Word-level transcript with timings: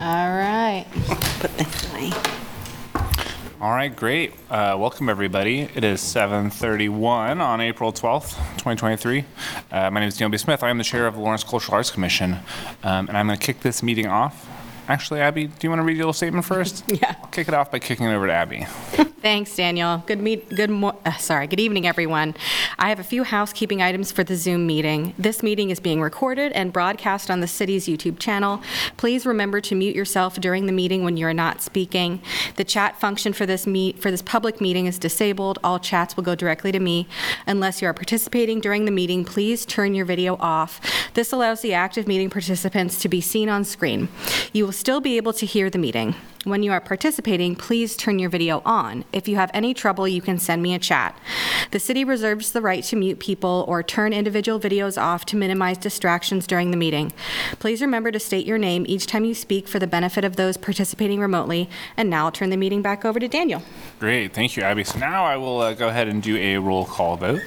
All 0.00 0.08
right. 0.08 0.86
Put 1.38 1.56
this 1.56 1.92
away. 1.92 2.10
All 3.60 3.70
right, 3.70 3.94
great. 3.94 4.32
Uh, 4.50 4.76
welcome 4.76 5.08
everybody. 5.08 5.68
It 5.72 5.84
is 5.84 6.00
7:31 6.00 7.40
on 7.40 7.60
April 7.60 7.92
12th, 7.92 8.34
2023. 8.58 9.24
Uh, 9.70 9.90
my 9.90 10.00
name 10.00 10.08
is 10.08 10.18
Neil 10.18 10.28
B. 10.28 10.36
Smith. 10.36 10.64
I 10.64 10.70
am 10.70 10.78
the 10.78 10.84
chair 10.84 11.06
of 11.06 11.14
the 11.14 11.20
Lawrence 11.20 11.44
Cultural 11.44 11.76
Arts 11.76 11.92
Commission, 11.92 12.38
um, 12.82 13.06
and 13.06 13.16
I'm 13.16 13.28
going 13.28 13.38
to 13.38 13.46
kick 13.46 13.60
this 13.60 13.84
meeting 13.84 14.08
off. 14.08 14.48
Actually, 14.88 15.20
Abby, 15.20 15.46
do 15.46 15.54
you 15.62 15.70
want 15.70 15.80
to 15.80 15.84
read 15.84 15.96
your 15.96 16.04
little 16.04 16.12
statement 16.12 16.44
first? 16.44 16.84
Yeah. 16.94 17.16
I'll 17.22 17.28
kick 17.30 17.48
it 17.48 17.54
off 17.54 17.72
by 17.72 17.80
kicking 17.80 18.06
it 18.06 18.14
over 18.14 18.26
to 18.28 18.32
Abby. 18.32 18.66
Thanks, 19.20 19.56
Daniel. 19.56 20.02
Good 20.06 20.20
meet. 20.20 20.48
Good. 20.50 20.68
Mo- 20.70 20.98
uh, 21.04 21.12
sorry. 21.14 21.46
Good 21.46 21.58
evening, 21.58 21.86
everyone. 21.86 22.34
I 22.78 22.90
have 22.90 23.00
a 23.00 23.04
few 23.04 23.24
housekeeping 23.24 23.80
items 23.80 24.12
for 24.12 24.22
the 24.22 24.36
Zoom 24.36 24.66
meeting. 24.66 25.14
This 25.18 25.42
meeting 25.42 25.70
is 25.70 25.80
being 25.80 26.00
recorded 26.02 26.52
and 26.52 26.72
broadcast 26.72 27.30
on 27.30 27.40
the 27.40 27.46
city's 27.46 27.86
YouTube 27.86 28.18
channel. 28.18 28.60
Please 28.98 29.24
remember 29.24 29.62
to 29.62 29.74
mute 29.74 29.96
yourself 29.96 30.36
during 30.36 30.66
the 30.66 30.72
meeting 30.72 31.04
when 31.04 31.16
you 31.16 31.26
are 31.26 31.32
not 31.34 31.62
speaking. 31.62 32.20
The 32.56 32.64
chat 32.64 33.00
function 33.00 33.32
for 33.32 33.46
this 33.46 33.66
meet 33.66 33.98
for 34.00 34.10
this 34.10 34.20
public 34.22 34.60
meeting 34.60 34.84
is 34.86 34.98
disabled. 34.98 35.58
All 35.64 35.78
chats 35.78 36.16
will 36.16 36.24
go 36.24 36.34
directly 36.34 36.70
to 36.70 36.78
me. 36.78 37.08
Unless 37.46 37.80
you 37.80 37.88
are 37.88 37.94
participating 37.94 38.60
during 38.60 38.84
the 38.84 38.90
meeting, 38.90 39.24
please 39.24 39.64
turn 39.64 39.94
your 39.94 40.04
video 40.04 40.36
off. 40.38 40.80
This 41.14 41.32
allows 41.32 41.62
the 41.62 41.72
active 41.72 42.06
meeting 42.06 42.28
participants 42.28 43.00
to 43.00 43.08
be 43.08 43.22
seen 43.22 43.48
on 43.48 43.64
screen. 43.64 44.08
You 44.52 44.66
will 44.66 44.72
still 44.74 45.00
be 45.00 45.16
able 45.16 45.32
to 45.34 45.46
hear 45.46 45.70
the 45.70 45.78
meeting. 45.78 46.14
When 46.44 46.62
you 46.62 46.72
are 46.72 46.80
participating, 46.80 47.56
please 47.56 47.96
turn 47.96 48.18
your 48.18 48.28
video 48.28 48.60
on. 48.66 49.04
If 49.14 49.26
you 49.26 49.36
have 49.36 49.50
any 49.54 49.72
trouble, 49.72 50.06
you 50.06 50.20
can 50.20 50.38
send 50.38 50.62
me 50.62 50.74
a 50.74 50.78
chat. 50.78 51.18
The 51.70 51.78
city 51.80 52.04
reserves 52.04 52.52
the 52.52 52.60
right 52.60 52.84
to 52.84 52.96
mute 52.96 53.18
people 53.18 53.64
or 53.66 53.82
turn 53.82 54.12
individual 54.12 54.60
videos 54.60 55.00
off 55.00 55.24
to 55.26 55.36
minimize 55.36 55.78
distractions 55.78 56.46
during 56.46 56.70
the 56.70 56.76
meeting. 56.76 57.14
Please 57.60 57.80
remember 57.80 58.10
to 58.10 58.20
state 58.20 58.44
your 58.44 58.58
name 58.58 58.84
each 58.86 59.06
time 59.06 59.24
you 59.24 59.34
speak 59.34 59.66
for 59.66 59.78
the 59.78 59.86
benefit 59.86 60.22
of 60.22 60.36
those 60.36 60.58
participating 60.58 61.18
remotely. 61.18 61.70
And 61.96 62.10
now 62.10 62.26
I'll 62.26 62.32
turn 62.32 62.50
the 62.50 62.58
meeting 62.58 62.82
back 62.82 63.06
over 63.06 63.18
to 63.18 63.26
Daniel. 63.28 63.62
Great, 63.98 64.34
thank 64.34 64.54
you, 64.54 64.62
Abby. 64.64 64.84
So 64.84 64.98
now 64.98 65.24
I 65.24 65.38
will 65.38 65.60
uh, 65.60 65.72
go 65.72 65.88
ahead 65.88 66.08
and 66.08 66.22
do 66.22 66.36
a 66.36 66.58
roll 66.58 66.84
call 66.84 67.16
vote, 67.16 67.40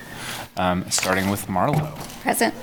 um, 0.56 0.90
starting 0.90 1.30
with 1.30 1.46
Marlo, 1.46 1.96
Present. 2.24 2.56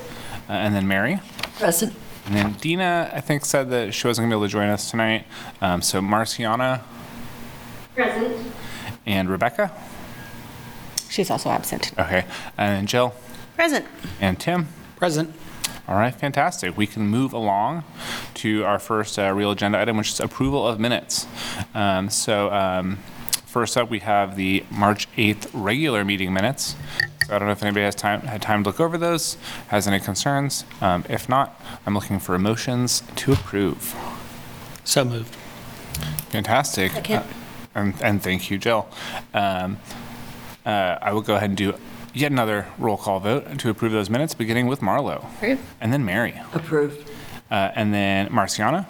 uh, 0.49 0.53
and 0.53 0.75
then 0.75 0.85
Mary. 0.85 1.19
Present. 1.59 1.93
And 2.25 2.35
then 2.35 2.53
Dina, 2.53 3.11
I 3.13 3.21
think, 3.21 3.45
said 3.45 3.69
that 3.69 3.93
she 3.93 4.07
wasn't 4.07 4.23
going 4.23 4.31
to 4.31 4.35
be 4.35 4.39
able 4.39 4.47
to 4.47 4.51
join 4.51 4.69
us 4.69 4.89
tonight. 4.89 5.25
Um, 5.61 5.81
so 5.81 6.01
Marciana 6.01 6.81
Present. 7.93 8.51
and 9.05 9.29
Rebecca. 9.29 9.71
She's 11.09 11.29
also 11.29 11.49
absent. 11.49 11.91
Okay. 11.97 12.25
And 12.57 12.75
then 12.75 12.85
Jill 12.87 13.13
Present. 13.55 13.85
and 14.19 14.39
Tim. 14.39 14.67
Present. 14.97 15.33
All 15.87 15.95
right, 15.95 16.13
fantastic. 16.15 16.75
We 16.75 16.87
can 16.87 17.03
move 17.07 17.31
along 17.31 17.83
to 18.35 18.63
our 18.65 18.79
first 18.79 19.19
uh, 19.19 19.31
real 19.31 19.51
agenda 19.51 19.79
item, 19.79 19.97
which 19.97 20.09
is 20.09 20.19
approval 20.19 20.67
of 20.67 20.79
minutes. 20.79 21.27
Um, 21.75 22.09
so, 22.09 22.51
um, 22.51 22.97
first 23.45 23.77
up, 23.77 23.89
we 23.91 23.99
have 23.99 24.35
the 24.35 24.65
March 24.71 25.07
8th 25.15 25.47
regular 25.53 26.03
meeting 26.03 26.33
minutes. 26.33 26.75
So 27.25 27.35
I 27.35 27.39
don't 27.39 27.47
know 27.47 27.53
if 27.53 27.63
anybody 27.63 27.83
has 27.85 27.95
time 27.95 28.21
had 28.21 28.41
time 28.41 28.63
to 28.63 28.69
look 28.69 28.79
over 28.79 28.97
those, 28.99 29.37
has 29.69 29.87
any 29.87 29.99
concerns. 29.99 30.63
Um, 30.79 31.03
if 31.09 31.27
not, 31.27 31.59
I'm 31.85 31.95
looking 31.95 32.19
for 32.19 32.37
motions 32.37 33.01
to 33.15 33.33
approve. 33.33 33.95
So 34.83 35.03
moved. 35.03 35.33
Fantastic. 36.29 36.91
Second. 36.91 37.15
Uh, 37.17 37.23
And, 37.73 37.93
and 38.01 38.23
thank 38.23 38.49
you, 38.49 38.57
Jill. 38.57 38.87
Um, 39.33 39.79
uh, 40.65 40.97
I 41.01 41.11
will 41.11 41.21
go 41.21 41.35
ahead 41.35 41.49
and 41.49 41.57
do 41.57 41.73
yet 42.13 42.31
another 42.31 42.67
roll 42.77 42.95
call 42.95 43.19
vote 43.19 43.59
to 43.59 43.69
approve 43.69 43.91
those 43.91 44.09
minutes, 44.09 44.33
beginning 44.33 44.67
with 44.67 44.79
Marlo. 44.79 45.25
Approve. 45.35 45.59
And 45.81 45.91
then 45.91 46.05
Mary. 46.05 46.39
Approved. 46.53 47.09
Uh, 47.51 47.71
and 47.75 47.93
then 47.93 48.31
Marciana. 48.31 48.87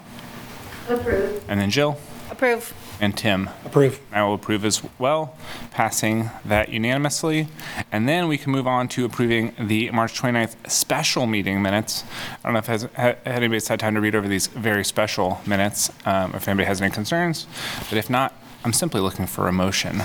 Approved. 0.88 1.42
And 1.48 1.58
then 1.60 1.70
Jill. 1.70 1.98
Approve. 2.30 2.72
And 2.98 3.16
Tim. 3.16 3.50
Approve. 3.64 4.00
I 4.10 4.22
will 4.22 4.34
approve 4.34 4.64
as 4.64 4.82
well, 4.98 5.36
passing 5.70 6.30
that 6.44 6.70
unanimously. 6.70 7.48
And 7.92 8.08
then 8.08 8.26
we 8.26 8.38
can 8.38 8.52
move 8.52 8.66
on 8.66 8.88
to 8.88 9.04
approving 9.04 9.54
the 9.58 9.90
March 9.90 10.18
29th 10.18 10.70
special 10.70 11.26
meeting 11.26 11.60
minutes. 11.60 12.04
I 12.42 12.48
don't 12.48 12.54
know 12.54 12.58
if 12.60 12.66
has, 12.66 12.88
ha, 12.96 13.14
anybody's 13.26 13.68
had 13.68 13.80
time 13.80 13.94
to 13.94 14.00
read 14.00 14.14
over 14.14 14.26
these 14.26 14.46
very 14.46 14.84
special 14.84 15.40
minutes, 15.46 15.90
um, 16.06 16.32
if 16.34 16.48
anybody 16.48 16.66
has 16.66 16.80
any 16.80 16.90
concerns. 16.90 17.46
But 17.90 17.98
if 17.98 18.08
not, 18.08 18.34
I'm 18.64 18.72
simply 18.72 19.00
looking 19.00 19.26
for 19.26 19.46
a 19.46 19.52
motion. 19.52 20.02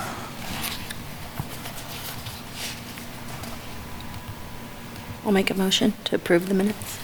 I'll 5.24 5.32
make 5.32 5.50
a 5.50 5.54
motion 5.54 5.94
to 6.04 6.16
approve 6.16 6.48
the 6.48 6.54
minutes. 6.54 6.98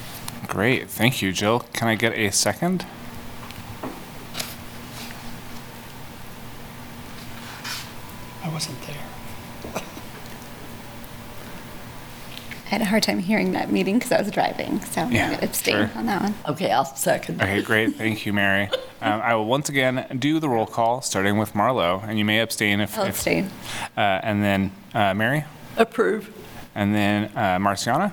Great, 0.49 0.91
thank 0.91 1.23
you, 1.23 1.33
Jill. 1.33 1.61
Can 1.73 1.89
I 1.89 1.95
get 1.95 2.13
a 2.13 2.31
second? 2.31 2.85
Wasn't 8.59 8.83
there. 8.89 8.97
I 12.67 12.69
had 12.71 12.81
a 12.81 12.85
hard 12.87 13.05
time 13.05 13.21
hearing 13.21 13.53
that 13.53 13.71
meeting 13.71 13.99
because 13.99 14.11
I 14.11 14.21
was 14.21 14.31
driving, 14.33 14.81
so 14.81 15.03
I'm 15.03 15.13
Yeah, 15.13 15.29
going 15.29 15.39
to 15.39 15.45
abstain 15.45 15.75
sure. 15.89 15.91
on 15.95 16.07
that 16.07 16.21
one. 16.23 16.35
Okay, 16.49 16.73
I'll 16.73 16.85
second. 16.85 17.41
Okay, 17.41 17.63
great. 17.63 17.95
Thank 17.97 18.27
you, 18.27 18.33
Mary. 18.33 18.65
Um, 19.01 19.21
I 19.23 19.37
will 19.37 19.45
once 19.47 19.69
again 19.69 20.05
do 20.19 20.41
the 20.41 20.49
roll 20.49 20.67
call, 20.67 21.01
starting 21.03 21.39
with 21.39 21.53
Marlo, 21.55 22.03
and 22.07 22.19
you 22.19 22.25
may 22.25 22.41
abstain 22.41 22.81
if. 22.81 22.99
I'll 22.99 23.05
if- 23.05 23.11
abstain. 23.11 23.49
Uh, 23.97 24.01
and 24.01 24.43
then 24.43 24.73
uh, 24.93 25.15
Mary, 25.15 25.45
Approve. 25.77 26.31
and 26.75 26.93
then 26.95 27.31
uh, 27.37 27.59
Marciana, 27.61 28.13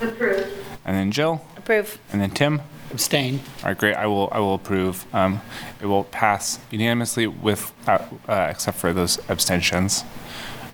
Approve. 0.00 0.64
and 0.84 0.96
then 0.96 1.10
Jill, 1.10 1.44
Approve. 1.56 1.98
and 2.12 2.20
then 2.22 2.30
Tim. 2.30 2.62
Abstain. 2.96 3.40
All 3.58 3.68
right, 3.68 3.76
great. 3.76 3.94
I 3.94 4.06
will. 4.06 4.30
I 4.32 4.38
will 4.38 4.54
approve. 4.54 5.04
Um, 5.14 5.42
it 5.82 5.86
will 5.86 6.04
pass 6.04 6.58
unanimously 6.70 7.26
with, 7.26 7.74
uh, 7.86 7.98
uh, 8.26 8.48
except 8.50 8.78
for 8.78 8.94
those 8.94 9.18
abstentions. 9.28 10.02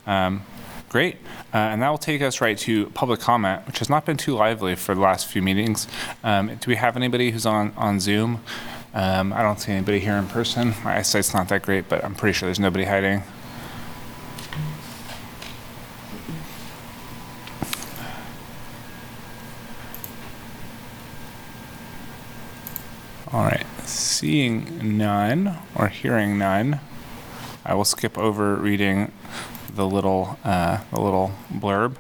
Um, 0.07 0.43
great. 0.89 1.17
Uh, 1.53 1.57
and 1.57 1.83
that 1.83 1.91
will 1.91 1.99
take 1.99 2.23
us 2.23 2.41
right 2.41 2.57
to 2.59 2.87
public 2.91 3.19
comment, 3.19 3.67
which 3.67 3.81
has 3.81 3.91
not 3.91 4.07
been 4.07 4.17
too 4.17 4.37
lively 4.37 4.77
for 4.77 4.95
the 4.95 5.01
last 5.01 5.27
few 5.27 5.43
meetings. 5.43 5.89
Um, 6.23 6.47
do 6.47 6.71
we 6.71 6.77
have 6.77 6.97
anybody 6.97 7.33
who's 7.33 7.45
on 7.45 7.73
on 7.77 7.99
Zoom? 7.99 8.41
Um, 8.95 9.33
I 9.33 9.43
don't 9.43 9.59
see 9.59 9.73
anybody 9.73 9.99
here 9.99 10.15
in 10.15 10.29
person. 10.29 10.75
My 10.85 10.99
eyesight's 10.99 11.35
not 11.35 11.49
that 11.49 11.63
great, 11.63 11.89
but 11.89 12.05
I'm 12.05 12.15
pretty 12.15 12.35
sure 12.35 12.47
there's 12.47 12.61
nobody 12.61 12.85
hiding. 12.85 13.25
All 23.33 23.45
right, 23.45 23.65
seeing 23.87 24.97
none 24.99 25.57
or 25.75 25.89
hearing 25.89 26.37
none, 26.37 26.81
I 27.65 27.73
will 27.75 27.87
skip 27.87 28.19
over 28.19 28.57
reading 28.57 29.11
the 29.75 29.87
little 29.87 30.39
uh, 30.45 30.81
the 30.93 31.01
little 31.01 31.33
blurb 31.51 31.97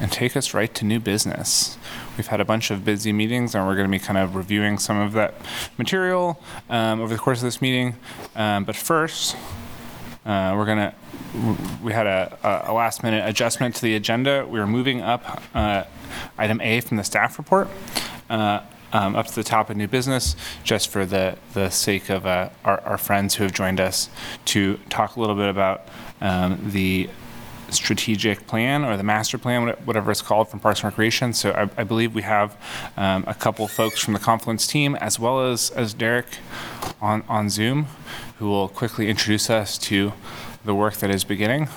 and 0.00 0.10
take 0.10 0.34
us 0.34 0.54
right 0.54 0.72
to 0.74 0.86
new 0.86 1.00
business. 1.00 1.76
We've 2.16 2.26
had 2.28 2.40
a 2.40 2.46
bunch 2.46 2.70
of 2.70 2.82
busy 2.82 3.12
meetings, 3.12 3.54
and 3.54 3.66
we're 3.66 3.76
going 3.76 3.88
to 3.88 3.90
be 3.90 3.98
kind 3.98 4.16
of 4.16 4.34
reviewing 4.34 4.78
some 4.78 4.98
of 4.98 5.12
that 5.12 5.34
material 5.76 6.40
um, 6.70 7.00
over 7.02 7.12
the 7.12 7.20
course 7.20 7.38
of 7.40 7.44
this 7.44 7.60
meeting. 7.60 7.96
Um, 8.34 8.64
but 8.64 8.74
first, 8.74 9.36
uh, 10.24 10.54
we're 10.56 10.64
gonna. 10.64 10.94
We 11.82 11.92
had 11.92 12.06
a, 12.06 12.38
a- 12.66 12.72
last 12.72 13.02
minute 13.02 13.28
adjustment 13.28 13.74
to 13.76 13.82
the 13.82 13.94
agenda. 13.94 14.46
We 14.48 14.58
were 14.60 14.66
moving 14.66 15.02
up 15.02 15.42
uh, 15.54 15.84
item 16.38 16.62
A 16.62 16.80
from 16.80 16.96
the 16.96 17.04
staff 17.04 17.36
report 17.36 17.68
uh, 18.30 18.60
um, 18.92 19.16
up 19.16 19.26
to 19.26 19.34
the 19.34 19.44
top 19.44 19.70
of 19.70 19.76
new 19.76 19.88
business, 19.88 20.36
just 20.64 20.88
for 20.88 21.04
the 21.06 21.36
the 21.54 21.70
sake 21.70 22.08
of 22.10 22.26
uh, 22.26 22.50
our, 22.64 22.80
our 22.80 22.98
friends 22.98 23.34
who 23.34 23.44
have 23.44 23.52
joined 23.52 23.80
us 23.80 24.10
to 24.46 24.78
talk 24.88 25.16
a 25.16 25.20
little 25.20 25.36
bit 25.36 25.48
about 25.48 25.88
um, 26.20 26.58
the 26.70 27.08
strategic 27.70 28.46
plan 28.46 28.84
or 28.84 28.96
the 28.96 29.02
master 29.02 29.38
plan, 29.38 29.68
whatever 29.84 30.10
it's 30.10 30.22
called, 30.22 30.48
from 30.48 30.60
Parks 30.60 30.80
and 30.80 30.92
Recreation. 30.92 31.32
So 31.32 31.50
I, 31.50 31.80
I 31.80 31.84
believe 31.84 32.14
we 32.14 32.22
have 32.22 32.56
um, 32.96 33.24
a 33.26 33.34
couple 33.34 33.66
folks 33.66 34.00
from 34.00 34.14
the 34.14 34.20
Confluence 34.20 34.66
team, 34.66 34.94
as 34.96 35.18
well 35.18 35.50
as 35.50 35.70
as 35.70 35.94
Derek, 35.94 36.38
on 37.00 37.22
on 37.28 37.50
Zoom, 37.50 37.86
who 38.38 38.48
will 38.48 38.68
quickly 38.68 39.08
introduce 39.08 39.50
us 39.50 39.78
to 39.78 40.12
the 40.64 40.74
work 40.74 40.94
that 40.96 41.10
is 41.10 41.24
beginning. 41.24 41.68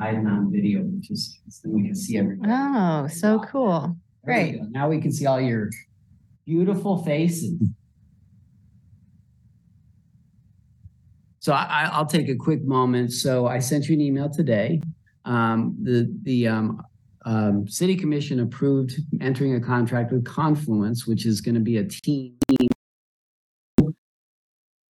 Hiding 0.00 0.26
on 0.26 0.50
video, 0.50 0.80
which 0.82 1.10
is, 1.10 1.38
then 1.62 1.72
we 1.72 1.82
can 1.84 1.94
see 1.94 2.16
everything. 2.16 2.44
Oh, 2.48 3.06
so 3.08 3.38
cool. 3.40 3.96
There 4.24 4.34
we 4.44 4.50
Great. 4.52 4.58
go. 4.62 4.66
Now 4.70 4.88
we 4.88 5.00
can 5.00 5.12
see 5.12 5.26
all 5.26 5.40
your 5.40 5.68
beautiful 6.46 7.04
faces. 7.04 7.54
So 11.40 11.52
I, 11.52 11.64
I- 11.84 11.90
I'll 11.92 12.06
take 12.06 12.28
a 12.28 12.36
quick 12.36 12.62
moment. 12.64 13.12
So 13.12 13.46
I 13.46 13.58
sent 13.58 13.88
you 13.88 13.94
an 13.94 14.00
email 14.00 14.30
today. 14.30 14.80
Um, 15.24 15.76
the, 15.82 16.10
the, 16.22 16.48
um, 16.48 16.82
um, 17.26 17.68
City 17.68 17.94
Commission 17.96 18.40
approved 18.40 18.94
entering 19.20 19.54
a 19.54 19.60
contract 19.60 20.10
with 20.10 20.24
Confluence, 20.24 21.06
which 21.06 21.26
is 21.26 21.42
going 21.42 21.54
to 21.54 21.60
be 21.60 21.76
a 21.76 21.84
team. 21.84 22.34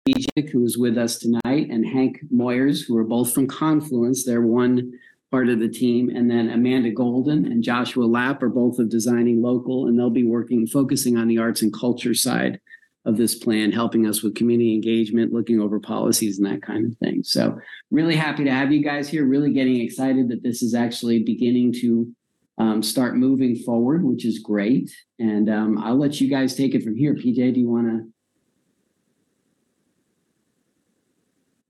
PJ, 0.07 0.51
who 0.51 0.65
is 0.65 0.79
with 0.79 0.97
us 0.97 1.19
tonight, 1.19 1.69
and 1.71 1.85
Hank 1.85 2.21
Moyers, 2.33 2.87
who 2.87 2.97
are 2.97 3.05
both 3.05 3.33
from 3.33 3.47
Confluence. 3.47 4.25
They're 4.25 4.43
one 4.43 4.93
part 5.31 5.49
of 5.49 5.59
the 5.59 5.69
team. 5.69 6.09
And 6.09 6.31
then 6.31 6.49
Amanda 6.51 6.91
Golden 6.91 7.47
and 7.47 7.63
Joshua 7.63 8.05
Lapp 8.05 8.43
are 8.43 8.49
both 8.49 8.79
of 8.79 8.89
Designing 8.89 9.43
Local, 9.43 9.87
and 9.87 9.99
they'll 9.99 10.11
be 10.11 10.25
working, 10.25 10.67
focusing 10.67 11.17
on 11.17 11.29
the 11.29 11.39
arts 11.39 11.63
and 11.63 11.73
culture 11.73 12.15
side 12.15 12.61
of 13.05 13.17
this 13.17 13.35
plan, 13.37 13.71
helping 13.73 14.07
us 14.07 14.23
with 14.23 14.35
community 14.35 14.75
engagement, 14.75 15.33
looking 15.33 15.61
over 15.61 15.79
policies 15.79 16.39
and 16.39 16.47
that 16.47 16.63
kind 16.63 16.87
of 16.87 16.97
thing. 16.99 17.23
So 17.23 17.59
really 17.91 18.17
happy 18.17 18.45
to 18.45 18.51
have 18.51 18.73
you 18.73 18.83
guys 18.83 19.09
here, 19.09 19.25
really 19.25 19.53
getting 19.53 19.81
excited 19.81 20.29
that 20.29 20.43
this 20.43 20.63
is 20.63 20.75
actually 20.75 21.23
beginning 21.23 21.73
to 21.81 22.13
um, 22.59 22.83
start 22.83 23.17
moving 23.17 23.57
forward, 23.57 24.05
which 24.05 24.25
is 24.25 24.41
great. 24.41 24.91
And 25.19 25.49
um, 25.49 25.79
I'll 25.79 25.99
let 25.99 26.21
you 26.21 26.29
guys 26.29 26.57
take 26.57 26.75
it 26.75 26.83
from 26.83 26.97
here. 26.97 27.15
PJ, 27.15 27.55
do 27.55 27.61
you 27.61 27.69
want 27.69 27.89
to? 27.89 28.13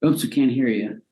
Oops, 0.07 0.23
we 0.23 0.29
can't 0.31 0.53
hear 0.53 0.69
you. 0.69 1.03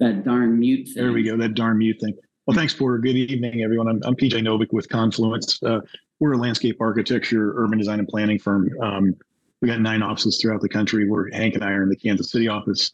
That 0.00 0.24
darn 0.24 0.58
mute 0.58 0.86
thing. 0.86 1.02
There 1.04 1.12
we 1.12 1.22
go. 1.22 1.36
That 1.36 1.54
darn 1.54 1.78
mute 1.78 2.00
thing. 2.00 2.16
Well, 2.46 2.56
thanks, 2.56 2.74
Porter. 2.74 2.98
Good 2.98 3.14
evening, 3.14 3.62
everyone. 3.62 3.86
I'm, 3.86 4.00
I'm 4.04 4.16
PJ 4.16 4.42
Novick 4.42 4.72
with 4.72 4.88
Confluence. 4.88 5.62
Uh, 5.62 5.80
we're 6.18 6.32
a 6.32 6.36
landscape 6.36 6.78
architecture, 6.80 7.54
urban 7.56 7.78
design, 7.78 8.00
and 8.00 8.08
planning 8.08 8.40
firm. 8.40 8.68
Um, 8.82 9.14
we 9.60 9.68
got 9.68 9.80
nine 9.80 10.02
offices 10.02 10.40
throughout 10.40 10.60
the 10.60 10.68
country. 10.68 11.08
Where 11.08 11.28
Hank 11.32 11.54
and 11.54 11.62
I 11.62 11.70
are 11.70 11.84
in 11.84 11.88
the 11.88 11.96
Kansas 11.96 12.32
City 12.32 12.48
office. 12.48 12.90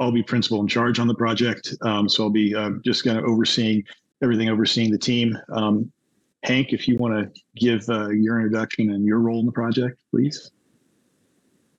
I'll 0.00 0.10
be 0.10 0.24
principal 0.24 0.60
in 0.60 0.66
charge 0.66 0.98
on 0.98 1.06
the 1.06 1.14
project, 1.14 1.76
um, 1.82 2.08
so 2.08 2.24
I'll 2.24 2.30
be 2.30 2.52
uh, 2.52 2.70
just 2.84 3.04
kind 3.04 3.16
of 3.16 3.24
overseeing 3.24 3.84
everything, 4.24 4.48
overseeing 4.48 4.90
the 4.90 4.98
team. 4.98 5.38
Um, 5.52 5.92
Hank, 6.42 6.72
if 6.72 6.88
you 6.88 6.96
want 6.96 7.14
to 7.14 7.40
give 7.54 7.88
uh, 7.88 8.08
your 8.08 8.38
introduction 8.40 8.90
and 8.90 9.06
your 9.06 9.20
role 9.20 9.38
in 9.38 9.46
the 9.46 9.52
project, 9.52 10.00
please. 10.10 10.50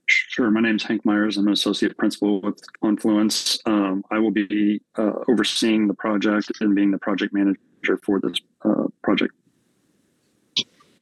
Sure. 0.05 0.51
My 0.51 0.61
name 0.61 0.75
is 0.75 0.83
Hank 0.83 1.05
Myers. 1.05 1.37
I'm 1.37 1.47
an 1.47 1.53
associate 1.53 1.97
principal 1.97 2.41
with 2.41 2.59
Confluence. 2.81 3.59
Um, 3.65 4.03
I 4.11 4.19
will 4.19 4.31
be 4.31 4.81
uh, 4.97 5.13
overseeing 5.29 5.87
the 5.87 5.93
project 5.93 6.51
and 6.59 6.75
being 6.75 6.91
the 6.91 6.97
project 6.97 7.33
manager 7.33 7.97
for 8.03 8.19
this 8.19 8.37
uh, 8.65 8.85
project. 9.01 9.33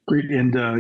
Great. 0.08 0.26
And 0.26 0.56
uh, 0.56 0.78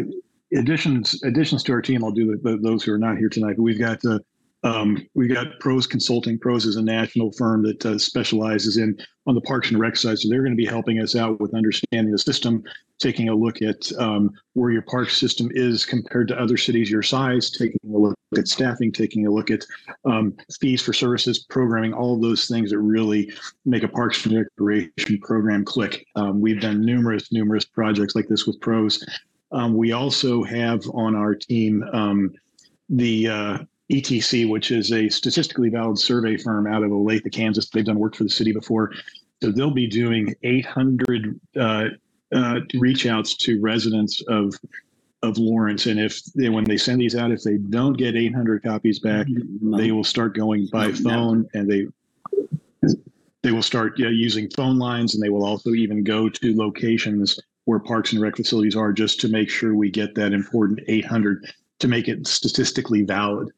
additions 0.53 1.23
additions 1.23 1.63
to 1.63 1.71
our 1.71 1.81
team, 1.81 2.03
I'll 2.03 2.11
do 2.11 2.37
the, 2.37 2.57
those 2.57 2.83
who 2.83 2.93
are 2.93 2.97
not 2.97 3.17
here 3.17 3.29
tonight. 3.29 3.55
But 3.57 3.63
we've 3.63 3.79
got 3.79 4.03
uh, 4.05 4.19
um, 4.63 5.07
we've 5.15 5.33
got 5.33 5.59
Pros 5.59 5.87
Consulting. 5.87 6.37
Pros 6.37 6.65
is 6.65 6.75
a 6.75 6.81
national 6.81 7.31
firm 7.31 7.63
that 7.63 7.85
uh, 7.85 7.97
specializes 7.97 8.77
in 8.77 8.97
on 9.25 9.33
the 9.33 9.41
Parks 9.41 9.71
and 9.71 9.79
Rec 9.79 9.95
side. 9.95 10.19
So 10.19 10.29
they're 10.29 10.43
going 10.43 10.51
to 10.51 10.57
be 10.57 10.65
helping 10.65 10.99
us 10.99 11.15
out 11.15 11.39
with 11.39 11.55
understanding 11.55 12.11
the 12.11 12.19
system, 12.19 12.63
taking 13.01 13.29
a 13.29 13.35
look 13.35 13.61
at 13.61 13.91
um, 13.97 14.31
where 14.53 14.71
your 14.71 14.83
park 14.83 15.09
system 15.09 15.49
is 15.51 15.85
compared 15.85 16.27
to 16.29 16.39
other 16.39 16.57
cities 16.57 16.89
your 16.89 17.03
size, 17.03 17.49
taking 17.49 17.79
a 17.93 17.97
look 17.97 18.15
at 18.37 18.47
staffing, 18.47 18.91
taking 18.91 19.27
a 19.27 19.31
look 19.31 19.51
at 19.51 19.65
um, 20.05 20.35
fees 20.59 20.81
for 20.81 20.93
services, 20.93 21.39
programming, 21.49 21.93
all 21.93 22.17
those 22.17 22.47
things 22.47 22.69
that 22.71 22.79
really 22.79 23.31
make 23.65 23.83
a 23.83 23.87
Parks 23.87 24.25
and 24.25 24.37
Recreation 24.37 25.19
program 25.21 25.65
click. 25.65 26.05
Um, 26.15 26.39
we've 26.39 26.61
done 26.61 26.81
numerous, 26.81 27.31
numerous 27.31 27.65
projects 27.65 28.15
like 28.15 28.27
this 28.27 28.45
with 28.45 28.59
Pros. 28.61 29.03
Um, 29.51 29.75
we 29.75 29.91
also 29.91 30.43
have 30.43 30.81
on 30.93 31.15
our 31.15 31.35
team 31.35 31.83
um, 31.91 32.31
the 32.89 33.27
uh, 33.27 33.57
ETC, 33.91 34.49
which 34.49 34.71
is 34.71 34.91
a 34.93 35.09
statistically 35.09 35.69
valid 35.69 35.99
survey 35.99 36.37
firm 36.37 36.67
out 36.67 36.83
of 36.83 36.91
Olathe, 36.91 37.31
Kansas. 37.33 37.69
They've 37.69 37.83
done 37.83 37.99
work 37.99 38.15
for 38.15 38.23
the 38.23 38.29
city 38.29 38.53
before. 38.53 38.93
So 39.43 39.51
they'll 39.51 39.71
be 39.71 39.87
doing 39.87 40.35
800 40.43 41.39
uh, 41.59 41.85
uh, 42.33 42.59
reach 42.75 43.05
outs 43.05 43.35
to 43.37 43.59
residents 43.61 44.21
of 44.27 44.53
of 45.23 45.37
Lawrence. 45.37 45.85
And 45.85 45.99
if 45.99 46.23
they, 46.33 46.49
when 46.49 46.63
they 46.63 46.77
send 46.77 46.99
these 46.99 47.15
out, 47.15 47.31
if 47.31 47.43
they 47.43 47.57
don't 47.57 47.93
get 47.93 48.15
800 48.15 48.63
copies 48.63 48.99
back, 48.99 49.27
they 49.61 49.91
will 49.91 50.03
start 50.03 50.35
going 50.35 50.67
by 50.71 50.91
phone 50.91 51.47
and 51.53 51.69
they 51.69 51.87
they 53.43 53.51
will 53.51 53.63
start 53.63 53.97
yeah, 53.97 54.09
using 54.09 54.49
phone 54.51 54.77
lines 54.77 55.15
and 55.15 55.23
they 55.23 55.29
will 55.29 55.45
also 55.45 55.71
even 55.71 56.03
go 56.03 56.29
to 56.29 56.55
locations 56.55 57.39
where 57.65 57.79
parks 57.79 58.13
and 58.13 58.21
rec 58.21 58.35
facilities 58.35 58.75
are 58.75 58.93
just 58.93 59.19
to 59.19 59.29
make 59.29 59.49
sure 59.49 59.75
we 59.75 59.89
get 59.89 60.13
that 60.15 60.33
important 60.33 60.79
800 60.87 61.51
to 61.79 61.87
make 61.87 62.07
it 62.07 62.27
statistically 62.27 63.01
valid 63.01 63.49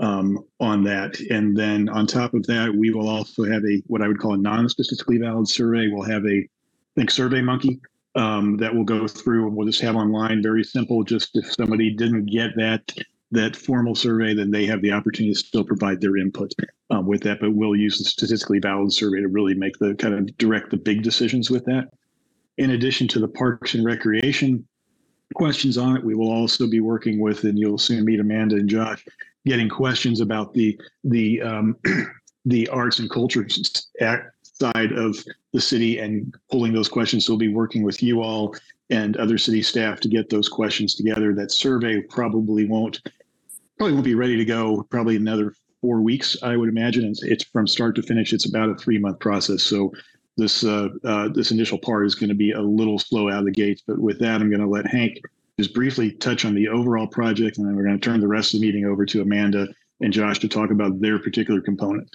um, 0.00 0.44
on 0.60 0.82
that. 0.84 1.18
And 1.30 1.56
then 1.56 1.88
on 1.88 2.06
top 2.06 2.34
of 2.34 2.46
that, 2.46 2.72
we 2.74 2.90
will 2.90 3.08
also 3.08 3.44
have 3.44 3.64
a 3.64 3.82
what 3.86 4.02
I 4.02 4.08
would 4.08 4.18
call 4.18 4.34
a 4.34 4.38
non-statistically 4.38 5.18
valid 5.18 5.48
survey. 5.48 5.88
We'll 5.88 6.02
have 6.02 6.24
a 6.24 6.38
I 6.38 7.00
think 7.00 7.10
Survey 7.10 7.40
Monkey 7.40 7.80
um, 8.18 8.56
that 8.56 8.74
will 8.74 8.84
go 8.84 9.06
through 9.06 9.46
and 9.46 9.56
we'll 9.56 9.66
just 9.66 9.80
have 9.80 9.94
online. 9.94 10.42
Very 10.42 10.64
simple. 10.64 11.04
Just 11.04 11.36
if 11.36 11.54
somebody 11.54 11.94
didn't 11.94 12.26
get 12.26 12.50
that 12.56 12.92
that 13.30 13.54
formal 13.54 13.94
survey, 13.94 14.34
then 14.34 14.50
they 14.50 14.64
have 14.66 14.80
the 14.80 14.90
opportunity 14.90 15.34
to 15.34 15.38
still 15.38 15.62
provide 15.62 16.00
their 16.00 16.16
input 16.16 16.52
um, 16.90 17.06
with 17.06 17.22
that. 17.22 17.38
But 17.40 17.54
we'll 17.54 17.76
use 17.76 17.98
the 17.98 18.04
statistically 18.04 18.58
valid 18.58 18.92
survey 18.92 19.20
to 19.20 19.28
really 19.28 19.54
make 19.54 19.78
the 19.78 19.94
kind 19.94 20.14
of 20.14 20.36
direct 20.38 20.70
the 20.70 20.78
big 20.78 21.02
decisions 21.02 21.50
with 21.50 21.64
that. 21.66 21.90
In 22.56 22.70
addition 22.70 23.06
to 23.08 23.20
the 23.20 23.28
Parks 23.28 23.74
and 23.74 23.84
Recreation 23.84 24.66
questions 25.34 25.76
on 25.76 25.96
it, 25.96 26.04
we 26.04 26.14
will 26.14 26.32
also 26.32 26.66
be 26.66 26.80
working 26.80 27.20
with, 27.20 27.44
and 27.44 27.58
you'll 27.58 27.78
soon 27.78 28.04
meet 28.04 28.18
Amanda 28.18 28.56
and 28.56 28.68
Josh, 28.68 29.04
getting 29.46 29.68
questions 29.68 30.20
about 30.20 30.54
the 30.54 30.80
the 31.04 31.40
um, 31.42 31.76
the 32.46 32.66
arts 32.68 32.98
and 32.98 33.10
culture 33.10 33.46
side 34.60 34.92
of 34.92 35.16
the 35.52 35.60
city 35.60 35.98
and 35.98 36.34
pulling 36.50 36.72
those 36.72 36.88
questions. 36.88 37.26
So 37.26 37.32
we'll 37.32 37.38
be 37.38 37.54
working 37.54 37.82
with 37.82 38.02
you 38.02 38.22
all 38.22 38.54
and 38.90 39.16
other 39.16 39.38
city 39.38 39.62
staff 39.62 40.00
to 40.00 40.08
get 40.08 40.30
those 40.30 40.48
questions 40.48 40.94
together. 40.94 41.34
That 41.34 41.52
survey 41.52 42.00
probably 42.02 42.66
won't 42.66 43.00
probably 43.76 43.94
won't 43.94 44.04
be 44.04 44.14
ready 44.14 44.36
to 44.36 44.44
go 44.44 44.82
probably 44.90 45.16
another 45.16 45.54
four 45.80 46.00
weeks, 46.00 46.36
I 46.42 46.56
would 46.56 46.68
imagine. 46.68 47.04
It's, 47.04 47.22
it's 47.22 47.44
from 47.44 47.68
start 47.68 47.94
to 47.96 48.02
finish. 48.02 48.32
It's 48.32 48.48
about 48.48 48.70
a 48.70 48.74
three 48.74 48.98
month 48.98 49.20
process. 49.20 49.62
So 49.62 49.92
this 50.36 50.64
uh, 50.64 50.88
uh, 51.04 51.28
this 51.28 51.50
initial 51.50 51.78
part 51.78 52.06
is 52.06 52.14
going 52.14 52.28
to 52.28 52.34
be 52.34 52.52
a 52.52 52.60
little 52.60 52.98
slow 52.98 53.28
out 53.28 53.40
of 53.40 53.44
the 53.44 53.50
gates. 53.50 53.82
But 53.86 53.98
with 53.98 54.18
that, 54.20 54.40
I'm 54.40 54.50
going 54.50 54.62
to 54.62 54.68
let 54.68 54.86
Hank 54.86 55.20
just 55.58 55.74
briefly 55.74 56.12
touch 56.12 56.44
on 56.44 56.54
the 56.54 56.68
overall 56.68 57.06
project, 57.06 57.58
and 57.58 57.66
then 57.66 57.76
we're 57.76 57.84
going 57.84 57.98
to 57.98 58.04
turn 58.04 58.20
the 58.20 58.28
rest 58.28 58.54
of 58.54 58.60
the 58.60 58.66
meeting 58.66 58.84
over 58.84 59.04
to 59.06 59.20
Amanda 59.20 59.66
and 60.00 60.12
Josh 60.12 60.38
to 60.38 60.48
talk 60.48 60.70
about 60.70 61.00
their 61.00 61.18
particular 61.18 61.60
component. 61.60 62.08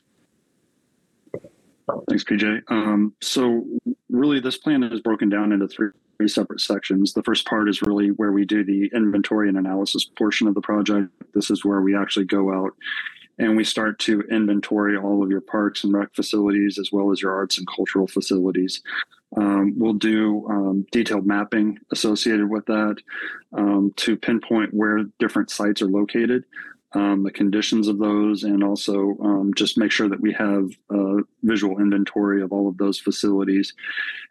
Thanks, 2.09 2.24
PJ. 2.24 2.62
Um, 2.69 3.13
so 3.22 3.65
really, 4.10 4.39
this 4.39 4.58
plan 4.58 4.84
is 4.84 5.01
broken 5.01 5.29
down 5.29 5.51
into 5.51 5.67
three, 5.67 5.89
separate 6.27 6.62
sections. 6.62 7.13
The 7.13 7.24
first 7.24 7.46
part 7.46 7.67
is 7.67 7.81
really 7.81 8.10
where 8.10 8.31
we 8.31 8.46
do 8.46 8.63
the 8.63 8.89
inventory 8.96 9.50
and 9.50 9.58
analysis 9.58 10.05
portion 10.05 10.48
of 10.48 10.53
the 10.53 10.62
project. 10.62 11.10
This 11.34 11.50
is 11.51 11.65
where 11.65 11.81
we 11.81 11.98
actually 11.98 12.25
go 12.25 12.53
out 12.53 12.72
and 13.39 13.58
we 13.58 13.63
start 13.63 14.00
to 14.00 14.22
inventory 14.31 14.96
all 14.96 15.24
of 15.24 15.29
your 15.29 15.41
parks 15.41 15.84
and 15.84 15.93
rec 15.93 16.13
facilities 16.13 16.77
as 16.77 16.91
well 16.91 17.12
as 17.12 17.22
your 17.22 17.34
arts 17.34 17.58
and 17.58 17.67
cultural 17.67 18.08
facilities. 18.08 18.81
Um, 19.36 19.74
we'll 19.77 19.93
do 19.93 20.48
um, 20.50 20.86
detailed 20.91 21.25
mapping 21.25 21.79
associated 21.91 22.50
with 22.50 22.65
that 22.67 22.98
um, 23.51 23.91
to 23.98 24.15
pinpoint 24.15 24.74
where 24.74 25.05
different 25.19 25.50
sites 25.50 25.81
are 25.81 25.88
located 25.88 26.43
um, 26.93 27.23
the 27.23 27.31
conditions 27.31 27.88
of 27.88 27.97
those, 27.97 28.43
and 28.43 28.63
also 28.63 29.17
um, 29.21 29.53
just 29.55 29.77
make 29.77 29.91
sure 29.91 30.09
that 30.09 30.21
we 30.21 30.33
have 30.33 30.69
a 30.91 31.19
visual 31.41 31.79
inventory 31.79 32.41
of 32.41 32.51
all 32.51 32.67
of 32.67 32.77
those 32.77 33.00
facilities. 33.00 33.73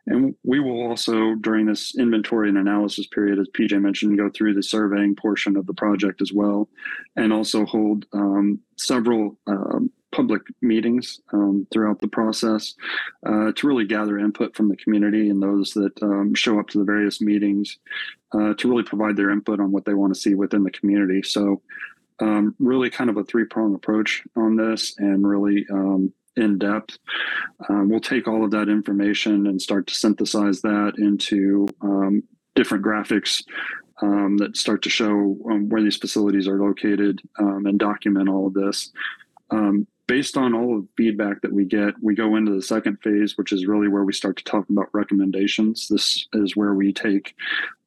And 0.07 0.35
we 0.45 0.61
will 0.61 0.87
also, 0.87 1.35
during 1.37 1.66
this 1.66 1.97
inventory 1.97 2.49
and 2.49 2.59
analysis 2.59 3.07
period, 3.07 3.38
as 3.38 3.49
PJ 3.49 3.81
mentioned, 3.81 4.19
go 4.19 4.31
through 4.31 4.54
the 4.54 4.62
surveying 4.62 5.16
portion 5.16 5.57
of 5.57 5.66
the 5.66 5.75
project 5.75 6.21
as 6.21 6.33
well, 6.33 6.69
and 7.16 7.33
also 7.33 7.64
hold 7.64 8.07
um, 8.12 8.61
several 8.76 9.37
um, 9.47 9.90
public 10.12 10.42
meetings 10.61 11.21
um, 11.33 11.66
throughout 11.73 12.00
the 12.00 12.09
process 12.09 12.75
uh, 13.26 13.50
to 13.57 13.66
really 13.66 13.87
gather 13.87 14.19
input 14.19 14.54
from 14.54 14.69
the 14.69 14.76
community 14.76 15.31
and 15.31 15.42
those 15.42 15.73
that 15.73 16.00
um, 16.02 16.35
show 16.35 16.61
up 16.61 16.69
to 16.69 16.78
the 16.78 16.85
various 16.85 17.21
meetings 17.21 17.78
uh, 18.33 18.54
to 18.54 18.69
really 18.69 18.83
provide 18.83 19.16
their 19.16 19.31
input 19.31 19.59
on 19.59 19.73
what 19.73 19.85
they 19.85 19.95
want 19.95 20.14
to 20.14 20.21
see 20.21 20.35
within 20.35 20.62
the 20.62 20.71
community. 20.71 21.23
So 21.23 21.62
um, 22.21 22.54
really 22.59 22.90
kind 22.90 23.11
of 23.11 23.16
a 23.16 23.25
three 23.25 23.45
prong 23.45 23.75
approach 23.75 24.23
on 24.37 24.57
this 24.57 24.95
and 24.99 25.26
really 25.26 25.66
um, 25.71 26.12
in 26.37 26.59
depth. 26.59 26.99
Um, 27.69 27.88
we'll 27.88 28.00
take 28.00 28.26
all 28.26 28.45
of 28.45 28.50
that 28.52 28.69
information 28.69 29.47
and 29.47 29.61
start 29.61 29.87
to 29.88 29.95
synthesize 29.95 30.61
that 30.62 30.95
into 30.99 31.69
um, 31.81 32.23
different 32.54 32.85
graphics 32.85 33.42
um, 34.00 34.37
that 34.38 34.57
start 34.57 34.83
to 34.83 34.90
show 34.90 35.37
um, 35.50 35.69
where 35.69 35.83
these 35.83 35.97
facilities 35.97 36.49
are 36.49 36.59
located 36.59 37.21
and 37.38 37.78
document 37.78 38.28
all 38.28 38.47
of 38.47 38.54
this 38.54 38.90
based 40.07 40.37
on 40.37 40.55
all 40.55 40.77
of 40.77 40.83
the 40.83 40.89
feedback 40.97 41.41
that 41.41 41.53
we 41.53 41.65
get, 41.65 41.95
we 42.03 42.15
go 42.15 42.37
into 42.37 42.53
the 42.53 42.63
second 42.63 42.99
phase, 43.03 43.39
which 43.39 43.53
is 43.53 43.67
really 43.67 43.89
where 43.89 44.05
we 44.05 44.13
start 44.13 44.37
to 44.37 44.45
talk 44.45 44.69
about 44.69 44.89
recommendations. 44.93 45.89
This 45.89 46.27
is 46.35 46.57
where 46.57 46.75
we 46.75 46.93
take 46.93 47.35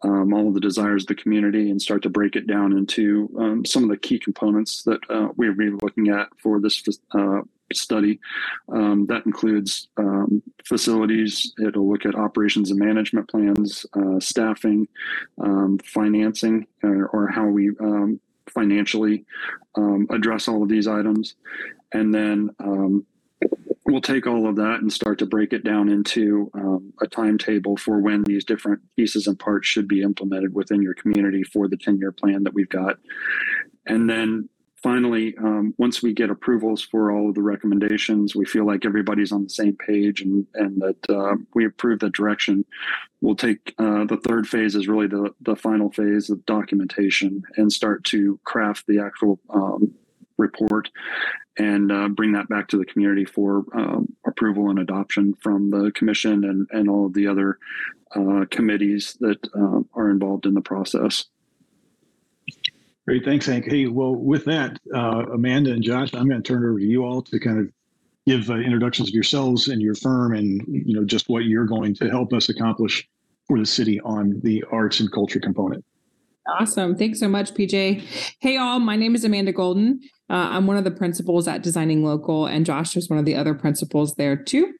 um, 0.01 0.33
all 0.33 0.47
of 0.47 0.53
the 0.53 0.59
desires 0.59 1.03
of 1.03 1.07
the 1.07 1.15
community 1.15 1.69
and 1.69 1.81
start 1.81 2.01
to 2.03 2.09
break 2.09 2.35
it 2.35 2.47
down 2.47 2.75
into 2.75 3.29
um, 3.37 3.65
some 3.65 3.83
of 3.83 3.89
the 3.89 3.97
key 3.97 4.17
components 4.17 4.83
that 4.83 4.99
uh, 5.09 5.29
we'll 5.35 5.53
be 5.53 5.69
looking 5.81 6.09
at 6.09 6.27
for 6.37 6.59
this 6.59 6.81
uh, 7.11 7.41
study. 7.73 8.19
Um, 8.69 9.05
that 9.07 9.25
includes 9.25 9.89
um, 9.97 10.41
facilities. 10.65 11.53
It'll 11.59 11.89
look 11.89 12.05
at 12.05 12.15
operations 12.15 12.71
and 12.71 12.79
management 12.79 13.29
plans, 13.29 13.85
uh, 13.93 14.19
staffing, 14.19 14.87
um, 15.41 15.79
financing, 15.79 16.67
or, 16.83 17.07
or 17.07 17.27
how 17.27 17.45
we 17.45 17.69
um, 17.79 18.19
financially 18.49 19.25
um, 19.75 20.07
address 20.09 20.47
all 20.47 20.63
of 20.63 20.69
these 20.69 20.87
items, 20.87 21.35
and 21.93 22.13
then 22.13 22.49
um, 22.59 23.05
we'll 23.85 24.01
take 24.01 24.27
all 24.27 24.47
of 24.47 24.55
that 24.55 24.81
and 24.81 24.91
start 24.91 25.19
to 25.19 25.25
break 25.25 25.53
it 25.53 25.63
down 25.63 25.89
into 25.89 26.49
um, 26.53 26.93
a 27.01 27.07
timetable 27.07 27.77
for 27.77 27.99
when 27.99 28.23
these 28.23 28.43
different 28.43 28.81
pieces 28.95 29.27
and 29.27 29.39
parts 29.39 29.67
should 29.67 29.87
be 29.87 30.01
implemented 30.01 30.53
within 30.53 30.81
your 30.81 30.95
community 30.95 31.43
for 31.43 31.67
the 31.67 31.77
10 31.77 31.97
year 31.97 32.11
plan 32.11 32.43
that 32.43 32.53
we've 32.53 32.69
got. 32.69 32.97
And 33.85 34.09
then 34.09 34.49
finally, 34.85 35.35
um, 35.39 35.73
once 35.79 36.03
we 36.03 36.13
get 36.13 36.29
approvals 36.29 36.79
for 36.79 37.11
all 37.11 37.27
of 37.27 37.33
the 37.33 37.41
recommendations, 37.41 38.35
we 38.35 38.45
feel 38.45 38.67
like 38.67 38.85
everybody's 38.85 39.31
on 39.31 39.41
the 39.41 39.49
same 39.49 39.75
page 39.75 40.21
and, 40.21 40.45
and 40.53 40.79
that 40.79 41.09
uh, 41.09 41.33
we 41.55 41.65
approve 41.65 41.99
the 41.99 42.11
direction. 42.11 42.63
We'll 43.19 43.35
take 43.35 43.73
uh, 43.79 44.05
the 44.05 44.21
third 44.23 44.47
phase 44.47 44.75
is 44.75 44.87
really 44.87 45.07
the, 45.07 45.33
the 45.41 45.55
final 45.55 45.91
phase 45.91 46.29
of 46.29 46.45
documentation 46.45 47.41
and 47.57 47.73
start 47.73 48.03
to 48.05 48.39
craft 48.43 48.85
the 48.85 48.99
actual 48.99 49.39
um, 49.49 49.91
report 50.37 50.91
and 51.57 51.91
uh, 51.91 52.07
bring 52.09 52.33
that 52.33 52.47
back 52.47 52.67
to 52.67 52.77
the 52.77 52.85
community 52.85 53.25
for 53.25 53.63
um, 53.73 54.13
approval 54.27 54.69
and 54.69 54.77
adoption 54.77 55.33
from 55.41 55.71
the 55.71 55.91
commission 55.95 56.43
and, 56.43 56.67
and 56.69 56.87
all 56.91 57.07
of 57.07 57.13
the 57.13 57.25
other 57.25 57.57
uh, 58.15 58.45
committees 58.51 59.17
that 59.19 59.43
uh, 59.55 59.79
are 59.99 60.11
involved 60.11 60.45
in 60.45 60.53
the 60.53 60.61
process. 60.61 61.25
Great, 63.07 63.23
thanks, 63.23 63.45
Hank. 63.45 63.65
Hey, 63.65 63.85
well, 63.85 64.15
with 64.15 64.45
that, 64.45 64.79
uh, 64.93 65.25
Amanda 65.31 65.71
and 65.71 65.83
Josh, 65.83 66.13
I'm 66.15 66.27
going 66.27 66.41
to 66.41 66.47
turn 66.47 66.63
it 66.63 66.69
over 66.69 66.79
to 66.79 66.85
you 66.85 67.05
all 67.05 67.21
to 67.21 67.39
kind 67.39 67.59
of 67.59 67.71
give 68.25 68.49
uh, 68.49 68.55
introductions 68.55 69.09
of 69.09 69.13
yourselves 69.13 69.67
and 69.67 69.79
your 69.79 69.93
firm, 69.93 70.33
and 70.33 70.63
you 70.67 70.95
know 70.95 71.05
just 71.05 71.29
what 71.29 71.45
you're 71.45 71.65
going 71.65 71.93
to 71.95 72.09
help 72.09 72.33
us 72.33 72.49
accomplish 72.49 73.07
for 73.47 73.59
the 73.59 73.65
city 73.65 73.99
on 74.01 74.39
the 74.43 74.63
arts 74.71 74.99
and 74.99 75.11
culture 75.11 75.39
component. 75.39 75.85
Awesome. 76.47 76.95
Thanks 76.95 77.19
so 77.19 77.27
much, 77.27 77.53
PJ. 77.53 78.35
Hey, 78.39 78.57
all. 78.57 78.79
My 78.79 78.95
name 78.95 79.13
is 79.13 79.23
Amanda 79.23 79.51
Golden. 79.51 79.99
Uh, 80.29 80.49
I'm 80.51 80.65
one 80.65 80.77
of 80.77 80.83
the 80.83 80.91
principals 80.91 81.47
at 81.47 81.61
Designing 81.61 82.03
Local, 82.03 82.47
and 82.47 82.65
Josh 82.65 82.95
is 82.95 83.09
one 83.09 83.19
of 83.19 83.25
the 83.25 83.35
other 83.35 83.53
principals 83.53 84.15
there 84.15 84.35
too. 84.35 84.73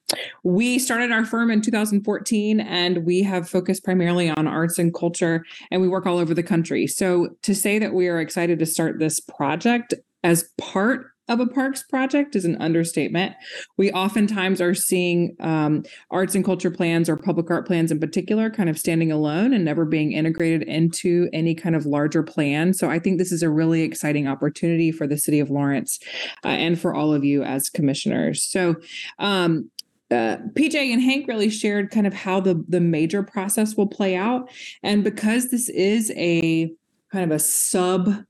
We 0.44 0.80
started 0.80 1.12
our 1.12 1.24
firm 1.24 1.52
in 1.52 1.62
2014, 1.62 2.60
and 2.60 3.06
we 3.06 3.22
have 3.24 3.48
focused 3.48 3.84
primarily 3.84 4.30
on 4.30 4.48
arts 4.48 4.80
and 4.80 4.94
culture, 4.94 5.46
and 5.70 5.82
we 5.82 5.88
work 5.88 6.08
all 6.08 6.18
over 6.18 6.34
the 6.34 6.44
country. 6.44 6.88
So 6.88 7.30
to 7.44 7.54
say 7.54 7.78
that 7.80 7.94
we 7.94 8.08
are 8.08 8.20
excited 8.20 8.58
to 8.60 8.66
start 8.66 8.98
this 8.98 9.20
project 9.20 9.94
as 10.24 10.50
part 10.58 11.12
of 11.28 11.40
a 11.40 11.48
parks 11.48 11.84
project 11.84 12.36
is 12.36 12.46
an 12.46 12.56
understatement. 12.58 13.36
We 13.78 13.92
oftentimes 13.92 14.62
are 14.62 14.76
seeing 14.76 15.36
um, 15.40 15.84
arts 16.12 16.36
and 16.36 16.46
culture 16.46 16.72
plans 16.72 17.10
or 17.10 17.18
public 17.18 17.50
art 17.50 17.66
plans 17.66 17.92
in 17.92 18.00
particular 18.00 18.50
kind 18.50 18.70
of 18.70 18.78
standing 18.78 19.12
alone 19.12 19.54
and 19.54 19.66
never 19.66 19.86
being 19.86 20.12
integrated 20.12 20.64
into 20.64 21.30
any 21.34 21.56
kind 21.56 21.76
of 21.76 21.86
larger 21.86 22.24
plan. 22.24 22.74
So 22.74 22.90
I 22.90 23.00
think 23.00 23.18
this 23.18 23.32
is 23.32 23.42
a 23.42 23.50
really 23.50 23.82
exciting 23.82 24.28
opportunity 24.28 24.92
for 24.92 25.08
the 25.08 25.18
city 25.18 25.40
of 25.40 25.50
Lawrence 25.50 26.00
uh, 26.44 26.50
and 26.50 26.80
for 26.80 26.94
all 26.94 27.14
of 27.14 27.24
you 27.24 27.44
as 27.44 27.70
commissioners. 27.70 28.44
So 28.44 28.76
um, 29.18 29.72
uh, 30.12 30.38
PJ 30.54 30.76
and 30.76 31.02
Hank 31.02 31.28
really 31.28 31.50
shared 31.50 31.90
kind 31.90 32.06
of 32.06 32.14
how 32.14 32.40
the 32.40 32.64
the 32.68 32.80
major 32.80 33.24
process 33.24 33.76
will 33.76 33.88
play 33.88 34.16
out, 34.16 34.52
and 34.84 35.04
because 35.04 35.50
this 35.50 35.68
is 35.68 36.12
a 36.16 36.72
kind 37.12 37.32
of 37.32 37.36
a 37.36 37.40
sub 37.40 38.24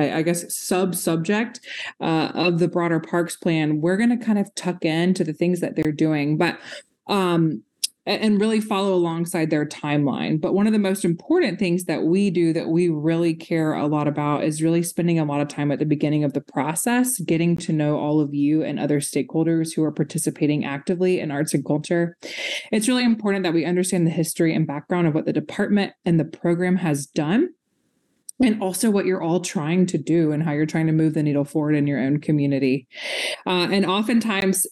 I, 0.00 0.22
guess, 0.22 0.56
sub 0.56 0.94
subject 0.94 1.60
uh, 2.00 2.32
of 2.34 2.58
the 2.58 2.68
broader 2.68 3.00
parks 3.00 3.36
plan, 3.36 3.80
we're 3.80 3.96
going 3.96 4.16
to 4.16 4.24
kind 4.24 4.38
of 4.38 4.54
tuck 4.54 4.84
into 4.84 5.24
the 5.24 5.32
things 5.32 5.60
that 5.60 5.76
they're 5.76 5.92
doing. 5.92 6.36
But 6.36 6.58
um, 7.06 7.62
and 8.06 8.40
really 8.40 8.60
follow 8.60 8.94
alongside 8.94 9.50
their 9.50 9.66
timeline. 9.66 10.40
But 10.40 10.54
one 10.54 10.66
of 10.66 10.72
the 10.72 10.78
most 10.78 11.04
important 11.04 11.58
things 11.58 11.84
that 11.84 12.02
we 12.02 12.30
do 12.30 12.52
that 12.54 12.68
we 12.68 12.88
really 12.88 13.34
care 13.34 13.74
a 13.74 13.86
lot 13.86 14.08
about 14.08 14.42
is 14.42 14.62
really 14.62 14.82
spending 14.82 15.18
a 15.18 15.24
lot 15.24 15.40
of 15.40 15.48
time 15.48 15.70
at 15.70 15.78
the 15.78 15.84
beginning 15.84 16.24
of 16.24 16.32
the 16.32 16.40
process, 16.40 17.20
getting 17.20 17.56
to 17.58 17.72
know 17.72 17.98
all 17.98 18.20
of 18.20 18.34
you 18.34 18.62
and 18.62 18.80
other 18.80 19.00
stakeholders 19.00 19.74
who 19.74 19.84
are 19.84 19.92
participating 19.92 20.64
actively 20.64 21.20
in 21.20 21.30
arts 21.30 21.52
and 21.52 21.64
culture. 21.64 22.16
It's 22.72 22.88
really 22.88 23.04
important 23.04 23.44
that 23.44 23.54
we 23.54 23.66
understand 23.66 24.06
the 24.06 24.10
history 24.10 24.54
and 24.54 24.66
background 24.66 25.06
of 25.06 25.14
what 25.14 25.26
the 25.26 25.32
department 25.32 25.92
and 26.04 26.18
the 26.18 26.24
program 26.24 26.76
has 26.76 27.06
done 27.06 27.50
and 28.40 28.62
also 28.62 28.90
what 28.90 29.06
you're 29.06 29.22
all 29.22 29.40
trying 29.40 29.86
to 29.86 29.98
do 29.98 30.32
and 30.32 30.42
how 30.42 30.52
you're 30.52 30.66
trying 30.66 30.86
to 30.86 30.92
move 30.92 31.14
the 31.14 31.22
needle 31.22 31.44
forward 31.44 31.74
in 31.74 31.86
your 31.86 32.00
own 32.00 32.20
community. 32.20 32.88
Uh, 33.46 33.68
and 33.70 33.84
oftentimes, 33.84 34.66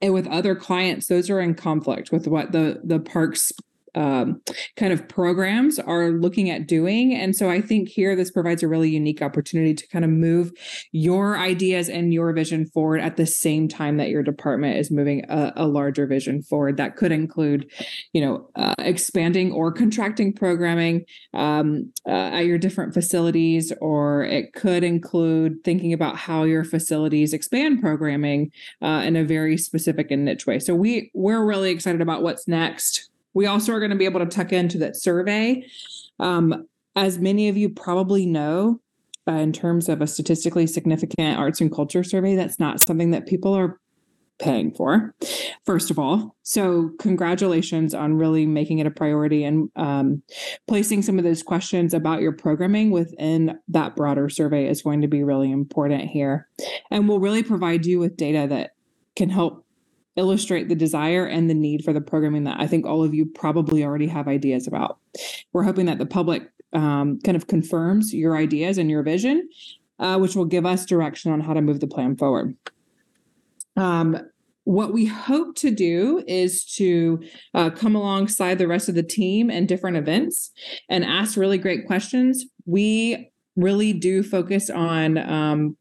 and 0.00 0.14
with 0.14 0.26
other 0.28 0.54
clients, 0.54 1.06
those 1.08 1.28
are 1.30 1.40
in 1.40 1.54
conflict 1.54 2.12
with 2.12 2.28
what 2.28 2.52
the 2.52 2.80
the 2.84 3.00
parks 3.00 3.50
um, 3.98 4.40
kind 4.76 4.92
of 4.92 5.08
programs 5.08 5.80
are 5.80 6.10
looking 6.10 6.50
at 6.50 6.68
doing. 6.68 7.12
And 7.14 7.34
so 7.34 7.50
I 7.50 7.60
think 7.60 7.88
here 7.88 8.14
this 8.14 8.30
provides 8.30 8.62
a 8.62 8.68
really 8.68 8.90
unique 8.90 9.20
opportunity 9.20 9.74
to 9.74 9.88
kind 9.88 10.04
of 10.04 10.10
move 10.12 10.52
your 10.92 11.36
ideas 11.36 11.88
and 11.88 12.14
your 12.14 12.32
vision 12.32 12.66
forward 12.66 13.00
at 13.00 13.16
the 13.16 13.26
same 13.26 13.66
time 13.66 13.96
that 13.96 14.08
your 14.08 14.22
department 14.22 14.76
is 14.76 14.92
moving 14.92 15.24
a, 15.28 15.52
a 15.56 15.66
larger 15.66 16.06
vision 16.06 16.42
forward. 16.42 16.76
That 16.76 16.94
could 16.94 17.10
include, 17.10 17.68
you 18.12 18.20
know, 18.20 18.48
uh, 18.54 18.74
expanding 18.78 19.50
or 19.50 19.72
contracting 19.72 20.32
programming 20.32 21.04
um, 21.34 21.92
uh, 22.06 22.30
at 22.38 22.46
your 22.46 22.58
different 22.58 22.94
facilities, 22.94 23.72
or 23.80 24.22
it 24.22 24.52
could 24.52 24.84
include 24.84 25.64
thinking 25.64 25.92
about 25.92 26.16
how 26.16 26.44
your 26.44 26.62
facilities 26.62 27.32
expand 27.32 27.80
programming 27.80 28.52
uh, 28.80 29.02
in 29.04 29.16
a 29.16 29.24
very 29.24 29.58
specific 29.58 30.12
and 30.12 30.24
niche 30.24 30.46
way. 30.46 30.60
So 30.60 30.76
we 30.76 31.10
we're 31.14 31.44
really 31.44 31.70
excited 31.72 32.00
about 32.00 32.22
what's 32.22 32.46
next 32.46 33.10
we 33.38 33.46
also 33.46 33.72
are 33.72 33.78
going 33.78 33.92
to 33.92 33.96
be 33.96 34.04
able 34.04 34.18
to 34.18 34.26
tuck 34.26 34.52
into 34.52 34.78
that 34.78 34.96
survey. 34.96 35.64
Um, 36.18 36.66
as 36.96 37.20
many 37.20 37.48
of 37.48 37.56
you 37.56 37.68
probably 37.68 38.26
know, 38.26 38.80
uh, 39.28 39.34
in 39.34 39.52
terms 39.52 39.88
of 39.88 40.02
a 40.02 40.08
statistically 40.08 40.66
significant 40.66 41.38
arts 41.38 41.60
and 41.60 41.72
culture 41.72 42.02
survey, 42.02 42.34
that's 42.34 42.58
not 42.58 42.80
something 42.80 43.12
that 43.12 43.28
people 43.28 43.54
are 43.54 43.78
paying 44.40 44.72
for, 44.72 45.14
first 45.64 45.88
of 45.88 46.00
all. 46.00 46.34
So, 46.42 46.90
congratulations 46.98 47.94
on 47.94 48.14
really 48.14 48.44
making 48.44 48.80
it 48.80 48.88
a 48.88 48.90
priority 48.90 49.44
and 49.44 49.70
um, 49.76 50.20
placing 50.66 51.02
some 51.02 51.16
of 51.16 51.22
those 51.22 51.44
questions 51.44 51.94
about 51.94 52.20
your 52.20 52.32
programming 52.32 52.90
within 52.90 53.56
that 53.68 53.94
broader 53.94 54.28
survey 54.28 54.66
is 54.66 54.82
going 54.82 55.00
to 55.02 55.08
be 55.08 55.22
really 55.22 55.52
important 55.52 56.10
here. 56.10 56.48
And 56.90 57.08
will 57.08 57.20
really 57.20 57.44
provide 57.44 57.86
you 57.86 58.00
with 58.00 58.16
data 58.16 58.48
that 58.48 58.72
can 59.14 59.30
help 59.30 59.64
illustrate 60.18 60.68
the 60.68 60.74
desire 60.74 61.24
and 61.24 61.48
the 61.48 61.54
need 61.54 61.84
for 61.84 61.92
the 61.92 62.00
programming 62.00 62.44
that 62.44 62.60
I 62.60 62.66
think 62.66 62.84
all 62.84 63.04
of 63.04 63.14
you 63.14 63.24
probably 63.24 63.84
already 63.84 64.08
have 64.08 64.28
ideas 64.28 64.66
about. 64.66 64.98
We're 65.52 65.62
hoping 65.62 65.86
that 65.86 65.98
the 65.98 66.06
public 66.06 66.50
um, 66.72 67.20
kind 67.20 67.36
of 67.36 67.46
confirms 67.46 68.12
your 68.12 68.36
ideas 68.36 68.76
and 68.76 68.90
your 68.90 69.02
vision, 69.02 69.48
uh, 69.98 70.18
which 70.18 70.34
will 70.34 70.44
give 70.44 70.66
us 70.66 70.84
direction 70.84 71.32
on 71.32 71.40
how 71.40 71.54
to 71.54 71.62
move 71.62 71.80
the 71.80 71.86
plan 71.86 72.16
forward. 72.16 72.56
Um, 73.76 74.18
what 74.64 74.92
we 74.92 75.06
hope 75.06 75.54
to 75.56 75.70
do 75.70 76.22
is 76.26 76.64
to 76.74 77.22
uh, 77.54 77.70
come 77.70 77.94
alongside 77.94 78.58
the 78.58 78.68
rest 78.68 78.90
of 78.90 78.94
the 78.94 79.02
team 79.02 79.50
and 79.50 79.66
different 79.66 79.96
events 79.96 80.50
and 80.90 81.04
ask 81.04 81.38
really 81.38 81.56
great 81.56 81.86
questions. 81.86 82.44
We 82.66 83.30
really 83.56 83.94
do 83.94 84.22
focus 84.22 84.68
on 84.68 85.16
um, 85.16 85.76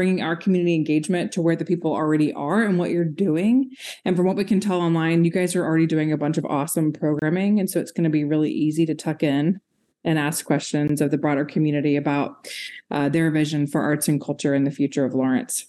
bringing 0.00 0.22
our 0.22 0.34
community 0.34 0.74
engagement 0.74 1.30
to 1.30 1.42
where 1.42 1.54
the 1.54 1.62
people 1.62 1.92
already 1.92 2.32
are 2.32 2.62
and 2.62 2.78
what 2.78 2.88
you're 2.88 3.04
doing. 3.04 3.70
And 4.06 4.16
from 4.16 4.24
what 4.24 4.34
we 4.34 4.46
can 4.46 4.58
tell 4.58 4.80
online, 4.80 5.26
you 5.26 5.30
guys 5.30 5.54
are 5.54 5.62
already 5.62 5.84
doing 5.84 6.10
a 6.10 6.16
bunch 6.16 6.38
of 6.38 6.46
awesome 6.46 6.90
programming. 6.90 7.60
And 7.60 7.68
so 7.68 7.78
it's 7.80 7.92
going 7.92 8.04
to 8.04 8.10
be 8.10 8.24
really 8.24 8.50
easy 8.50 8.86
to 8.86 8.94
tuck 8.94 9.22
in 9.22 9.60
and 10.02 10.18
ask 10.18 10.46
questions 10.46 11.02
of 11.02 11.10
the 11.10 11.18
broader 11.18 11.44
community 11.44 11.96
about 11.96 12.48
uh, 12.90 13.10
their 13.10 13.30
vision 13.30 13.66
for 13.66 13.82
arts 13.82 14.08
and 14.08 14.22
culture 14.22 14.54
in 14.54 14.64
the 14.64 14.70
future 14.70 15.04
of 15.04 15.12
Lawrence. 15.12 15.66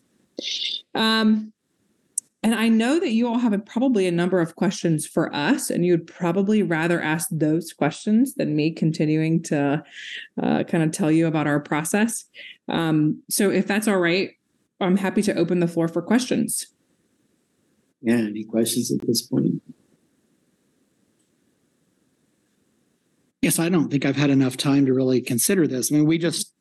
Um, 0.95 1.51
and 2.43 2.55
I 2.55 2.69
know 2.69 3.00
that 3.00 3.12
you 3.12 3.27
all 3.27 3.38
have 3.38 3.53
a, 3.53 3.60
probably 3.60 4.07
a 4.07 4.12
number 4.12 4.39
of 4.39 4.55
questions 4.55 5.05
for 5.05 5.33
us, 5.33 5.69
and 5.69 5.86
you 5.86 5.93
would 5.93 6.07
probably 6.07 6.63
rather 6.63 7.00
ask 7.00 7.29
those 7.31 7.71
questions 7.71 8.33
than 8.33 8.55
me 8.55 8.71
continuing 8.71 9.43
to 9.43 9.83
uh, 10.41 10.63
kind 10.63 10.83
of 10.83 10.91
tell 10.91 11.12
you 11.12 11.27
about 11.27 11.45
our 11.45 11.60
process. 11.60 12.25
Um, 12.67 13.21
so, 13.29 13.51
if 13.51 13.67
that's 13.67 13.88
all 13.88 14.00
right, 14.00 14.31
I'm 14.79 14.98
happy 14.98 15.21
to 15.24 15.36
open 15.36 15.60
the 15.60 15.67
floor 15.67 15.88
for 15.88 16.01
questions. 16.01 16.67
Yeah, 18.01 18.15
any 18.15 18.43
questions 18.43 18.91
at 18.91 19.05
this 19.05 19.21
point? 19.21 19.62
Yes, 23.43 23.60
I 23.60 23.69
don't 23.69 23.89
think 23.89 24.05
I've 24.05 24.15
had 24.15 24.31
enough 24.31 24.57
time 24.57 24.88
to 24.88 24.93
really 24.93 25.21
consider 25.21 25.67
this. 25.67 25.91
I 25.91 25.95
mean, 25.95 26.05
we 26.05 26.17
just 26.17 26.53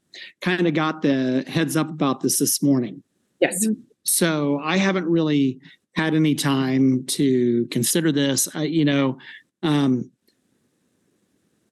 kind 0.43 0.67
of 0.67 0.75
got 0.75 1.01
the 1.01 1.45
heads 1.47 1.77
up 1.77 1.89
about 1.89 2.21
this 2.21 2.39
this 2.39 2.63
morning. 2.63 3.03
Yes. 3.41 3.67
So 4.13 4.61
I 4.63 4.77
haven't 4.77 5.07
really 5.07 5.61
had 5.95 6.15
any 6.15 6.35
time 6.35 7.05
to 7.07 7.67
consider 7.67 8.13
this. 8.13 8.49
I, 8.55 8.65
you 8.65 8.85
know, 8.85 9.19
um, 9.63 10.11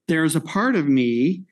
there's 0.07 0.37
a 0.37 0.40
part 0.40 0.75
of 0.75 0.88
me 0.88 1.45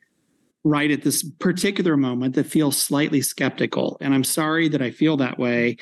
right 0.64 0.90
at 0.90 1.02
this 1.02 1.22
particular 1.22 1.96
moment 1.96 2.34
that 2.34 2.44
feels 2.44 2.76
slightly 2.76 3.20
skeptical. 3.20 3.96
And 4.00 4.12
I'm 4.12 4.24
sorry 4.24 4.68
that 4.68 4.82
I 4.82 4.90
feel 4.90 5.16
that 5.18 5.38
way 5.38 5.76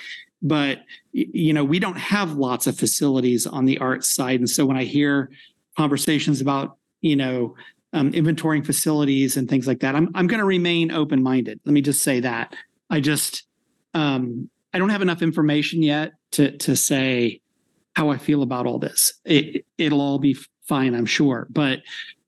but 0.44 0.80
you 1.12 1.54
know, 1.54 1.64
we 1.64 1.78
don't 1.78 1.96
have 1.96 2.34
lots 2.34 2.66
of 2.66 2.78
facilities 2.78 3.46
on 3.46 3.64
the 3.64 3.78
arts 3.78 4.14
side. 4.14 4.40
And 4.40 4.48
so 4.48 4.66
when 4.66 4.76
I 4.76 4.84
hear 4.84 5.30
conversations 5.76 6.40
about, 6.40 6.76
you 7.00 7.16
know, 7.16 7.56
um, 7.94 8.12
inventorying 8.12 8.64
facilities 8.64 9.36
and 9.36 9.48
things 9.48 9.66
like 9.66 9.80
that, 9.80 9.96
I'm, 9.96 10.10
I'm 10.14 10.26
going 10.26 10.40
to 10.40 10.44
remain 10.44 10.90
open-minded. 10.90 11.60
Let 11.64 11.72
me 11.72 11.80
just 11.80 12.02
say 12.02 12.20
that. 12.20 12.54
I 12.90 13.00
just, 13.00 13.44
um, 13.94 14.50
I 14.74 14.78
don't 14.78 14.90
have 14.90 15.02
enough 15.02 15.22
information 15.22 15.82
yet 15.82 16.12
to, 16.32 16.56
to 16.58 16.74
say 16.74 17.40
how 17.94 18.10
I 18.10 18.18
feel 18.18 18.42
about 18.42 18.66
all 18.66 18.80
this. 18.80 19.14
It, 19.24 19.64
it'll 19.78 20.00
all 20.00 20.18
be 20.18 20.36
fine, 20.66 20.96
I'm 20.96 21.06
sure. 21.06 21.46
But 21.48 21.80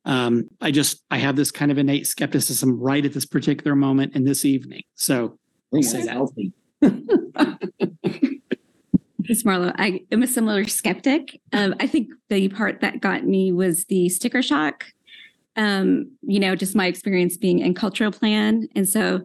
um, 0.05 0.49
I 0.61 0.71
just, 0.71 1.03
I 1.11 1.19
have 1.19 1.35
this 1.35 1.51
kind 1.51 1.73
of 1.73 1.79
innate 1.79 2.07
skepticism 2.07 2.81
right 2.81 3.05
at 3.05 3.13
this 3.13 3.27
particular 3.27 3.75
moment 3.75 4.15
and 4.15 4.25
this 4.25 4.45
evening. 4.45 4.83
So 4.95 5.37
I'll 5.75 5.83
say 5.83 6.05
that. 6.05 6.13
healthy. 6.13 6.53
Ms. 9.29 9.45
Marlowe, 9.45 9.73
I 9.77 10.03
am 10.13 10.23
a 10.23 10.29
similar 10.29 10.65
skeptic. 10.69 11.41
Um, 11.53 11.75
I 11.81 11.89
think 11.89 12.11
the 12.29 12.49
part 12.49 12.81
that 12.81 13.01
got 13.01 13.25
me 13.25 13.51
was 13.51 13.87
the 13.87 14.09
sticker 14.09 14.41
shock. 14.41 14.85
Um, 15.57 16.13
you 16.23 16.39
know, 16.39 16.55
just 16.55 16.77
my 16.77 16.87
experience 16.87 17.37
being 17.37 17.59
in 17.59 17.75
cultural 17.75 18.13
plan. 18.13 18.69
And 18.77 18.89
so 18.89 19.23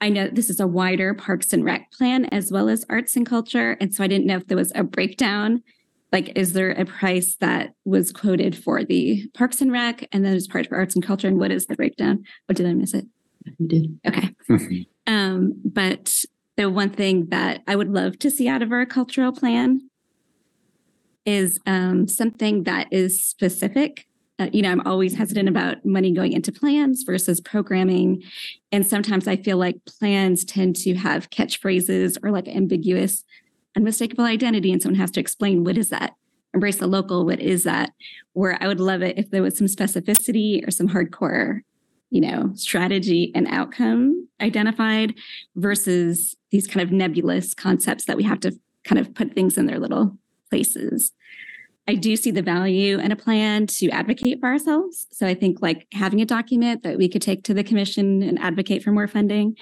I 0.00 0.08
know 0.10 0.28
this 0.28 0.50
is 0.50 0.60
a 0.60 0.66
wider 0.66 1.14
Parks 1.14 1.52
and 1.52 1.64
Rec 1.64 1.90
plan 1.92 2.26
as 2.26 2.52
well 2.52 2.68
as 2.68 2.84
arts 2.88 3.16
and 3.16 3.26
culture. 3.26 3.76
And 3.80 3.94
so 3.94 4.04
I 4.04 4.06
didn't 4.06 4.26
know 4.26 4.36
if 4.36 4.46
there 4.46 4.56
was 4.56 4.72
a 4.74 4.84
breakdown. 4.84 5.62
Like, 6.12 6.36
is 6.36 6.52
there 6.52 6.70
a 6.70 6.84
price 6.84 7.36
that 7.40 7.74
was 7.84 8.12
quoted 8.12 8.56
for 8.56 8.84
the 8.84 9.28
Parks 9.34 9.60
and 9.60 9.72
Rec 9.72 10.06
and 10.12 10.24
then 10.24 10.34
as 10.34 10.46
part 10.46 10.66
of 10.66 10.72
arts 10.72 10.94
and 10.94 11.04
culture? 11.04 11.28
And 11.28 11.38
what 11.38 11.50
is 11.50 11.66
the 11.66 11.74
breakdown? 11.74 12.24
Or 12.48 12.54
did 12.54 12.66
I 12.66 12.74
miss 12.74 12.94
it? 12.94 13.06
You 13.58 13.68
did. 13.68 14.00
Okay. 14.06 14.86
Um, 15.06 15.54
but 15.64 16.24
the 16.56 16.70
one 16.70 16.90
thing 16.90 17.26
that 17.26 17.62
I 17.66 17.76
would 17.76 17.92
love 17.92 18.18
to 18.20 18.30
see 18.30 18.48
out 18.48 18.62
of 18.62 18.72
our 18.72 18.86
cultural 18.86 19.32
plan 19.32 19.88
is 21.24 21.58
um, 21.66 22.06
something 22.06 22.64
that 22.64 22.86
is 22.92 23.24
specific. 23.24 24.06
Uh, 24.38 24.48
you 24.52 24.62
know, 24.62 24.70
I'm 24.70 24.86
always 24.86 25.14
hesitant 25.14 25.48
about 25.48 25.84
money 25.84 26.12
going 26.12 26.32
into 26.32 26.52
plans 26.52 27.04
versus 27.04 27.40
programming. 27.40 28.22
And 28.70 28.86
sometimes 28.86 29.26
I 29.26 29.36
feel 29.36 29.56
like 29.56 29.84
plans 29.86 30.44
tend 30.44 30.76
to 30.76 30.94
have 30.94 31.30
catchphrases 31.30 32.18
or 32.22 32.30
like 32.30 32.46
ambiguous, 32.48 33.24
unmistakable 33.76 34.24
identity. 34.24 34.72
And 34.72 34.82
someone 34.82 35.00
has 35.00 35.10
to 35.12 35.20
explain 35.20 35.64
what 35.64 35.78
is 35.78 35.88
that? 35.88 36.14
Embrace 36.52 36.78
the 36.78 36.86
local, 36.86 37.24
what 37.24 37.40
is 37.40 37.64
that? 37.64 37.92
Where 38.32 38.62
I 38.62 38.66
would 38.66 38.80
love 38.80 39.02
it 39.02 39.18
if 39.18 39.30
there 39.30 39.42
was 39.42 39.56
some 39.56 39.66
specificity 39.66 40.66
or 40.66 40.70
some 40.70 40.88
hardcore 40.88 41.60
you 42.10 42.20
know, 42.20 42.50
strategy 42.54 43.32
and 43.34 43.46
outcome 43.48 44.28
identified 44.40 45.14
versus 45.56 46.36
these 46.50 46.66
kind 46.66 46.82
of 46.82 46.92
nebulous 46.92 47.54
concepts 47.54 48.04
that 48.04 48.16
we 48.16 48.22
have 48.22 48.40
to 48.40 48.52
kind 48.84 48.98
of 48.98 49.12
put 49.14 49.34
things 49.34 49.58
in 49.58 49.66
their 49.66 49.80
little 49.80 50.16
places. 50.48 51.12
I 51.88 51.94
do 51.94 52.16
see 52.16 52.32
the 52.32 52.42
value 52.42 52.98
in 52.98 53.12
a 53.12 53.16
plan 53.16 53.66
to 53.68 53.88
advocate 53.90 54.40
for 54.40 54.48
ourselves. 54.48 55.06
So 55.12 55.26
I 55.26 55.34
think 55.34 55.62
like 55.62 55.86
having 55.92 56.20
a 56.20 56.26
document 56.26 56.82
that 56.82 56.98
we 56.98 57.08
could 57.08 57.22
take 57.22 57.44
to 57.44 57.54
the 57.54 57.62
commission 57.62 58.22
and 58.22 58.38
advocate 58.40 58.82
for 58.82 58.90
more 58.90 59.06
funding. 59.06 59.56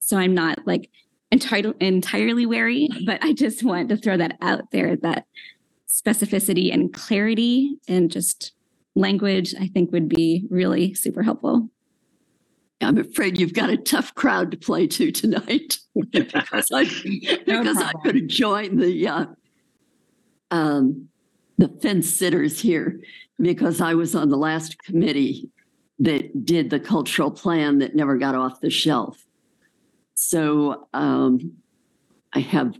So 0.00 0.16
I'm 0.16 0.34
not 0.34 0.66
like 0.66 0.90
entitled 1.30 1.76
entirely 1.80 2.46
wary, 2.46 2.88
but 3.06 3.22
I 3.22 3.32
just 3.32 3.62
want 3.62 3.88
to 3.90 3.96
throw 3.96 4.16
that 4.16 4.36
out 4.40 4.70
there 4.72 4.96
that 4.96 5.26
specificity 5.88 6.72
and 6.72 6.92
clarity 6.92 7.76
and 7.86 8.10
just 8.10 8.52
language 8.94 9.54
I 9.58 9.68
think 9.68 9.92
would 9.92 10.08
be 10.08 10.46
really 10.50 10.94
super 10.94 11.22
helpful. 11.22 11.70
I'm 12.80 12.98
afraid 12.98 13.38
you've 13.38 13.54
got 13.54 13.70
a 13.70 13.76
tough 13.76 14.14
crowd 14.14 14.50
to 14.52 14.56
play 14.56 14.86
to 14.88 15.10
tonight 15.10 15.78
because 16.10 16.70
I 16.72 16.84
because 17.46 17.78
I 17.78 17.92
could 18.04 18.28
joined 18.28 18.80
the 18.80 19.08
uh, 19.08 19.26
um, 20.50 21.08
the 21.58 21.68
fence 21.82 22.08
sitters 22.08 22.60
here 22.60 23.00
because 23.38 23.80
I 23.80 23.94
was 23.94 24.14
on 24.14 24.30
the 24.30 24.36
last 24.36 24.82
committee 24.82 25.50
that 25.98 26.44
did 26.44 26.70
the 26.70 26.80
cultural 26.80 27.30
plan 27.30 27.78
that 27.78 27.96
never 27.96 28.16
got 28.16 28.36
off 28.36 28.60
the 28.60 28.70
shelf. 28.70 29.24
So 30.14 30.88
um, 30.94 31.54
I 32.32 32.40
have 32.40 32.78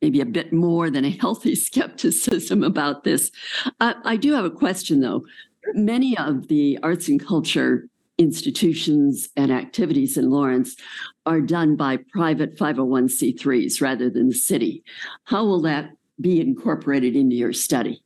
maybe 0.00 0.20
a 0.20 0.26
bit 0.26 0.52
more 0.52 0.90
than 0.90 1.04
a 1.04 1.10
healthy 1.10 1.54
skepticism 1.54 2.62
about 2.62 3.04
this. 3.04 3.30
I, 3.80 3.94
I 4.04 4.16
do 4.16 4.32
have 4.32 4.44
a 4.44 4.50
question 4.50 5.00
though. 5.00 5.24
Many 5.74 6.16
of 6.16 6.48
the 6.48 6.78
arts 6.82 7.08
and 7.08 7.24
culture 7.24 7.88
institutions 8.16 9.28
and 9.36 9.52
activities 9.52 10.16
in 10.16 10.30
Lawrence 10.30 10.76
are 11.24 11.40
done 11.40 11.76
by 11.76 11.98
private 12.12 12.56
501c3s 12.56 13.80
rather 13.80 14.10
than 14.10 14.28
the 14.28 14.34
city. 14.34 14.82
How 15.24 15.44
will 15.44 15.60
that 15.62 15.90
be 16.20 16.40
incorporated 16.40 17.16
into 17.16 17.36
your 17.36 17.52
study? 17.52 18.02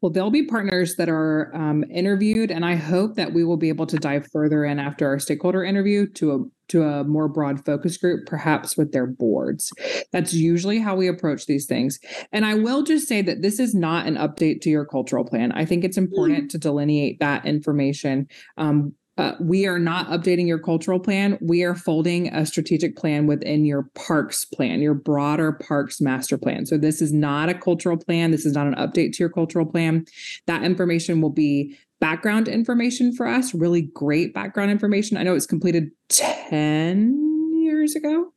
Well, 0.00 0.12
there'll 0.12 0.30
be 0.30 0.44
partners 0.44 0.94
that 0.94 1.08
are 1.08 1.50
um, 1.56 1.84
interviewed, 1.90 2.52
and 2.52 2.64
I 2.64 2.76
hope 2.76 3.16
that 3.16 3.32
we 3.32 3.42
will 3.42 3.56
be 3.56 3.68
able 3.68 3.86
to 3.86 3.96
dive 3.96 4.28
further 4.30 4.64
in 4.64 4.78
after 4.78 5.08
our 5.08 5.18
stakeholder 5.18 5.64
interview 5.64 6.06
to 6.14 6.32
a 6.34 6.38
to 6.68 6.84
a 6.84 7.02
more 7.02 7.28
broad 7.28 7.64
focus 7.64 7.96
group, 7.96 8.26
perhaps 8.26 8.76
with 8.76 8.92
their 8.92 9.06
boards. 9.06 9.72
That's 10.12 10.34
usually 10.34 10.78
how 10.78 10.94
we 10.94 11.08
approach 11.08 11.46
these 11.46 11.64
things. 11.64 11.98
And 12.30 12.44
I 12.44 12.54
will 12.54 12.82
just 12.82 13.08
say 13.08 13.22
that 13.22 13.40
this 13.40 13.58
is 13.58 13.74
not 13.74 14.06
an 14.06 14.16
update 14.16 14.60
to 14.60 14.70
your 14.70 14.84
cultural 14.84 15.24
plan. 15.24 15.50
I 15.52 15.64
think 15.64 15.82
it's 15.82 15.96
important 15.96 16.50
to 16.50 16.58
delineate 16.58 17.20
that 17.20 17.46
information. 17.46 18.28
Um, 18.58 18.92
uh, 19.18 19.34
we 19.40 19.66
are 19.66 19.80
not 19.80 20.08
updating 20.08 20.46
your 20.46 20.60
cultural 20.60 21.00
plan. 21.00 21.36
We 21.40 21.64
are 21.64 21.74
folding 21.74 22.28
a 22.28 22.46
strategic 22.46 22.96
plan 22.96 23.26
within 23.26 23.64
your 23.64 23.90
parks 23.94 24.44
plan, 24.44 24.80
your 24.80 24.94
broader 24.94 25.52
parks 25.52 26.00
master 26.00 26.38
plan. 26.38 26.66
So 26.66 26.78
this 26.78 27.02
is 27.02 27.12
not 27.12 27.48
a 27.48 27.54
cultural 27.54 27.96
plan. 27.96 28.30
This 28.30 28.46
is 28.46 28.54
not 28.54 28.68
an 28.68 28.76
update 28.76 29.12
to 29.14 29.18
your 29.18 29.28
cultural 29.28 29.66
plan. 29.66 30.06
That 30.46 30.62
information 30.62 31.20
will 31.20 31.30
be 31.30 31.76
background 32.00 32.46
information 32.46 33.12
for 33.12 33.26
us, 33.26 33.52
really 33.52 33.82
great 33.82 34.32
background 34.32 34.70
information. 34.70 35.16
I 35.16 35.24
know 35.24 35.34
it's 35.34 35.46
completed 35.46 35.90
10 36.10 37.60
years 37.60 37.96
ago, 37.96 38.32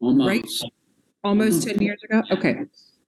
Almost. 0.00 0.28
right? 0.28 0.70
Almost 1.24 1.66
10 1.66 1.82
years 1.82 2.00
ago. 2.04 2.22
Okay. 2.30 2.60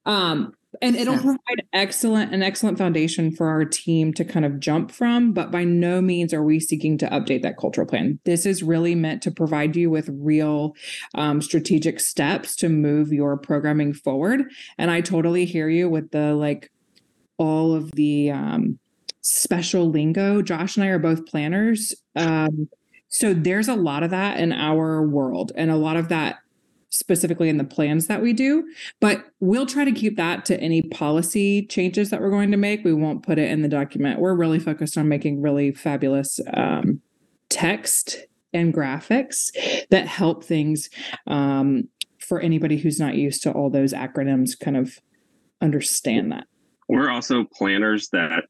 Um, 0.06 0.54
and 0.82 0.96
it'll 0.96 1.18
provide 1.18 1.66
excellent 1.72 2.34
an 2.34 2.42
excellent 2.42 2.78
foundation 2.78 3.30
for 3.30 3.48
our 3.48 3.64
team 3.64 4.12
to 4.14 4.24
kind 4.24 4.44
of 4.44 4.60
jump 4.60 4.90
from 4.90 5.32
but 5.32 5.50
by 5.50 5.64
no 5.64 6.00
means 6.00 6.32
are 6.32 6.42
we 6.42 6.60
seeking 6.60 6.98
to 6.98 7.06
update 7.08 7.42
that 7.42 7.56
cultural 7.56 7.86
plan. 7.86 8.18
This 8.24 8.46
is 8.46 8.62
really 8.62 8.94
meant 8.94 9.22
to 9.22 9.30
provide 9.30 9.76
you 9.76 9.90
with 9.90 10.08
real 10.12 10.74
um, 11.14 11.40
strategic 11.40 12.00
steps 12.00 12.56
to 12.56 12.68
move 12.68 13.12
your 13.12 13.36
programming 13.36 13.92
forward. 13.92 14.50
And 14.78 14.90
i 14.90 15.00
totally 15.00 15.44
hear 15.44 15.68
you 15.68 15.88
with 15.88 16.10
the 16.10 16.34
like 16.34 16.70
all 17.38 17.74
of 17.74 17.92
the 17.92 18.30
um, 18.30 18.78
special 19.20 19.90
lingo. 19.90 20.42
Josh 20.42 20.76
and 20.76 20.84
i 20.84 20.88
are 20.88 20.98
both 20.98 21.26
planners 21.26 21.94
um, 22.14 22.68
so 23.08 23.32
there's 23.32 23.68
a 23.68 23.74
lot 23.74 24.02
of 24.02 24.10
that 24.10 24.38
in 24.38 24.52
our 24.52 25.02
world 25.06 25.52
and 25.56 25.70
a 25.70 25.76
lot 25.76 25.96
of 25.96 26.08
that 26.08 26.36
specifically 26.96 27.48
in 27.48 27.58
the 27.58 27.64
plans 27.64 28.06
that 28.06 28.22
we 28.22 28.32
do 28.32 28.64
but 29.00 29.26
we'll 29.40 29.66
try 29.66 29.84
to 29.84 29.92
keep 29.92 30.16
that 30.16 30.44
to 30.46 30.60
any 30.60 30.82
policy 30.82 31.66
changes 31.66 32.10
that 32.10 32.20
we're 32.20 32.30
going 32.30 32.50
to 32.50 32.56
make. 32.56 32.84
We 32.84 32.94
won't 32.94 33.22
put 33.22 33.38
it 33.38 33.50
in 33.50 33.62
the 33.62 33.68
document. 33.68 34.20
We're 34.20 34.34
really 34.34 34.58
focused 34.58 34.96
on 34.96 35.08
making 35.08 35.42
really 35.42 35.72
fabulous 35.72 36.40
um, 36.54 37.00
text 37.48 38.26
and 38.52 38.72
graphics 38.72 39.50
that 39.90 40.06
help 40.06 40.44
things 40.44 40.88
um, 41.26 41.88
for 42.18 42.40
anybody 42.40 42.76
who's 42.78 42.98
not 42.98 43.14
used 43.14 43.42
to 43.42 43.52
all 43.52 43.70
those 43.70 43.92
acronyms 43.92 44.58
kind 44.58 44.76
of 44.76 44.98
understand 45.60 46.32
that. 46.32 46.46
We're 46.88 47.10
also 47.10 47.44
planners 47.44 48.08
that 48.10 48.44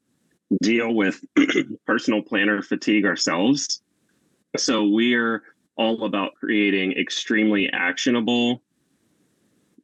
deal 0.61 0.93
with 0.93 1.19
personal 1.85 2.21
planner 2.21 2.61
fatigue 2.61 3.05
ourselves. 3.05 3.81
So 4.55 4.87
we're 4.87 5.43
all 5.77 6.03
about 6.03 6.35
creating 6.35 6.93
extremely 6.93 7.69
actionable, 7.71 8.61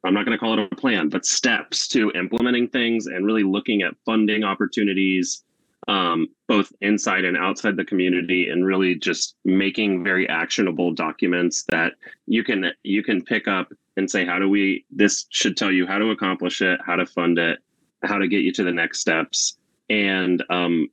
I'm 0.04 0.12
not 0.12 0.26
going 0.26 0.36
to 0.36 0.38
call 0.38 0.58
it 0.58 0.68
a 0.70 0.76
plan, 0.76 1.08
but 1.08 1.24
steps 1.24 1.88
to 1.88 2.10
implementing 2.12 2.68
things 2.68 3.06
and 3.06 3.24
really 3.24 3.42
looking 3.42 3.82
at 3.82 3.94
funding 4.04 4.44
opportunities, 4.44 5.44
um, 5.88 6.28
both 6.46 6.72
inside 6.82 7.24
and 7.24 7.36
outside 7.36 7.76
the 7.76 7.84
community, 7.84 8.50
and 8.50 8.66
really 8.66 8.94
just 8.96 9.36
making 9.44 10.04
very 10.04 10.28
actionable 10.28 10.92
documents 10.92 11.64
that 11.70 11.94
you 12.26 12.44
can 12.44 12.70
you 12.82 13.02
can 13.02 13.22
pick 13.22 13.48
up 13.48 13.72
and 13.96 14.10
say, 14.10 14.26
how 14.26 14.38
do 14.38 14.48
we? 14.48 14.84
This 14.90 15.26
should 15.30 15.56
tell 15.56 15.72
you 15.72 15.86
how 15.86 15.98
to 15.98 16.10
accomplish 16.10 16.60
it, 16.60 16.80
how 16.84 16.96
to 16.96 17.06
fund 17.06 17.38
it, 17.38 17.58
how 18.02 18.18
to 18.18 18.28
get 18.28 18.42
you 18.42 18.52
to 18.52 18.64
the 18.64 18.72
next 18.72 19.00
steps. 19.00 19.56
And 19.88 20.42
um, 20.50 20.88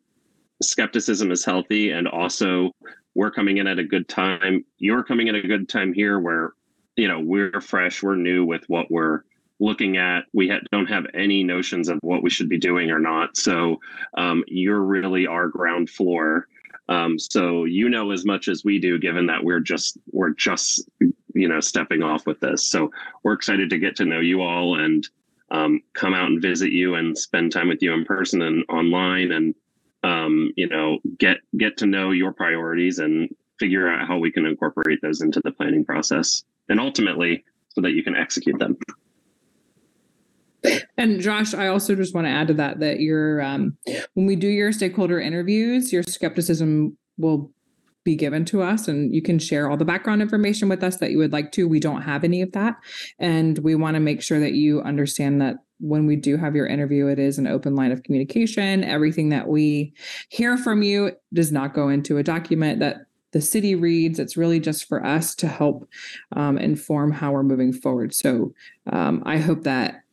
skepticism 0.62 1.32
is 1.32 1.44
healthy, 1.44 1.92
and 1.92 2.08
also 2.08 2.72
we're 3.16 3.32
coming 3.32 3.58
in 3.58 3.68
at 3.68 3.80
a 3.80 3.84
good 3.84 4.08
time. 4.08 4.66
You're 4.78 5.04
coming 5.04 5.28
in 5.28 5.36
at 5.36 5.46
a 5.46 5.48
good 5.48 5.70
time 5.70 5.94
here, 5.94 6.20
where 6.20 6.54
you 6.96 7.08
know 7.08 7.20
we're 7.20 7.62
fresh, 7.62 8.04
we're 8.04 8.16
new 8.16 8.46
with 8.46 8.64
what 8.68 8.90
we're 8.92 9.22
looking 9.60 9.98
at. 9.98 10.26
We 10.34 10.50
ha- 10.50 10.62
don't 10.72 10.88
have 10.88 11.06
any 11.14 11.44
notions 11.44 11.90
of 11.90 12.00
what 12.02 12.24
we 12.24 12.30
should 12.30 12.50
be 12.50 12.58
doing 12.58 12.92
or 12.92 13.00
not. 13.00 13.38
So 13.38 13.80
um, 14.18 14.44
you're 14.48 14.82
really 14.82 15.28
our 15.28 15.48
ground 15.48 15.90
floor. 15.90 16.48
Um, 16.90 17.18
so 17.20 17.66
you 17.66 17.90
know 17.90 18.12
as 18.12 18.26
much 18.26 18.48
as 18.48 18.66
we 18.66 18.80
do, 18.80 19.00
given 19.00 19.28
that 19.28 19.44
we're 19.44 19.60
just 19.60 19.98
we're 20.12 20.32
just 20.32 20.90
you 21.34 21.48
know, 21.48 21.60
stepping 21.60 22.04
off 22.04 22.26
with 22.26 22.40
this. 22.40 22.66
So 22.66 22.92
we're 23.24 23.34
excited 23.34 23.70
to 23.70 23.78
get 23.78 23.96
to 23.98 24.06
know 24.06 24.20
you 24.20 24.42
all 24.42 24.80
and 24.80 25.08
um, 25.50 25.82
come 25.94 26.14
out 26.14 26.30
and 26.30 26.42
visit 26.42 26.72
you 26.72 26.96
and 26.96 27.18
spend 27.18 27.52
time 27.52 27.68
with 27.68 27.82
you 27.82 27.94
in 27.94 28.06
person 28.06 28.42
and 28.42 28.64
online 28.70 29.32
and 29.32 29.56
um, 30.04 30.52
you 30.56 30.68
know 30.68 31.00
get 31.18 31.38
get 31.58 31.78
to 31.78 31.86
know 31.86 32.12
your 32.12 32.34
priorities 32.34 33.00
and 33.00 33.30
figure 33.60 33.88
out 33.88 34.08
how 34.08 34.18
we 34.18 34.32
can 34.32 34.46
incorporate 34.46 35.00
those 35.02 35.22
into 35.22 35.40
the 35.44 35.52
planning 35.52 35.86
process 35.86 36.44
and 36.70 36.80
ultimately 36.80 37.44
so 37.70 37.82
that 37.82 37.92
you 37.92 38.04
can 38.04 38.16
execute 38.16 38.58
them. 38.60 38.78
And 40.98 41.22
Josh, 41.22 41.54
I 41.54 41.68
also 41.68 41.96
just 41.96 42.14
want 42.14 42.26
to 42.26 42.32
add 42.32 42.48
to 42.48 42.54
that 42.56 42.80
that 42.80 43.00
your 43.00 43.42
um, 43.42 43.78
when 44.14 44.26
we 44.26 44.36
do 44.36 44.48
your 44.48 44.72
stakeholder 44.72 45.20
interviews, 45.20 45.92
your 45.92 46.04
skepticism 46.04 46.98
will 47.18 47.52
be 48.04 48.16
given 48.16 48.46
to 48.46 48.64
us 48.64 48.88
and 48.88 49.14
you 49.14 49.22
can 49.22 49.38
share 49.38 49.70
all 49.70 49.78
the 49.78 49.86
background 49.86 50.22
information 50.22 50.68
with 50.68 50.84
us 50.84 50.98
that 50.98 51.12
you 51.12 51.18
would 51.18 51.32
like 51.32 51.52
to. 51.52 51.68
We 51.68 51.80
don't 51.80 52.02
have 52.02 52.24
any 52.24 52.42
of 52.42 52.52
that. 52.54 52.78
And 53.20 53.60
we 53.60 53.76
want 53.76 53.96
to 53.96 54.00
make 54.00 54.24
sure 54.24 54.40
that 54.40 54.54
you 54.54 54.82
understand 54.82 55.40
that 55.42 55.58
when 55.82 56.06
we 56.06 56.16
do 56.16 56.38
have 56.38 56.56
your 56.56 56.68
interview, 56.68 57.08
it 57.08 57.20
is 57.20 57.38
an 57.38 57.48
open 57.48 57.76
line 57.76 57.92
of 57.92 58.04
communication. 58.04 58.84
Everything 58.84 59.30
that 59.30 59.48
we 59.48 59.94
hear 60.30 60.58
from 60.58 60.84
you 60.84 61.12
does 61.34 61.52
not 61.52 61.74
go 61.74 61.90
into 61.90 62.18
a 62.18 62.24
document 62.24 62.80
that 62.80 63.06
the 63.32 63.42
city 63.42 63.76
reads. 63.76 64.20
It's 64.20 64.38
really 64.38 64.60
just 64.60 64.88
for 64.88 65.06
us 65.06 65.34
to 65.36 65.48
help 65.48 65.88
um, 66.36 66.58
inform 66.58 67.12
how 67.12 67.32
we're 67.32 67.44
moving 67.44 67.74
forward. 67.74 68.14
So 68.14 68.54
um, 68.92 69.24
I 69.26 69.38
hope 69.38 69.64
that 69.64 70.04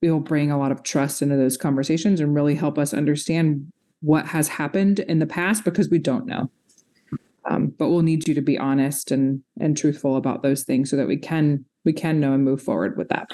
it 0.00 0.10
will 0.10 0.20
bring 0.20 0.50
a 0.50 0.58
lot 0.58 0.72
of 0.72 0.82
trust 0.82 1.22
into 1.22 1.36
those 1.36 1.56
conversations 1.56 2.20
and 2.20 2.34
really 2.34 2.54
help 2.54 2.78
us 2.78 2.92
understand 2.92 3.70
what 4.00 4.26
has 4.26 4.48
happened 4.48 4.98
in 5.00 5.20
the 5.20 5.26
past 5.26 5.64
because 5.64 5.88
we 5.88 5.98
don't 5.98 6.26
know. 6.26 6.50
Um, 7.48 7.68
but 7.78 7.88
we'll 7.88 8.02
need 8.02 8.26
you 8.26 8.34
to 8.34 8.40
be 8.40 8.58
honest 8.58 9.10
and 9.10 9.42
and 9.60 9.76
truthful 9.76 10.16
about 10.16 10.42
those 10.42 10.62
things 10.62 10.90
so 10.90 10.96
that 10.96 11.08
we 11.08 11.16
can 11.16 11.64
we 11.84 11.92
can 11.92 12.20
know 12.20 12.32
and 12.32 12.44
move 12.44 12.62
forward 12.62 12.96
with 12.96 13.08
that. 13.08 13.30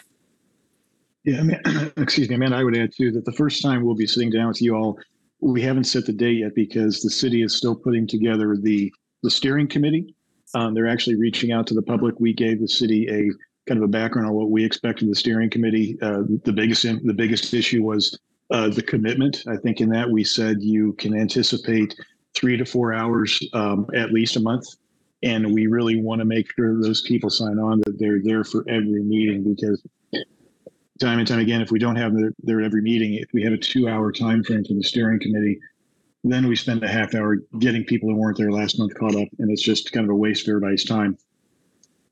Yeah, 1.28 1.40
I 1.40 1.42
mean, 1.42 1.60
excuse 1.98 2.30
me, 2.30 2.36
Amanda, 2.36 2.56
I 2.56 2.64
would 2.64 2.76
add 2.76 2.92
too 2.96 3.12
that 3.12 3.26
the 3.26 3.32
first 3.32 3.60
time 3.60 3.84
we'll 3.84 3.94
be 3.94 4.06
sitting 4.06 4.30
down 4.30 4.48
with 4.48 4.62
you 4.62 4.74
all, 4.74 4.98
we 5.40 5.60
haven't 5.60 5.84
set 5.84 6.06
the 6.06 6.12
date 6.12 6.38
yet 6.38 6.54
because 6.54 7.02
the 7.02 7.10
city 7.10 7.42
is 7.42 7.54
still 7.54 7.76
putting 7.76 8.06
together 8.06 8.56
the 8.56 8.90
the 9.22 9.30
steering 9.30 9.68
committee. 9.68 10.14
Um, 10.54 10.72
they're 10.72 10.88
actually 10.88 11.16
reaching 11.16 11.52
out 11.52 11.66
to 11.66 11.74
the 11.74 11.82
public. 11.82 12.18
We 12.18 12.32
gave 12.32 12.60
the 12.60 12.68
city 12.68 13.06
a 13.10 13.30
kind 13.68 13.76
of 13.76 13.82
a 13.82 13.88
background 13.88 14.28
on 14.28 14.34
what 14.34 14.50
we 14.50 14.64
expect 14.64 15.02
of 15.02 15.08
the 15.08 15.14
steering 15.14 15.50
committee. 15.50 15.98
Uh, 16.00 16.22
the 16.44 16.52
biggest 16.52 16.82
the 16.82 17.12
biggest 17.14 17.52
issue 17.52 17.82
was 17.82 18.18
uh, 18.50 18.70
the 18.70 18.82
commitment. 18.82 19.42
I 19.46 19.58
think 19.58 19.82
in 19.82 19.90
that 19.90 20.10
we 20.10 20.24
said 20.24 20.62
you 20.62 20.94
can 20.94 21.14
anticipate 21.14 21.94
three 22.34 22.56
to 22.56 22.64
four 22.64 22.94
hours 22.94 23.38
um, 23.52 23.86
at 23.94 24.12
least 24.12 24.36
a 24.36 24.40
month. 24.40 24.66
And 25.22 25.52
we 25.52 25.66
really 25.66 26.00
want 26.00 26.20
to 26.20 26.24
make 26.24 26.46
sure 26.54 26.80
those 26.80 27.02
people 27.02 27.28
sign 27.28 27.58
on 27.58 27.80
that 27.84 27.98
they're 27.98 28.22
there 28.22 28.44
for 28.44 28.64
every 28.68 29.02
meeting 29.02 29.42
because 29.42 29.82
time 30.98 31.18
and 31.18 31.28
time 31.28 31.38
again, 31.38 31.60
if 31.60 31.70
we 31.70 31.78
don't 31.78 31.96
have 31.96 32.12
them 32.12 32.34
there 32.42 32.60
at 32.60 32.66
every 32.66 32.82
meeting, 32.82 33.14
if 33.14 33.28
we 33.32 33.42
have 33.42 33.52
a 33.52 33.58
two 33.58 33.88
hour 33.88 34.12
time 34.12 34.42
frame 34.42 34.64
for 34.64 34.74
the 34.74 34.82
steering 34.82 35.20
committee, 35.20 35.58
then 36.24 36.46
we 36.46 36.56
spend 36.56 36.82
a 36.82 36.88
half 36.88 37.14
hour 37.14 37.36
getting 37.58 37.84
people 37.84 38.08
who 38.08 38.16
weren't 38.16 38.36
there 38.36 38.50
last 38.50 38.78
month 38.78 38.94
caught 38.94 39.14
up. 39.14 39.28
And 39.38 39.50
it's 39.50 39.62
just 39.62 39.92
kind 39.92 40.04
of 40.04 40.10
a 40.10 40.16
waste 40.16 40.46
of 40.46 40.50
everybody's 40.50 40.84
time 40.84 41.16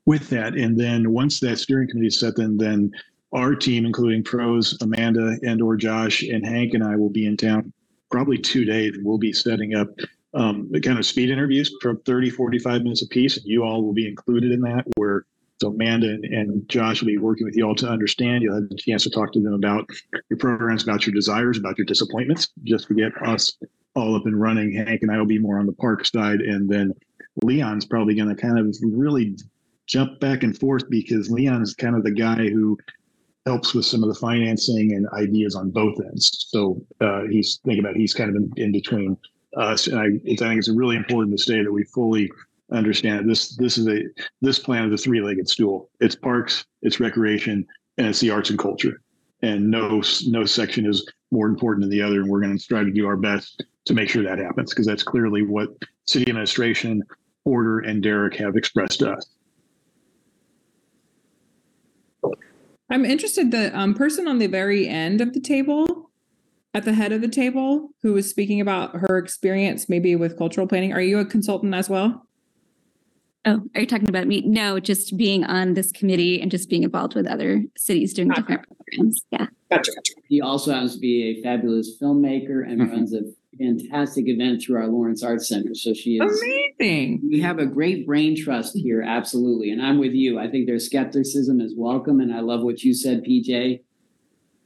with 0.05 0.29
that. 0.31 0.55
And 0.55 0.79
then 0.79 1.13
once 1.13 1.41
that 1.41 1.59
steering 1.59 1.89
committee 1.89 2.09
is 2.09 2.19
set, 2.19 2.37
then 2.37 2.57
then 2.57 2.93
our 3.33 3.55
team, 3.55 3.85
including 3.85 4.23
pros, 4.23 4.79
Amanda 4.81 5.37
and 5.43 5.61
or 5.61 5.77
Josh 5.77 6.23
and 6.23 6.47
Hank 6.47 6.75
and 6.75 6.83
I 6.83 6.97
will 6.97 7.11
be 7.11 7.27
in 7.27 7.37
town 7.37 7.73
probably 8.11 8.39
two 8.39 8.65
days. 8.65 8.97
We'll 9.03 9.19
be 9.19 9.33
setting 9.33 9.75
up 9.75 9.89
um, 10.33 10.71
kind 10.83 10.99
of 10.99 11.05
speed 11.05 11.31
interviews 11.31 11.75
from 11.83 11.99
30, 12.03 12.31
45 12.31 12.83
minutes 12.83 13.03
a 13.03 13.09
piece. 13.09 13.37
And 13.37 13.47
you 13.47 13.65
all 13.65 13.83
will 13.83 13.93
be 13.93 14.07
included 14.07 14.53
in 14.53 14.61
that 14.63 14.87
where 14.97 15.27
so 15.61 15.69
Amanda 15.69 16.19
and, 16.23 16.69
Josh 16.69 17.01
will 17.01 17.07
be 17.07 17.19
working 17.19 17.47
with 17.47 17.57
you 17.57 17.67
all 17.67 17.75
to 17.77 17.89
understand. 17.89 18.43
You'll 18.43 18.57
have 18.57 18.71
a 18.71 18.77
chance 18.77 19.05
to 19.05 19.11
talk 19.11 19.33
to 19.33 19.41
them 19.41 19.55
about 19.55 19.89
your 20.29 20.39
programs, 20.39 20.83
about 20.83 21.07
your 21.07 21.15
desires, 21.15 21.59
about 21.59 21.79
your 21.79 21.87
disappointments, 21.87 22.49
just 22.65 22.89
to 22.89 22.95
get 22.95 23.13
us 23.23 23.57
all 23.95 24.15
up 24.15 24.27
and 24.27 24.39
running. 24.39 24.73
Hank 24.73 25.03
and 25.03 25.11
I 25.11 25.19
will 25.19 25.27
be 25.27 25.39
more 25.39 25.59
on 25.59 25.67
the 25.67 25.73
park 25.73 26.05
side. 26.05 26.41
And 26.41 26.69
then 26.69 26.93
Leon's 27.43 27.87
probably 27.87 28.15
going 28.15 28.29
to 28.29 28.35
kind 28.35 28.59
of 28.59 28.75
really 28.83 29.37
jump 29.87 30.21
back 30.21 30.43
and 30.43 30.59
forth 30.59 30.89
because 30.91 31.31
Leon 31.31 31.63
is 31.63 31.75
kind 31.75 31.97
of 31.97 32.03
the 32.03 32.11
guy 32.11 32.49
who 32.49 32.77
helps 33.47 33.73
with 33.73 33.87
some 33.87 34.03
of 34.03 34.09
the 34.09 34.15
financing 34.15 34.93
and 34.93 35.09
ideas 35.11 35.55
on 35.55 35.71
both 35.71 35.99
ends. 36.01 36.47
So 36.51 36.85
uh, 37.01 37.23
he's 37.31 37.61
think 37.65 37.79
about 37.79 37.97
he's 37.97 38.13
kind 38.13 38.29
of 38.31 38.37
in, 38.37 38.53
in 38.57 38.73
between 38.73 39.17
us. 39.57 39.87
And 39.87 39.99
I, 39.99 40.07
I 40.07 40.37
think 40.37 40.59
it's 40.59 40.69
really 40.69 40.97
important 40.97 41.37
to 41.39 41.43
say 41.43 41.63
that 41.63 41.73
we 41.73 41.85
fully 41.85 42.31
understand 42.73 43.29
this. 43.29 43.57
This 43.57 43.79
is 43.79 43.89
a 43.89 44.03
this 44.41 44.59
plan 44.59 44.93
is 44.93 45.01
a 45.01 45.03
three 45.03 45.21
legged 45.21 45.49
stool. 45.49 45.91
It's 46.01 46.17
parks, 46.17 46.65
it's 46.83 47.01
recreation, 47.01 47.67
and 47.99 48.07
it's 48.07 48.21
the 48.21 48.31
arts 48.31 48.51
and 48.51 48.59
culture. 48.59 49.01
And 49.43 49.71
no 49.71 50.03
no 50.27 50.45
section 50.45 50.87
is 50.87 51.07
more 51.31 51.47
important 51.47 51.83
than 51.83 51.91
the 51.91 52.03
other. 52.03 52.21
And 52.21 52.31
we're 52.31 52.41
going 52.41 52.59
to 52.59 52.67
try 52.67 52.83
to 52.83 52.91
do 52.91 53.07
our 53.07 53.17
best 53.17 53.65
to 53.87 53.95
make 53.95 54.09
sure 54.09 54.23
that 54.23 54.39
happens 54.39 54.71
because 54.71 54.87
that's 54.87 55.03
clearly 55.03 55.43
what 55.43 55.69
city 56.05 56.29
administration, 56.29 57.03
Porter, 57.45 57.81
and 57.81 58.03
Derek 58.03 58.35
have 58.37 58.57
expressed 58.57 59.01
to 59.01 59.13
us. 59.13 59.27
I'm 62.89 63.05
interested. 63.05 63.51
The 63.51 63.77
um, 63.77 63.95
person 63.95 64.29
on 64.29 64.39
the 64.39 64.47
very 64.47 64.89
end 64.89 65.21
of 65.21 65.35
the 65.35 65.41
table, 65.41 66.11
at 66.73 66.85
the 66.85 66.93
head 66.93 67.13
of 67.13 67.21
the 67.21 67.29
table, 67.29 67.91
who 68.03 68.13
was 68.13 68.31
speaking 68.31 68.61
about 68.61 68.95
her 68.95 69.19
experience 69.19 69.89
maybe 69.89 70.15
with 70.15 70.39
cultural 70.39 70.67
planning. 70.67 70.93
Are 70.93 71.01
you 71.01 71.19
a 71.19 71.25
consultant 71.25 71.75
as 71.75 71.91
well? 71.91 72.26
Oh, 73.49 73.63
are 73.77 73.81
you 73.81 73.87
talking 73.87 74.09
about 74.09 74.27
me? 74.27 74.43
No, 74.45 74.81
just 74.81 75.17
being 75.17 75.45
on 75.45 75.75
this 75.75 75.93
committee 75.93 76.41
and 76.43 76.51
just 76.51 76.69
being 76.69 76.83
involved 76.83 77.15
with 77.15 77.29
other 77.29 77.63
cities 77.77 78.13
doing 78.13 78.33
Okay. 78.33 78.41
different 78.43 78.67
programs. 78.69 79.23
Yeah. 79.31 79.47
Gotcha, 79.71 79.93
gotcha. 79.93 80.13
He 80.29 80.41
also 80.41 80.73
happens 80.73 80.95
to 80.95 81.01
be 81.01 81.23
a 81.39 81.43
fabulous 81.43 81.97
filmmaker 82.03 82.69
and 82.69 82.81
Mhm. 82.81 82.91
runs 82.91 83.15
a 83.15 83.23
fantastic 83.57 84.27
event 84.29 84.63
through 84.63 84.77
our 84.79 84.89
Lawrence 84.89 85.23
Arts 85.23 85.49
Center. 85.49 85.75
So 85.77 85.95
she 85.95 86.17
is. 86.19 86.43
Amazing. 86.81 87.21
We 87.31 87.39
have 87.41 87.61
a 87.61 87.67
great 87.67 88.05
brain 88.05 88.35
trust 88.37 88.77
here, 88.77 89.01
absolutely. 89.01 89.71
And 89.71 89.81
I'm 89.81 89.99
with 89.99 90.13
you. 90.13 90.39
I 90.41 90.51
think 90.51 90.67
their 90.67 90.81
skepticism 90.81 91.61
is 91.61 91.73
welcome. 91.77 92.21
And 92.21 92.35
I 92.35 92.41
love 92.41 92.65
what 92.65 92.83
you 92.83 92.93
said, 92.95 93.23
PJ. 93.23 93.81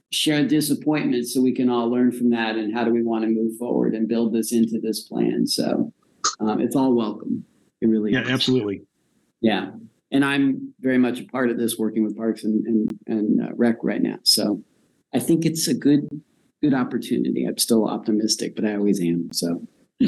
Share 0.09 0.45
disappointment 0.45 1.27
so 1.27 1.39
we 1.39 1.53
can 1.53 1.69
all 1.69 1.87
learn 1.89 2.11
from 2.11 2.31
that 2.31 2.57
and 2.57 2.73
how 2.73 2.83
do 2.83 2.91
we 2.91 3.01
want 3.03 3.23
to 3.25 3.29
move 3.29 3.55
forward 3.57 3.93
and 3.93 4.07
build 4.09 4.33
this 4.33 4.51
into 4.51 4.79
this 4.79 5.01
plan. 5.01 5.45
So 5.45 5.93
um, 6.39 6.59
it's 6.59 6.75
all 6.75 6.93
welcome. 6.95 7.45
It 7.81 7.87
really 7.87 8.11
Yeah, 8.13 8.23
is. 8.23 8.29
absolutely. 8.29 8.83
Yeah. 9.41 9.71
And 10.11 10.23
I'm 10.25 10.73
very 10.81 10.97
much 10.97 11.19
a 11.19 11.25
part 11.25 11.49
of 11.49 11.57
this 11.57 11.77
working 11.77 12.03
with 12.03 12.15
Parks 12.17 12.43
and, 12.43 12.65
and, 12.65 12.99
and 13.07 13.41
uh, 13.41 13.49
Rec 13.55 13.77
right 13.83 14.01
now. 14.01 14.17
So 14.23 14.63
I 15.13 15.19
think 15.19 15.45
it's 15.45 15.67
a 15.67 15.73
good, 15.73 16.07
good 16.61 16.73
opportunity. 16.73 17.45
I'm 17.45 17.57
still 17.57 17.87
optimistic, 17.87 18.55
but 18.55 18.65
I 18.65 18.75
always 18.75 19.01
am. 19.01 19.29
So. 19.33 19.67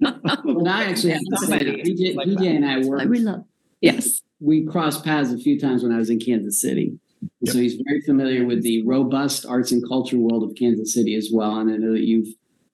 Well, 0.00 0.68
I 0.68 0.84
actually 0.84 1.12
have 1.14 1.22
to 1.22 1.46
say, 1.46 1.58
PJ, 1.58 2.14
PJ 2.14 2.56
and 2.56 2.64
I 2.64 2.78
work. 2.86 3.08
We 3.08 3.18
love. 3.18 3.44
Yes. 3.80 4.22
We 4.40 4.64
crossed 4.64 5.04
paths 5.04 5.32
a 5.32 5.38
few 5.38 5.58
times 5.58 5.82
when 5.82 5.90
I 5.92 5.98
was 5.98 6.08
in 6.08 6.20
Kansas 6.20 6.60
City. 6.60 6.98
And 7.40 7.50
So 7.50 7.58
he's 7.58 7.74
very 7.84 8.00
familiar 8.02 8.44
with 8.46 8.62
the 8.62 8.84
robust 8.86 9.44
arts 9.44 9.72
and 9.72 9.82
culture 9.88 10.16
world 10.18 10.44
of 10.48 10.54
Kansas 10.56 10.94
City 10.94 11.16
as 11.16 11.30
well. 11.32 11.56
And 11.56 11.68
I 11.72 11.76
know 11.76 11.92
that 11.92 12.06
you've 12.06 12.28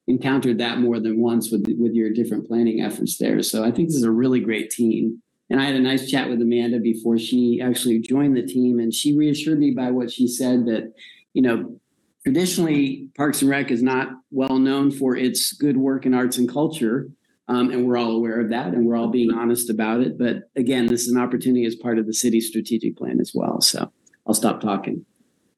encountered 0.06 0.58
that 0.58 0.78
more 0.78 1.00
than 1.00 1.20
once 1.20 1.50
with 1.50 1.66
with 1.78 1.94
your 1.94 2.10
different 2.10 2.46
planning 2.46 2.82
efforts 2.82 3.18
there. 3.18 3.42
So 3.42 3.64
I 3.64 3.70
think 3.70 3.88
this 3.88 3.96
is 3.96 4.04
a 4.04 4.10
really 4.10 4.40
great 4.40 4.70
team. 4.70 5.22
And 5.50 5.60
I 5.60 5.64
had 5.64 5.74
a 5.74 5.80
nice 5.80 6.10
chat 6.10 6.28
with 6.28 6.40
Amanda 6.40 6.80
before 6.80 7.18
she 7.18 7.60
actually 7.62 8.00
joined 8.00 8.36
the 8.36 8.42
team, 8.42 8.78
and 8.78 8.92
she 8.92 9.16
reassured 9.16 9.58
me 9.58 9.72
by 9.72 9.90
what 9.90 10.10
she 10.10 10.26
said 10.26 10.66
that, 10.66 10.92
you 11.34 11.42
know, 11.42 11.78
traditionally 12.22 13.08
Parks 13.16 13.42
and 13.42 13.50
Rec 13.50 13.70
is 13.70 13.82
not 13.82 14.08
well 14.30 14.58
known 14.58 14.90
for 14.90 15.16
its 15.16 15.52
good 15.52 15.76
work 15.76 16.06
in 16.06 16.14
arts 16.14 16.38
and 16.38 16.50
culture. 16.50 17.10
Um, 17.46 17.70
and 17.70 17.86
we're 17.86 17.98
all 17.98 18.12
aware 18.12 18.40
of 18.40 18.48
that 18.50 18.68
and 18.68 18.86
we're 18.86 18.96
all 18.96 19.08
being 19.08 19.30
honest 19.30 19.68
about 19.68 20.00
it. 20.00 20.18
But 20.18 20.44
again, 20.56 20.86
this 20.86 21.02
is 21.02 21.12
an 21.12 21.20
opportunity 21.20 21.66
as 21.66 21.74
part 21.74 21.98
of 21.98 22.06
the 22.06 22.14
city's 22.14 22.48
strategic 22.48 22.96
plan 22.96 23.20
as 23.20 23.32
well. 23.34 23.60
So 23.60 23.92
I'll 24.26 24.32
stop 24.32 24.62
talking. 24.62 25.04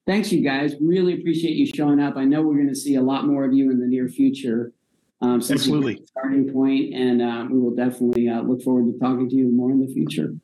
Thanks, 0.06 0.30
you 0.30 0.42
guys. 0.42 0.74
Really 0.80 1.14
appreciate 1.14 1.56
you 1.56 1.66
showing 1.66 1.98
up. 2.00 2.16
I 2.16 2.24
know 2.24 2.42
we're 2.42 2.54
going 2.54 2.68
to 2.68 2.76
see 2.76 2.94
a 2.94 3.02
lot 3.02 3.26
more 3.26 3.44
of 3.44 3.52
you 3.52 3.70
in 3.70 3.80
the 3.80 3.86
near 3.86 4.08
future. 4.08 4.72
Um, 5.20 5.40
so 5.40 5.54
this 5.54 5.62
is 5.62 5.68
a 5.68 5.72
Absolutely. 5.72 6.04
Starting 6.06 6.52
point, 6.52 6.94
and 6.94 7.22
uh, 7.22 7.46
we 7.50 7.58
will 7.58 7.74
definitely 7.74 8.28
uh, 8.28 8.42
look 8.42 8.62
forward 8.62 8.92
to 8.92 8.98
talking 9.00 9.28
to 9.28 9.34
you 9.34 9.48
more 9.48 9.70
in 9.72 9.80
the 9.80 9.92
future. 9.92 10.34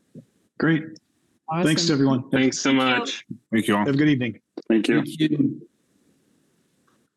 Great. 0.58 0.82
Thanks, 1.62 1.82
Awesome. 1.82 1.92
everyone. 1.94 2.30
Thanks 2.30 2.58
so 2.58 2.72
much. 2.72 3.24
Thank 3.52 3.68
you 3.68 3.76
all. 3.76 3.84
Have 3.84 3.94
a 3.94 3.98
good 3.98 4.08
evening. 4.08 4.40
Thank 4.68 4.88
you. 4.88 5.04
Thank 5.04 5.20
you. 5.20 5.68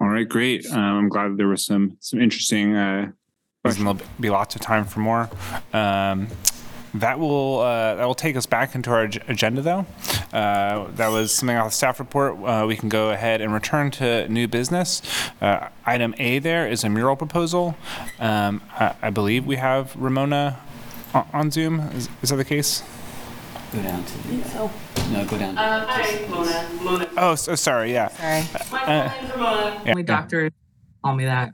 All 0.01 0.09
right, 0.09 0.27
great. 0.27 0.69
Um, 0.71 0.97
I'm 0.97 1.09
glad 1.09 1.37
there 1.37 1.47
was 1.47 1.65
some 1.65 1.97
some 2.01 2.21
interesting. 2.21 2.75
Uh, 2.75 3.11
and 3.63 3.73
there'll 3.77 3.99
be 4.19 4.29
lots 4.29 4.55
of 4.55 4.61
time 4.61 4.85
for 4.85 4.99
more. 4.99 5.29
Um, 5.73 6.27
that 6.99 7.19
will 7.19 7.59
uh, 7.59 7.95
that 7.95 8.05
will 8.05 8.15
take 8.15 8.35
us 8.35 8.45
back 8.45 8.75
into 8.75 8.89
our 8.91 9.03
agenda, 9.27 9.61
though. 9.61 9.85
Uh, 10.33 10.87
that 10.95 11.07
was 11.09 11.33
something 11.33 11.55
off 11.57 11.67
the 11.67 11.71
staff 11.75 11.99
report. 11.99 12.37
Uh, 12.43 12.65
we 12.67 12.75
can 12.75 12.89
go 12.89 13.11
ahead 13.11 13.41
and 13.41 13.53
return 13.53 13.91
to 13.91 14.27
new 14.29 14.47
business. 14.47 15.01
Uh, 15.41 15.69
item 15.85 16.13
A 16.17 16.39
there 16.39 16.67
is 16.67 16.83
a 16.83 16.89
mural 16.89 17.15
proposal. 17.15 17.75
Um, 18.19 18.61
I, 18.73 18.95
I 19.01 19.09
believe 19.09 19.45
we 19.45 19.55
have 19.57 19.95
Ramona 19.95 20.59
on, 21.13 21.27
on 21.33 21.51
Zoom. 21.51 21.79
Is, 21.93 22.09
is 22.21 22.29
that 22.29 22.35
the 22.37 22.45
case? 22.45 22.83
Go 23.73 23.81
down 23.81 24.03
to 24.03 24.17
the. 24.27 24.43
So. 24.49 24.71
No, 25.11 25.25
go 25.25 25.37
down. 25.37 25.57
Uh, 25.57 25.85
hi, 25.87 26.25
Mona. 26.29 26.69
Mona. 26.83 27.09
Oh, 27.17 27.35
so 27.35 27.55
sorry. 27.55 27.93
Yeah. 27.93 28.07
Sorry. 28.09 28.43
My 28.71 28.83
Uh, 28.83 29.09
full 29.09 29.21
name's 29.21 29.31
Ramona. 29.33 29.81
yeah, 29.85 29.93
My 29.93 29.99
yeah. 29.99 30.05
doctor 30.05 30.51
called 31.03 31.17
me 31.17 31.25
that. 31.25 31.51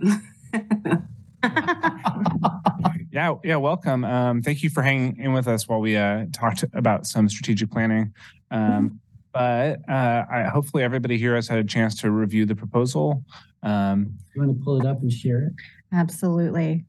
Yeah, 3.12 3.36
yeah, 3.44 3.58
welcome. 3.58 4.06
Um, 4.06 4.42
thank 4.42 4.64
you 4.64 4.70
for 4.70 4.82
hanging 4.82 5.18
in 5.18 5.34
with 5.34 5.48
us 5.48 5.68
while 5.68 5.82
we 5.82 5.98
uh, 5.98 6.28
talked 6.32 6.64
about 6.74 7.06
some 7.06 7.28
strategic 7.28 7.70
planning. 7.70 8.14
Um, 8.52 9.02
but 9.34 9.80
uh, 9.90 10.24
I, 10.32 10.44
hopefully, 10.44 10.84
everybody 10.84 11.18
here 11.18 11.36
has 11.36 11.48
had 11.48 11.60
a 11.60 11.64
chance 11.64 11.96
to 12.02 12.12
review 12.12 12.46
the 12.46 12.56
proposal. 12.56 13.24
Um, 13.64 14.18
You 14.34 14.42
want 14.42 14.58
to 14.58 14.64
pull 14.64 14.80
it 14.80 14.86
up 14.86 15.02
and 15.02 15.12
share 15.12 15.44
it? 15.44 15.54
Absolutely. 15.94 16.86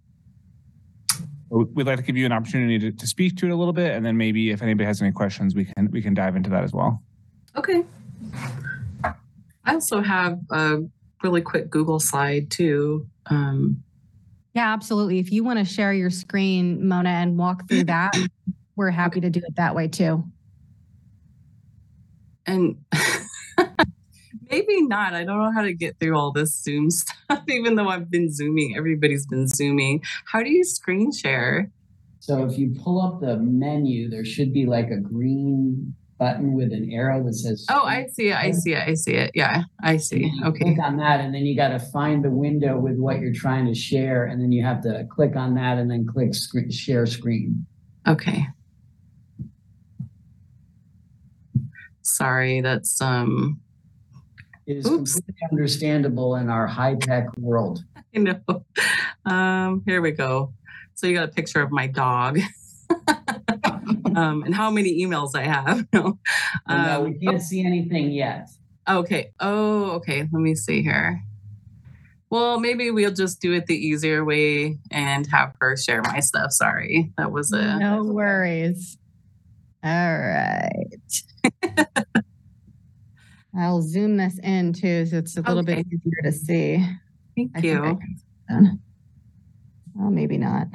we'd 1.51 1.87
like 1.87 1.99
to 1.99 2.03
give 2.05 2.17
you 2.17 2.25
an 2.27 2.33
opportunity 2.33 2.79
to, 2.79 2.93
to 2.93 3.07
speak 3.07 3.37
to 3.39 3.47
it 3.47 3.51
a 3.51 3.57
little 3.57 3.73
bit, 3.73 3.91
and 3.93 4.07
then 4.07 4.17
maybe 4.17 4.51
if 4.51 4.63
anybody 4.63 4.87
has 4.87 5.03
any 5.03 5.11
questions, 5.13 5.57
we 5.57 5.65
can 5.65 5.91
we 5.91 6.01
can 6.01 6.15
dive 6.15 6.37
into 6.37 6.51
that 6.51 6.63
as 6.63 6.73
well. 6.73 7.03
okay. 7.57 7.85
I 9.65 9.75
also 9.75 10.01
have 10.01 10.39
a 10.51 10.79
really 11.23 11.41
quick 11.41 11.69
Google 11.69 12.01
slide 12.01 12.51
too. 12.51 13.07
Um, 13.27 13.83
Yeah, 14.55 14.73
absolutely. 14.73 15.19
If 15.19 15.33
you 15.33 15.45
want 15.45 15.59
to 15.59 15.65
share 15.65 15.93
your 15.95 16.11
screen, 16.11 16.87
Mona, 16.87 17.09
and 17.09 17.39
walk 17.39 17.69
through 17.69 17.85
that, 17.85 18.13
we're 18.77 18.91
happy 18.91 19.21
to 19.21 19.31
do 19.31 19.41
it 19.41 19.57
that 19.57 19.75
way 19.75 19.89
too. 19.89 20.25
and 22.47 22.77
maybe 24.51 24.83
not. 24.83 25.15
I 25.15 25.25
don't 25.25 25.39
know 25.39 25.53
how 25.53 25.63
to 25.63 25.73
get 25.73 25.99
through 25.99 26.17
all 26.19 26.33
this 26.33 26.55
Zoom 26.63 26.91
stuff, 26.91 27.43
even 27.49 27.77
though 27.77 27.89
I've 27.89 28.11
been 28.11 28.33
Zooming. 28.33 28.75
Everybody's 28.77 29.27
been 29.27 29.49
Zooming. 29.49 30.03
How 30.27 30.43
do 30.43 30.51
you 30.51 30.65
screen 30.65 31.13
share? 31.13 31.71
So 32.21 32.45
if 32.45 32.59
you 32.59 32.75
pull 32.83 33.01
up 33.01 33.21
the 33.21 33.37
menu, 33.39 34.09
there 34.09 34.25
should 34.25 34.53
be 34.53 34.67
like 34.67 34.91
a 34.91 34.99
green 34.99 35.95
button 36.23 36.53
with 36.53 36.73
an 36.73 36.89
arrow 36.93 37.21
that 37.25 37.35
says. 37.35 37.67
Oh, 37.69 37.83
I 37.83 38.07
see 38.07 38.29
it. 38.29 38.37
I 38.37 38.53
see 38.53 38.75
it. 38.75 38.89
I 38.89 38.95
see 38.95 39.15
it. 39.15 39.33
Yeah, 39.35 39.65
I 39.83 39.97
see. 39.97 40.31
Okay. 40.45 40.67
Click 40.67 40.79
on 40.79 40.97
that 40.99 41.21
and 41.21 41.35
then 41.35 41.45
you 41.45 41.57
got 41.57 41.71
to 41.71 41.81
find 41.81 42.25
the 42.25 42.31
window 42.31 42.79
with 42.79 42.97
what 42.97 43.19
you're 43.19 43.33
trying 43.33 43.67
to 43.67 43.75
share. 43.75 44.27
And 44.27 44.41
then 44.41 44.53
you 44.53 44.63
have 44.65 44.81
to 44.83 45.05
click 45.11 45.35
on 45.35 45.57
that 45.57 45.79
and 45.79 45.91
then 45.91 46.07
click 46.07 46.33
screen, 46.33 46.71
share 46.71 47.07
screen. 47.07 47.67
Okay. 48.07 48.47
Sorry, 52.03 52.61
that's 52.61 53.01
um 53.01 53.61
It 54.67 54.77
is 54.77 54.87
Oops. 54.87 55.13
completely 55.13 55.49
understandable 55.51 56.37
in 56.37 56.49
our 56.49 56.69
high-tech 56.69 57.37
world. 57.37 57.83
I 58.15 58.19
know. 58.19 58.65
Um, 59.25 59.83
here 59.87 60.01
we 60.01 60.13
go. 60.13 60.53
So 60.95 61.09
you 61.09 61.15
got 61.15 61.29
a 61.29 61.33
picture 61.33 61.63
of 61.63 61.73
my 61.73 61.89
dog. 61.89 62.39
um, 64.17 64.43
and 64.45 64.55
how 64.55 64.71
many 64.71 65.03
emails 65.05 65.31
I 65.35 65.45
have. 65.45 65.87
no. 65.93 66.19
And 66.69 66.85
no, 66.85 67.05
Um, 67.05 67.05
we 67.13 67.19
can't 67.19 67.43
see 67.43 67.65
anything 67.65 68.11
yet. 68.13 68.49
okay. 68.89 69.33
Oh, 69.41 69.93
okay. 69.93 70.21
Let 70.21 70.33
me 70.41 70.55
see 70.55 70.83
here. 70.83 71.23
Well, 72.31 72.59
maybe 72.59 72.91
we'll 72.91 73.13
just 73.13 73.41
do 73.43 73.53
it 73.53 73.67
the 73.67 73.75
easier 73.77 74.25
way 74.25 74.79
and 74.91 75.27
have 75.27 75.55
her 75.61 75.77
share 75.77 76.01
my 76.03 76.21
stuff. 76.21 76.53
Sorry. 76.53 77.13
That 77.19 77.31
was 77.31 77.53
a 77.53 77.79
No 77.79 78.05
worries. 78.05 78.97
All 79.85 80.19
right. 80.19 81.13
I'll 83.55 83.83
zoom 83.83 84.17
this 84.17 84.39
in 84.39 84.73
too, 84.73 85.05
so 85.05 85.19
it's 85.19 85.37
a 85.37 85.43
little 85.43 85.63
bit 85.63 85.85
easier 85.87 86.23
to 86.25 86.33
see. 86.33 86.87
thank 87.37 87.51
I 87.55 87.61
you. 87.61 87.99
Well, 89.95 90.11
maybe 90.11 90.39
not. 90.39 90.69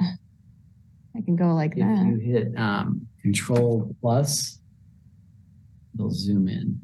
I 1.18 1.22
can 1.22 1.34
go 1.36 1.52
like 1.54 1.72
If 1.72 1.78
that. 1.78 2.06
you 2.06 2.16
hit 2.18 2.56
um, 2.56 3.06
Control 3.22 3.94
Plus, 4.00 4.60
it'll 5.94 6.10
zoom 6.12 6.48
in. 6.48 6.80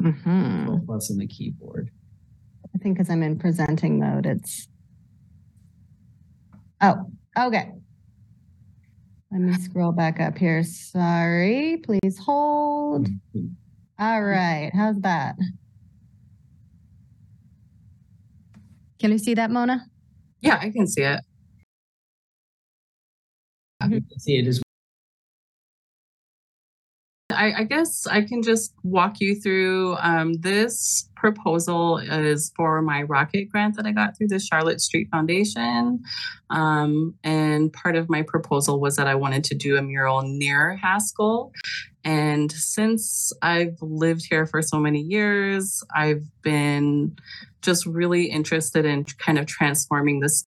hmm 0.00 0.12
Control 0.12 0.80
Plus 0.86 1.10
on 1.10 1.18
the 1.18 1.26
keyboard. 1.26 1.90
I 2.72 2.78
think 2.78 2.96
because 2.96 3.10
I'm 3.10 3.22
in 3.24 3.38
presenting 3.38 3.98
mode, 3.98 4.26
it's. 4.26 4.68
Oh, 6.80 7.10
okay. 7.38 7.72
Let 9.32 9.40
me 9.40 9.52
scroll 9.54 9.92
back 9.92 10.18
up 10.20 10.38
here. 10.38 10.62
Sorry, 10.62 11.82
please 11.84 12.18
hold. 12.18 13.08
All 13.98 14.22
right, 14.22 14.70
how's 14.72 15.00
that? 15.00 15.36
Can 18.98 19.10
you 19.12 19.18
see 19.18 19.34
that, 19.34 19.50
Mona? 19.50 19.84
Yeah, 20.40 20.58
I 20.60 20.70
can 20.70 20.86
see 20.86 21.02
it. 21.02 21.20
Can 23.80 24.04
see 24.18 24.38
it 24.38 24.46
as 24.46 24.60
I, 27.40 27.60
I 27.60 27.64
guess 27.64 28.06
I 28.06 28.22
can 28.22 28.42
just 28.42 28.74
walk 28.82 29.20
you 29.20 29.34
through. 29.34 29.96
Um, 29.96 30.34
this 30.34 31.08
proposal 31.16 31.98
is 31.98 32.52
for 32.54 32.82
my 32.82 33.02
rocket 33.02 33.48
grant 33.50 33.76
that 33.76 33.86
I 33.86 33.92
got 33.92 34.16
through 34.16 34.28
the 34.28 34.38
Charlotte 34.38 34.80
Street 34.80 35.08
Foundation. 35.10 36.02
Um, 36.50 37.14
and 37.24 37.72
part 37.72 37.96
of 37.96 38.10
my 38.10 38.22
proposal 38.22 38.78
was 38.78 38.96
that 38.96 39.06
I 39.06 39.14
wanted 39.14 39.44
to 39.44 39.54
do 39.54 39.78
a 39.78 39.82
mural 39.82 40.22
near 40.22 40.76
Haskell. 40.76 41.52
And 42.04 42.52
since 42.52 43.32
I've 43.40 43.78
lived 43.80 44.26
here 44.28 44.46
for 44.46 44.60
so 44.60 44.78
many 44.78 45.00
years, 45.00 45.82
I've 45.94 46.24
been 46.42 47.16
just 47.62 47.86
really 47.86 48.24
interested 48.24 48.84
in 48.84 49.04
kind 49.04 49.38
of 49.38 49.46
transforming 49.46 50.20
this 50.20 50.44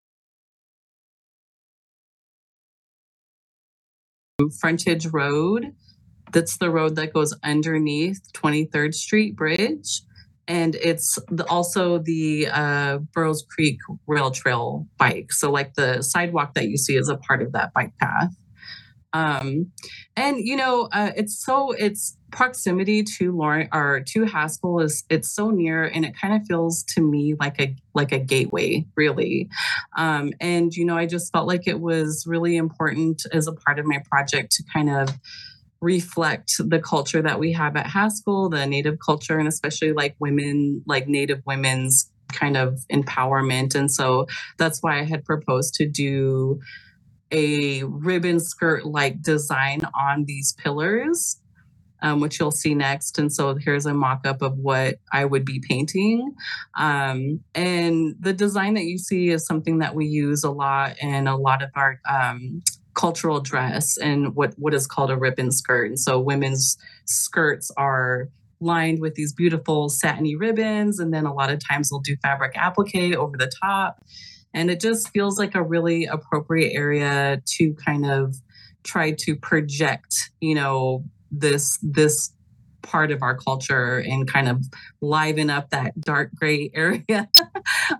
frontage 4.49 5.07
road 5.07 5.73
that's 6.33 6.57
the 6.57 6.69
road 6.69 6.95
that 6.95 7.13
goes 7.13 7.33
underneath 7.43 8.19
23rd 8.33 8.93
Street 8.93 9.35
Bridge. 9.35 10.01
And 10.45 10.75
it's 10.75 11.17
the, 11.29 11.45
also 11.47 11.99
the 11.99 12.47
uh, 12.51 12.97
Burroughs 13.13 13.45
Creek 13.49 13.77
Rail 14.07 14.29
Trail 14.31 14.85
bike. 14.97 15.31
So, 15.31 15.49
like 15.49 15.75
the 15.75 16.01
sidewalk 16.01 16.55
that 16.55 16.67
you 16.67 16.77
see 16.77 16.97
is 16.97 17.07
a 17.07 17.15
part 17.15 17.41
of 17.41 17.53
that 17.53 17.71
bike 17.73 17.93
path. 17.97 18.35
Um, 19.13 19.71
and 20.17 20.37
you 20.39 20.57
know, 20.57 20.89
uh, 20.91 21.11
it's 21.15 21.41
so 21.41 21.71
it's 21.71 22.17
proximity 22.33 23.03
to 23.03 23.31
Lauren 23.35 23.69
or 23.71 24.01
to 24.07 24.25
Haskell 24.25 24.81
is 24.81 25.05
it's 25.09 25.31
so 25.31 25.51
near, 25.51 25.85
and 25.85 26.03
it 26.03 26.17
kind 26.19 26.33
of 26.35 26.45
feels 26.47 26.83
to 26.95 27.01
me 27.01 27.35
like 27.39 27.61
a 27.61 27.75
like 27.93 28.11
a 28.11 28.19
gateway, 28.19 28.85
really. 28.97 29.49
Um, 29.97 30.33
and 30.41 30.75
you 30.75 30.85
know, 30.85 30.97
I 30.97 31.05
just 31.05 31.31
felt 31.31 31.47
like 31.47 31.67
it 31.67 31.79
was 31.79 32.25
really 32.27 32.57
important 32.57 33.23
as 33.31 33.47
a 33.47 33.53
part 33.53 33.79
of 33.79 33.85
my 33.85 34.03
project 34.09 34.51
to 34.53 34.63
kind 34.73 34.89
of 34.89 35.09
reflect 35.81 36.55
the 36.59 36.79
culture 36.79 37.21
that 37.21 37.39
we 37.39 37.51
have 37.53 37.75
at 37.75 37.87
Haskell, 37.87 38.49
the 38.49 38.65
Native 38.65 38.99
culture, 39.05 39.37
and 39.37 39.47
especially 39.47 39.93
like 39.93 40.15
women, 40.19 40.83
like 40.87 41.07
Native 41.07 41.41
women's 41.45 42.09
kind 42.29 42.57
of 42.57 42.79
empowerment. 42.91 43.75
And 43.75 43.91
so 43.91 44.27
that's 44.57 44.81
why 44.81 44.99
I 44.99 45.03
had 45.03 45.23
proposed 45.23 45.75
to 45.75 45.87
do 45.87 46.59
a 47.31 47.83
ribbon 47.83 48.39
skirt 48.39 48.85
like 48.85 49.21
design 49.21 49.81
on 49.99 50.25
these 50.25 50.53
pillars. 50.53 51.39
Um, 52.03 52.19
which 52.19 52.37
you'll 52.37 52.51
see 52.51 52.75
next. 52.75 53.17
And 53.17 53.31
so 53.31 53.55
here's 53.55 53.85
a 53.85 53.93
mock 53.93 54.27
up 54.27 54.41
of 54.41 54.57
what 54.57 54.99
I 55.13 55.23
would 55.23 55.45
be 55.45 55.61
painting. 55.65 56.35
Um, 56.77 57.39
and 57.55 58.15
the 58.19 58.33
design 58.33 58.73
that 58.73 58.83
you 58.83 58.97
see 58.97 59.29
is 59.29 59.45
something 59.45 59.77
that 59.79 59.95
we 59.95 60.05
use 60.05 60.43
a 60.43 60.51
lot 60.51 60.97
in 61.01 61.27
a 61.27 61.37
lot 61.37 61.63
of 61.63 61.69
our 61.75 62.01
um, 62.09 62.61
cultural 62.93 63.39
dress 63.39 63.97
and 63.97 64.35
what 64.35 64.53
what 64.57 64.73
is 64.73 64.85
called 64.85 65.11
a 65.11 65.17
ribbon 65.17 65.49
skirt. 65.51 65.87
And 65.87 65.99
so 65.99 66.19
women's 66.19 66.77
skirts 67.05 67.71
are 67.77 68.27
lined 68.59 68.99
with 68.99 69.15
these 69.15 69.33
beautiful 69.33 69.87
satiny 69.87 70.35
ribbons, 70.35 70.99
and 70.99 71.13
then 71.13 71.25
a 71.25 71.33
lot 71.33 71.51
of 71.51 71.59
times 71.65 71.89
they'll 71.89 71.99
do 71.99 72.17
fabric 72.21 72.53
applique 72.57 73.15
over 73.15 73.37
the 73.37 73.51
top. 73.61 74.03
And 74.53 74.69
it 74.69 74.79
just 74.79 75.09
feels 75.09 75.39
like 75.39 75.55
a 75.55 75.63
really 75.63 76.05
appropriate 76.05 76.73
area 76.73 77.41
to 77.57 77.73
kind 77.75 78.05
of 78.05 78.35
try 78.83 79.11
to 79.11 79.35
project, 79.35 80.15
you 80.41 80.53
know, 80.53 81.03
this 81.33 81.77
this 81.81 82.31
part 82.81 83.11
of 83.11 83.21
our 83.21 83.35
culture 83.37 83.99
and 83.99 84.27
kind 84.31 84.47
of 84.47 84.63
liven 85.01 85.49
up 85.49 85.69
that 85.71 85.99
dark 86.01 86.29
gray 86.35 86.69
area. 86.75 87.29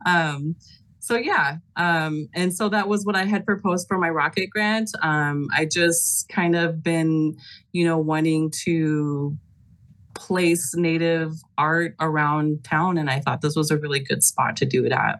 um, 0.06 0.56
so 1.00 1.16
yeah 1.18 1.58
um, 1.76 2.30
and 2.34 2.54
so 2.56 2.70
that 2.70 2.88
was 2.88 3.06
what 3.06 3.16
i 3.16 3.26
had 3.26 3.46
proposed 3.46 3.88
for 3.90 3.98
my 3.98 4.10
rocket 4.10 4.50
grant 4.50 4.90
um, 5.02 5.48
i 5.54 5.66
just 5.66 6.30
kind 6.30 6.56
of 6.56 6.82
been 6.82 7.36
you 7.74 7.84
know 7.84 7.98
wanting 7.98 8.50
to 8.52 9.38
place 10.14 10.74
native 10.76 11.34
art 11.58 11.96
around 12.00 12.64
town 12.64 12.98
and 12.98 13.10
i 13.10 13.20
thought 13.20 13.42
this 13.42 13.56
was 13.56 13.70
a 13.72 13.78
really 13.78 14.00
good 14.00 14.24
spot 14.24 14.56
to 14.56 14.66
do 14.66 14.86
it 14.86 14.92
at 14.92 15.20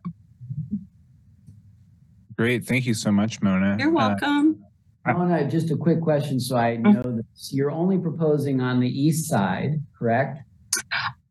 Great. 2.36 2.66
Thank 2.66 2.88
you 2.88 2.96
so 2.96 3.12
much, 3.12 3.42
Mona. 3.44 3.78
you're 3.80 3.90
Uh, 3.90 3.92
welcome 3.92 4.63
Mona, 5.06 5.50
just 5.50 5.70
a 5.72 5.76
quick 5.76 6.02
question 6.02 6.40
so 6.40 6.56
I 6.56 6.78
know 6.78 7.02
this. 7.04 7.52
You're 7.52 7.72
only 7.72 7.98
proposing 7.98 8.62
on 8.62 8.80
the 8.80 8.88
east 8.88 9.30
side, 9.30 9.84
correct? 9.98 10.40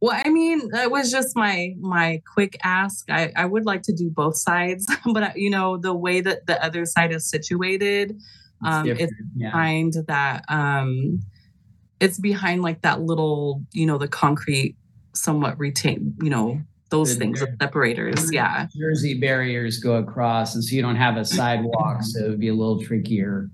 well 0.01 0.21
i 0.25 0.29
mean 0.31 0.69
that 0.71 0.89
was 0.91 1.11
just 1.11 1.35
my 1.37 1.75
my 1.81 2.23
quick 2.33 2.57
ask 2.63 3.11
i 3.11 3.33
i 3.35 3.45
would 3.45 3.65
like 3.67 3.83
to 3.83 3.93
do 3.93 4.09
both 4.09 4.37
sides 4.37 4.87
but 5.13 5.37
you 5.37 5.51
know 5.51 5.77
the 5.77 5.93
way 5.93 6.21
that 6.21 6.47
the 6.47 6.65
other 6.65 6.85
side 6.87 7.13
is 7.13 7.29
situated 7.29 8.17
Um, 8.65 8.87
it's 8.87 8.99
different, 9.01 9.31
yeah. 9.37 9.49
behind 9.51 9.95
that. 10.07 10.45
Um, 10.49 11.21
it's 11.99 12.19
behind 12.21 12.63
like 12.63 12.83
that 12.83 13.01
little, 13.03 13.65
you 13.73 13.87
know, 13.87 13.99
the 13.99 14.07
concrete, 14.07 14.77
somewhat 15.15 15.59
retain, 15.59 16.15
you 16.23 16.31
know, 16.31 16.61
those 16.91 17.15
The- 17.15 17.19
things, 17.21 17.41
the 17.41 17.47
the- 17.47 17.57
separators. 17.61 18.33
Yeah. 18.33 18.69
Jersey 18.77 19.19
barriers 19.19 19.79
go 19.79 19.97
across, 19.97 20.55
and 20.55 20.63
so 20.63 20.77
you 20.77 20.83
don't 20.83 20.97
have 20.97 21.17
a 21.17 21.25
sidewalk, 21.25 22.03
so 22.11 22.21
it'd 22.27 22.39
be 22.41 22.49
a 22.49 22.55
little 22.55 22.81
trickier. 22.81 23.51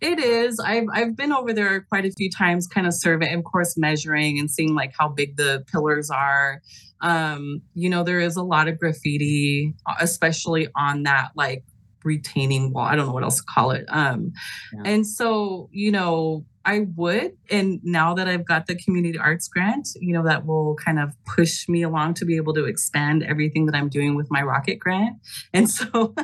It 0.00 0.18
is. 0.18 0.58
I've 0.58 0.86
I've 0.92 1.16
been 1.16 1.32
over 1.32 1.52
there 1.52 1.80
quite 1.82 2.04
a 2.04 2.10
few 2.12 2.30
times, 2.30 2.66
kind 2.66 2.86
of 2.86 2.94
survey, 2.94 3.32
of 3.32 3.44
course, 3.44 3.76
measuring 3.76 4.38
and 4.38 4.50
seeing 4.50 4.74
like 4.74 4.92
how 4.98 5.08
big 5.08 5.36
the 5.36 5.64
pillars 5.70 6.10
are. 6.10 6.60
Um, 7.00 7.62
you 7.74 7.88
know, 7.90 8.02
there 8.04 8.20
is 8.20 8.36
a 8.36 8.42
lot 8.42 8.68
of 8.68 8.78
graffiti, 8.78 9.74
uh, 9.86 9.94
especially 10.00 10.68
on 10.76 11.02
that 11.04 11.30
like 11.34 11.64
retaining 12.04 12.72
wall. 12.72 12.84
I 12.84 12.96
don't 12.96 13.06
know 13.06 13.12
what 13.12 13.22
else 13.24 13.38
to 13.38 13.44
call 13.44 13.70
it. 13.72 13.84
Um, 13.88 14.32
Yeah. 14.72 14.82
and 14.92 15.06
so, 15.06 15.68
you 15.72 15.90
know, 15.92 16.44
I 16.64 16.86
would, 16.96 17.36
and 17.50 17.80
now 17.82 18.14
that 18.14 18.28
I've 18.28 18.44
got 18.44 18.66
the 18.66 18.76
community 18.76 19.18
arts 19.18 19.48
grant, 19.48 19.88
you 20.00 20.12
know, 20.12 20.22
that 20.24 20.46
will 20.46 20.76
kind 20.76 20.98
of 20.98 21.12
push 21.26 21.68
me 21.68 21.82
along 21.82 22.14
to 22.14 22.24
be 22.24 22.36
able 22.36 22.54
to 22.54 22.64
expand 22.64 23.22
everything 23.24 23.66
that 23.66 23.74
I'm 23.74 23.88
doing 23.88 24.14
with 24.14 24.28
my 24.30 24.42
rocket 24.42 24.78
grant. 24.78 25.16
And 25.54 25.70
so 25.70 26.14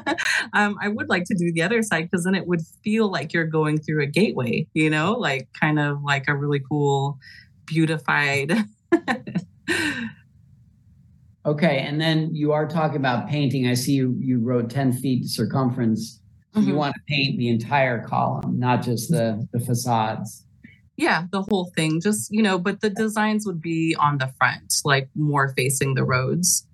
um, 0.55 0.79
I 0.81 0.89
would 0.89 1.09
like 1.09 1.25
to 1.25 1.35
do 1.35 1.53
the 1.53 1.63
other 1.63 1.83
side 1.83 2.09
because 2.11 2.25
then 2.25 2.35
it 2.35 2.47
would 2.47 2.63
feel 2.83 3.11
like 3.11 3.33
you're 3.33 3.45
going 3.45 3.79
through 3.79 4.03
a 4.03 4.07
gateway, 4.07 4.67
you 4.75 4.89
know, 4.91 5.13
like 5.13 5.49
kind 5.59 5.79
of 5.79 6.03
like 6.03 6.25
a 6.29 6.35
really 6.35 6.61
cool, 6.61 7.19
beautified. 7.67 8.53
Okay, 11.49 11.79
and 11.79 11.99
then 11.99 12.35
you 12.35 12.53
are 12.53 12.69
talking 12.69 12.99
about 12.99 13.27
painting. 13.27 13.69
I 13.69 13.73
see 13.73 13.93
you, 13.93 14.15
you 14.19 14.39
wrote 14.39 14.69
ten 14.69 14.93
feet 14.93 15.25
circumference. 15.25 16.18
So 16.55 16.61
You 16.61 16.69
mm-hmm. 16.69 16.77
want 16.77 16.95
to 16.95 17.01
paint 17.09 17.39
the 17.39 17.49
entire 17.49 18.07
column, 18.07 18.59
not 18.59 18.83
just 18.83 19.11
the, 19.11 19.47
the 19.53 19.61
facades. 19.61 20.45
yeah, 20.97 21.25
the 21.31 21.43
whole 21.43 21.71
thing, 21.77 22.01
just, 22.01 22.29
you 22.33 22.43
know, 22.43 22.59
but 22.59 22.81
the 22.81 22.91
designs 22.91 23.47
would 23.47 23.61
be 23.61 23.95
on 24.01 24.19
the 24.19 24.33
front, 24.39 24.73
like 24.85 25.09
more 25.15 25.53
facing 25.57 25.95
the 25.95 26.05
roads. 26.05 26.67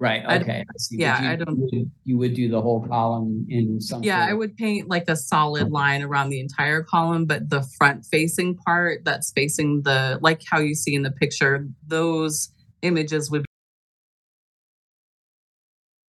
Right, 0.00 0.22
okay. 0.42 0.64
I. 0.68 0.72
Yeah, 0.90 1.22
you- 1.22 1.28
I 1.30 1.36
don't- 1.36 1.56
you 1.56 1.68
would- 1.72 1.90
You 2.04 2.18
would 2.18 2.34
do 2.34 2.48
the 2.50 2.60
whole 2.60 2.86
column 2.86 3.46
in 3.48 3.80
some. 3.80 4.02
Yeah, 4.02 4.20
sort 4.20 4.30
I 4.30 4.34
would 4.34 4.56
paint 4.56 4.88
like 4.88 5.08
a 5.08 5.16
solid 5.16 5.70
line 5.70 6.02
around 6.02 6.28
the 6.30 6.40
entire 6.40 6.82
column, 6.82 7.24
but 7.26 7.48
the 7.50 7.62
front 7.78 8.04
facing 8.04 8.54
part 8.56 9.04
that's 9.04 9.32
facing 9.32 9.82
the, 9.82 10.18
like 10.22 10.42
how 10.48 10.58
you 10.60 10.74
see 10.74 10.94
in 10.94 11.02
the 11.02 11.10
picture, 11.10 11.66
those 11.86 12.52
images 12.82 13.30
would. 13.30 13.44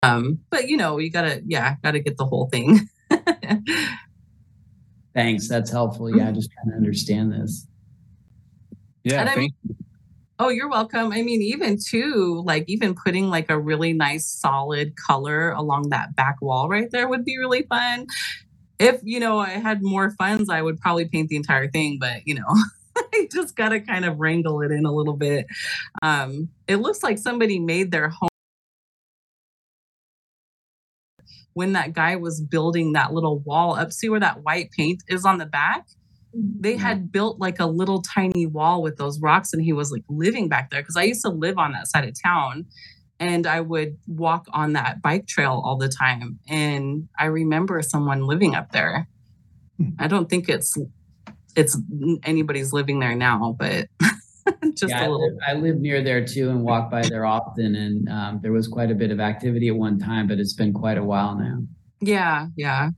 Um, 0.03 0.39
but 0.49 0.67
you 0.69 0.77
know, 0.77 0.97
you 0.99 1.09
gotta, 1.09 1.41
yeah, 1.45 1.75
gotta 1.83 1.99
get 1.99 2.17
the 2.17 2.25
whole 2.25 2.49
thing. 2.49 2.87
Thanks, 5.15 5.47
that's 5.47 5.71
helpful. 5.71 6.15
Yeah, 6.15 6.31
just 6.31 6.51
trying 6.51 6.69
to 6.71 6.75
understand 6.77 7.33
this. 7.33 7.65
Yeah, 9.03 9.21
And 9.21 9.29
I 9.29 9.35
thank 9.35 9.53
Oh, 10.39 10.49
you're 10.49 10.69
welcome. 10.69 11.11
I 11.11 11.23
mean, 11.23 11.41
even 11.41 11.79
too, 11.83 12.43
like 12.45 12.65
even 12.67 12.93
putting 12.93 13.27
like 13.27 13.49
a 13.49 13.57
really 13.57 13.91
nice 13.93 14.27
solid 14.27 14.95
color 14.95 15.49
along 15.51 15.89
that 15.89 16.15
back 16.15 16.39
wall 16.41 16.69
right 16.69 16.91
there 16.91 17.07
would 17.07 17.25
be 17.25 17.39
really 17.39 17.63
fun. 17.63 18.05
If 18.77 19.01
you 19.03 19.19
know 19.19 19.39
I 19.39 19.49
had 19.49 19.81
more 19.81 20.11
funds, 20.11 20.49
I 20.49 20.61
would 20.61 20.79
probably 20.79 21.05
paint 21.05 21.29
the 21.29 21.37
entire 21.37 21.67
thing, 21.67 21.97
but 21.99 22.21
you 22.25 22.35
know, 22.35 22.55
I 22.95 23.27
just 23.33 23.55
gotta 23.55 23.79
kind 23.79 24.05
of 24.05 24.19
wrangle 24.19 24.61
it 24.61 24.69
in 24.69 24.85
a 24.85 24.91
little 24.91 25.15
bit. 25.15 25.47
Um, 26.03 26.49
it 26.67 26.75
looks 26.75 27.01
like 27.01 27.17
somebody 27.17 27.57
made 27.57 27.89
their 27.89 28.09
home 28.09 28.29
when 31.57 31.73
that 31.73 31.91
guy 31.93 32.15
was 32.15 32.39
building 32.39 32.93
that 32.93 33.13
little 33.13 33.39
wall 33.39 33.75
up. 33.75 33.91
See 33.91 34.09
where 34.09 34.19
that 34.19 34.43
white 34.43 34.69
paint 34.71 35.03
is 35.07 35.25
on 35.25 35.39
the 35.39 35.45
back? 35.47 35.87
they 36.33 36.73
mm-hmm. 36.73 36.81
had 36.81 37.11
built 37.11 37.39
like 37.39 37.59
a 37.59 37.65
little 37.65 38.01
tiny 38.01 38.45
wall 38.45 38.81
with 38.81 38.97
those 38.97 39.19
rocks 39.19 39.53
and 39.53 39.63
he 39.63 39.73
was 39.73 39.91
like 39.91 40.03
living 40.09 40.47
back 40.47 40.69
there 40.69 40.81
because 40.81 40.97
i 40.97 41.03
used 41.03 41.21
to 41.21 41.29
live 41.29 41.57
on 41.57 41.71
that 41.71 41.87
side 41.87 42.07
of 42.07 42.13
town 42.21 42.65
and 43.19 43.47
i 43.47 43.59
would 43.59 43.97
walk 44.07 44.45
on 44.51 44.73
that 44.73 45.01
bike 45.01 45.25
trail 45.25 45.61
all 45.65 45.77
the 45.77 45.89
time 45.89 46.37
and 46.47 47.07
i 47.17 47.25
remember 47.25 47.81
someone 47.81 48.27
living 48.27 48.55
up 48.55 48.71
there 48.71 49.07
hmm. 49.77 49.89
i 49.99 50.07
don't 50.07 50.29
think 50.29 50.49
it's 50.49 50.77
it's 51.55 51.77
anybody's 52.23 52.73
living 52.73 52.99
there 52.99 53.15
now 53.15 53.55
but 53.57 53.87
just 54.75 54.91
Yeah, 54.91 55.01
a 55.01 55.05
I 55.05 55.07
little 55.07 55.33
live, 55.33 55.37
I 55.47 55.53
live 55.53 55.79
near 55.79 56.01
there 56.03 56.25
too 56.25 56.49
and 56.49 56.61
walk 56.63 56.89
by 56.91 57.05
there 57.05 57.25
often. 57.25 57.75
And 57.75 58.09
um, 58.09 58.39
there 58.41 58.51
was 58.51 58.67
quite 58.67 58.91
a 58.91 58.95
bit 58.95 59.11
of 59.11 59.19
activity 59.19 59.67
at 59.69 59.75
one 59.75 59.99
time, 59.99 60.27
but 60.27 60.39
it's 60.39 60.53
been 60.53 60.73
quite 60.73 60.97
a 60.97 61.03
while 61.03 61.35
now. 61.37 61.63
yeah 62.01 62.47
yeah 62.55 62.89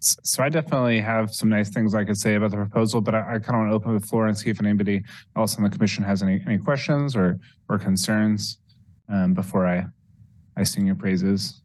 So 0.00 0.44
I 0.44 0.48
definitely 0.48 1.00
have 1.00 1.34
some 1.34 1.48
nice 1.48 1.70
things 1.70 1.94
I 1.94 2.04
could 2.04 2.16
say 2.16 2.36
about 2.36 2.52
the 2.52 2.56
proposal, 2.56 3.00
but 3.00 3.14
I, 3.14 3.20
I 3.34 3.38
kind 3.40 3.50
of 3.50 3.54
want 3.60 3.70
to 3.70 3.74
open 3.74 3.94
the 3.98 4.06
floor 4.06 4.28
and 4.28 4.38
see 4.38 4.48
if 4.50 4.60
anybody 4.60 5.02
else 5.36 5.56
on 5.56 5.64
the 5.64 5.70
commission 5.70 6.04
has 6.04 6.22
any, 6.22 6.40
any 6.46 6.58
questions 6.58 7.16
or, 7.16 7.38
or 7.68 7.78
concerns 7.78 8.58
um, 9.08 9.34
before 9.34 9.66
I, 9.66 9.86
I 10.56 10.62
sing 10.62 10.86
your 10.86 10.94
praises. 10.94 11.62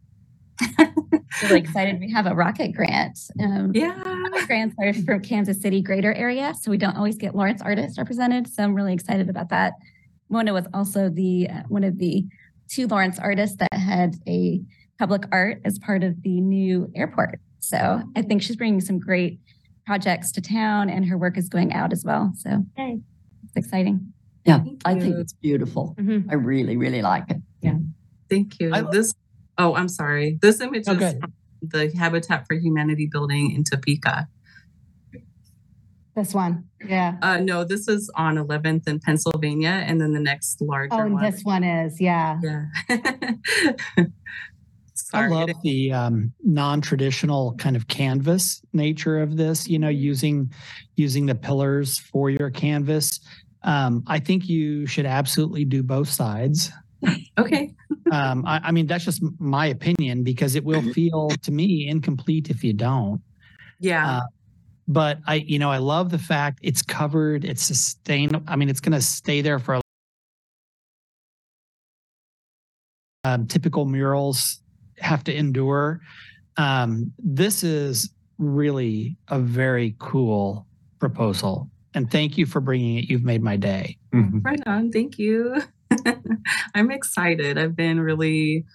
Really 1.43 1.59
excited. 1.59 1.99
We 1.99 2.11
have 2.11 2.25
a 2.25 2.35
rocket 2.35 2.73
grant. 2.73 3.19
Um, 3.41 3.71
yeah 3.73 4.01
rocket 4.01 4.47
grants 4.47 4.75
are 4.79 4.93
from 4.93 5.21
Kansas 5.21 5.61
City 5.61 5.81
greater 5.81 6.13
area, 6.13 6.53
so 6.59 6.71
we 6.71 6.77
don't 6.77 6.95
always 6.95 7.17
get 7.17 7.35
Lawrence 7.35 7.61
artists 7.61 7.97
represented. 7.97 8.47
So 8.47 8.63
I'm 8.63 8.73
really 8.75 8.93
excited 8.93 9.29
about 9.29 9.49
that. 9.49 9.73
Mona 10.29 10.53
was 10.53 10.65
also 10.73 11.09
the 11.09 11.49
uh, 11.49 11.63
one 11.67 11.83
of 11.83 11.97
the 11.97 12.25
two 12.69 12.87
Lawrence 12.87 13.19
artists 13.19 13.57
that 13.57 13.73
had 13.73 14.15
a 14.27 14.61
public 14.99 15.23
art 15.31 15.61
as 15.65 15.79
part 15.79 16.03
of 16.03 16.21
the 16.23 16.39
new 16.41 16.89
airport. 16.95 17.39
So 17.59 18.01
I 18.15 18.21
think 18.21 18.41
she's 18.41 18.55
bringing 18.55 18.81
some 18.81 18.99
great 18.99 19.39
projects 19.85 20.31
to 20.33 20.41
town, 20.41 20.89
and 20.89 21.05
her 21.05 21.17
work 21.17 21.37
is 21.37 21.49
going 21.49 21.73
out 21.73 21.91
as 21.91 22.03
well. 22.05 22.31
So 22.37 22.65
hey, 22.77 22.99
it's 23.43 23.55
exciting. 23.55 24.13
Yeah, 24.45 24.59
Thank 24.59 24.81
I 24.85 24.99
think 24.99 25.15
it's 25.19 25.33
beautiful. 25.33 25.95
Mhm. 25.97 26.25
I 26.29 26.35
really, 26.35 26.75
really 26.75 27.01
like 27.01 27.31
it. 27.31 27.41
Yeah. 27.61 27.77
Thank 28.29 28.59
you 28.59 28.73
I- 28.73 28.81
this 28.81 29.13
oh 29.57 29.75
i'm 29.75 29.87
sorry 29.89 30.37
this 30.41 30.59
image 30.61 30.87
Okay. 30.87 31.07
is 31.07 31.15
the 31.69 31.91
habitat 31.97 32.45
for 32.47 32.55
humanity 32.55 33.07
building 33.11 33.51
in 33.51 33.63
topeka 33.63 34.27
This 36.15 36.31
one, 36.31 36.65
yeah. 36.85 37.17
Uh, 37.23 37.37
no, 37.39 37.63
this 37.63 37.87
is 37.87 38.07
on 38.15 38.35
11th 38.35 38.87
in 38.87 38.99
Pennsylvania, 38.99 39.81
and 39.87 39.99
then 39.99 40.13
the 40.13 40.19
next 40.19 40.61
larger 40.61 40.93
Oh, 40.93 40.99
and 40.99 41.13
one. 41.15 41.23
this 41.23 41.41
one 41.43 41.63
is, 41.63 41.99
yeah. 41.99 42.39
Yeah. 42.43 42.65
I 45.13 45.27
love 45.27 45.49
the 45.63 45.91
um, 45.91 46.31
non-traditional 46.43 47.55
kind 47.55 47.75
of 47.75 47.87
canvas 47.87 48.61
nature 48.73 49.21
of 49.21 49.37
this. 49.37 49.67
You 49.67 49.79
know, 49.79 49.89
using 49.89 50.51
using 50.95 51.25
the 51.25 51.35
pillars 51.35 51.97
for 51.97 52.29
your 52.29 52.51
canvas. 52.51 53.19
Um, 53.63 54.03
I 54.05 54.19
think 54.19 54.47
you 54.49 54.85
should 54.85 55.05
absolutely 55.07 55.65
do 55.65 55.81
both 55.81 56.09
sides. 56.09 56.71
Okay. 57.37 57.73
Um, 58.11 58.45
I, 58.45 58.61
I 58.65 58.71
mean, 58.71 58.85
that's 58.85 59.05
just 59.05 59.23
my 59.39 59.67
opinion 59.67 60.23
because 60.23 60.55
it 60.55 60.63
will 60.63 60.83
feel 60.93 61.29
to 61.29 61.51
me 61.51 61.87
incomplete 61.87 62.49
if 62.49 62.63
you 62.63 62.73
don't. 62.73 63.21
Yeah. 63.79 64.17
Uh, 64.17 64.21
but 64.87 65.19
I, 65.25 65.35
you 65.35 65.57
know, 65.57 65.71
I 65.71 65.77
love 65.77 66.11
the 66.11 66.19
fact 66.19 66.59
it's 66.61 66.81
covered, 66.81 67.43
it's 67.43 67.63
sustainable. 67.63 68.43
I 68.47 68.55
mean, 68.55 68.69
it's 68.69 68.79
going 68.79 68.93
to 68.93 69.01
stay 69.01 69.41
there 69.41 69.57
for 69.57 69.75
a 69.75 69.81
um, 73.23 73.47
typical 73.47 73.85
murals 73.85 74.61
have 74.99 75.23
to 75.23 75.35
endure. 75.35 76.01
Um, 76.57 77.11
this 77.17 77.63
is 77.63 78.11
really 78.37 79.17
a 79.29 79.39
very 79.39 79.95
cool 79.99 80.67
proposal. 80.99 81.69
And 81.93 82.09
thank 82.09 82.37
you 82.37 82.45
for 82.45 82.59
bringing 82.59 82.97
it. 82.97 83.05
You've 83.05 83.23
made 83.23 83.41
my 83.41 83.55
day. 83.55 83.97
right 84.11 84.61
on. 84.65 84.91
Thank 84.91 85.17
you. 85.17 85.61
I'm 86.75 86.91
excited. 86.91 87.57
I've 87.57 87.75
been 87.75 87.99
really, 87.99 88.65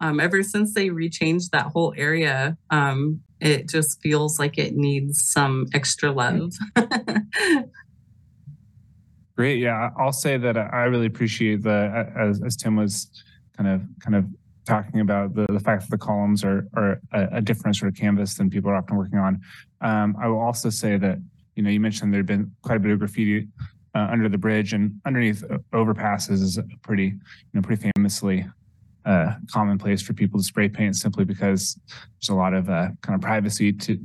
um, 0.00 0.20
ever 0.20 0.42
since 0.42 0.74
they 0.74 0.88
rechanged 0.88 1.50
that 1.50 1.66
whole 1.66 1.94
area, 1.96 2.56
um, 2.70 3.20
it 3.40 3.68
just 3.68 4.00
feels 4.00 4.38
like 4.38 4.58
it 4.58 4.74
needs 4.74 5.26
some 5.26 5.66
extra 5.74 6.10
love. 6.10 6.52
Great. 9.36 9.58
Yeah, 9.58 9.90
I'll 9.98 10.12
say 10.12 10.36
that 10.36 10.56
I 10.56 10.84
really 10.84 11.06
appreciate 11.06 11.62
the 11.62 12.08
as, 12.16 12.40
as 12.42 12.56
Tim 12.56 12.76
was 12.76 13.10
kind 13.56 13.68
of 13.68 13.82
kind 14.00 14.14
of 14.14 14.26
talking 14.64 15.00
about 15.00 15.34
the, 15.34 15.46
the 15.50 15.60
fact 15.60 15.82
that 15.82 15.90
the 15.90 15.98
columns 15.98 16.44
are 16.44 16.68
are 16.74 17.00
a, 17.12 17.38
a 17.38 17.40
different 17.40 17.76
sort 17.76 17.90
of 17.92 17.98
canvas 17.98 18.36
than 18.36 18.48
people 18.48 18.70
are 18.70 18.76
often 18.76 18.96
working 18.96 19.18
on. 19.18 19.40
Um, 19.80 20.16
I 20.20 20.28
will 20.28 20.38
also 20.38 20.70
say 20.70 20.96
that 20.98 21.18
you 21.56 21.64
know 21.64 21.70
you 21.70 21.80
mentioned 21.80 22.12
there 22.12 22.20
had 22.20 22.26
been 22.26 22.52
quite 22.62 22.76
a 22.76 22.80
bit 22.80 22.92
of 22.92 23.00
graffiti 23.00 23.48
uh, 23.94 24.08
under 24.10 24.28
the 24.28 24.38
bridge 24.38 24.72
and 24.72 25.00
underneath 25.06 25.44
uh, 25.44 25.58
overpasses 25.72 26.42
is 26.42 26.58
pretty 26.82 27.06
you 27.06 27.20
know 27.52 27.62
pretty 27.62 27.90
famously 27.96 28.46
uh, 29.04 29.34
commonplace 29.50 30.02
for 30.02 30.14
people 30.14 30.40
to 30.40 30.44
spray 30.44 30.68
paint 30.68 30.96
simply 30.96 31.24
because 31.24 31.78
there's 32.18 32.30
a 32.30 32.34
lot 32.34 32.54
of 32.54 32.70
uh, 32.70 32.88
kind 33.02 33.14
of 33.14 33.20
privacy 33.20 33.72
to 33.72 33.98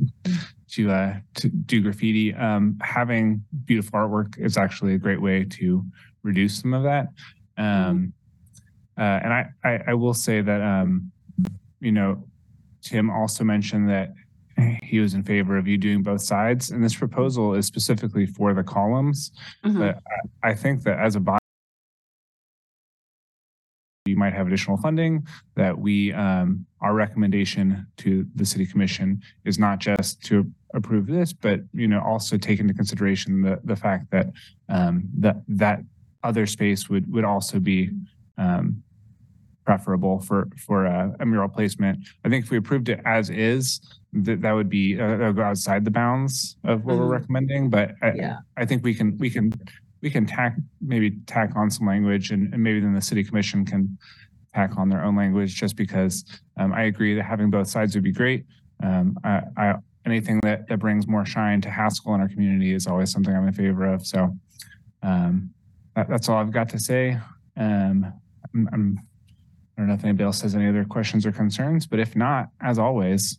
to 0.70 0.92
uh, 0.92 1.14
to 1.36 1.50
do 1.50 1.82
graffiti. 1.82 2.34
Um, 2.34 2.78
having 2.82 3.44
beautiful 3.66 4.00
artwork 4.00 4.38
is 4.38 4.58
actually 4.58 4.94
a 4.94 4.98
great 4.98 5.22
way 5.22 5.46
to 5.46 5.84
reduce 6.24 6.60
some 6.60 6.74
of 6.74 6.84
that. 6.84 7.08
Um, 7.58 8.14
uh, 8.98 9.20
and 9.24 9.34
I, 9.34 9.46
I 9.64 9.80
I 9.88 9.94
will 9.94 10.14
say 10.14 10.42
that 10.42 10.62
um, 10.62 11.12
you 11.80 11.92
know 11.92 12.28
Tim 12.82 13.10
also 13.10 13.44
mentioned 13.44 13.90
that 13.90 14.14
he 14.84 15.00
was 15.00 15.14
in 15.14 15.24
favor 15.24 15.58
of 15.58 15.68
you 15.68 15.78
doing 15.78 16.04
both 16.04 16.22
sides. 16.22 16.72
And 16.72 16.84
this 16.84 16.96
proposal 16.96 17.54
is 17.54 17.66
specifically 17.66 18.26
for 18.26 18.54
the 18.54 18.64
columns. 18.64 19.32
Mhm. 19.66 19.80
But 19.80 20.02
I, 20.44 20.50
I 20.52 20.54
think 20.56 20.84
that 20.84 21.00
as 21.00 21.16
a 21.16 21.20
body, 21.20 21.40
you 24.06 24.16
might 24.16 24.34
have 24.34 24.48
additional 24.48 24.78
funding 24.78 25.26
that 25.56 25.78
we, 25.78 26.12
um, 26.14 26.66
our 26.82 26.94
recommendation 26.94 27.86
to 27.98 28.26
the 28.36 28.46
city 28.46 28.66
commission 28.66 29.22
is 29.46 29.60
not 29.60 29.80
just 29.80 30.24
to 30.26 30.50
approve 30.74 31.06
this, 31.06 31.32
but, 31.32 31.62
you 31.74 31.88
know, 31.88 32.02
also 32.02 32.38
take 32.38 32.60
into 32.60 32.74
consideration 32.74 33.42
the, 33.42 33.60
the 33.64 33.76
fact 33.76 34.10
that, 34.12 34.28
um, 34.70 35.04
that, 35.18 35.38
that 35.48 35.82
other 36.24 36.46
space 36.46 36.90
would, 36.90 37.12
would 37.12 37.24
also 37.24 37.60
be, 37.60 37.92
um, 38.38 38.82
preferable 39.66 40.20
for, 40.20 40.48
for 40.58 40.86
a, 40.86 41.16
a 41.20 41.26
mural 41.26 41.48
placement. 41.48 42.00
I 42.26 42.30
think 42.30 42.46
if 42.46 42.52
we 42.52 42.58
approved 42.58 42.90
it 42.90 43.00
as 43.06 43.30
is, 43.30 43.80
that, 44.14 44.42
that 44.42 44.52
would 44.54 44.70
be, 44.70 45.00
uh, 45.00 45.18
that 45.18 45.28
would 45.28 45.36
go 45.36 45.44
outside 45.44 45.86
the 45.86 45.92
bounds 45.92 46.58
of 46.64 46.84
what 46.86 46.98
we're 46.98 47.06
Mhm. 47.06 47.12
recommending, 47.12 47.70
but 47.70 47.94
I, 48.02 48.14
Yeah. 48.14 48.38
I 48.58 48.66
think 48.66 48.84
we 48.84 48.94
can, 48.94 49.18
we 49.18 49.30
can, 49.30 49.54
we 50.02 50.10
can 50.10 50.26
tack, 50.26 50.56
maybe 50.82 51.12
tack 51.28 51.56
on 51.56 51.70
some 51.70 51.86
language 51.88 52.32
and, 52.32 52.54
and 52.54 52.64
maybe 52.64 52.80
then 52.80 52.94
the 52.94 53.02
city 53.02 53.24
commission 53.24 53.66
can 53.66 53.98
tack 54.54 54.78
on 54.78 54.90
their 54.90 55.04
own 55.04 55.16
language 55.16 55.54
just 55.56 55.76
because, 55.76 56.24
um, 56.58 56.74
I 56.74 56.84
agree 56.84 57.14
that 57.16 57.24
having 57.24 57.50
both 57.52 57.68
sides 57.68 57.94
would 57.96 58.04
be 58.04 58.12
great. 58.12 58.46
Um, 58.82 59.16
I, 59.24 59.42
I, 59.58 59.76
anything 60.06 60.40
that, 60.44 60.68
that 60.70 60.80
brings 60.80 61.08
more 61.08 61.26
shine 61.26 61.62
to 61.62 61.70
Haskell 61.70 62.16
in 62.16 62.22
our 62.22 62.30
community 62.30 62.74
is 62.74 62.88
always 62.88 63.12
something 63.12 63.36
I'm 63.36 63.48
in 63.48 63.54
favor 63.54 63.86
of. 63.86 64.06
So, 64.06 64.36
um, 65.04 65.52
that, 65.96 66.10
that's 66.10 66.30
all 66.30 66.38
I've 66.38 66.52
got 66.52 66.70
to 66.70 66.80
say. 66.80 67.18
Um, 67.58 68.12
I'm, 68.56 68.70
I'm, 68.74 69.00
I 69.78 69.82
don't 69.82 69.88
know 69.90 69.94
if 69.94 70.04
anybody 70.04 70.24
else 70.24 70.42
has 70.42 70.56
any 70.56 70.68
other 70.68 70.84
questions 70.86 71.26
or 71.26 71.32
concerns, 71.32 71.86
but 71.86 72.00
if 72.00 72.16
not, 72.16 72.50
as 72.62 72.80
always, 72.80 73.38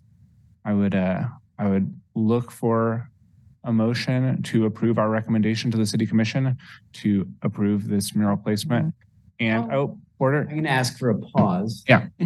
I 0.64 0.72
would, 0.72 0.94
uh, 0.94 1.24
I 1.58 1.68
would 1.68 1.94
look 2.14 2.50
for 2.50 3.11
a 3.64 3.72
motion 3.72 4.42
to 4.42 4.66
approve 4.66 4.98
our 4.98 5.11
recommendation 5.11 5.70
to 5.70 5.76
the 5.76 5.86
city 5.86 6.06
commission 6.06 6.56
to 6.94 7.26
approve 7.42 7.88
this 7.88 8.14
mural 8.14 8.36
placement. 8.36 8.94
And, 9.38 9.72
oh, 9.72 9.98
Porter, 10.18 10.42
I'm 10.42 10.48
going 10.48 10.64
to 10.64 10.70
ask 10.70 10.98
for 10.98 11.11
a 11.11 11.18
pause. 11.18 11.84
Yeah. 11.88 12.06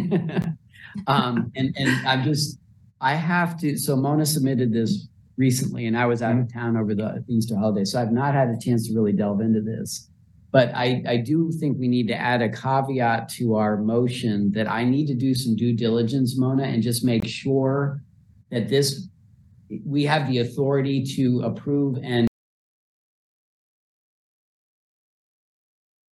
um, 1.07 1.51
and 1.55 1.73
and 1.77 2.07
I'm 2.07 2.23
just, 2.23 2.59
I 3.01 3.15
have 3.15 3.59
to. 3.61 3.77
So 3.77 3.95
Mona 3.95 4.25
submitted 4.25 4.73
this 4.73 5.07
recently, 5.37 5.85
and 5.87 5.97
I 5.97 6.05
was 6.05 6.21
out 6.21 6.37
of 6.37 6.51
town 6.51 6.77
over 6.77 6.95
the 6.95 7.23
Easter 7.27 7.55
holiday, 7.55 7.85
so 7.85 8.01
I've 8.01 8.11
not 8.11 8.33
had 8.33 8.49
a 8.49 8.57
chance 8.59 8.87
to 8.87 8.93
really 8.93 9.13
delve 9.13 9.41
into 9.41 9.61
this. 9.61 10.09
But 10.51 10.73
I 10.73 11.03
I 11.07 11.17
do 11.17 11.51
think 11.51 11.77
we 11.77 11.87
need 11.87 12.07
to 12.07 12.15
add 12.15 12.41
a 12.41 12.49
caveat 12.49 13.29
to 13.29 13.55
our 13.55 13.77
motion 13.77 14.51
that 14.51 14.69
I 14.69 14.85
need 14.85 15.07
to 15.07 15.15
do 15.15 15.33
some 15.33 15.55
due 15.55 15.73
diligence, 15.73 16.37
Mona, 16.37 16.63
and 16.63 16.81
just 16.81 17.03
make 17.03 17.25
sure 17.25 18.01
that 18.51 18.69
this 18.69 19.07
we 19.85 20.03
have 20.03 20.27
the 20.29 20.39
authority 20.39 21.03
to 21.03 21.41
approve 21.43 21.97
and 22.03 22.27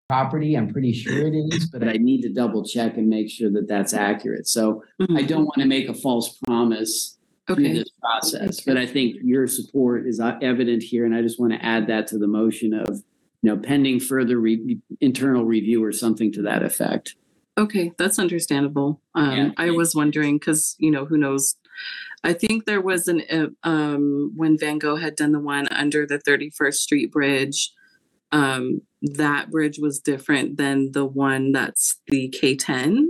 property. 0.08 0.56
I'm 0.56 0.72
pretty 0.72 0.92
sure 0.92 1.26
it 1.26 1.34
is, 1.34 1.66
but 1.66 1.88
I 1.88 1.92
need 1.92 2.22
to 2.22 2.28
double 2.28 2.64
check 2.64 2.96
and 2.96 3.08
make 3.08 3.30
sure 3.30 3.50
that 3.52 3.68
that's 3.68 3.94
accurate. 3.94 4.46
So 4.46 4.82
I 5.14 5.22
don't 5.22 5.44
want 5.44 5.60
to 5.60 5.66
make 5.66 5.88
a 5.88 5.94
false 5.94 6.36
promise 6.46 7.18
through 7.46 7.74
this 7.74 7.90
process, 8.00 8.60
but 8.60 8.76
I 8.76 8.86
think 8.86 9.16
your 9.22 9.46
support 9.46 10.06
is 10.06 10.18
uh, 10.20 10.36
evident 10.42 10.82
here, 10.82 11.04
and 11.04 11.14
I 11.14 11.22
just 11.22 11.38
want 11.38 11.52
to 11.52 11.64
add 11.64 11.86
that 11.88 12.06
to 12.08 12.18
the 12.18 12.26
motion 12.26 12.74
of, 12.74 13.02
you 13.42 13.50
know, 13.50 13.56
pending 13.56 14.00
further 14.00 14.38
re- 14.38 14.78
internal 15.00 15.44
review 15.44 15.82
or 15.84 15.92
something 15.92 16.32
to 16.32 16.42
that 16.42 16.62
effect. 16.62 17.16
Okay, 17.56 17.92
that's 17.98 18.18
understandable. 18.18 19.00
Um, 19.14 19.30
Yeah. 19.36 19.50
I 19.58 19.70
was 19.70 19.94
wondering 19.94 20.38
because 20.38 20.74
you 20.78 20.90
know 20.90 21.04
who 21.04 21.16
knows. 21.16 21.54
I 22.22 22.32
think 22.32 22.64
there 22.64 22.80
was 22.80 23.08
an 23.08 23.22
uh, 23.30 23.68
um 23.68 24.32
when 24.34 24.58
Van 24.58 24.78
Gogh 24.78 24.96
had 24.96 25.16
done 25.16 25.32
the 25.32 25.40
one 25.40 25.68
under 25.68 26.06
the 26.06 26.18
31st 26.18 26.74
Street 26.74 27.12
Bridge. 27.12 27.72
Um, 28.32 28.80
that 29.02 29.50
bridge 29.50 29.78
was 29.78 30.00
different 30.00 30.56
than 30.56 30.90
the 30.92 31.04
one 31.04 31.52
that's 31.52 32.00
the 32.08 32.34
K10, 32.36 33.04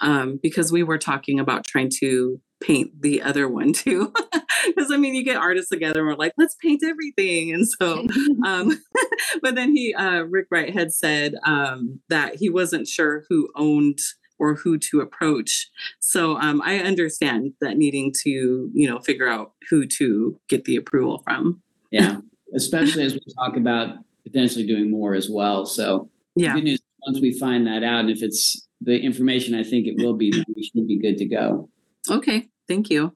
um, 0.00 0.38
because 0.40 0.70
we 0.70 0.82
were 0.84 0.98
talking 0.98 1.40
about 1.40 1.66
trying 1.66 1.90
to 1.98 2.40
paint 2.62 3.00
the 3.00 3.22
other 3.22 3.48
one 3.48 3.72
too. 3.72 4.12
Because 4.66 4.92
I 4.92 4.98
mean, 4.98 5.14
you 5.14 5.24
get 5.24 5.38
artists 5.38 5.70
together 5.70 6.00
and 6.00 6.08
we're 6.08 6.16
like, 6.16 6.34
let's 6.36 6.54
paint 6.56 6.82
everything, 6.84 7.50
and 7.50 7.66
so 7.66 8.06
um, 8.44 8.78
but 9.42 9.54
then 9.54 9.74
he 9.74 9.94
uh, 9.94 10.20
rick 10.24 10.48
wright 10.50 10.74
had 10.74 10.92
said 10.92 11.34
um, 11.44 12.00
that 12.10 12.36
he 12.36 12.50
wasn't 12.50 12.86
sure 12.86 13.24
who 13.30 13.48
owned 13.56 13.98
or 14.40 14.54
who 14.54 14.78
to 14.78 15.00
approach 15.00 15.68
so 16.00 16.36
um, 16.38 16.60
i 16.64 16.78
understand 16.78 17.52
that 17.60 17.76
needing 17.76 18.12
to 18.12 18.70
you 18.72 18.88
know 18.88 18.98
figure 19.00 19.28
out 19.28 19.52
who 19.68 19.86
to 19.86 20.38
get 20.48 20.64
the 20.64 20.76
approval 20.76 21.22
from 21.24 21.62
Yeah, 21.90 22.16
especially 22.54 23.04
as 23.04 23.14
we 23.14 23.20
talk 23.38 23.56
about 23.56 23.96
potentially 24.24 24.66
doing 24.66 24.90
more 24.90 25.14
as 25.14 25.30
well. 25.30 25.66
So 25.66 26.10
yeah 26.34 26.54
good 26.54 26.64
news, 26.64 26.80
once 27.06 27.20
we 27.20 27.38
find 27.38 27.66
that 27.66 27.82
out, 27.84 28.00
and 28.00 28.10
if 28.10 28.22
it's 28.22 28.66
the 28.80 28.98
information 28.98 29.54
I 29.54 29.62
think 29.62 29.86
it 29.86 29.96
will 29.98 30.14
be, 30.14 30.30
then 30.32 30.44
we 30.56 30.62
should 30.64 30.88
be 30.88 30.98
good 30.98 31.18
to 31.18 31.26
go. 31.26 31.68
okay 32.10 32.48
thank 32.66 32.90
you 32.90 33.12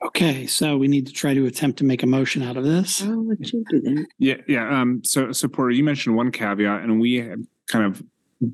Okay, 0.00 0.46
so 0.46 0.76
we 0.76 0.86
need 0.86 1.08
to 1.08 1.12
try 1.12 1.34
to 1.34 1.46
attempt 1.46 1.78
to 1.78 1.84
make 1.84 2.04
a 2.04 2.06
motion 2.06 2.40
out 2.40 2.56
of 2.56 2.62
this. 2.62 3.02
I'll 3.02 3.26
let 3.26 3.52
you 3.52 3.64
do 3.68 3.80
that. 3.80 4.06
Yeah, 4.18 4.36
yeah. 4.46 4.80
Um, 4.80 5.02
so, 5.02 5.32
so 5.32 5.48
Porter, 5.48 5.72
you 5.72 5.82
mentioned 5.82 6.14
one 6.14 6.30
caveat, 6.30 6.84
and 6.84 7.00
we 7.00 7.20
kind 7.66 7.84
of 7.84 8.00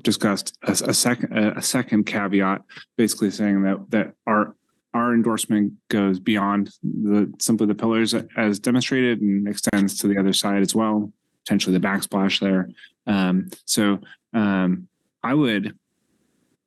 discussed 0.01 0.57
a, 0.63 0.71
a 0.71 0.93
second, 0.93 1.37
a, 1.37 1.61
second 1.61 2.05
caveat, 2.05 2.61
basically 2.97 3.31
saying 3.31 3.63
that 3.63 3.89
that 3.91 4.13
our 4.25 4.55
our 4.93 5.13
endorsement 5.13 5.73
goes 5.89 6.19
beyond 6.19 6.71
the 6.83 7.31
simply 7.39 7.67
the 7.67 7.75
pillars 7.75 8.13
as 8.37 8.59
demonstrated 8.59 9.21
and 9.21 9.47
extends 9.47 9.97
to 9.99 10.07
the 10.07 10.17
other 10.17 10.33
side 10.33 10.61
as 10.61 10.73
well, 10.73 11.11
potentially 11.43 11.77
the 11.77 11.85
backsplash 11.85 12.39
there. 12.39 12.69
Um, 13.05 13.49
so, 13.65 13.99
um, 14.33 14.87
I 15.21 15.33
would 15.33 15.77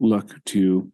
look 0.01 0.33
to, 0.47 0.91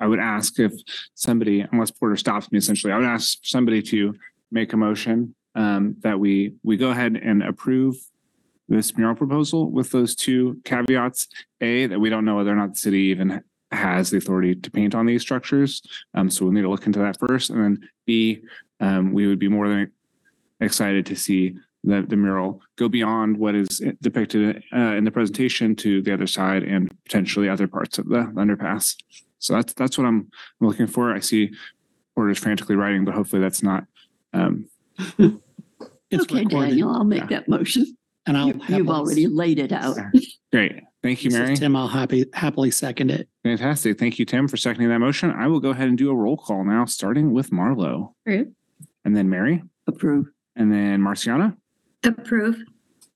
I 0.00 0.06
would 0.06 0.18
ask 0.18 0.58
if 0.58 0.72
somebody, 1.14 1.64
unless 1.72 1.90
Porter 1.90 2.16
stops 2.16 2.50
me, 2.50 2.58
essentially, 2.58 2.92
I 2.92 2.96
would 2.96 3.06
ask 3.06 3.38
somebody 3.42 3.82
to 3.82 4.14
make 4.50 4.72
a 4.72 4.76
motion 4.76 5.34
um, 5.54 5.96
that 6.00 6.18
we 6.18 6.54
we 6.62 6.76
go 6.76 6.90
ahead 6.90 7.16
and 7.16 7.42
approve 7.42 7.96
this 8.68 8.96
mural 8.96 9.14
proposal 9.14 9.70
with 9.70 9.90
those 9.90 10.14
two 10.14 10.60
caveats. 10.64 11.28
A, 11.60 11.86
that 11.86 11.98
we 12.00 12.10
don't 12.10 12.24
know 12.24 12.36
whether 12.36 12.52
or 12.52 12.56
not 12.56 12.74
the 12.74 12.78
city 12.78 12.98
even 13.04 13.42
has 13.72 14.10
the 14.10 14.16
authority 14.18 14.54
to 14.54 14.70
paint 14.70 14.94
on 14.94 15.06
these 15.06 15.22
structures. 15.22 15.82
Um, 16.14 16.30
so 16.30 16.44
we'll 16.44 16.54
need 16.54 16.62
to 16.62 16.70
look 16.70 16.86
into 16.86 16.98
that 17.00 17.18
first. 17.18 17.50
And 17.50 17.62
then 17.62 17.88
B, 18.06 18.40
um, 18.80 19.12
we 19.12 19.26
would 19.26 19.38
be 19.38 19.48
more 19.48 19.68
than 19.68 19.90
excited 20.60 21.06
to 21.06 21.16
see 21.16 21.54
the, 21.84 22.02
the 22.02 22.16
mural 22.16 22.60
go 22.76 22.88
beyond 22.88 23.36
what 23.36 23.54
is 23.54 23.80
depicted 24.02 24.62
uh, 24.74 24.78
in 24.96 25.04
the 25.04 25.10
presentation 25.10 25.74
to 25.76 26.02
the 26.02 26.12
other 26.12 26.26
side 26.26 26.62
and 26.62 26.90
potentially 27.04 27.48
other 27.48 27.68
parts 27.68 27.98
of 27.98 28.08
the 28.08 28.24
underpass. 28.36 28.96
So 29.38 29.54
that's 29.54 29.72
that's 29.74 29.96
what 29.96 30.06
I'm 30.06 30.28
looking 30.60 30.86
for. 30.88 31.12
I 31.14 31.20
see 31.20 31.50
Porter's 32.14 32.38
frantically 32.38 32.74
writing, 32.74 33.04
but 33.04 33.14
hopefully 33.14 33.40
that's 33.40 33.62
not 33.62 33.84
um, 34.32 34.68
It's 36.10 36.22
Okay, 36.24 36.42
recorded. 36.44 36.70
Daniel, 36.70 36.90
I'll 36.90 37.04
make 37.04 37.20
Yeah. 37.22 37.26
that 37.40 37.48
motion. 37.48 37.96
And 38.28 38.36
I'll 38.36 38.48
You- 38.48 38.52
You've 38.54 38.62
happily- 38.62 38.88
already 38.90 39.26
laid 39.26 39.58
it 39.58 39.72
out. 39.72 39.96
great. 40.52 40.82
Thank 41.02 41.24
you, 41.24 41.30
This 41.30 41.38
is 41.38 41.44
Mary. 41.44 41.56
Tim, 41.56 41.74
I'll 41.76 41.88
happy, 41.88 42.26
happily 42.34 42.70
second 42.70 43.10
it. 43.10 43.28
Fantastic. 43.42 43.98
Thank 43.98 44.18
you, 44.18 44.24
Tim, 44.26 44.46
for 44.48 44.56
seconding 44.56 44.88
that 44.90 44.98
motion. 44.98 45.30
I 45.30 45.46
will 45.46 45.60
go 45.60 45.70
ahead 45.70 45.88
and 45.88 45.96
do 45.96 46.10
a 46.10 46.14
roll 46.14 46.36
call 46.36 46.62
now, 46.64 46.84
starting 46.84 47.32
with 47.32 47.50
Marlo, 47.50 48.12
Approve. 48.26 48.48
and 49.04 49.16
then 49.16 49.28
Mary, 49.30 49.62
Approve. 49.86 50.26
and 50.56 50.70
then 50.70 51.00
Marciana, 51.00 51.56
Approve. 52.04 52.62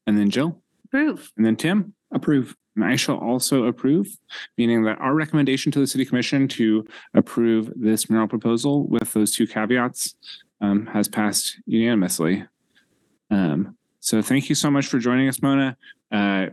and 0.07 0.17
then 0.17 0.31
Jill, 0.31 0.63
Approve. 0.87 1.31
and 1.37 1.45
then 1.45 1.57
Tim. 1.57 1.95
Approve. 2.11 2.57
And 2.77 2.85
I 2.87 2.97
shall 2.97 3.19
also 3.19 3.65
approve, 3.65 4.17
meaning 4.57 4.85
that 4.85 4.99
our 4.99 5.15
recommendation 5.15 5.71
to 5.73 5.79
the 5.79 5.87
city 5.87 6.07
commission 6.07 6.49
to 6.49 6.87
approve 7.13 7.71
this 7.77 8.09
mural 8.09 8.29
proposal 8.29 8.87
with 8.89 9.13
those 9.13 9.35
two 9.35 9.47
caveats 9.47 10.15
um, 10.63 10.87
has 10.87 11.07
passed 11.09 11.59
unanimously. 11.67 12.45
Um, 13.31 13.77
so 14.03 14.21
thank 14.21 14.49
you 14.49 14.55
so 14.57 14.69
much 14.71 14.87
for 14.89 14.99
joining 14.99 15.29
us, 15.29 15.41
Mona. 15.41 15.77
Uh, 16.11 16.49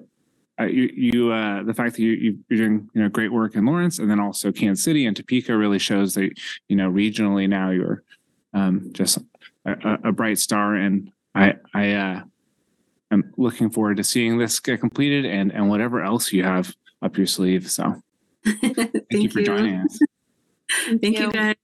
you, 0.60 0.92
you 0.96 1.32
uh, 1.32 1.64
the 1.64 1.74
fact 1.74 1.96
that 1.96 2.02
you, 2.04 2.12
you, 2.12 2.40
you're 2.50 2.60
doing 2.68 2.90
you 2.94 3.02
know 3.02 3.10
great 3.10 3.32
work 3.32 3.56
in 3.56 3.66
Lawrence 3.66 3.98
and 4.00 4.10
then 4.12 4.20
also 4.20 4.52
Kansas 4.52 4.84
City 4.84 5.06
and 5.08 5.18
Topeka 5.18 5.58
really 5.58 5.80
shows 5.80 6.14
that 6.14 6.32
you 6.68 6.76
know 6.76 6.92
regionally 6.92 7.50
now 7.50 7.72
you're 7.72 8.04
um, 8.54 8.90
just 8.94 9.18
a, 9.66 9.72
a- 9.72 10.10
a 10.10 10.12
bright 10.12 10.38
star, 10.38 10.76
and 10.76 11.12
I 11.34 11.56
I 11.74 11.92
uh, 11.94 12.22
I'm 13.10 13.34
looking 13.38 13.70
forward 13.72 13.98
to 13.98 14.04
seeing 14.04 14.38
this 14.38 14.60
get 14.60 14.80
completed 14.80 15.26
and 15.26 15.52
and 15.52 15.70
whatever 15.70 16.04
else 16.04 16.32
you 16.32 16.44
have 16.44 16.76
up 17.02 17.18
your 17.18 17.28
sleeve. 17.28 17.72
So 17.72 17.96
thank, 18.46 18.76
thank, 18.78 19.24
you 19.24 19.30
for 19.30 19.42
joining 19.42 19.76
us. 19.76 20.00
thank 21.02 21.20
you 21.20 21.32
guys 21.32 21.56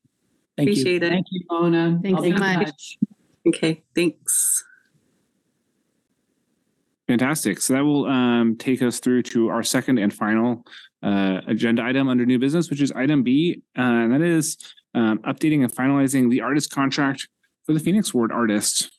Thank 0.58 0.70
Appreciate 0.70 1.02
you. 1.02 1.08
it. 1.08 1.12
Thank 1.12 1.28
you, 1.32 1.42
Mona. 1.50 2.00
Thanks 2.02 2.18
I'll 2.18 2.24
so 2.24 2.30
in 2.30 2.40
much. 2.40 2.98
okay 3.48 3.84
thanks 3.94 4.64
Fantastic. 7.08 7.62
So 7.62 7.74
that 7.74 7.84
will 7.84 8.06
um, 8.06 8.56
take 8.58 8.82
us 8.82 9.00
through 9.00 9.24
to 9.24 9.50
our 9.50 9.62
second 9.62 10.00
and 10.00 10.12
final 10.14 10.66
uh, 11.04 11.42
agenda 11.48 11.84
item 11.84 12.08
under 12.10 12.26
new 12.26 12.40
business, 12.40 12.70
which 12.70 12.82
is 12.82 12.92
item 12.94 13.22
B, 13.22 13.62
uh, 13.78 13.82
and 13.82 14.14
that 14.14 14.22
is 14.22 14.58
um, 14.96 15.20
updating 15.20 15.64
and 15.64 15.72
finalizing 15.74 16.32
the 16.32 16.42
artist 16.42 16.72
contract 16.72 17.28
for 17.66 17.74
the 17.74 17.80
Phoenix 17.80 18.14
Award 18.14 18.32
artist. 18.32 18.90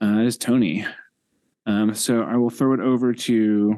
Uh, 0.00 0.16
that 0.16 0.24
is 0.26 0.36
Tony. 0.36 0.84
Um, 1.64 1.94
so 1.94 2.22
I 2.22 2.36
will 2.36 2.50
throw 2.50 2.74
it 2.74 2.80
over 2.80 3.14
to 3.14 3.76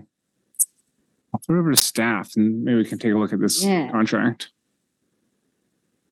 I'll 1.32 1.40
throw 1.44 1.56
it 1.56 1.60
over 1.60 1.70
to 1.72 1.76
staff 1.76 2.30
and 2.36 2.64
maybe 2.64 2.78
we 2.78 2.84
can 2.84 2.98
take 2.98 3.12
a 3.12 3.18
look 3.18 3.32
at 3.32 3.40
this 3.40 3.62
Yeah. 3.64 3.90
contract. 3.90 4.50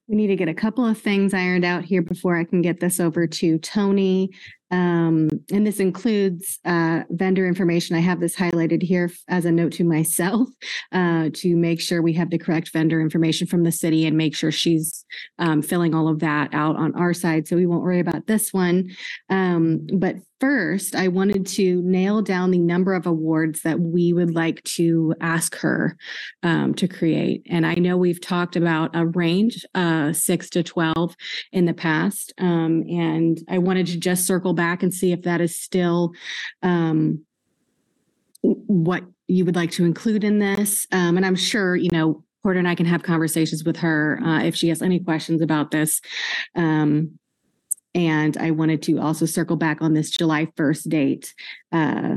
We 0.09 0.16
need 0.16 0.26
to 0.26 0.36
get 0.36 0.49
a 0.49 0.55
couple 0.55 0.84
of 0.84 0.99
things 0.99 1.32
ironed 1.32 1.64
out 1.64 1.84
here 1.84 2.03
before 2.03 2.36
I 2.36 2.45
can 2.45 2.61
get 2.61 2.80
this 2.80 3.01
over 3.01 3.26
to 3.26 3.59
Tony. 3.59 4.30
Um, 4.72 5.28
and 5.52 5.66
this 5.66 5.78
includes 5.78 6.58
uh, 6.64 7.02
vendor 7.10 7.46
information. 7.46 7.94
I 7.94 8.00
have 8.00 8.20
this 8.20 8.34
highlighted 8.34 8.82
here 8.82 9.10
as 9.28 9.44
a 9.44 9.52
note 9.52 9.72
to 9.72 9.84
myself 9.92 10.48
uh, 10.90 11.28
to 11.34 11.56
make 11.56 11.80
sure 11.80 12.02
we 12.02 12.14
have 12.14 12.30
the 12.30 12.38
correct 12.38 12.72
vendor 12.72 13.00
information 13.00 13.46
from 13.46 13.62
the 13.62 13.72
city 13.72 14.06
and 14.06 14.16
make 14.16 14.34
sure 14.34 14.50
she's 14.50 15.04
um, 15.38 15.62
filling 15.62 15.94
all 15.94 16.08
of 16.08 16.20
that 16.20 16.52
out 16.54 16.76
on 16.76 16.94
our 16.94 17.12
side. 17.12 17.46
So 17.46 17.56
we 17.56 17.66
won't 17.66 17.82
worry 17.82 18.00
about 18.00 18.26
this 18.26 18.52
one. 18.52 18.90
Um, 19.28 19.86
but 19.94 20.16
first, 20.40 20.96
I 20.96 21.06
wanted 21.06 21.46
to 21.46 21.80
nail 21.82 22.20
down 22.20 22.50
the 22.50 22.58
number 22.58 22.94
of 22.94 23.06
awards 23.06 23.62
that 23.62 23.78
we 23.78 24.12
would 24.12 24.34
like 24.34 24.60
to 24.64 25.14
ask 25.20 25.54
her 25.58 25.96
um, 26.42 26.74
to 26.74 26.88
create. 26.88 27.46
And 27.48 27.64
I 27.64 27.74
know 27.74 27.96
we've 27.96 28.20
talked 28.20 28.56
about 28.56 28.90
a 28.94 29.06
range, 29.06 29.64
uh, 29.74 30.12
six 30.12 30.50
to 30.50 30.64
12 30.64 31.14
in 31.52 31.66
the 31.66 31.74
past. 31.74 32.32
Um, 32.38 32.84
and 32.88 33.38
I 33.48 33.58
wanted 33.58 33.86
to 33.88 33.98
just 33.98 34.26
circle 34.26 34.52
back 34.52 34.61
and 34.82 34.92
see 34.92 35.12
if 35.12 35.22
that 35.22 35.40
is 35.40 35.58
still 35.58 36.12
um, 36.62 37.24
what 38.42 39.04
you 39.28 39.44
would 39.44 39.56
like 39.56 39.70
to 39.72 39.84
include 39.84 40.24
in 40.24 40.38
this. 40.38 40.86
Um, 40.92 41.16
and 41.16 41.24
I'm 41.24 41.36
sure, 41.36 41.76
you 41.76 41.90
know, 41.90 42.24
Porter 42.42 42.58
and 42.58 42.68
I 42.68 42.74
can 42.74 42.86
have 42.86 43.02
conversations 43.02 43.64
with 43.64 43.76
her 43.78 44.20
uh, 44.22 44.42
if 44.42 44.54
she 44.56 44.68
has 44.68 44.82
any 44.82 44.98
questions 44.98 45.40
about 45.40 45.70
this. 45.70 46.00
Um, 46.56 47.18
and 47.94 48.36
I 48.36 48.50
wanted 48.50 48.82
to 48.82 48.98
also 48.98 49.26
circle 49.26 49.56
back 49.56 49.82
on 49.82 49.92
this 49.92 50.10
July 50.10 50.46
1st 50.46 50.88
date. 50.88 51.34
Uh, 51.70 52.16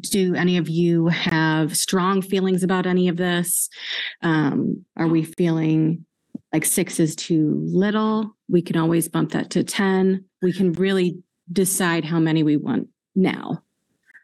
do 0.00 0.34
any 0.34 0.56
of 0.56 0.68
you 0.68 1.08
have 1.08 1.76
strong 1.76 2.20
feelings 2.20 2.62
about 2.62 2.86
any 2.86 3.08
of 3.08 3.16
this? 3.16 3.68
Um, 4.22 4.84
are 4.96 5.06
we 5.06 5.22
feeling 5.22 6.04
like 6.54 6.64
six 6.64 7.00
is 7.00 7.16
too 7.16 7.60
little? 7.66 8.36
We 8.48 8.62
can 8.62 8.76
always 8.76 9.08
bump 9.08 9.32
that 9.32 9.50
to 9.50 9.64
10. 9.64 10.24
We 10.40 10.52
can 10.52 10.72
really 10.74 11.20
decide 11.52 12.04
how 12.04 12.20
many 12.20 12.44
we 12.44 12.56
want 12.56 12.88
now. 13.16 13.64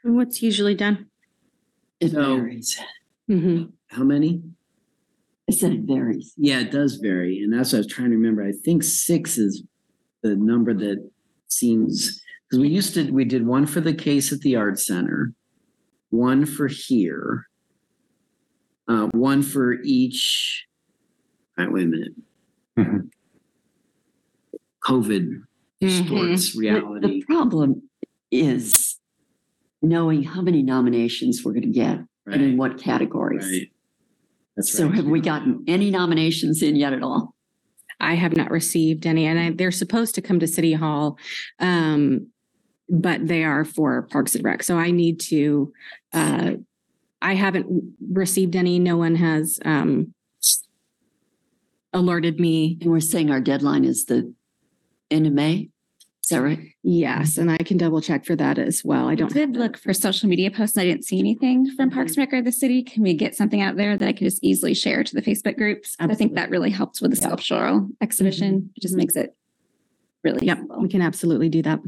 What's 0.04 0.40
usually 0.40 0.76
done? 0.76 1.06
It 1.98 2.12
So- 2.12 2.36
varies. 2.36 2.78
Mhm. 3.28 3.72
How 3.88 4.04
many? 4.04 4.44
I 5.48 5.52
said 5.52 5.72
it 5.72 5.80
varies. 5.80 6.32
Yeah, 6.36 6.60
it 6.60 6.70
does 6.70 6.96
vary. 6.96 7.40
And 7.42 7.52
that's 7.52 7.72
what 7.72 7.78
I 7.78 7.80
was 7.80 7.86
trying 7.88 8.10
to 8.10 8.16
remember. 8.16 8.44
I 8.44 8.52
think 8.52 8.84
six 8.84 9.36
is 9.36 9.64
the 10.22 10.36
number 10.36 10.72
that 10.72 11.10
seems, 11.48 12.22
because 12.46 12.60
we 12.60 12.68
used 12.68 12.94
to, 12.94 13.10
we 13.10 13.24
did 13.24 13.44
one 13.44 13.66
for 13.66 13.80
the 13.80 13.92
case 13.92 14.32
at 14.32 14.40
the 14.42 14.54
Art 14.54 14.78
Center, 14.78 15.34
one 16.10 16.46
for 16.46 16.68
here, 16.68 17.48
uh, 18.86 19.08
one 19.14 19.42
for 19.42 19.82
each. 19.82 20.64
All 21.60 21.66
right, 21.66 21.74
wait 21.74 21.84
a 21.84 21.88
minute. 21.88 22.12
Mhm. 22.78 23.10
COVID 24.86 25.42
distorts 25.80 26.52
The- 26.54 26.58
reality. 26.58 27.20
The 27.20 27.22
problem 27.26 27.82
is 28.30 28.98
knowing 29.82 30.22
how 30.22 30.40
many 30.40 30.62
nominations 30.62 31.44
we're 31.44 31.52
going 31.52 31.64
to 31.64 31.68
get 31.68 32.00
and 32.26 32.42
in 32.42 32.56
what 32.56 32.78
categories. 32.78 33.44
Right. 33.46 33.70
That's 34.56 34.72
So 34.72 34.86
right. 34.86 34.94
have 34.94 35.06
we 35.06 35.20
gotten 35.20 35.64
any 35.66 35.90
nominations 35.90 36.62
in 36.62 36.76
yet 36.76 36.92
at 36.94 37.02
all? 37.02 37.34
I 37.98 38.14
have 38.14 38.34
not 38.34 38.50
received 38.50 39.06
any, 39.06 39.26
and 39.26 39.38
I, 39.38 39.50
they're 39.50 39.70
supposed 39.70 40.14
to 40.14 40.22
come 40.22 40.40
to 40.40 40.46
City 40.46 40.72
Hall, 40.72 41.18
um, 41.58 42.28
but 42.88 43.26
they 43.26 43.44
are 43.44 43.64
for 43.66 44.02
Parks 44.10 44.34
and 44.34 44.42
Rec. 44.44 44.62
So 44.62 44.78
I 44.78 44.90
need 44.90 45.20
to. 45.20 45.72
Uh, 46.12 46.52
I 47.20 47.34
haven't 47.34 47.66
received 48.10 48.56
any. 48.56 48.78
No 48.78 48.96
one 48.96 49.14
has 49.16 49.58
um, 49.66 50.14
alerted 51.92 52.38
me. 52.40 52.78
And 52.80 52.90
we're 52.90 53.00
saying 53.00 53.30
our 53.30 53.40
deadline 53.40 53.84
is 53.84 54.06
the 54.06 54.32
end 55.10 55.26
of 55.26 55.32
May. 55.32 55.70
Is 56.22 56.28
that 56.36 56.42
right? 56.42 56.60
Yes, 56.84 57.38
and 57.38 57.50
I 57.50 57.56
can 57.58 57.76
double 57.76 58.00
check 58.00 58.24
for 58.24 58.36
that 58.36 58.56
as 58.58 58.84
well. 58.84 59.08
I 59.08 59.12
I 59.12 59.14
don't. 59.16 59.32
did 59.32 59.56
look 59.56 59.76
for 59.76 59.92
social 59.92 60.28
media 60.28 60.50
posts. 60.50 60.76
and 60.76 60.82
I 60.82 60.86
didn't 60.86 61.04
see 61.04 61.18
anything 61.18 61.68
from 61.74 61.90
Parks 61.90 62.12
and 62.12 62.18
Rec 62.18 62.32
or 62.32 62.42
the 62.42 62.52
city. 62.52 62.84
Can 62.84 63.02
we 63.02 63.14
get 63.14 63.34
something 63.34 63.60
out 63.60 63.76
there 63.76 63.96
that 63.96 64.06
I 64.08 64.12
could 64.12 64.26
just 64.26 64.44
easily 64.44 64.72
share 64.74 65.02
to 65.02 65.14
the 65.14 65.22
Facebook 65.22 65.56
groups? 65.56 65.96
I 65.98 66.14
think 66.14 66.34
that 66.34 66.50
really 66.50 66.70
helps 66.70 67.00
with 67.00 67.10
the 67.10 67.16
sculptural 67.16 67.88
exhibition. 68.00 68.70
It 68.76 68.80
just 68.82 68.94
makes 68.94 69.16
it 69.16 69.34
really 70.22 70.46
Yep, 70.46 70.58
simple. 70.58 70.80
we 70.82 70.88
can 70.88 71.02
absolutely 71.02 71.48
do 71.48 71.62
that. 71.62 71.80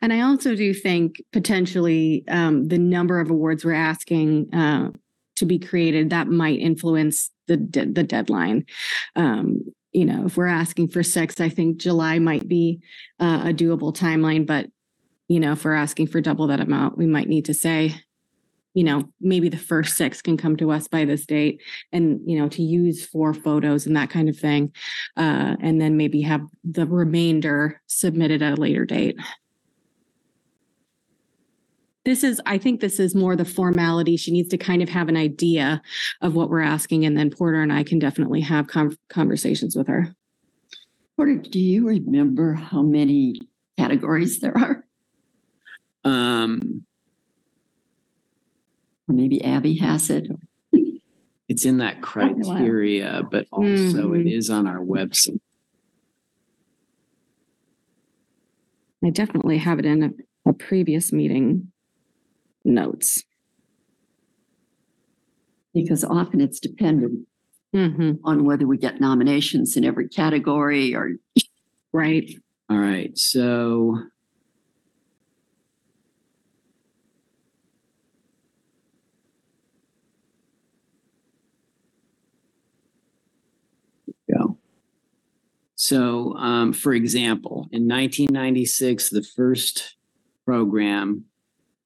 And 0.00 0.12
I 0.12 0.20
also 0.20 0.54
do 0.56 0.72
think 0.74 1.22
potentially 1.32 2.24
um, 2.28 2.68
the 2.68 2.78
number 2.78 3.20
of 3.20 3.30
awards 3.30 3.64
we're 3.64 3.72
asking 3.74 4.52
uh, 4.54 4.90
to 5.36 5.46
be 5.46 5.58
created 5.58 6.10
that 6.10 6.28
might 6.28 6.58
influence 6.58 7.30
the 7.46 7.56
the 7.56 8.02
deadline. 8.02 8.66
Um, 9.16 9.72
you 9.92 10.06
know, 10.06 10.24
if 10.26 10.36
we're 10.36 10.46
asking 10.46 10.88
for 10.88 11.02
six, 11.02 11.40
I 11.40 11.48
think 11.48 11.76
July 11.76 12.18
might 12.18 12.48
be 12.48 12.80
uh, 13.20 13.42
a 13.46 13.52
doable 13.52 13.94
timeline. 13.94 14.46
But 14.46 14.66
you 15.28 15.40
know, 15.40 15.52
if 15.52 15.64
we're 15.64 15.74
asking 15.74 16.08
for 16.08 16.20
double 16.20 16.46
that 16.48 16.60
amount, 16.60 16.98
we 16.98 17.06
might 17.06 17.28
need 17.28 17.46
to 17.46 17.54
say, 17.54 17.94
you 18.74 18.84
know, 18.84 19.04
maybe 19.20 19.48
the 19.48 19.58
first 19.58 19.96
six 19.96 20.22
can 20.22 20.36
come 20.36 20.56
to 20.56 20.70
us 20.70 20.88
by 20.88 21.04
this 21.04 21.26
date, 21.26 21.60
and 21.92 22.20
you 22.26 22.38
know, 22.38 22.48
to 22.48 22.62
use 22.62 23.04
for 23.04 23.34
photos 23.34 23.86
and 23.86 23.96
that 23.96 24.10
kind 24.10 24.28
of 24.28 24.36
thing 24.36 24.72
uh, 25.16 25.56
and 25.60 25.80
then 25.80 25.96
maybe 25.96 26.22
have 26.22 26.42
the 26.64 26.86
remainder 26.86 27.80
submitted 27.86 28.42
at 28.42 28.58
a 28.58 28.60
later 28.60 28.86
date. 28.86 29.16
This 32.04 32.24
is, 32.24 32.40
I 32.46 32.58
think 32.58 32.80
this 32.80 32.98
is 32.98 33.14
more 33.14 33.36
the 33.36 33.44
formality. 33.44 34.16
She 34.16 34.32
needs 34.32 34.48
to 34.48 34.58
kind 34.58 34.82
of 34.82 34.88
have 34.88 35.08
an 35.08 35.16
idea 35.16 35.80
of 36.20 36.34
what 36.34 36.50
we're 36.50 36.60
asking, 36.60 37.04
and 37.04 37.16
then 37.16 37.30
Porter 37.30 37.62
and 37.62 37.72
I 37.72 37.84
can 37.84 37.98
definitely 38.00 38.40
have 38.40 38.66
con- 38.66 38.96
conversations 39.08 39.76
with 39.76 39.86
her. 39.86 40.14
Porter, 41.16 41.36
do 41.36 41.60
you 41.60 41.86
remember 41.86 42.54
how 42.54 42.82
many 42.82 43.36
categories 43.78 44.40
there 44.40 44.56
are? 44.56 44.84
Um, 46.04 46.84
Or 49.08 49.14
maybe 49.14 49.44
Abby 49.44 49.76
has 49.78 50.10
it. 50.10 50.26
it's 51.48 51.64
in 51.64 51.78
that 51.78 52.00
criteria, 52.02 53.22
but 53.30 53.46
also 53.52 54.12
it 54.14 54.24
Mhm. 54.26 54.32
is 54.32 54.48
on 54.50 54.66
our 54.66 54.78
website. 54.78 55.40
I 59.04 59.10
definitely 59.10 59.58
have 59.58 59.78
it 59.80 59.84
in 59.84 60.02
a, 60.04 60.50
a 60.50 60.52
previous 60.52 61.12
meeting 61.12 61.71
notes. 62.64 63.22
Because 65.74 66.04
often 66.04 66.40
it's 66.40 66.60
dependent 66.60 67.26
Mhm, 67.74 68.18
on 68.24 68.44
whether 68.44 68.66
we 68.66 68.76
get 68.76 69.00
nominations 69.00 69.76
in 69.78 69.84
every 69.84 70.08
category 70.08 70.94
or 70.94 71.12
Right. 71.92 72.30
All 72.70 72.78
right, 72.78 73.16
so. 73.18 73.98
Go. 84.30 84.58
So, 85.74 86.34
um, 86.36 86.72
for 86.72 86.92
example, 86.94 87.68
in 87.72 87.88
1996, 87.88 89.10
the 89.10 89.22
first 89.22 89.96
program, 90.44 91.24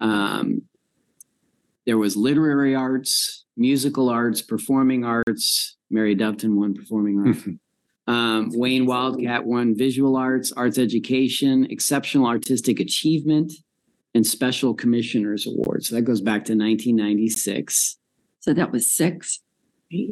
um, 0.00 0.62
there 1.86 1.98
was 1.98 2.16
literary 2.16 2.74
arts, 2.74 3.44
musical 3.56 4.08
arts, 4.08 4.42
performing 4.42 5.04
arts. 5.04 5.76
Mary 5.90 6.16
Doveton 6.16 6.56
won 6.56 6.74
performing 6.74 7.24
arts. 7.26 7.46
Um, 8.08 8.50
Wayne 8.54 8.86
Wildcat 8.86 9.46
won 9.46 9.76
visual 9.76 10.14
arts, 10.16 10.52
arts 10.52 10.78
education, 10.78 11.66
exceptional 11.68 12.28
artistic 12.28 12.78
achievement, 12.78 13.52
and 14.14 14.24
special 14.24 14.74
commissioners 14.74 15.44
awards. 15.46 15.88
So 15.88 15.96
that 15.96 16.02
goes 16.02 16.20
back 16.20 16.44
to 16.44 16.52
1996. 16.52 17.96
so 18.38 18.54
that 18.54 18.70
was 18.70 18.94
six. 18.94 19.40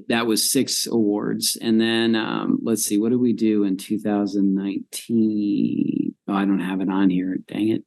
That 0.09 0.27
was 0.27 0.51
six 0.51 0.87
awards. 0.87 1.57
And 1.61 1.81
then 1.81 2.15
um, 2.17 2.59
let's 2.63 2.85
see, 2.85 2.99
what 2.99 3.11
did 3.11 3.21
we 3.21 3.33
do 3.33 3.65
in 3.65 3.77
2019? 3.77 6.15
Oh, 6.27 6.35
I 6.35 6.45
don't 6.45 6.61
have 6.61 6.81
it 6.81 6.89
on 6.89 7.11
here. 7.11 7.37
Dang 7.47 7.69
it. 7.69 7.85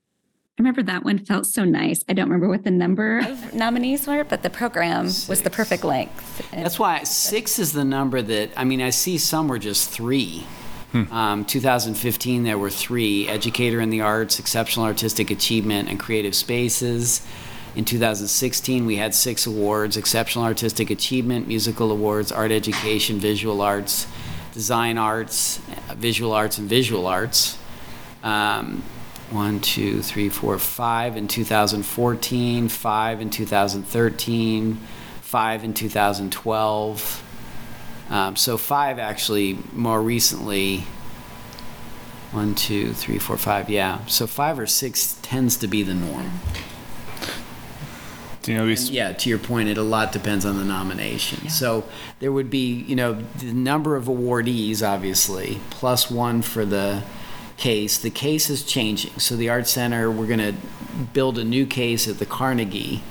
I 0.58 0.64
remember 0.64 0.82
that 0.84 1.04
one 1.04 1.20
felt 1.20 1.46
so 1.46 1.66
nice. 1.66 2.04
I 2.10 2.14
don't 2.14 2.26
remember 2.26 2.48
what 2.48 2.64
the 2.64 2.72
number 2.72 3.20
of 3.20 3.54
nominees 3.54 4.08
were, 4.08 4.24
but 4.24 4.42
the 4.42 4.50
program 4.50 5.06
was 5.06 5.44
the 5.44 5.52
perfect 5.52 5.84
length. 5.84 6.50
That's 6.52 6.80
why 6.80 7.04
six 7.04 7.60
is 7.60 7.74
the 7.74 7.86
number 7.86 8.24
that, 8.24 8.50
I 8.58 8.64
mean, 8.64 8.82
I 8.82 8.90
see 8.90 9.20
some 9.20 9.48
were 9.48 9.60
just 9.60 9.92
three. 9.92 10.48
Um, 11.12 11.46
2015, 11.46 12.44
there 12.44 12.58
were 12.58 12.72
three 12.72 13.28
educator 13.28 13.80
in 13.82 13.92
the 13.92 14.02
arts, 14.02 14.40
exceptional 14.40 14.88
artistic 14.88 15.30
achievement, 15.30 15.90
and 15.90 16.00
creative 16.00 16.34
spaces. 16.34 17.24
In 17.76 17.86
2016, 17.86 18.88
we 18.88 18.96
had 18.96 19.14
six 19.14 19.46
awards, 19.46 19.96
Exceptional 19.96 20.44
Artistic 20.44 20.90
Achievement, 20.90 21.48
Musical 21.48 21.92
Awards, 21.92 22.32
Art 22.32 22.52
Education, 22.52 23.20
Visual 23.20 23.62
Arts, 23.62 24.08
Design 24.54 24.98
Arts, 24.98 25.58
Visual 25.98 26.34
Arts, 26.34 26.58
and 26.58 26.68
Visual 26.68 27.06
Arts. 27.06 27.60
Um, 28.24 28.82
One, 29.30 29.60
two, 29.60 30.02
three, 30.02 30.30
four, 30.30 30.58
five 30.58 31.18
in 31.18 31.28
2014, 31.28 32.70
five 32.70 33.22
in 33.22 33.30
2013, 33.30 34.80
five 35.22 35.64
in 35.64 35.74
2012. 35.74 37.24
Um, 38.10 38.36
So 38.38 38.58
five 38.58 39.00
actually 39.00 39.60
more 39.74 40.02
recently, 40.02 40.86
one, 42.32 42.56
two, 42.56 42.94
three, 42.94 43.20
four, 43.20 43.38
five, 43.38 43.70
yeah. 43.70 44.06
So 44.06 44.28
five 44.28 44.58
or 44.60 44.68
six 44.68 45.20
tends 45.22 45.58
to 45.58 45.68
be 45.68 45.84
the 45.84 45.94
norm. 45.94 46.32
Do 48.44 48.54
you 48.54 48.58
know, 48.60 48.64
we, 48.64 48.76
And 48.76 48.90
yeah, 48.90 49.12
to 49.12 49.30
your 49.30 49.40
point, 49.40 49.68
it 49.68 49.78
a 49.78 49.84
lot 49.84 50.14
depends 50.14 50.46
on 50.46 50.58
the 50.58 50.64
nomination. 50.64 51.50
So 51.50 51.84
there 52.20 52.32
would 52.32 52.50
be, 52.50 52.86
you 52.88 52.96
know, 52.96 53.22
the 53.40 53.52
number 53.52 53.98
of 53.98 54.06
awardees, 54.06 54.82
obviously, 54.82 55.60
plus 55.70 56.10
one 56.10 56.42
for 56.42 56.64
the 56.64 57.04
case. 57.58 57.98
The 57.98 58.10
case 58.10 58.50
is 58.50 58.64
changing. 58.64 59.20
So 59.20 59.36
the 59.36 59.50
Art 59.50 59.68
Center, 59.68 60.10
we're 60.10 60.28
going 60.28 60.40
to 60.40 60.56
build 61.14 61.38
a 61.38 61.44
new 61.44 61.66
case 61.66 62.08
at 62.08 62.20
the 62.20 62.26
Carnegie. 62.26 63.04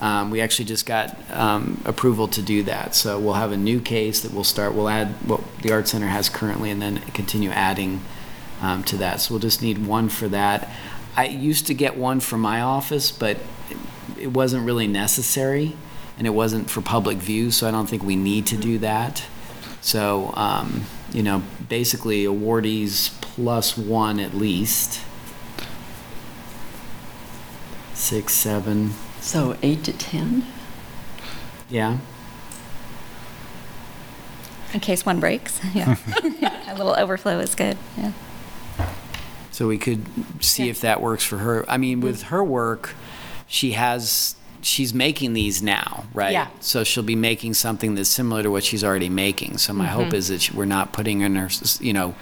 Um, 0.00 0.30
we 0.30 0.40
actually 0.40 0.64
just 0.64 0.84
got 0.84 1.16
um, 1.30 1.80
approval 1.84 2.26
to 2.28 2.42
do 2.42 2.64
that. 2.64 2.96
So 2.96 3.18
we'll 3.18 3.34
have 3.34 3.52
a 3.52 3.56
new 3.56 3.80
case 3.80 4.20
that 4.22 4.32
we'll 4.32 4.42
start. 4.42 4.74
We'll 4.74 4.88
add 4.88 5.08
what 5.28 5.40
the 5.62 5.72
Art 5.72 5.86
Center 5.86 6.08
has 6.08 6.28
currently, 6.28 6.70
and 6.70 6.82
then 6.82 6.98
continue 7.12 7.50
adding 7.50 8.02
um, 8.60 8.82
to 8.84 8.96
that. 8.96 9.20
So 9.20 9.34
we'll 9.34 9.40
just 9.40 9.62
need 9.62 9.86
one 9.86 10.08
for 10.08 10.26
that. 10.28 10.68
I 11.16 11.26
used 11.26 11.68
to 11.68 11.74
get 11.74 11.96
one 11.96 12.18
for 12.20 12.36
my 12.36 12.60
office, 12.60 13.12
but 13.12 13.38
it 14.18 14.28
wasn't 14.28 14.64
really 14.64 14.88
necessary, 14.88 15.76
and 16.18 16.26
it 16.26 16.30
wasn't 16.30 16.68
for 16.68 16.80
public 16.80 17.18
view, 17.18 17.50
so 17.52 17.68
I 17.68 17.70
don't 17.70 17.88
think 17.88 18.02
we 18.02 18.16
need 18.16 18.46
to 18.46 18.56
do 18.56 18.78
that. 18.78 19.24
So, 19.82 20.32
um, 20.34 20.84
you 21.12 21.22
know, 21.22 21.42
basically 21.68 22.24
awardees 22.24 23.10
plus 23.20 23.76
one 23.76 24.18
at 24.20 24.32
least. 24.34 25.00
Six, 27.94 28.32
seven, 28.34 28.92
So 29.20 29.56
eight 29.62 29.84
to 29.84 29.92
10? 29.92 30.46
yeah. 31.68 31.98
In 34.72 34.80
case 34.80 35.04
one 35.04 35.20
breaks. 35.20 35.60
Yeah. 35.74 35.96
A 36.68 36.74
little 36.76 36.94
overflow 36.98 37.38
is 37.40 37.54
good. 37.54 37.76
Yeah. 37.98 38.12
So 39.50 39.68
we 39.68 39.76
could 39.78 40.04
see 40.42 40.70
if 40.70 40.80
that 40.80 41.02
works 41.02 41.24
for 41.24 41.38
her. 41.38 41.68
I 41.68 41.76
mean, 41.76 42.00
with 42.00 42.24
her 42.24 42.42
work, 42.42 42.94
she 43.46 43.72
has, 43.72 44.34
she's 44.62 44.94
making 44.94 45.32
these 45.34 45.62
now, 45.62 46.04
right? 46.14 46.32
Yeah. 46.32 46.48
So 46.60 46.84
she'll 46.84 47.02
be 47.02 47.16
making 47.16 47.54
something 47.54 47.94
that's 47.94 48.08
similar 48.08 48.42
to 48.42 48.50
what 48.50 48.64
she's 48.64 48.82
already 48.84 49.08
making. 49.08 49.58
So 49.58 49.72
my 49.72 49.86
hope 49.86 50.08
Mhm. 50.08 50.14
is 50.14 50.28
that 50.28 50.42
she- 50.42 50.52
we're 50.54 50.64
not 50.64 50.92
putting 50.92 51.20
in 51.20 51.34
her, 51.36 51.48
you 51.80 51.92
know, 51.92 52.14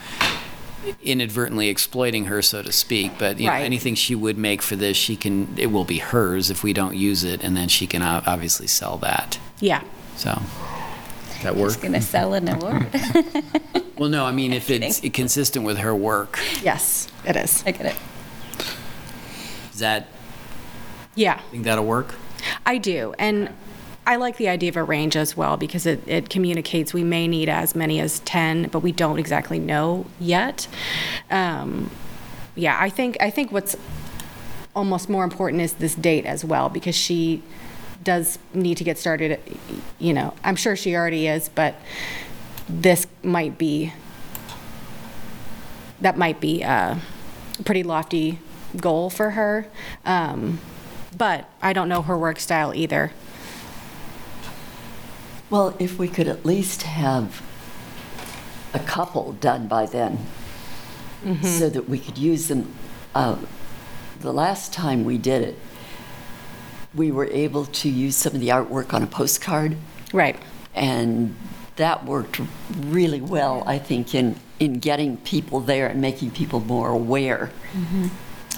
inadvertently 1.02 1.68
exploiting 1.68 2.24
her, 2.24 2.40
so 2.42 2.62
to 2.62 2.72
speak. 2.72 3.12
But, 3.18 3.38
you 3.38 3.46
know, 3.46 3.52
anything 3.52 3.94
she 3.94 4.14
would 4.14 4.38
make 4.38 4.62
for 4.62 4.76
this, 4.76 4.96
she 4.96 5.14
can, 5.16 5.48
it 5.56 5.66
will 5.70 5.84
be 5.84 5.98
hers 5.98 6.50
if 6.50 6.62
we 6.62 6.72
don't 6.72 6.96
use 6.96 7.22
it, 7.24 7.42
and 7.44 7.56
then 7.56 7.68
she 7.68 7.86
can 7.86 8.02
obviously 8.02 8.66
sell 8.66 8.96
that. 8.98 9.38
Yeah. 9.60 9.82
So, 10.16 10.40
that 11.42 11.56
work? 11.56 11.70
Just 11.70 11.82
gonna 11.82 12.00
sell 12.02 12.34
an 12.34 12.48
award. 12.48 12.86
Well, 13.98 14.08
no, 14.08 14.24
I 14.24 14.32
mean, 14.32 14.54
if 14.54 14.70
it's 14.70 15.00
consistent 15.12 15.66
with 15.66 15.76
her 15.76 15.94
work, 15.94 16.38
Yes, 16.64 17.06
it 17.26 17.36
is. 17.36 17.62
I 17.66 17.72
get 17.72 17.84
it. 17.84 17.96
is 19.74 19.80
that, 19.80 20.08
Yeah. 21.14 21.38
think 21.50 21.64
that'll 21.64 21.84
work? 21.84 22.14
I 22.66 22.78
do. 22.78 23.14
And 23.18 23.50
I 24.06 24.16
like 24.16 24.38
the 24.38 24.48
idea 24.48 24.70
of 24.70 24.76
a 24.76 24.82
range 24.82 25.16
as 25.16 25.36
well 25.36 25.56
because 25.56 25.86
it, 25.86 26.06
it 26.08 26.30
communicates 26.30 26.92
we 26.92 27.04
may 27.04 27.28
need 27.28 27.48
as 27.48 27.74
many 27.74 28.00
as 28.00 28.20
10, 28.20 28.68
but 28.68 28.80
we 28.80 28.92
don't 28.92 29.18
exactly 29.18 29.58
know 29.58 30.06
yet. 30.18 30.66
Um, 31.30 31.90
yeah, 32.54 32.76
I 32.80 32.88
think, 32.88 33.16
I 33.20 33.30
think 33.30 33.52
what's 33.52 33.76
almost 34.74 35.08
more 35.08 35.24
important 35.24 35.62
is 35.62 35.74
this 35.74 35.94
date 35.94 36.26
as 36.26 36.44
well 36.44 36.68
because 36.68 36.96
she 36.96 37.42
does 38.02 38.38
need 38.54 38.76
to 38.78 38.84
get 38.84 38.98
started, 38.98 39.38
you 39.98 40.12
know, 40.12 40.34
I'm 40.42 40.56
sure 40.56 40.74
she 40.74 40.96
already 40.96 41.26
is, 41.26 41.48
but 41.48 41.74
this 42.68 43.06
might 43.22 43.58
be, 43.58 43.92
that 46.00 46.16
might 46.16 46.40
be 46.40 46.62
a 46.62 47.00
pretty 47.64 47.82
lofty 47.82 48.38
goal 48.76 49.10
for 49.10 49.30
her. 49.30 49.66
Um, 50.04 50.60
but 51.20 51.44
I 51.60 51.74
don't 51.74 51.90
know 51.90 52.00
her 52.00 52.16
work 52.16 52.40
style 52.40 52.72
either. 52.74 53.12
Well, 55.50 55.76
if 55.78 55.98
we 55.98 56.08
could 56.08 56.26
at 56.26 56.46
least 56.46 56.84
have 56.84 57.42
a 58.72 58.78
couple 58.78 59.32
done 59.32 59.68
by 59.68 59.84
then, 59.84 60.26
so 61.42 61.68
that 61.68 61.86
we 61.86 61.98
could 61.98 62.16
use 62.16 62.48
them. 62.48 62.74
Uh, 63.14 63.36
The 64.20 64.32
last 64.32 64.72
time 64.72 65.04
we 65.04 65.18
did 65.18 65.42
it, 65.42 65.58
we 66.94 67.10
were 67.10 67.26
able 67.26 67.66
to 67.66 67.88
use 67.90 68.16
some 68.16 68.34
of 68.34 68.40
the 68.40 68.48
artwork 68.48 68.94
on 68.94 69.02
a 69.02 69.06
postcard. 69.06 69.76
Right. 70.14 70.36
And 70.74 71.36
that 71.76 72.06
worked 72.06 72.40
really 72.78 73.20
well, 73.20 73.62
I 73.66 73.78
think, 73.78 74.14
in, 74.14 74.36
in 74.58 74.78
getting 74.78 75.18
people 75.18 75.60
there 75.60 75.86
and 75.86 76.00
making 76.00 76.30
people 76.30 76.60
more 76.60 76.88
aware 76.88 77.50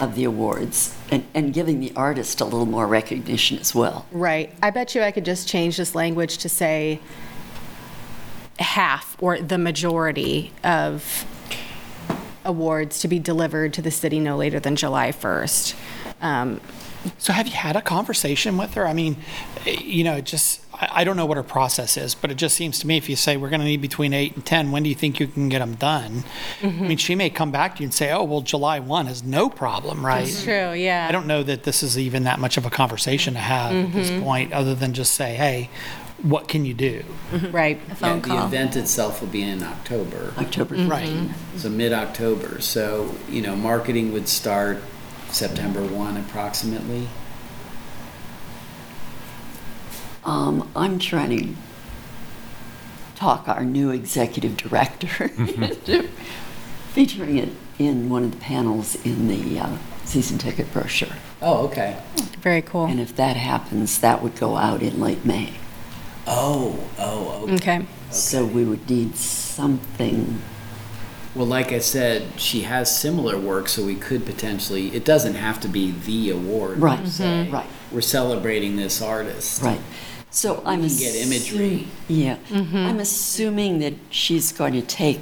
of 0.00 0.14
the 0.14 0.24
awards 0.24 0.96
and, 1.10 1.24
and 1.34 1.52
giving 1.52 1.80
the 1.80 1.92
artist 1.94 2.40
a 2.40 2.44
little 2.44 2.66
more 2.66 2.86
recognition 2.86 3.58
as 3.58 3.74
well. 3.74 4.06
Right. 4.10 4.52
I 4.62 4.70
bet 4.70 4.94
you 4.94 5.02
I 5.02 5.10
could 5.12 5.24
just 5.24 5.48
change 5.48 5.76
this 5.76 5.94
language 5.94 6.38
to 6.38 6.48
say 6.48 6.98
half 8.58 9.16
or 9.20 9.38
the 9.40 9.58
majority 9.58 10.52
of 10.64 11.26
awards 12.44 13.00
to 13.00 13.08
be 13.08 13.18
delivered 13.18 13.72
to 13.74 13.82
the 13.82 13.90
city 13.90 14.18
no 14.18 14.36
later 14.36 14.58
than 14.58 14.76
July 14.76 15.12
1st. 15.12 15.74
Um, 16.20 16.60
So 17.18 17.32
have 17.32 17.46
you 17.46 17.54
had 17.54 17.76
a 17.76 17.82
conversation 17.82 18.56
with 18.56 18.74
her? 18.74 18.86
I 18.86 18.92
mean, 18.92 19.16
you 19.66 20.04
know, 20.04 20.20
just, 20.20 20.61
I, 20.82 21.00
I 21.00 21.04
don't 21.04 21.16
know 21.16 21.26
what 21.26 21.36
her 21.36 21.42
process 21.42 21.96
is, 21.96 22.14
but 22.14 22.30
it 22.30 22.34
just 22.34 22.56
seems 22.56 22.78
to 22.80 22.86
me 22.86 22.96
if 22.96 23.08
you 23.08 23.16
say 23.16 23.36
we're 23.36 23.48
going 23.50 23.60
to 23.60 23.66
need 23.66 23.80
between 23.80 24.12
eight 24.12 24.34
and 24.34 24.44
10, 24.44 24.72
when 24.72 24.82
do 24.82 24.88
you 24.88 24.94
think 24.94 25.20
you 25.20 25.26
can 25.26 25.48
get 25.48 25.60
them 25.60 25.74
done? 25.76 26.24
I 26.62 26.66
mean, 26.66 26.98
she 26.98 27.14
may 27.14 27.30
come 27.30 27.50
back 27.52 27.76
to 27.76 27.82
you 27.82 27.86
and 27.86 27.94
say, 27.94 28.10
oh, 28.12 28.24
well, 28.24 28.40
July 28.40 28.80
1 28.80 29.06
is 29.08 29.22
no 29.22 29.48
problem, 29.48 30.04
right? 30.04 30.24
That's 30.26 30.42
true, 30.42 30.72
yeah. 30.72 31.06
I 31.08 31.12
don't 31.12 31.26
know 31.26 31.42
that 31.44 31.62
this 31.62 31.82
is 31.82 31.98
even 31.98 32.24
that 32.24 32.38
much 32.38 32.56
of 32.56 32.66
a 32.66 32.70
conversation 32.70 33.34
to 33.34 33.40
have 33.40 33.72
at 33.74 33.92
this 33.92 34.10
Mhm. 34.10 34.22
point, 34.22 34.52
other 34.52 34.74
than 34.74 34.92
just 34.92 35.14
say, 35.14 35.34
hey, 35.34 35.70
what 36.22 36.46
can 36.48 36.64
you 36.64 36.74
do? 36.74 37.02
Right. 37.50 37.80
A 37.90 37.94
phone 37.96 38.22
Yeah, 38.26 38.40
The 38.40 38.44
event 38.46 38.76
itself 38.76 39.20
will 39.20 39.28
be 39.28 39.42
in 39.42 39.62
October. 39.62 40.32
October. 40.38 40.76
Right. 40.76 41.10
So 41.56 41.68
mid-October. 41.68 42.60
So, 42.60 43.14
you 43.28 43.42
know, 43.42 43.56
marketing 43.56 44.12
would 44.12 44.28
start 44.28 44.82
September 45.30 45.82
1 45.82 46.16
approximately. 46.16 47.08
Um, 50.24 50.68
I'm 50.76 50.98
trying 50.98 51.30
to 51.38 51.48
talk 53.16 53.48
our 53.48 53.64
new 53.64 53.90
executive 53.90 54.56
director 54.56 55.24
into 55.36 56.08
featuring 56.92 57.38
it 57.38 57.50
in 57.78 58.08
one 58.08 58.24
of 58.24 58.30
the 58.32 58.36
panels 58.38 58.94
in 59.04 59.28
the 59.28 59.58
uh, 59.58 59.76
season 60.04 60.38
ticket 60.38 60.72
brochure. 60.72 61.16
Oh, 61.40 61.66
okay. 61.66 62.00
Very 62.40 62.62
cool. 62.62 62.86
And 62.86 63.00
if 63.00 63.14
that 63.16 63.36
happens, 63.36 63.98
that 64.00 64.22
would 64.22 64.36
go 64.36 64.56
out 64.56 64.82
in 64.82 65.00
late 65.00 65.24
May. 65.24 65.54
Oh, 66.26 66.78
oh, 66.98 67.42
okay. 67.44 67.54
Okay. 67.54 67.86
So 68.10 68.44
we 68.44 68.64
would 68.64 68.88
need 68.88 69.16
something. 69.16 70.40
Well, 71.34 71.46
like 71.46 71.72
I 71.72 71.78
said, 71.78 72.38
she 72.38 72.60
has 72.62 72.94
similar 72.96 73.38
work, 73.38 73.66
so 73.68 73.84
we 73.84 73.94
could 73.96 74.26
potentially, 74.26 74.94
it 74.94 75.04
doesn't 75.04 75.34
have 75.34 75.60
to 75.62 75.68
be 75.68 75.90
the 75.92 76.30
award. 76.30 76.74
per 76.74 76.80
Right, 76.80 77.08
se. 77.08 77.48
right. 77.50 77.66
We're 77.90 78.02
celebrating 78.02 78.76
this 78.76 79.00
artist. 79.00 79.62
Right. 79.62 79.80
So 80.32 80.62
I'm 80.64 80.80
We 80.82 80.88
can 80.88 80.98
get 80.98 81.14
imagery. 81.14 81.86
Yeah. 82.08 82.38
I'm 82.50 82.98
assuming 83.00 83.78
that 83.80 83.94
she's 84.10 84.50
going 84.50 84.72
to 84.72 84.82
take. 84.82 85.20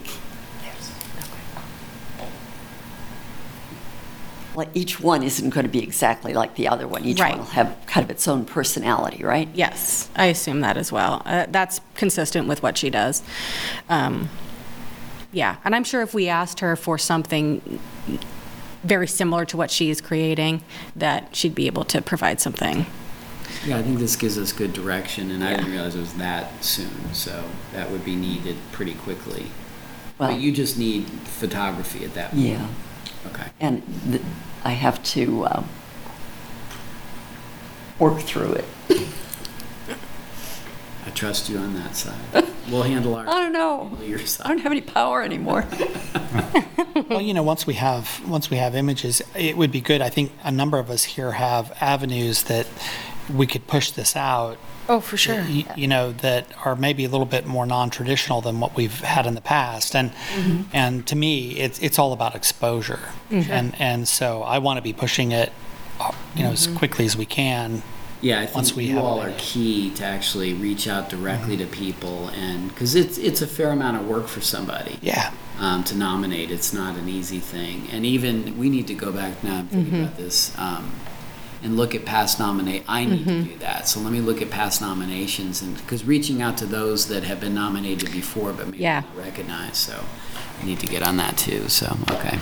Like 4.54 4.68
each 4.74 5.00
one 5.00 5.22
isn't 5.22 5.50
going 5.50 5.64
to 5.64 5.70
be 5.70 5.82
exactly 5.82 6.32
like 6.34 6.54
the 6.56 6.68
other 6.68 6.86
one. 6.86 7.04
Each 7.04 7.20
Right. 7.20 7.30
one 7.30 7.40
will 7.40 7.52
have 7.52 7.76
kind 7.86 8.04
of 8.04 8.10
its 8.10 8.26
own 8.28 8.44
personality, 8.44 9.24
right? 9.24 9.48
Yes, 9.54 10.08
I 10.16 10.26
assume 10.26 10.60
that 10.60 10.76
as 10.76 10.90
well. 10.92 11.22
Uh, 11.24 11.46
that's 11.50 11.80
consistent 11.94 12.46
with 12.48 12.62
what 12.62 12.76
she 12.76 12.90
does. 12.90 13.22
Um, 13.88 14.28
yeah, 15.32 15.56
and 15.64 15.74
I'm 15.74 15.84
sure 15.84 16.02
if 16.02 16.14
we 16.14 16.28
asked 16.28 16.60
her 16.60 16.74
for 16.76 16.98
something 16.98 17.78
very 18.82 19.06
similar 19.06 19.44
to 19.46 19.56
what 19.56 19.70
she 19.70 19.88
is 19.90 20.00
creating, 20.00 20.62
that 20.96 21.34
she'd 21.36 21.54
be 21.54 21.66
able 21.66 21.84
to 21.84 22.02
provide 22.02 22.40
something. 22.40 22.86
Yeah, 23.66 23.76
I 23.78 23.82
think 23.82 23.98
this 23.98 24.16
gives 24.16 24.38
us 24.38 24.52
good 24.52 24.72
direction, 24.72 25.30
and 25.30 25.44
I 25.44 25.54
didn't 25.56 25.70
realize 25.70 25.94
it 25.94 26.00
was 26.00 26.14
that 26.14 26.64
soon, 26.64 27.12
so 27.12 27.44
that 27.72 27.90
would 27.90 28.04
be 28.04 28.16
needed 28.16 28.56
pretty 28.72 28.94
quickly. 28.94 29.46
Well- 30.18 30.30
But 30.30 30.40
you 30.40 30.50
just 30.52 30.78
need 30.78 31.04
photography 31.24 32.04
at 32.04 32.14
that 32.14 32.30
point. 32.30 32.42
Yeah. 32.42 32.66
Okay. 33.26 33.48
And 33.60 33.82
th- 34.10 34.22
I 34.64 34.70
have 34.70 35.02
to 35.04 35.46
um, 35.46 35.68
work 37.98 38.20
through 38.20 38.52
it. 38.54 38.64
I 41.06 41.10
trust 41.10 41.48
you 41.48 41.58
on 41.58 41.74
that 41.74 41.96
side. 41.96 42.14
We'll 42.70 42.84
handle 42.84 43.16
our. 43.16 43.26
I 43.28 43.32
don't 43.42 43.52
know. 43.52 43.88
handle 43.88 44.06
your 44.06 44.20
side. 44.20 44.44
I 44.46 44.48
don't 44.50 44.60
have 44.60 44.70
any 44.70 44.80
power 44.82 45.22
anymore. 45.22 45.66
Well, 47.08 47.20
you 47.20 47.34
know, 47.34 47.42
once 47.42 47.66
we 47.66 47.74
have, 47.74 48.20
once 48.28 48.50
we 48.50 48.56
have 48.58 48.76
images, 48.76 49.20
it 49.34 49.56
would 49.56 49.72
be 49.72 49.80
good. 49.80 50.00
I 50.00 50.10
think 50.10 50.30
a 50.44 50.50
number 50.52 50.78
of 50.78 50.90
us 50.90 51.02
here 51.02 51.32
have 51.32 51.76
avenues 51.80 52.44
that 52.44 52.66
we 53.34 53.46
could 53.46 53.66
push 53.66 53.90
this 53.90 54.16
out. 54.16 54.56
Oh, 54.88 55.00
for 55.00 55.16
sure. 55.16 55.36
y- 55.48 55.66
You 55.76 55.86
know, 55.86 56.12
that 56.12 56.46
are 56.64 56.74
maybe 56.74 57.04
a 57.04 57.08
little 57.08 57.26
bit 57.26 57.46
more 57.46 57.64
non-traditional 57.64 58.40
than 58.40 58.58
what 58.60 58.74
we've 58.76 59.00
had 59.00 59.24
in 59.26 59.34
the 59.34 59.40
past. 59.40 59.94
And, 59.94 60.10
Mm-hmm. 60.34 60.62
and 60.72 61.06
to 61.06 61.14
me, 61.16 61.52
it's, 61.52 61.78
it's 61.78 61.98
all 61.98 62.12
about 62.12 62.34
exposure. 62.34 63.00
Mhm. 63.30 63.48
And, 63.50 63.74
and 63.78 64.08
so 64.08 64.42
I 64.42 64.58
want 64.58 64.78
to 64.78 64.82
be 64.82 64.92
pushing 64.92 65.30
it, 65.32 65.52
uh, 66.00 66.10
you 66.34 66.42
know, 66.42 66.50
as 66.50 66.66
Mhm. 66.66 66.76
quickly 66.76 67.04
as 67.04 67.16
we 67.16 67.24
can. 67.26 67.82
Yeah, 68.22 68.40
I 68.40 68.48
Once 68.54 68.74
we 68.74 68.84
you 68.86 68.96
have 68.96 69.04
all 69.04 69.22
it. 69.22 69.28
are 69.28 69.34
key 69.38 69.90
to 69.94 70.04
actually 70.04 70.52
reach 70.52 70.86
out 70.88 71.08
directly 71.08 71.56
to 71.56 71.64
people 71.66 72.28
and, 72.36 72.68
because 72.68 72.94
it's, 72.94 73.16
it's 73.16 73.40
a 73.40 73.46
fair 73.46 73.70
amount 73.70 73.96
of 73.96 74.06
work 74.06 74.26
for 74.28 74.40
somebody. 74.42 74.98
Yeah. 75.00 75.30
Um, 75.58 75.84
to 75.84 75.96
nominate, 75.96 76.50
it's 76.50 76.72
not 76.72 76.96
an 76.96 77.08
easy 77.08 77.38
thing. 77.38 77.86
And 77.92 78.04
even, 78.04 78.58
we 78.58 78.68
need 78.68 78.86
to 78.88 78.94
go 78.94 79.10
back 79.12 79.42
now 79.44 79.60
and 79.60 79.70
think 79.70 79.88
Mhm. 79.88 80.02
about 80.02 80.16
this, 80.18 80.52
um, 80.58 80.90
and 81.62 81.76
look 81.76 81.94
at 81.94 82.04
past 82.04 82.38
nominate, 82.38 82.82
I 82.88 83.04
need 83.04 83.24
to 83.26 83.30
Mhm. 83.30 83.44
do 83.52 83.58
that. 83.58 83.88
So 83.88 84.00
let 84.00 84.12
me 84.12 84.20
look 84.20 84.40
at 84.40 84.50
past 84.50 84.80
nominations 84.80 85.60
and, 85.62 85.76
because 85.76 86.04
reaching 86.04 86.40
out 86.42 86.56
to 86.58 86.66
those 86.66 87.06
that 87.08 87.24
have 87.24 87.40
been 87.40 87.54
nominated 87.54 88.10
before 88.12 88.52
but 88.52 88.66
maybe 88.66 88.82
Yeah. 88.82 89.00
not 89.14 89.24
recognized, 89.24 89.76
so 89.76 90.04
I 90.62 90.64
need 90.66 90.80
to 90.80 90.86
get 90.86 91.02
on 91.02 91.16
that 91.18 91.36
too, 91.36 91.68
so, 91.68 91.98
okay. 92.10 92.38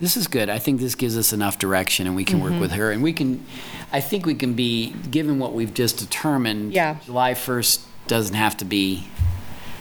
This 0.00 0.16
is 0.16 0.26
good. 0.26 0.48
I 0.50 0.58
think 0.58 0.80
this 0.80 0.94
gives 0.96 1.16
us 1.16 1.32
enough 1.32 1.58
direction 1.58 2.06
and 2.08 2.16
we 2.16 2.24
can 2.24 2.40
work 2.40 2.54
Mhm. 2.54 2.60
with 2.60 2.72
her. 2.72 2.90
And 2.90 3.02
we 3.04 3.12
can, 3.12 3.44
I 3.92 4.00
think 4.00 4.26
we 4.26 4.34
can 4.34 4.54
be, 4.54 4.94
given 5.12 5.38
what 5.38 5.52
we've 5.54 5.72
just 5.72 5.96
determined. 5.98 6.72
Yeah. 6.72 6.96
July 7.06 7.34
1st 7.34 7.82
doesn't 8.08 8.34
have 8.34 8.56
to 8.56 8.64
be 8.64 9.04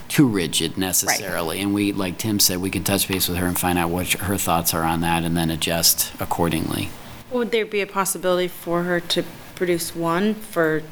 too 0.10 0.28
rigid 0.28 0.78
necessarily. 0.78 1.58
Right. 1.58 1.64
And 1.66 1.74
we, 1.74 1.92
like 1.92 2.20
Tim 2.20 2.40
said, 2.40 2.60
we 2.62 2.70
can 2.70 2.84
touch 2.84 3.08
base 3.08 3.28
with 3.28 3.38
her 3.38 3.48
and 3.48 3.58
find 3.58 3.80
out 3.80 3.90
what 3.90 4.10
her 4.14 4.38
thoughts 4.38 4.74
are 4.76 4.84
on 4.84 5.02
that 5.02 5.24
and 5.24 5.36
then 5.36 5.50
adjust 5.50 6.12
accordingly. 6.20 6.90
Would 7.32 7.52
there 7.52 7.66
be 7.66 7.82
a 7.82 7.88
possibility 7.88 8.48
for 8.48 8.84
her 8.84 9.00
to 9.00 9.24
produce 9.56 9.96
one 9.96 10.34
for, 10.34 10.84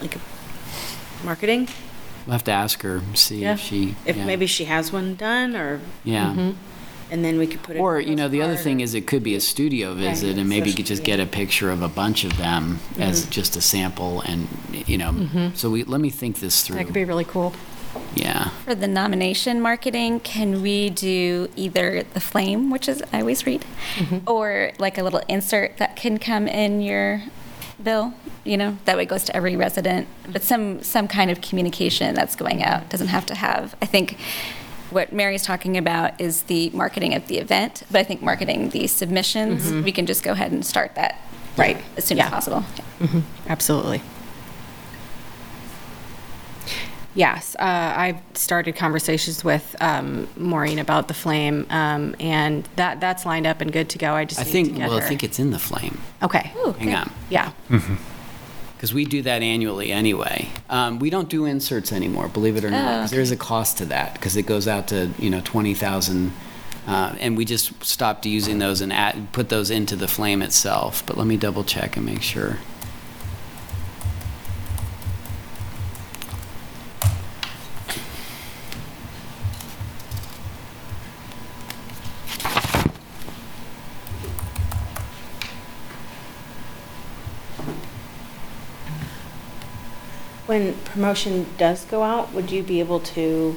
like, 0.00 0.16
marketing? 1.24 1.68
We'll 2.26 2.32
have 2.32 2.44
to 2.44 2.52
ask 2.52 2.80
her, 2.82 3.02
see 3.14 3.42
Yeah. 3.42 3.54
if 3.54 3.60
she. 3.60 3.96
If 4.06 4.16
yeah. 4.16 4.24
maybe 4.24 4.46
she 4.46 4.64
has 4.64 4.92
one 4.92 5.14
done, 5.14 5.54
or? 5.54 5.80
Yeah. 6.04 6.32
Mhm. 6.34 6.54
And 7.10 7.22
then 7.22 7.38
we 7.38 7.46
could 7.46 7.62
put 7.62 7.76
it. 7.76 7.80
Or, 7.80 8.00
you 8.00 8.16
know, 8.16 8.28
the 8.28 8.40
other 8.40 8.56
thing 8.56 8.80
is 8.80 8.94
it 8.94 9.06
could 9.06 9.22
be 9.22 9.34
a 9.34 9.40
studio 9.40 9.92
visit 9.94 10.38
and 10.38 10.48
maybe 10.48 10.70
you 10.70 10.74
could 10.74 10.86
just 10.86 11.04
get 11.04 11.20
a 11.20 11.26
picture 11.26 11.70
of 11.70 11.82
a 11.82 11.88
bunch 11.88 12.24
of 12.24 12.38
them 12.38 12.80
as 12.98 13.26
Mhm. 13.26 13.30
just 13.30 13.56
a 13.56 13.60
sample 13.60 14.22
and, 14.22 14.48
you 14.86 14.96
know, 14.96 15.10
Mhm. 15.12 15.54
so 15.54 15.68
we, 15.68 15.84
let 15.84 16.00
me 16.00 16.08
think 16.08 16.40
this 16.40 16.62
through. 16.62 16.76
That 16.76 16.84
could 16.86 16.94
be 16.94 17.04
really 17.04 17.24
cool. 17.26 17.52
Yeah. 18.14 18.50
For 18.64 18.74
the 18.74 18.86
nomination 18.88 19.60
marketing, 19.60 20.20
can 20.20 20.62
we 20.62 20.90
do 20.90 21.48
either 21.56 22.02
the 22.14 22.20
flame, 22.20 22.70
which 22.70 22.88
is 22.88 23.02
I 23.12 23.20
always 23.20 23.44
read, 23.46 23.64
or 24.26 24.72
like 24.78 24.98
a 24.98 25.02
little 25.02 25.22
insert 25.28 25.78
that 25.78 25.96
can 25.96 26.18
come 26.18 26.46
in 26.48 26.80
your 26.80 27.22
bill? 27.82 28.14
You 28.44 28.56
know, 28.56 28.76
that 28.84 28.96
way 28.96 29.04
it 29.04 29.06
goes 29.08 29.24
to 29.24 29.36
every 29.36 29.56
resident, 29.56 30.06
but 30.30 30.42
some 30.42 30.82
some 30.82 31.08
kind 31.08 31.30
of 31.30 31.40
communication 31.40 32.14
that's 32.14 32.36
going 32.36 32.62
out 32.62 32.88
doesn't 32.90 33.08
have 33.08 33.26
to 33.26 33.34
have. 33.34 33.74
I 33.82 33.86
think 33.86 34.16
what 34.90 35.12
Mary's 35.12 35.42
talking 35.42 35.76
about 35.76 36.20
is 36.20 36.42
the 36.42 36.70
marketing 36.70 37.14
of 37.14 37.26
the 37.26 37.38
event, 37.38 37.82
but 37.90 37.98
I 37.98 38.04
think 38.04 38.22
marketing 38.22 38.70
the 38.70 38.86
submissions, 38.86 39.64
Mhm. 39.72 39.82
we 39.82 39.90
can 39.92 40.06
just 40.06 40.22
go 40.22 40.32
ahead 40.32 40.52
and 40.52 40.64
start 40.64 40.94
that 40.94 41.18
Right. 41.56 41.78
as 41.96 42.04
soon 42.04 42.18
Yeah. 42.18 42.26
as 42.26 42.30
possible. 42.30 42.64
Mhm. 43.00 43.22
Absolutely. 43.48 44.02
Yes, 47.16 47.54
uh, 47.60 47.62
I've 47.62 48.18
started 48.34 48.74
conversations 48.74 49.44
with 49.44 49.76
um, 49.80 50.26
Maureen 50.36 50.80
about 50.80 51.06
the 51.08 51.14
flame, 51.14 51.64
um, 51.70 52.16
and 52.18 52.68
that 52.76 53.00
that's 53.00 53.24
lined 53.24 53.46
up 53.46 53.60
and 53.60 53.72
good 53.72 53.88
to 53.90 53.98
go. 53.98 54.14
I 54.14 54.24
just 54.24 54.40
I 54.40 54.44
need 54.44 54.50
think, 54.50 54.68
to 54.68 54.74
get 54.74 54.88
well, 54.88 54.98
I 54.98 55.00
her. 55.00 55.06
think 55.08 55.22
it's 55.22 55.38
in 55.38 55.50
the 55.52 55.58
flame. 55.60 55.98
okay. 56.22 56.52
Hang 56.78 56.94
on. 56.94 57.12
Yeah. 57.30 57.52
Because 58.76 58.92
we 58.92 59.04
do 59.04 59.22
that 59.22 59.42
annually 59.42 59.92
anyway. 59.92 60.48
Um, 60.68 60.98
we 60.98 61.08
don't 61.08 61.28
do 61.28 61.44
inserts 61.46 61.92
anymore, 61.92 62.28
believe 62.28 62.56
it 62.56 62.64
or 62.64 62.70
not. 62.70 62.82
Oh, 62.94 63.00
'cause 63.02 63.10
There's 63.12 63.30
a 63.30 63.36
cost 63.36 63.78
to 63.78 63.84
that 63.86 64.14
because 64.14 64.36
it 64.36 64.42
goes 64.42 64.66
out 64.68 64.88
to, 64.88 65.10
you 65.18 65.30
know, 65.30 65.40
20,000. 65.44 66.32
Uh, 66.86 67.14
and 67.18 67.34
we 67.36 67.46
just 67.46 67.82
stopped 67.82 68.26
using 68.26 68.58
those 68.58 68.82
and 68.82 68.92
add, 68.92 69.32
put 69.32 69.48
those 69.48 69.70
into 69.70 69.96
the 69.96 70.06
flame 70.08 70.42
itself. 70.42 71.02
But 71.06 71.16
let 71.16 71.26
me 71.26 71.36
double 71.38 71.64
check 71.64 71.96
and 71.96 72.04
make 72.04 72.20
sure. 72.20 72.58
When 90.46 90.74
promotion 90.84 91.46
does 91.56 91.84
go 91.84 92.02
out, 92.02 92.32
would 92.34 92.50
you 92.50 92.62
be 92.62 92.80
able 92.80 93.00
to 93.00 93.56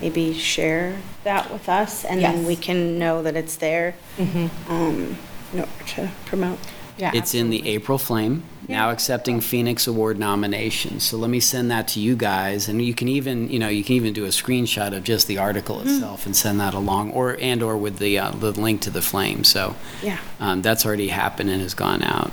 maybe 0.00 0.34
share 0.34 0.96
that 1.24 1.52
with 1.52 1.68
us? 1.68 2.04
And 2.04 2.20
then 2.22 2.38
Yes. 2.38 2.46
we 2.46 2.56
can 2.56 2.98
know 2.98 3.22
that 3.22 3.36
it's 3.36 3.56
there, 3.56 3.94
Mhm. 4.18 4.50
um, 4.68 5.16
in 5.52 5.60
order 5.60 5.70
to 5.94 6.10
promote? 6.26 6.58
Yeah. 6.98 7.12
It's 7.14 7.32
in 7.34 7.48
the 7.50 7.66
April 7.66 7.96
Flame, 7.96 8.42
now 8.68 8.90
accepting 8.90 9.40
Phoenix 9.40 9.86
Award 9.86 10.18
nominations. 10.18 11.04
So 11.04 11.16
let 11.16 11.30
me 11.30 11.40
send 11.40 11.70
that 11.70 11.88
to 11.88 12.00
you 12.00 12.14
guys, 12.16 12.68
and 12.68 12.84
you 12.84 12.92
can 12.92 13.08
even, 13.08 13.48
you 13.48 13.58
know, 13.58 13.68
you 13.68 13.82
can 13.84 13.94
even 13.96 14.12
do 14.12 14.24
a 14.26 14.28
screenshot 14.28 14.94
of 14.94 15.02
just 15.04 15.26
the 15.26 15.38
article 15.38 15.76
Mm. 15.76 15.86
itself 15.94 16.26
and 16.26 16.36
send 16.36 16.60
that 16.60 16.74
along, 16.74 17.12
or 17.12 17.38
and 17.40 17.62
or 17.62 17.76
with 17.76 17.98
the 18.00 18.18
uh, 18.18 18.32
the 18.32 18.50
link 18.52 18.80
to 18.82 18.90
the 18.90 19.00
Flame. 19.00 19.44
So 19.44 19.76
Yeah. 20.02 20.18
um, 20.40 20.60
that's 20.60 20.84
already 20.84 21.08
happened 21.08 21.48
and 21.50 21.62
has 21.62 21.72
gone 21.72 22.02
out. 22.02 22.32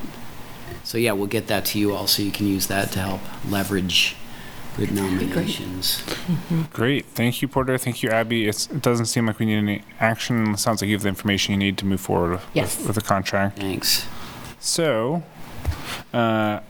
So 0.88 0.98
yeah, 0.98 1.12
we'll 1.12 1.28
get 1.28 1.48
that 1.48 1.66
to 1.66 1.80
you 1.80 1.94
all, 1.94 2.08
so 2.08 2.24
you 2.24 2.32
can 2.32 2.48
use 2.48 2.68
that 2.68 2.94
to 2.94 3.00
help 3.00 3.20
leverage 3.52 4.16
good 4.78 4.94
nominations. 4.94 6.02
Great. 6.72 7.06
Thank 7.08 7.42
you, 7.42 7.50
Porter. 7.50 7.78
Thank 7.78 8.04
you, 8.04 8.10
Abby. 8.10 8.48
It's, 8.48 8.68
it 8.68 8.82
doesn't 8.84 9.08
seem 9.08 9.26
like 9.28 9.38
we 9.38 9.48
need 9.48 9.58
any 9.58 9.82
action. 10.00 10.52
It 10.54 10.60
sounds 10.60 10.82
like 10.82 10.88
you 10.88 10.96
have 10.96 11.02
the 11.04 11.10
information 11.10 11.52
you 11.52 11.58
need 11.58 11.78
to 11.80 11.86
move 11.86 12.00
forward 12.00 12.40
Yes. 12.54 12.78
with, 12.78 12.88
with 12.88 12.96
the 12.96 13.02
contract. 13.02 13.60
Thanks. 13.60 14.06
So, 14.62 15.24
uh, 16.14 16.62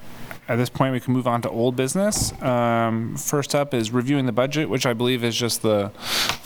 at 0.48 0.56
this 0.56 0.70
point, 0.70 0.94
we 0.94 1.00
can 1.00 1.14
move 1.14 1.28
on 1.28 1.44
to 1.44 1.50
old 1.52 1.76
business. 1.76 2.34
Um, 2.42 3.18
first 3.18 3.54
up 3.54 3.72
is 3.76 3.92
reviewing 3.92 4.26
the 4.26 4.32
budget, 4.32 4.68
which 4.68 4.88
I 4.88 4.94
believe 4.94 5.24
is 5.24 5.36
just 5.36 5.62
the 5.62 5.92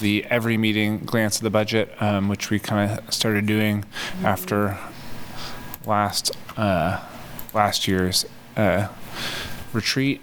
the 0.01 0.25
every 0.25 0.57
meeting 0.57 0.97
glance 1.05 1.37
at 1.37 1.43
the 1.43 1.49
budget, 1.49 1.89
um, 2.01 2.27
which 2.27 2.49
we 2.49 2.59
kind 2.59 2.99
of 2.99 3.13
started 3.13 3.45
doing 3.45 3.85
after 4.25 4.77
last 5.85 6.31
uh, 6.57 6.99
last 7.53 7.87
year's 7.87 8.25
uh, 8.57 8.87
retreat. 9.73 10.21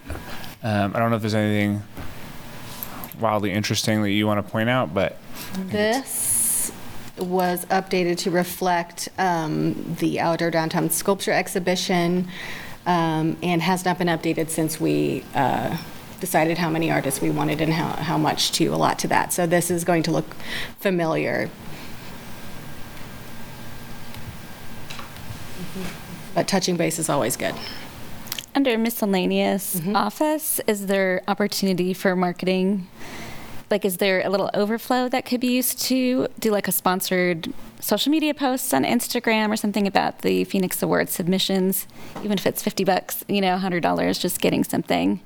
Um, 0.63 0.95
I 0.95 0.99
don't 0.99 1.11
know 1.11 1.17
if 1.17 1.23
there's 1.23 1.35
anything 1.35 1.83
wildly 3.21 3.53
interesting 3.53 4.03
that 4.03 4.11
you 4.11 4.27
want 4.27 4.45
to 4.45 4.51
point 4.51 4.69
out, 4.69 4.95
but 4.95 5.17
This 5.57 6.73
was 7.17 7.65
updated 7.67 8.17
to 8.19 8.31
reflect 8.31 9.09
um, 9.19 9.97
the 9.99 10.21
outdoor 10.21 10.51
downtown 10.51 10.89
sculpture 10.91 11.33
exhibition 11.33 12.29
um, 12.87 13.37
and 13.43 13.61
has 13.63 13.85
not 13.85 13.99
been 13.99 14.09
updated 14.09 14.49
since 14.51 14.81
we 14.81 15.25
uh, 15.35 15.77
decided 16.21 16.59
how 16.59 16.71
many 16.71 16.91
artists 16.91 17.21
we 17.21 17.31
wanted 17.31 17.61
and 17.61 17.73
how, 17.73 17.89
how 18.03 18.19
much 18.19 18.53
to 18.53 18.67
allot 18.67 18.99
to 19.01 19.09
that. 19.09 19.33
So 19.33 19.47
this 19.47 19.71
is 19.71 19.85
going 19.85 20.03
to 20.05 20.11
look 20.11 20.35
familiar. 20.79 21.51
But 26.39 26.47
touching 26.47 26.77
base 26.77 27.01
is 27.01 27.09
always 27.09 27.37
good. 27.37 27.53
Under 28.55 28.79
miscellaneous 28.79 29.75
Mm-hmm. 29.81 29.97
office, 29.97 30.61
is 30.69 30.87
there 30.87 31.21
opportunity 31.27 31.93
for 31.93 32.15
marketing? 32.15 32.87
Like, 33.73 33.85
is 33.85 33.97
there 33.97 34.25
a 34.25 34.29
little 34.31 34.49
overflow 34.55 35.09
that 35.09 35.27
could 35.27 35.41
be 35.41 35.49
used 35.49 35.81
to 35.87 36.29
do 36.39 36.53
like 36.53 36.69
a 36.69 36.73
sponsored 36.73 37.53
social 37.81 38.13
media 38.13 38.35
posts 38.35 38.73
on 38.73 38.85
Instagram 38.85 39.51
or 39.51 39.57
something 39.57 39.89
about 39.89 40.21
the 40.21 40.45
Phoenix 40.45 40.81
Award 40.81 41.09
submissions, 41.09 41.89
even 42.23 42.39
if 42.39 42.47
it's 42.47 42.63
50 42.63 42.85
bucks, 42.85 43.25
you 43.27 43.41
know, 43.41 43.59
$100, 43.59 44.21
just 44.21 44.41
getting 44.41 44.63
something, 44.63 45.19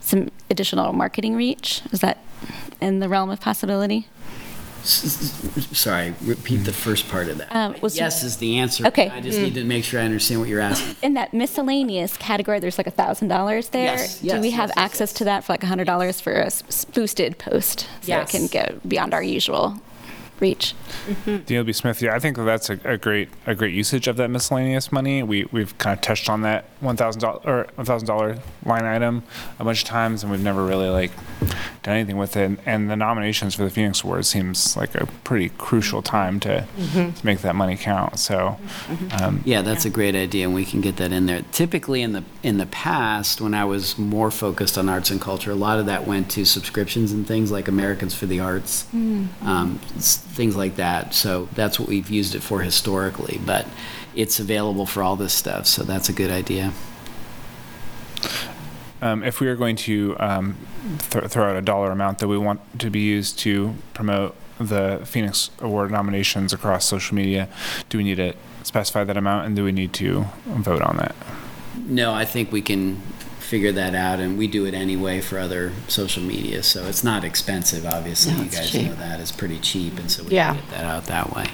some 0.00 0.30
additional 0.50 0.94
marketing 0.94 1.36
reach? 1.36 1.82
Is 1.92 2.00
that 2.00 2.24
in 2.80 3.00
the 3.00 3.08
realm 3.10 3.28
of 3.28 3.38
possibility? 3.42 4.08
Sorry, 4.84 6.14
repeat 6.22 6.58
the 6.58 6.72
first 6.72 7.08
part 7.08 7.28
of 7.28 7.38
that. 7.38 7.54
Um, 7.54 7.74
was- 7.80 7.96
yes 7.96 8.22
is 8.22 8.36
the 8.38 8.58
answer. 8.58 8.86
Okay. 8.86 9.08
I 9.10 9.20
just 9.20 9.38
need 9.38 9.54
to 9.54 9.64
make 9.64 9.84
sure 9.84 10.00
I 10.00 10.04
understand 10.04 10.40
what 10.40 10.48
you're 10.48 10.60
asking. 10.60 10.96
In 11.02 11.14
that 11.14 11.32
miscellaneous 11.34 12.16
category, 12.16 12.58
there's 12.60 12.78
like 12.78 12.86
a 12.86 12.90
thousand 12.92 13.28
dollars 13.28 13.68
there. 13.70 13.96
Yes, 13.96 14.20
Do 14.20 14.26
yes, 14.28 14.40
we 14.40 14.50
have 14.50 14.68
yes, 14.70 14.74
yes, 14.76 14.84
access 14.84 15.12
to 15.14 15.24
that 15.24 15.44
for 15.44 15.52
like 15.52 15.62
a 15.62 15.66
hundred 15.66 15.84
dollars 15.86 16.20
for 16.20 16.32
a 16.32 16.46
s- 16.46 16.84
boosted 16.86 17.38
post? 17.38 17.80
So 17.80 17.86
Yes. 18.06 18.32
it 18.34 18.36
can 18.38 18.46
go 18.48 18.78
beyond 18.86 19.14
our 19.14 19.22
usual 19.22 19.80
reach. 20.40 20.74
DLB 21.26 21.74
Smith, 21.74 22.00
yeah, 22.02 22.14
I 22.14 22.18
think 22.18 22.36
that 22.36 22.44
that's 22.44 22.70
a, 22.70 22.78
a 22.84 22.96
great 22.98 23.28
a 23.46 23.54
great 23.54 23.74
usage 23.74 24.08
of 24.08 24.16
that 24.16 24.28
miscellaneous 24.28 24.90
money. 24.92 25.22
We 25.22 25.46
we've 25.52 25.76
kind 25.78 25.96
of 25.96 26.00
touched 26.02 26.28
on 26.28 26.42
that 26.42 26.64
one 26.80 26.96
thousand 26.96 27.20
dollar 27.22 27.40
or 27.44 27.66
one 27.74 27.86
thousand 27.86 28.06
dollar 28.08 28.38
line 28.64 28.84
item 28.84 29.22
a 29.58 29.64
bunch 29.64 29.82
of 29.82 29.88
times, 29.88 30.22
and 30.22 30.30
we've 30.32 30.42
never 30.42 30.64
really 30.64 30.88
like 30.88 31.10
done 31.82 31.96
anything 31.96 32.16
with 32.16 32.36
it. 32.36 32.58
And 32.66 32.90
the 32.90 32.96
nominations 32.96 33.54
for 33.54 33.64
the 33.64 33.70
Phoenix 33.70 34.02
Award 34.04 34.26
seems 34.26 34.76
like 34.76 34.94
a 34.94 35.06
pretty 35.24 35.48
crucial 35.50 36.02
time 36.02 36.40
to, 36.40 36.66
Mhm. 36.78 37.14
to 37.18 37.26
make 37.26 37.40
that 37.40 37.54
money 37.56 37.76
count. 37.76 38.18
So, 38.18 38.58
um, 39.20 39.42
Yeah, 39.44 39.62
that's 39.62 39.84
a 39.84 39.90
great 39.90 40.14
idea, 40.14 40.44
and 40.46 40.54
we 40.54 40.64
can 40.64 40.80
get 40.80 40.96
that 40.96 41.12
in 41.12 41.26
there. 41.26 41.42
Typically, 41.52 42.02
in 42.02 42.12
the 42.12 42.24
in 42.42 42.58
the 42.58 42.66
past, 42.66 43.40
when 43.40 43.54
I 43.54 43.64
was 43.64 43.98
more 43.98 44.30
focused 44.30 44.78
on 44.78 44.88
arts 44.88 45.10
and 45.10 45.20
culture, 45.20 45.50
a 45.50 45.54
lot 45.54 45.78
of 45.78 45.86
that 45.86 46.06
went 46.06 46.30
to 46.30 46.44
subscriptions 46.44 47.12
and 47.12 47.26
things 47.26 47.50
like 47.50 47.68
Americans 47.68 48.14
for 48.14 48.26
the 48.26 48.40
Arts, 48.40 48.86
um, 48.92 49.80
s- 49.96 50.24
things 50.38 50.56
like 50.56 50.76
that. 50.76 51.12
So 51.12 51.48
that's 51.54 51.80
what 51.80 51.88
we've 51.88 52.08
used 52.08 52.34
it 52.36 52.42
for 52.42 52.60
historically. 52.60 53.40
But 53.44 53.66
it's 54.14 54.38
available 54.38 54.86
for 54.86 55.02
all 55.02 55.16
this 55.16 55.34
stuff, 55.34 55.66
so 55.66 55.82
that's 55.82 56.08
a 56.08 56.12
good 56.12 56.30
idea. 56.30 56.72
um, 59.02 59.22
if 59.22 59.40
we 59.40 59.48
are 59.48 59.56
going 59.56 59.76
to 59.76 60.16
um, 60.18 60.56
th- 61.10 61.24
throw 61.24 61.50
out 61.50 61.56
a 61.56 61.60
dollar 61.60 61.90
amount 61.90 62.20
that 62.20 62.28
we 62.28 62.38
want 62.38 62.60
to 62.78 62.88
be 62.88 63.00
used 63.00 63.38
to 63.40 63.74
promote 63.94 64.34
the 64.58 65.00
Phoenix 65.04 65.50
Award 65.60 65.90
nominations 65.90 66.52
across 66.52 66.84
social 66.84 67.16
media, 67.16 67.48
do 67.88 67.98
we 67.98 68.04
need 68.04 68.16
to 68.16 68.34
specify 68.62 69.04
that 69.04 69.16
amount, 69.16 69.46
and 69.46 69.56
do 69.56 69.64
we 69.64 69.72
need 69.72 69.92
to 69.94 70.24
vote 70.46 70.82
on 70.82 70.96
that? 70.98 71.14
No, 71.86 72.12
I 72.12 72.24
think 72.24 72.52
we 72.52 72.62
can 72.62 73.00
figure 73.48 73.72
that 73.72 73.94
out, 73.94 74.20
and 74.20 74.36
we 74.36 74.46
do 74.46 74.66
it 74.66 74.74
anyway 74.74 75.22
for 75.22 75.38
other 75.38 75.72
social 75.88 76.22
media, 76.22 76.62
so 76.62 76.84
it's 76.86 77.02
not 77.02 77.24
expensive. 77.24 77.86
Obviously, 77.86 78.34
No, 78.34 78.42
you 78.42 78.50
guys 78.50 78.70
cheap. 78.70 78.86
know 78.88 78.94
that 78.96 79.20
it's 79.20 79.32
pretty 79.32 79.58
cheap, 79.58 79.98
and 79.98 80.10
so 80.10 80.22
we 80.24 80.32
Yeah. 80.32 80.48
can 80.52 80.56
get 80.56 80.70
that 80.72 80.84
out 80.84 81.06
that 81.06 81.34
way. 81.34 81.46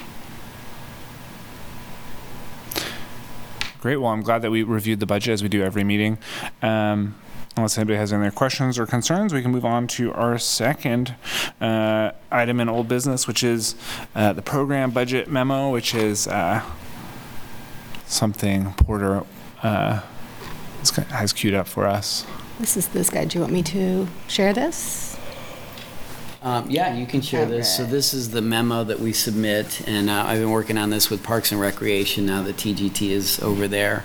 Great. 3.79 3.97
Well, 3.97 4.11
I'm 4.11 4.23
glad 4.23 4.41
that 4.41 4.51
we 4.51 4.63
reviewed 4.63 4.99
the 4.99 5.05
budget 5.05 5.31
as 5.33 5.43
we 5.43 5.47
do 5.47 5.63
every 5.63 5.83
meeting. 5.85 6.17
Um, 6.61 7.15
unless 7.55 7.77
anybody 7.77 7.97
has 7.97 8.11
any 8.11 8.23
other 8.25 8.31
questions 8.35 8.77
or 8.77 8.85
concerns, 8.85 9.33
we 9.33 9.41
can 9.41 9.51
move 9.51 9.63
on 9.63 9.87
to 9.87 10.11
our 10.13 10.37
second 10.37 11.15
uh, 11.61 12.11
item 12.31 12.59
in 12.59 12.67
old 12.67 12.87
business, 12.89 13.25
which 13.27 13.41
is 13.43 13.75
uh, 14.15 14.33
the 14.33 14.41
program 14.41 14.89
budget 14.91 15.29
memo, 15.29 15.69
which 15.69 15.93
is 15.95 16.27
uh, 16.27 16.61
something 18.05 18.73
Porter 18.73 19.23
uh, 20.91 21.01
has 21.03 21.11
has 21.11 21.33
queued 21.33 21.53
up 21.53 21.67
for 21.67 21.85
us. 21.85 22.25
This 22.59 22.77
is 22.77 22.87
this 22.89 23.09
guy. 23.09 23.25
Do 23.25 23.37
you 23.37 23.41
want 23.41 23.53
me 23.53 23.63
to 23.63 24.07
share 24.27 24.53
this? 24.53 25.17
Um, 26.41 26.69
yeah, 26.69 26.95
you 26.95 27.07
can 27.07 27.21
share 27.21 27.47
this. 27.47 27.75
So 27.75 27.83
this 27.83 28.13
is 28.13 28.29
the 28.29 28.41
memo 28.41 28.83
that 28.83 28.99
we 28.99 29.13
submit, 29.13 29.81
and 29.87 30.11
uh, 30.11 30.25
I've 30.27 30.39
been 30.39 30.51
working 30.51 30.77
on 30.77 30.91
this 30.91 31.09
with 31.09 31.23
Parks 31.23 31.51
and 31.51 31.59
Recreation 31.59 32.27
now 32.27 32.43
that 32.43 32.57
TGT 32.57 33.09
is 33.09 33.39
over 33.41 33.67
there. 33.67 34.03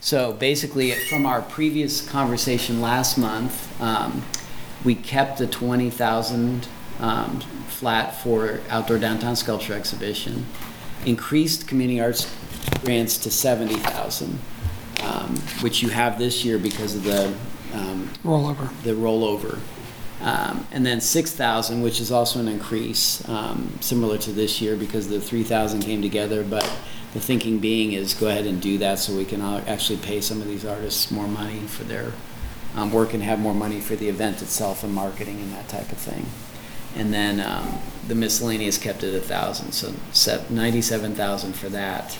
So 0.00 0.32
basically, 0.32 0.92
from 0.92 1.26
our 1.26 1.42
previous 1.42 2.08
conversation 2.08 2.80
last 2.80 3.18
month, 3.18 3.80
um, 3.82 4.22
we 4.84 4.94
kept 4.94 5.38
the 5.38 5.48
twenty 5.48 5.90
thousand 5.90 6.68
um, 7.00 7.40
flat 7.66 8.14
for 8.22 8.60
outdoor 8.68 8.98
downtown 8.98 9.34
sculpture 9.34 9.74
exhibition, 9.74 10.46
increased 11.04 11.66
community 11.66 12.00
arts 12.00 12.32
grants 12.84 13.18
to 13.18 13.30
seventy 13.32 13.74
thousand, 13.74 14.38
um, 15.02 15.36
which 15.62 15.82
you 15.82 15.88
have 15.88 16.18
this 16.18 16.44
year 16.44 16.58
because 16.58 16.96
of 16.96 17.04
the 17.04 17.26
um, 17.74 18.10
Rollover. 18.24 18.82
the 18.82 18.92
rollover. 18.92 19.58
Um, 20.20 20.66
and 20.70 20.84
then 20.84 21.00
6,000, 21.00 21.80
which 21.80 21.98
is 22.00 22.12
also 22.12 22.40
an 22.40 22.48
increase, 22.48 23.26
um, 23.28 23.72
similar 23.80 24.18
to 24.18 24.32
this 24.32 24.60
year 24.60 24.76
because 24.76 25.08
the 25.08 25.20
3,000 25.20 25.80
came 25.80 26.02
together. 26.02 26.42
But 26.44 26.70
the 27.14 27.20
thinking 27.20 27.58
being 27.58 27.92
is 27.92 28.12
go 28.14 28.28
ahead 28.28 28.46
and 28.46 28.60
do 28.60 28.76
that 28.78 28.98
so 28.98 29.16
we 29.16 29.24
can 29.24 29.40
uh, 29.40 29.64
actually 29.66 29.98
pay 29.98 30.20
some 30.20 30.42
of 30.42 30.48
these 30.48 30.64
artists 30.64 31.10
more 31.10 31.26
money 31.26 31.60
for 31.60 31.84
their 31.84 32.12
um, 32.76 32.92
work 32.92 33.14
and 33.14 33.22
have 33.22 33.38
more 33.38 33.54
money 33.54 33.80
for 33.80 33.96
the 33.96 34.08
event 34.08 34.42
itself 34.42 34.84
and 34.84 34.92
marketing 34.94 35.40
and 35.40 35.52
that 35.52 35.68
type 35.68 35.90
of 35.90 35.98
thing. 35.98 36.26
And 36.94 37.14
then 37.14 37.40
um, 37.40 37.78
the 38.06 38.14
miscellaneous 38.14 38.76
kept 38.76 39.02
it 39.02 39.14
a 39.14 39.20
thousand, 39.20 39.72
so 39.72 39.94
se- 40.12 40.44
97,000 40.50 41.52
for 41.54 41.68
that. 41.70 42.18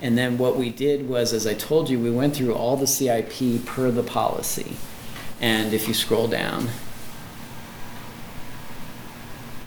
And 0.00 0.16
then 0.16 0.38
what 0.38 0.56
we 0.56 0.70
did 0.70 1.08
was, 1.08 1.32
as 1.32 1.46
I 1.46 1.54
told 1.54 1.88
you, 1.88 1.98
we 1.98 2.10
went 2.10 2.36
through 2.36 2.54
all 2.54 2.76
the 2.76 2.86
CIP 2.86 3.64
per 3.64 3.90
the 3.90 4.02
policy. 4.02 4.76
And 5.40 5.72
if 5.72 5.88
you 5.88 5.94
scroll 5.94 6.28
down, 6.28 6.68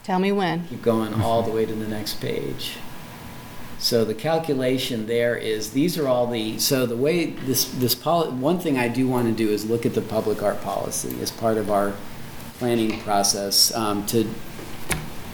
Tell 0.03 0.19
me 0.19 0.31
when. 0.31 0.67
keep 0.67 0.81
going 0.81 1.13
all 1.13 1.43
the 1.43 1.51
way 1.51 1.65
to 1.65 1.73
the 1.73 1.87
next 1.87 2.15
page. 2.15 2.77
So 3.77 4.03
the 4.03 4.13
calculation 4.13 5.05
there 5.05 5.37
is, 5.37 5.71
these 5.71 5.97
are 5.97 6.07
all 6.07 6.27
the, 6.27 6.59
so 6.59 6.85
the 6.85 6.97
way 6.97 7.27
this, 7.27 7.65
this 7.65 7.95
poli, 7.95 8.29
one 8.31 8.59
thing 8.59 8.77
I 8.77 8.89
do 8.89 9.07
want 9.07 9.27
to 9.27 9.33
do 9.33 9.49
is 9.49 9.69
look 9.69 9.85
at 9.85 9.93
the 9.93 10.01
public 10.01 10.43
art 10.43 10.61
policy 10.61 11.15
as 11.21 11.31
part 11.31 11.57
of 11.57 11.71
our 11.71 11.93
planning 12.57 12.99
process 13.01 13.73
um, 13.73 14.05
to, 14.07 14.27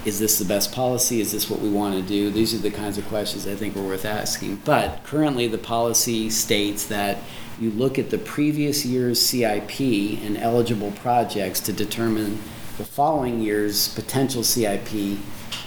is 0.05 0.19
this 0.19 0.37
the 0.37 0.45
best 0.45 0.71
policy? 0.71 1.19
Is 1.19 1.31
this 1.31 1.49
what 1.49 1.59
we 1.59 1.69
want 1.69 1.95
to 1.95 2.01
do? 2.01 2.29
These 2.29 2.53
are 2.53 2.59
the 2.59 2.71
kinds 2.71 2.97
of 2.99 3.07
questions 3.07 3.47
I 3.47 3.55
think 3.55 3.75
are 3.75 3.81
worth 3.81 4.05
asking. 4.05 4.57
But 4.57 5.03
currently, 5.03 5.47
the 5.47 5.57
policy 5.57 6.29
states 6.29 6.85
that 6.85 7.17
you 7.59 7.71
look 7.71 7.97
at 7.97 8.11
the 8.11 8.19
previous 8.19 8.85
year's 8.85 9.19
CIP 9.19 9.79
and 9.79 10.37
eligible 10.37 10.91
projects 10.91 11.59
to 11.61 11.73
determine 11.73 12.39
the 12.77 12.85
following 12.85 13.41
year's 13.41 13.87
potential 13.95 14.43
CIP. 14.43 15.17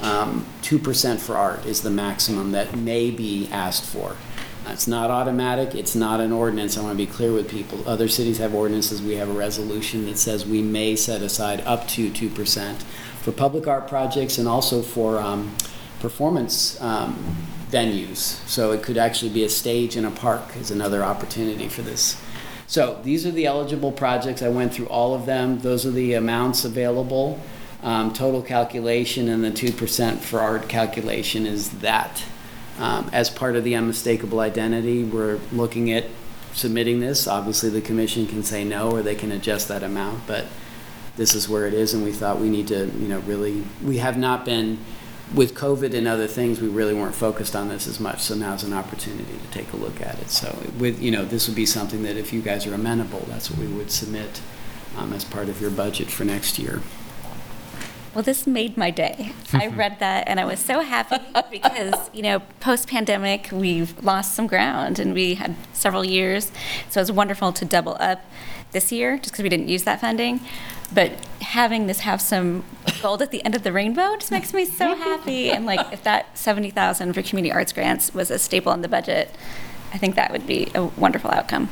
Um, 0.01 0.47
2% 0.63 1.19
for 1.19 1.37
art 1.37 1.67
is 1.67 1.83
the 1.83 1.91
maximum 1.91 2.53
that 2.53 2.77
may 2.77 3.11
be 3.11 3.49
asked 3.51 3.85
for. 3.85 4.17
It's 4.69 4.87
not 4.87 5.11
automatic, 5.11 5.75
it's 5.75 5.95
not 5.95 6.21
an 6.21 6.31
ordinance, 6.31 6.77
I 6.77 6.83
want 6.83 6.93
to 6.99 7.07
be 7.07 7.11
clear 7.11 7.33
with 7.33 7.49
people. 7.49 7.83
Other 7.89 8.07
cities 8.07 8.37
have 8.37 8.55
ordinances, 8.55 9.01
we 9.01 9.15
have 9.15 9.31
a 9.31 9.33
resolution 9.33 10.05
that 10.05 10.19
says 10.19 10.45
we 10.45 10.61
may 10.61 10.95
set 10.95 11.23
aside 11.23 11.63
up 11.63 11.89
to 11.89 12.11
2% 12.11 12.85
for 13.29 13.37
public 13.37 13.67
art 13.67 13.87
projects 13.89 14.39
and 14.39 14.49
also 14.49 14.81
for 14.81 15.19
um, 15.19 15.55
performance 16.01 16.81
um, 16.81 17.37
venues. 17.71 18.17
So 18.49 18.73
it 18.73 18.83
could 18.83 18.97
actually 18.97 19.31
be 19.31 19.45
a 19.45 19.51
stage 19.51 19.99
in 19.99 20.07
a 20.07 20.11
park 20.11 20.57
is 20.57 20.71
another 20.71 21.05
opportunity 21.05 21.69
for 21.69 21.83
this. 21.83 22.19
So 22.67 22.99
these 23.05 23.27
are 23.27 23.31
the 23.31 23.45
eligible 23.45 23.93
projects. 23.93 24.41
I 24.41 24.49
went 24.49 24.73
through 24.73 24.87
all 24.87 25.15
of 25.15 25.27
them. 25.27 25.61
Those 25.61 25.85
are 25.85 25.91
the 25.91 26.15
amounts 26.15 26.65
available. 26.65 27.39
Um, 27.83 28.15
total 28.15 28.41
calculation 28.41 29.29
and 29.29 29.45
the 29.45 29.51
2% 29.51 30.21
for 30.21 30.41
art 30.41 30.67
calculation 30.71 31.45
is 31.45 31.69
that. 31.81 32.25
Um, 32.79 33.11
as 33.13 33.29
part 33.29 33.57
of 33.57 33.65
the 33.65 33.75
unmistakable 33.75 34.41
identity, 34.41 35.05
we're 35.05 35.39
looking 35.53 35.93
at 35.93 36.07
submitting 36.55 37.01
this. 37.01 37.27
Obviously, 37.27 37.69
the 37.69 37.83
commission 37.83 38.27
can 38.27 38.43
say 38.43 38.65
no 38.65 38.91
or 38.91 39.03
they 39.03 39.15
can 39.15 39.33
adjust 39.33 39.69
that 39.69 39.83
amount, 39.83 40.27
but 40.27 40.47
this 41.19 41.35
is 41.35 41.49
where 41.49 41.67
it 41.67 41.75
is, 41.75 41.93
and 41.93 42.03
we 42.05 42.13
thought 42.13 42.39
we 42.39 42.49
need 42.49 42.69
to, 42.69 42.87
you 42.87 43.09
know, 43.09 43.19
really, 43.21 43.65
we 43.85 43.99
have 43.99 44.17
not 44.17 44.45
been, 44.45 44.79
with 45.35 45.55
COVID 45.55 45.93
and 45.93 46.09
other 46.09 46.27
things, 46.27 46.61
we 46.61 46.69
really 46.69 46.95
weren't 46.95 47.15
focused 47.15 47.55
on 47.55 47.69
this 47.69 47.87
as 47.87 48.01
much, 48.01 48.21
so 48.21 48.35
now's 48.35 48.63
an 48.63 48.73
opportunity 48.73 49.37
to 49.37 49.47
take 49.51 49.71
a 49.73 49.77
look 49.77 50.01
at 50.01 50.19
it. 50.21 50.31
So 50.31 50.57
with, 50.79 51.03
you 51.03 51.11
know, 51.11 51.25
this 51.25 51.49
would 51.49 51.57
be 51.57 51.67
something 51.67 52.05
that 52.05 52.17
if 52.17 52.33
you 52.33 52.41
guys 52.41 52.67
are 52.67 52.73
amenable, 52.73 53.27
that's 53.29 53.51
what 53.51 53.59
we 53.59 53.67
would 53.67 53.91
submit 53.91 54.41
um, 54.97 55.13
as 55.13 55.25
part 55.25 55.49
of 55.49 55.61
your 55.61 55.71
budget 55.71 56.09
for 56.09 56.25
next 56.25 56.59
year. 56.59 56.81
Well, 58.15 58.25
this 58.25 58.47
made 58.47 58.77
my 58.77 58.91
day. 58.91 59.33
I 59.53 59.67
read 59.77 60.01
that 60.01 60.27
and 60.29 60.41
I 60.41 60.45
was 60.45 60.59
so 60.59 60.81
happy 60.81 61.19
because, 61.51 62.11
you 62.13 62.23
know, 62.23 62.41
post 62.59 62.89
pandemic, 62.89 63.49
we've 63.53 64.03
lost 64.03 64.35
some 64.35 64.47
ground 64.47 64.99
and 64.99 65.15
we 65.15 65.35
had 65.35 65.55
several 65.73 66.05
years. 66.05 66.51
So 66.89 67.01
it 67.01 67.03
was 67.03 67.13
wonderful 67.13 67.53
to 67.53 67.65
double 67.65 67.97
up 68.01 68.25
this 68.73 68.93
year 68.93 69.17
just 69.19 69.33
because 69.33 69.43
we 69.43 69.49
didn't 69.49 69.69
use 69.69 69.85
that 69.85 70.01
funding. 70.01 70.41
But 70.93 71.13
having 71.43 71.87
this 71.87 72.01
have 72.01 72.21
some 72.21 72.65
gold 73.03 73.21
at 73.21 73.31
the 73.31 73.45
end 73.45 73.55
of 73.55 73.63
the 73.63 73.73
rainbow 73.73 74.17
just 74.17 74.31
makes 74.31 74.55
me 74.55 74.65
so 74.65 74.95
happy. 74.95 75.51
And 75.51 75.67
like, 75.67 75.93
if 75.93 76.03
that 76.05 76.37
70,000 76.39 77.13
for 77.13 77.23
community 77.23 77.53
arts 77.53 77.73
grants 77.73 78.15
was 78.15 78.31
a 78.31 78.39
staple 78.39 78.73
in 78.73 78.81
the 78.81 78.89
budget, 78.89 79.35
I 79.93 79.99
think 79.99 80.15
that 80.15 80.33
would 80.33 80.47
be 80.47 80.71
a 80.75 80.85
wonderful 80.85 81.31
outcome. 81.31 81.69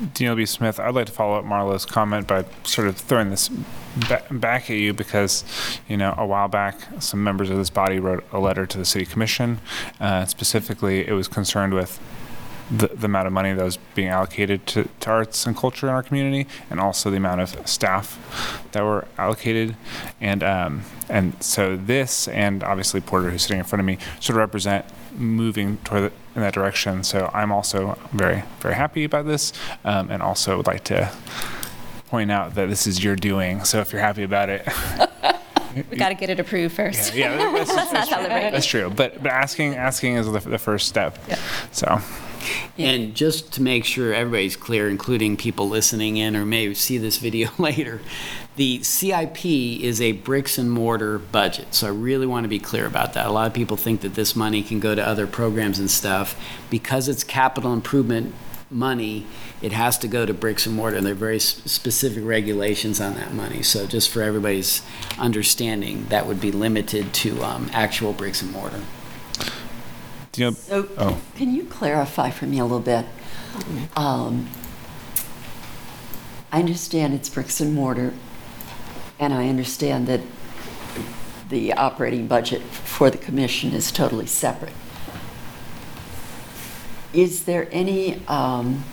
DLB 0.00 0.46
Smith, 0.46 0.78
I'd 0.78 0.94
like 0.94 1.06
to 1.06 1.12
follow 1.12 1.38
up 1.38 1.44
Marlo's 1.44 1.86
comment 1.86 2.26
by 2.26 2.44
sort 2.64 2.86
of 2.86 2.98
throwing 2.98 3.30
this 3.30 3.48
ba- 4.08 4.22
back 4.30 4.68
at 4.68 4.76
you 4.76 4.92
because, 4.92 5.42
you 5.88 5.96
know, 5.96 6.14
a 6.18 6.26
while 6.26 6.48
back, 6.48 6.76
some 6.98 7.24
members 7.24 7.48
of 7.48 7.56
this 7.56 7.70
body 7.70 7.98
wrote 7.98 8.22
a 8.30 8.38
letter 8.38 8.66
to 8.66 8.76
the 8.76 8.84
city 8.84 9.06
commission. 9.06 9.58
Uh, 9.98 10.26
specifically, 10.26 11.06
it 11.06 11.12
was 11.12 11.28
concerned 11.28 11.72
with 11.72 11.98
the, 12.70 12.88
the 12.88 13.06
amount 13.06 13.26
of 13.26 13.32
money 13.32 13.52
that 13.52 13.62
was 13.62 13.78
being 13.94 14.08
allocated 14.08 14.66
to, 14.66 14.88
to 15.00 15.10
arts 15.10 15.46
and 15.46 15.56
culture 15.56 15.86
in 15.86 15.92
our 15.92 16.02
community, 16.02 16.48
and 16.70 16.80
also 16.80 17.10
the 17.10 17.16
amount 17.16 17.40
of 17.40 17.68
staff 17.68 18.66
that 18.72 18.82
were 18.82 19.06
allocated. 19.18 19.76
And 20.20 20.42
um, 20.42 20.82
and 21.08 21.42
so 21.42 21.76
this, 21.76 22.28
and 22.28 22.62
obviously 22.64 23.00
Porter, 23.00 23.30
who's 23.30 23.42
sitting 23.42 23.58
in 23.58 23.64
front 23.64 23.80
of 23.80 23.86
me, 23.86 23.98
sort 24.20 24.30
of 24.30 24.36
represent 24.36 24.84
moving 25.12 25.78
toward 25.78 26.02
the, 26.02 26.12
in 26.34 26.42
that 26.42 26.54
direction. 26.54 27.04
So 27.04 27.30
I'm 27.32 27.52
also 27.52 27.98
very 28.12 28.42
very 28.60 28.74
happy 28.74 29.04
about 29.04 29.26
this, 29.26 29.52
um, 29.84 30.10
and 30.10 30.22
also 30.22 30.56
would 30.56 30.66
like 30.66 30.84
to 30.84 31.10
point 32.08 32.30
out 32.30 32.54
that 32.54 32.68
this 32.68 32.86
is 32.86 33.02
your 33.02 33.16
doing. 33.16 33.64
So 33.64 33.80
if 33.80 33.92
you're 33.92 34.02
happy 34.02 34.22
about 34.22 34.48
it, 34.48 34.66
We 35.90 35.98
got 35.98 36.08
to 36.08 36.14
get 36.14 36.30
it 36.30 36.40
approved 36.40 36.74
first. 36.74 37.14
Yeah, 37.14 37.36
yeah, 37.36 37.52
that's, 37.52 37.70
Let's 37.70 37.92
not 37.92 38.08
celebrate. 38.08 38.50
That's 38.50 38.66
true. 38.66 38.88
But 38.88 39.22
but 39.22 39.30
asking 39.30 39.74
asking 39.74 40.14
is 40.14 40.30
the, 40.30 40.40
the 40.40 40.58
first 40.58 40.88
step. 40.88 41.18
Yeah. 41.28 41.38
So 41.72 42.00
And 42.78 43.14
just 43.14 43.52
to 43.54 43.62
make 43.62 43.84
sure 43.84 44.12
everybody's 44.12 44.56
clear, 44.56 44.88
including 44.88 45.36
people 45.36 45.68
listening 45.68 46.16
in 46.16 46.36
or 46.36 46.44
may 46.44 46.72
see 46.74 46.98
this 46.98 47.16
video 47.26 47.50
later, 47.58 48.00
the 48.56 48.82
CIP 48.82 49.44
is 49.44 50.00
a 50.00 50.12
bricks 50.12 50.56
and 50.58 50.70
mortar 50.70 51.18
budget. 51.18 51.74
So 51.74 51.86
I 51.86 51.90
really 51.90 52.26
want 52.26 52.44
to 52.44 52.48
be 52.48 52.58
clear 52.58 52.86
about 52.86 53.12
that. 53.12 53.26
A 53.26 53.30
lot 53.30 53.46
of 53.46 53.54
people 53.54 53.76
think 53.76 54.00
that 54.00 54.14
this 54.14 54.34
money 54.34 54.62
can 54.62 54.80
go 54.80 54.94
to 54.94 55.06
other 55.06 55.26
programs 55.26 55.78
and 55.78 55.90
stuff. 55.90 56.40
Because 56.70 57.08
it's 57.08 57.22
capital 57.22 57.72
improvement 57.72 58.34
money, 58.70 59.26
it 59.62 59.72
has 59.72 59.98
to 59.98 60.08
go 60.08 60.26
to 60.26 60.34
bricks 60.34 60.66
and 60.66 60.74
mortar, 60.74 60.96
and 60.96 61.06
there 61.06 61.12
are 61.12 61.16
very 61.16 61.38
specific 61.38 62.24
regulations 62.24 63.00
on 63.00 63.14
that 63.14 63.32
money. 63.32 63.62
So 63.62 63.86
just 63.86 64.10
for 64.10 64.22
everybody's 64.22 64.82
understanding, 65.18 66.06
that 66.06 66.26
would 66.26 66.40
be 66.40 66.50
limited 66.50 67.14
to 67.14 67.42
um, 67.42 67.70
actual 67.72 68.12
bricks 68.12 68.42
and 68.42 68.50
mortar. 68.52 68.82
Do 70.36 70.42
you 70.42 70.50
know? 70.50 70.56
So, 70.56 70.88
Oh. 70.98 71.18
can 71.34 71.54
you 71.54 71.64
clarify 71.64 72.30
for 72.30 72.46
me 72.46 72.58
a 72.58 72.62
little 72.62 72.78
bit? 72.80 73.06
Um, 73.96 74.48
I 76.52 76.58
understand 76.60 77.14
it's 77.14 77.28
bricks 77.28 77.60
and 77.60 77.74
mortar, 77.74 78.12
and 79.18 79.32
I 79.32 79.48
understand 79.48 80.06
that 80.08 80.20
the 81.48 81.72
operating 81.72 82.26
budget 82.26 82.62
for 82.62 83.08
the 83.10 83.18
commission 83.18 83.72
is 83.72 83.90
totally 83.90 84.26
separate. 84.26 84.72
Is 87.12 87.44
there 87.44 87.68
any, 87.72 88.16
um, 88.26 88.84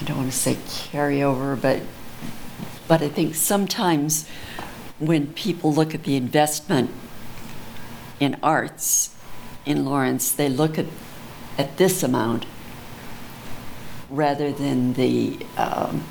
I 0.00 0.04
don't 0.04 0.16
want 0.16 0.30
to 0.30 0.36
say 0.36 0.54
carryover, 0.54 1.60
but, 1.60 1.82
but 2.88 3.02
I 3.02 3.08
think 3.08 3.34
sometimes 3.34 4.26
when 4.98 5.26
people 5.34 5.74
look 5.74 5.94
at 5.94 6.04
the 6.04 6.16
investment 6.16 6.90
in 8.20 8.36
arts 8.42 9.14
in 9.64 9.84
Lawrence, 9.84 10.30
they 10.32 10.48
look 10.48 10.78
at, 10.78 10.86
at 11.58 11.76
this 11.76 12.02
amount 12.02 12.46
rather 14.08 14.52
than 14.52 14.92
the, 14.94 15.38
um, 15.56 16.04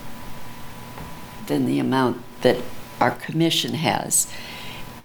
than 1.48 1.66
the 1.66 1.80
amount 1.80 2.22
that 2.42 2.58
our 3.00 3.12
commission 3.12 3.74
has. 3.76 4.32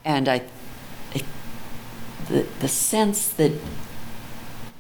And 0.05 0.29
I, 0.29 0.43
I- 1.15 1.23
the, 2.29 2.47
the 2.61 2.69
sense 2.69 3.29
that 3.29 3.53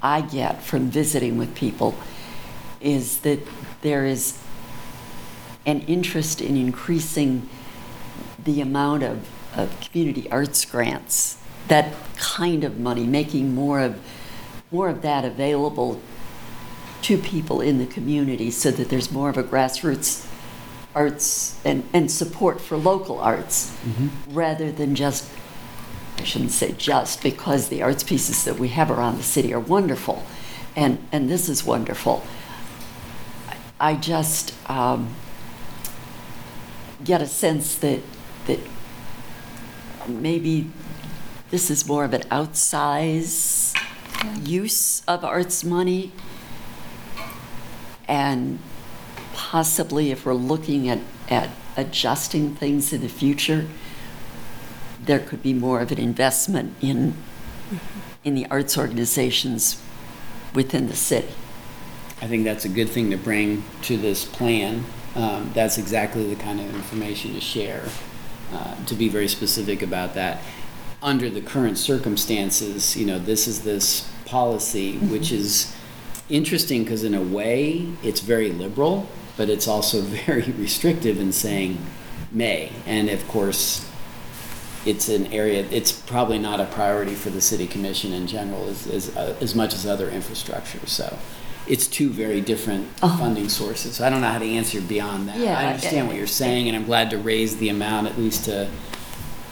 I 0.03 0.21
get 0.23 0.63
from 0.63 0.91
visiting 0.91 1.37
with 1.39 1.55
people 1.55 1.95
is 2.81 3.21
that 3.21 3.41
there 3.83 4.07
is 4.07 4.39
an 5.67 5.81
interest 5.83 6.41
in 6.41 6.57
increasing 6.57 7.49
the 8.43 8.61
amount 8.61 9.03
of, 9.03 9.29
of 9.55 9.79
community 9.81 10.31
arts 10.31 10.65
grants, 10.65 11.37
that 11.71 11.95
kind 12.17 12.65
of 12.65 12.81
money, 12.81 13.07
making 13.07 13.55
more 13.55 13.81
of, 13.81 13.99
more 14.73 14.89
of 14.89 15.03
that 15.03 15.25
available 15.25 16.01
to 17.03 17.17
people 17.17 17.61
in 17.61 17.79
the 17.79 17.87
community 17.87 18.51
so 18.51 18.73
that 18.73 18.89
there's 18.89 19.13
more 19.13 19.31
of 19.31 19.37
a 19.37 19.43
grassroots 19.43 20.29
arts 20.97 21.61
and, 21.65 21.89
and 21.93 22.11
support 22.11 22.61
for 22.61 22.77
local 22.77 23.21
arts 23.21 23.73
rather 24.29 24.73
than 24.73 24.97
just, 24.97 25.31
I 26.19 26.25
shouldn't 26.25 26.51
say 26.51 26.73
just, 26.73 27.23
because 27.23 27.69
the 27.69 27.83
arts 27.83 28.03
pieces 28.03 28.45
that 28.45 28.59
we 28.59 28.69
have 28.71 28.91
around 28.91 29.17
the 29.17 29.23
city 29.23 29.55
are 29.55 29.61
wonderful. 29.61 30.25
And, 30.75 30.99
and 31.13 31.31
this 31.31 31.49
is 31.49 31.65
wonderful. 31.65 32.25
I 33.79 33.95
just 33.95 34.53
um, 34.69 35.15
get 37.05 37.23
a 37.23 37.29
sense 37.29 37.77
that, 37.77 38.01
that 38.47 38.59
maybe 40.09 40.67
this 41.51 41.71
is 41.71 41.87
more 41.87 42.05
of 42.05 42.15
an 42.15 42.23
outsize 42.31 43.75
use 44.43 45.03
of 45.07 45.25
arts 45.25 45.65
money. 45.65 46.13
And 48.09 48.59
possibly 49.35 50.11
if 50.11 50.27
we're 50.27 50.35
looking 50.35 50.89
at, 50.89 50.99
at 51.29 51.51
adjusting 51.77 52.55
things 52.55 52.93
in 52.93 53.01
the 53.01 53.09
future, 53.09 53.67
there 55.03 55.19
could 55.19 55.43
be 55.43 55.55
more 55.55 55.81
of 55.81 55.91
an 55.91 55.99
investment 55.99 56.77
in, 56.81 57.15
in 58.25 58.35
the 58.35 58.47
arts 58.47 58.77
organizations 58.77 59.83
within 60.55 60.89
the 60.89 60.97
city. 60.97 61.33
I 62.23 62.27
think 62.27 62.45
that's 62.45 62.65
a 62.65 62.69
good 62.69 62.91
thing 62.91 63.11
to 63.11 63.17
bring 63.17 63.65
to 63.83 63.97
this 63.97 64.25
plan. 64.25 64.85
Um, 65.17 65.51
That's 65.55 65.79
exactly 65.79 66.33
the 66.33 66.41
kind 66.41 66.61
of 66.61 66.73
information 66.75 67.35
to 67.35 67.41
share, 67.41 67.83
uh, 68.53 68.85
to 68.85 68.95
be 68.95 69.09
very 69.09 69.27
specific 69.27 69.83
about 69.83 70.15
that. 70.15 70.43
Under 71.03 71.31
the 71.31 71.41
current 71.41 71.79
circumstances, 71.79 72.97
you 72.97 73.07
know, 73.07 73.19
this 73.19 73.47
is 73.49 73.63
this 73.63 74.11
policy, 74.27 74.99
which 74.99 75.33
is 75.33 75.75
interesting 76.29 76.85
because 76.85 77.05
in 77.05 77.15
a 77.15 77.23
way, 77.23 77.89
it's 78.03 78.21
very 78.21 78.51
liberal, 78.51 79.09
but 79.37 79.49
it's 79.49 79.67
also 79.67 80.01
very 80.27 80.53
restrictive 80.53 81.21
in 81.21 81.33
saying 81.33 81.79
may. 82.31 82.73
And 82.87 83.09
of 83.09 83.27
course, 83.29 83.89
it's 84.87 85.09
an 85.09 85.27
area, 85.33 85.67
it's 85.71 85.93
probably 85.93 86.39
not 86.39 86.61
a 86.61 86.67
priority 86.67 87.15
for 87.15 87.31
the 87.31 87.41
city 87.41 87.67
commission 87.67 88.13
in 88.13 88.27
general 88.27 88.67
as, 88.69 88.87
as, 88.87 89.17
uh, 89.17 89.37
as 89.41 89.55
much 89.55 89.75
as 89.75 89.87
other 89.87 90.09
infrastructure. 90.09 90.87
So 90.87 91.19
it's 91.67 91.87
two 91.87 92.09
very 92.09 92.41
different 92.41 92.89
funding 92.99 93.49
sources. 93.49 93.97
So 93.97 94.07
I 94.07 94.11
don't 94.11 94.23
know 94.23 94.29
how 94.29 94.39
to 94.39 94.45
answer 94.45 94.81
beyond 94.81 95.29
that. 95.29 95.39
Yeah, 95.39 95.59
I 95.59 95.67
understand 95.67 96.09
what 96.09 96.17
you're 96.17 96.27
saying, 96.27 96.69
and 96.69 96.77
I'm 96.77 96.87
glad 96.87 97.11
to 97.11 97.19
raise 97.19 97.59
the 97.59 97.69
amount, 97.69 98.07
at 98.07 98.19
least 98.19 98.47
to 98.47 98.71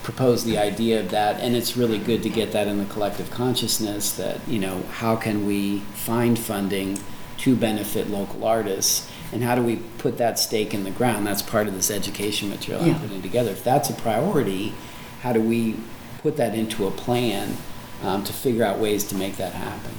propose 0.08 0.42
the 0.44 0.56
idea 0.56 0.98
of 0.98 1.10
that. 1.10 1.38
And 1.38 1.54
it's 1.54 1.76
really 1.76 1.98
good 1.98 2.22
to 2.22 2.30
get 2.30 2.52
that 2.52 2.66
in 2.66 2.78
the 2.78 2.86
collective 2.86 3.30
consciousness 3.30 4.12
that, 4.12 4.40
you 4.48 4.58
know, 4.58 4.80
how 4.90 5.16
can 5.16 5.44
we 5.44 5.80
find 5.80 6.38
funding 6.38 6.98
to 7.38 7.54
benefit 7.54 8.08
local 8.08 8.42
artists? 8.44 9.06
And 9.32 9.42
how 9.42 9.54
do 9.54 9.62
we 9.62 9.76
put 9.98 10.16
that 10.16 10.38
stake 10.38 10.72
in 10.72 10.84
the 10.84 10.90
ground? 10.90 11.26
That's 11.26 11.42
part 11.42 11.68
of 11.68 11.74
this 11.74 11.90
education 11.90 12.48
material 12.48 12.86
I'm 12.86 12.98
putting 12.98 13.20
together. 13.20 13.50
If 13.50 13.62
that's 13.62 13.90
a 13.90 13.92
priority, 13.92 14.72
how 15.20 15.34
do 15.34 15.42
we 15.42 15.76
put 16.22 16.38
that 16.38 16.54
into 16.54 16.86
a 16.86 16.90
plan 16.90 17.58
um, 18.02 18.24
to 18.24 18.32
figure 18.32 18.64
out 18.64 18.78
ways 18.78 19.04
to 19.08 19.14
make 19.14 19.36
that 19.36 19.52
happen? 19.52 19.92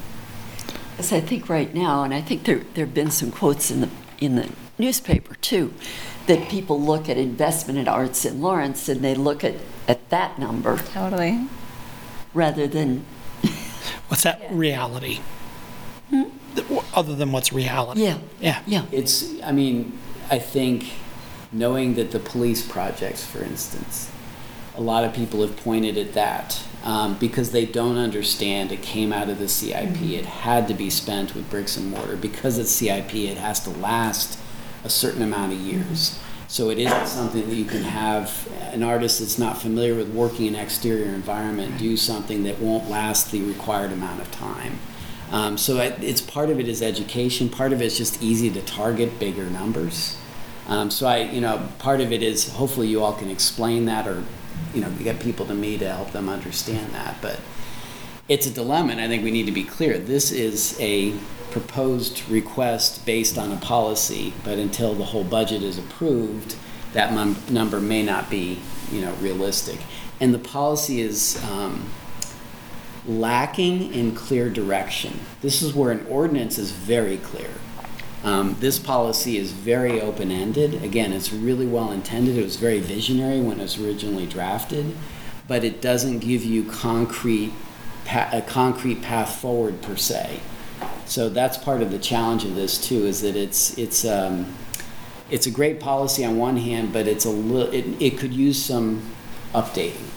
As 0.97 1.13
I 1.13 1.21
think 1.21 1.47
right 1.49 1.71
now, 1.71 2.01
and 2.01 2.15
I 2.15 2.21
think 2.21 2.45
there, 2.45 2.63
there 2.73 2.85
have 2.87 2.95
been 2.95 3.11
some 3.11 3.29
quotes 3.29 3.69
in 3.69 3.81
the, 3.81 3.89
in 4.17 4.37
the 4.37 4.49
newspaper 4.79 5.35
too, 5.35 5.73
that 6.27 6.49
people 6.49 6.81
look 6.81 7.09
at 7.09 7.17
investment 7.17 7.77
in 7.77 7.87
arts 7.87 8.25
in 8.25 8.41
Lawrence 8.41 8.87
and 8.89 9.01
they 9.01 9.13
look 9.15 9.43
at, 9.43 9.55
at 9.87 10.09
that 10.09 10.39
number 10.39 10.77
Totally. 10.77 11.47
rather 12.33 12.67
than, 12.67 13.05
What's 14.07 14.23
that 14.23 14.41
reality? 14.51 15.19
Th- 16.11 16.65
Other 16.95 17.15
than 17.15 17.31
what's 17.31 17.53
reality? 17.53 18.03
yeah, 18.03 18.17
Yeah. 18.39 18.61
yeah. 18.65 18.85
It's, 18.91 19.39
I 19.43 19.51
mean, 19.51 19.97
I 20.31 20.39
think 20.39 20.91
knowing 21.51 21.93
that 21.95 22.11
the 22.11 22.19
police 22.19 22.65
projects, 22.67 23.23
for 23.25 23.43
instance, 23.43 24.09
a 24.75 24.81
lot 24.81 25.03
of 25.03 25.13
people 25.13 25.41
have 25.41 25.55
pointed 25.57 25.97
at 25.97 26.13
that 26.13 26.61
um, 26.83 27.17
because 27.19 27.51
they 27.51 27.65
don't 27.65 27.97
understand 27.97 28.71
it 28.71 28.81
came 28.81 29.11
out 29.13 29.29
of 29.29 29.37
the 29.39 29.47
CIP. 29.49 30.01
It 30.01 30.25
had 30.25 30.67
to 30.69 30.73
be 30.73 30.89
spent 30.89 31.35
with 31.35 31.49
bricks 31.49 31.75
and 31.77 31.91
mortar. 31.91 32.15
Because 32.15 32.57
it's 32.57 32.71
CIP, 32.71 33.13
it 33.15 33.37
has 33.37 33.59
to 33.61 33.69
last 33.71 34.39
a 34.83 34.89
certain 34.89 35.21
amount 35.21 35.53
of 35.53 35.59
years. 35.59 36.19
So 36.47 36.71
it 36.71 36.79
isn't 36.79 37.07
something 37.07 37.47
that 37.47 37.55
you 37.55 37.65
can 37.65 37.83
have 37.83 38.49
an 38.73 38.81
artist 38.81 39.19
that's 39.19 39.37
not 39.37 39.61
familiar 39.61 39.93
with 39.93 40.09
working 40.09 40.47
in 40.47 40.55
exterior 40.55 41.13
environment 41.13 41.77
do 41.77 41.95
something 41.95 42.43
that 42.43 42.59
won't 42.59 42.89
last 42.89 43.31
the 43.31 43.41
required 43.41 43.91
amount 43.91 44.21
of 44.21 44.31
time. 44.31 44.79
Um, 45.31 45.59
so 45.59 45.77
it, 45.77 46.01
it's 46.01 46.21
part 46.21 46.49
of 46.49 46.59
it 46.59 46.67
is 46.67 46.81
education. 46.81 47.49
Part 47.49 47.71
of 47.71 47.81
it 47.81 47.85
is 47.85 47.97
just 47.97 48.23
easy 48.23 48.49
to 48.49 48.61
target 48.63 49.19
bigger 49.19 49.45
numbers. 49.45 50.17
Um, 50.67 50.89
so 50.89 51.07
I, 51.07 51.19
you 51.19 51.41
know, 51.41 51.67
part 51.77 52.01
of 52.01 52.11
it 52.11 52.23
is 52.23 52.51
hopefully 52.53 52.87
you 52.87 53.03
all 53.03 53.13
can 53.13 53.29
explain 53.29 53.85
that 53.85 54.07
or, 54.07 54.23
you 54.73 54.81
know, 54.81 54.89
get 55.03 55.19
people 55.19 55.45
to 55.45 55.53
me 55.53 55.77
to 55.77 55.91
help 55.91 56.11
them 56.11 56.29
understand 56.29 56.93
that. 56.93 57.17
But 57.21 57.39
it's 58.27 58.47
a 58.47 58.51
dilemma, 58.51 58.91
and 58.91 59.01
I 59.01 59.07
think 59.07 59.23
we 59.23 59.31
need 59.31 59.45
to 59.45 59.51
be 59.51 59.63
clear. 59.63 59.97
This 59.97 60.31
is 60.31 60.79
a 60.79 61.13
proposed 61.51 62.27
request 62.29 63.05
based 63.05 63.37
on 63.37 63.51
a 63.51 63.57
policy, 63.57 64.33
but 64.43 64.57
until 64.57 64.93
the 64.93 65.05
whole 65.05 65.23
budget 65.23 65.63
is 65.63 65.77
approved, 65.77 66.55
that 66.93 67.13
mum- 67.13 67.37
number 67.49 67.79
may 67.79 68.03
not 68.03 68.29
be, 68.29 68.59
you 68.91 69.01
know, 69.01 69.13
realistic. 69.15 69.79
And 70.19 70.33
the 70.33 70.39
policy 70.39 71.01
is 71.01 71.43
um, 71.45 71.89
lacking 73.07 73.93
in 73.93 74.13
clear 74.15 74.49
direction. 74.49 75.19
This 75.41 75.61
is 75.61 75.73
where 75.73 75.91
an 75.91 76.05
ordinance 76.07 76.57
is 76.57 76.71
very 76.71 77.17
clear. 77.17 77.49
Um, 78.23 78.57
this 78.59 78.77
policy 78.79 79.37
is 79.37 79.51
very 79.53 80.01
open-ended. 80.01 80.83
Again, 80.83 81.13
it's 81.13 81.31
really 81.31 81.65
well 81.65 81.91
intended. 81.91 82.37
It 82.37 82.43
was 82.43 82.57
very 82.57 82.79
visionary 82.79 83.39
when 83.39 83.59
it 83.59 83.63
was 83.63 83.77
originally 83.79 84.25
drafted, 84.25 84.95
but 85.47 85.63
it 85.63 85.81
doesn't 85.81 86.19
give 86.19 86.43
you 86.43 86.65
concrete 86.65 87.53
pa- 88.03 88.29
a 88.33 88.41
concrete 88.41 89.01
path 89.01 89.39
forward 89.39 89.81
per 89.81 89.95
se. 89.95 90.41
So 91.09 91.27
that's 91.27 91.57
part 91.57 91.81
of 91.81 91.89
the 91.89 91.97
challenge 91.97 92.45
of 92.45 92.53
this 92.53 92.77
too, 92.77 93.07
is 93.07 93.21
that 93.21 93.35
it's 93.35 93.75
it's 93.79 94.05
um, 94.05 94.55
it's 95.31 95.47
a 95.47 95.51
great 95.51 95.79
policy 95.79 96.23
on 96.23 96.37
one 96.37 96.57
hand, 96.57 96.93
but 96.93 97.07
it's 97.07 97.25
a 97.25 97.31
little, 97.31 97.73
it, 97.73 97.85
it 97.99 98.17
could 98.19 98.31
use 98.31 98.63
some 98.63 99.01
updating. 99.53 100.07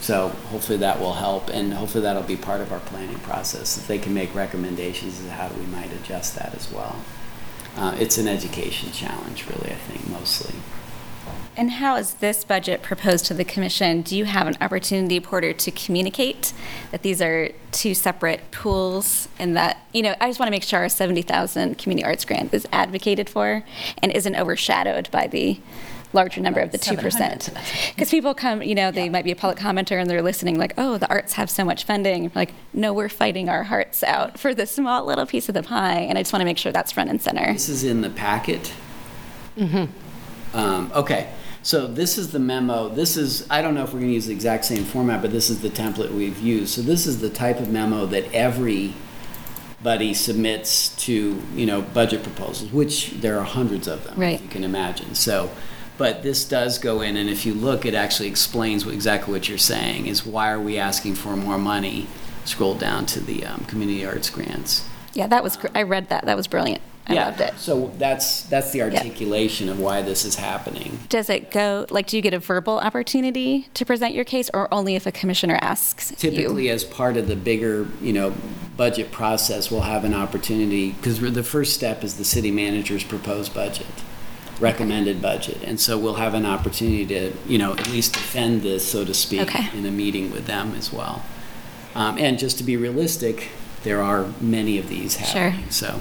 So 0.00 0.28
hopefully 0.50 0.78
that 0.78 1.00
will 1.00 1.14
help, 1.14 1.48
and 1.48 1.72
hopefully 1.72 2.02
that'll 2.02 2.24
be 2.24 2.36
part 2.36 2.60
of 2.60 2.72
our 2.72 2.80
planning 2.80 3.20
process, 3.20 3.78
if 3.78 3.86
they 3.86 3.98
can 3.98 4.12
make 4.12 4.34
recommendations 4.34 5.18
as 5.20 5.24
to 5.26 5.30
how 5.30 5.48
we 5.48 5.64
might 5.66 5.92
adjust 5.92 6.34
that 6.34 6.54
as 6.54 6.70
well. 6.70 6.96
Uh, 7.76 7.96
it's 7.98 8.18
an 8.18 8.28
education 8.28 8.92
challenge, 8.92 9.46
really, 9.46 9.70
I 9.70 9.76
think, 9.76 10.06
mostly. 10.08 10.54
And 11.56 11.70
how 11.72 11.96
is 11.96 12.14
this 12.14 12.44
budget 12.44 12.82
proposed 12.82 13.26
to 13.26 13.34
the 13.34 13.44
commission? 13.44 14.02
Do 14.02 14.16
you 14.16 14.24
have 14.24 14.46
an 14.46 14.56
opportunity, 14.60 15.20
Porter, 15.20 15.52
to 15.52 15.70
communicate 15.70 16.52
that 16.90 17.02
these 17.02 17.20
are 17.20 17.50
two 17.72 17.94
separate 17.94 18.50
pools 18.50 19.28
and 19.38 19.54
that, 19.56 19.86
you 19.92 20.02
know, 20.02 20.14
I 20.20 20.28
just 20.28 20.40
want 20.40 20.48
to 20.48 20.50
make 20.50 20.62
sure 20.62 20.80
our 20.80 20.88
70,000 20.88 21.76
community 21.76 22.04
arts 22.06 22.24
grant 22.24 22.54
is 22.54 22.66
advocated 22.72 23.28
for 23.28 23.64
and 23.98 24.12
isn't 24.12 24.34
overshadowed 24.34 25.10
by 25.10 25.26
the 25.26 25.60
larger 26.14 26.40
number 26.40 26.60
of 26.60 26.72
the 26.72 26.78
2%. 26.78 27.54
Because 27.94 28.10
people 28.10 28.34
come, 28.34 28.62
you 28.62 28.74
know, 28.74 28.90
they 28.90 29.08
might 29.08 29.24
be 29.24 29.32
a 29.32 29.36
public 29.36 29.58
commenter 29.58 30.00
and 30.00 30.08
they're 30.10 30.22
listening 30.22 30.58
like, 30.58 30.74
oh, 30.78 30.98
the 30.98 31.08
arts 31.08 31.34
have 31.34 31.50
so 31.50 31.64
much 31.64 31.84
funding. 31.84 32.30
Like, 32.34 32.52
no, 32.72 32.92
we're 32.92 33.08
fighting 33.08 33.48
our 33.48 33.64
hearts 33.64 34.02
out 34.02 34.38
for 34.38 34.54
this 34.54 34.70
small 34.70 35.04
little 35.04 35.26
piece 35.26 35.48
of 35.48 35.54
the 35.54 35.62
pie. 35.62 36.00
And 36.00 36.18
I 36.18 36.22
just 36.22 36.32
want 36.32 36.40
to 36.40 36.46
make 36.46 36.58
sure 36.58 36.72
that's 36.72 36.92
front 36.92 37.10
and 37.10 37.20
center. 37.20 37.52
This 37.52 37.68
is 37.68 37.84
in 37.84 38.00
the 38.00 38.10
packet. 38.10 38.72
Um, 40.54 40.92
okay, 40.94 41.32
so 41.62 41.86
this 41.86 42.18
is 42.18 42.32
the 42.32 42.38
memo. 42.38 42.88
This 42.88 43.16
is, 43.16 43.46
I 43.50 43.62
don't 43.62 43.74
know 43.74 43.84
if 43.84 43.92
we're 43.92 44.00
gonna 44.00 44.12
use 44.12 44.26
the 44.26 44.32
exact 44.32 44.64
same 44.64 44.84
format, 44.84 45.22
but 45.22 45.30
this 45.30 45.50
is 45.50 45.62
the 45.62 45.70
template 45.70 46.10
we've 46.10 46.38
used. 46.40 46.74
So 46.74 46.82
this 46.82 47.06
is 47.06 47.20
the 47.20 47.30
type 47.30 47.60
of 47.60 47.68
memo 47.70 48.06
that 48.06 48.32
everybody 48.32 48.94
submits 50.14 50.88
to, 51.04 51.40
you 51.54 51.66
know, 51.66 51.82
budget 51.82 52.22
proposals, 52.22 52.72
which 52.72 53.10
there 53.20 53.38
are 53.38 53.44
hundreds 53.44 53.86
of 53.86 54.04
them. 54.04 54.18
Right. 54.18 54.40
You 54.40 54.48
can 54.48 54.64
imagine. 54.64 55.14
So, 55.14 55.50
but 55.98 56.22
this 56.22 56.44
does 56.44 56.78
go 56.78 57.00
in, 57.00 57.16
and 57.16 57.28
if 57.28 57.46
you 57.46 57.54
look, 57.54 57.84
it 57.84 57.94
actually 57.94 58.28
explains 58.28 58.84
what, 58.84 58.94
exactly 58.94 59.32
what 59.32 59.48
you're 59.48 59.58
saying, 59.58 60.06
is 60.06 60.26
why 60.26 60.50
are 60.50 60.60
we 60.60 60.78
asking 60.78 61.14
for 61.14 61.36
more 61.36 61.58
money? 61.58 62.06
Scroll 62.44 62.74
down 62.74 63.06
to 63.06 63.20
the, 63.20 63.44
um, 63.44 63.64
community 63.66 64.04
arts 64.04 64.30
grants. 64.30 64.84
Yeah, 65.12 65.28
that 65.28 65.44
was, 65.44 65.58
I 65.74 65.82
read 65.82 66.08
that. 66.08 66.24
That 66.24 66.36
was 66.36 66.48
brilliant. 66.48 66.82
I 67.06 67.14
Yeah, 67.14 67.24
loved 67.26 67.40
it. 67.40 67.54
So 67.58 67.92
that's, 67.98 68.42
that's 68.44 68.70
the 68.70 68.82
articulation 68.82 69.68
of 69.68 69.80
why 69.80 70.02
this 70.02 70.24
is 70.24 70.36
happening. 70.36 71.00
Does 71.08 71.28
it 71.28 71.50
go, 71.50 71.84
like, 71.90 72.06
do 72.06 72.16
you 72.16 72.22
get 72.22 72.32
a 72.32 72.38
verbal 72.38 72.78
opportunity 72.78 73.68
to 73.74 73.84
present 73.84 74.14
your 74.14 74.24
case 74.24 74.48
or 74.54 74.72
only 74.72 74.94
if 74.94 75.04
a 75.04 75.10
commissioner 75.12 75.58
asks 75.60 76.10
you? 76.12 76.16
Typically, 76.16 76.68
as 76.70 76.84
part 76.84 77.16
of 77.16 77.26
the 77.26 77.34
bigger, 77.34 77.88
you 78.00 78.12
know, 78.12 78.32
budget 78.76 79.10
process, 79.10 79.70
we'll 79.70 79.80
have 79.82 80.04
an 80.04 80.14
opportunity, 80.14 80.92
because 80.92 81.18
the 81.20 81.42
first 81.42 81.74
step 81.74 82.04
is 82.04 82.16
the 82.18 82.24
city 82.24 82.50
manager's 82.52 83.02
proposed 83.04 83.52
budget, 83.52 83.86
recommended 84.60 85.20
budget. 85.20 85.58
And 85.64 85.80
so 85.80 85.98
we'll 85.98 86.14
have 86.14 86.34
an 86.34 86.46
opportunity 86.46 87.04
to, 87.06 87.32
you 87.48 87.58
know, 87.58 87.72
at 87.72 87.88
least 87.90 88.12
defend 88.12 88.62
this, 88.62 88.86
so 88.88 89.04
to 89.04 89.12
speak, 89.12 89.42
Okay. 89.42 89.76
in 89.76 89.84
a 89.86 89.90
meeting 89.90 90.30
with 90.30 90.46
them 90.46 90.74
as 90.76 90.92
well. 90.92 91.24
Um, 91.96 92.16
And 92.16 92.38
just 92.38 92.58
to 92.58 92.64
be 92.64 92.76
realistic, 92.76 93.48
there 93.82 94.00
are 94.00 94.26
many 94.40 94.78
of 94.78 94.88
these 94.88 95.14
Sure. 95.18 95.50
happening, 95.50 95.70
so. 95.70 96.00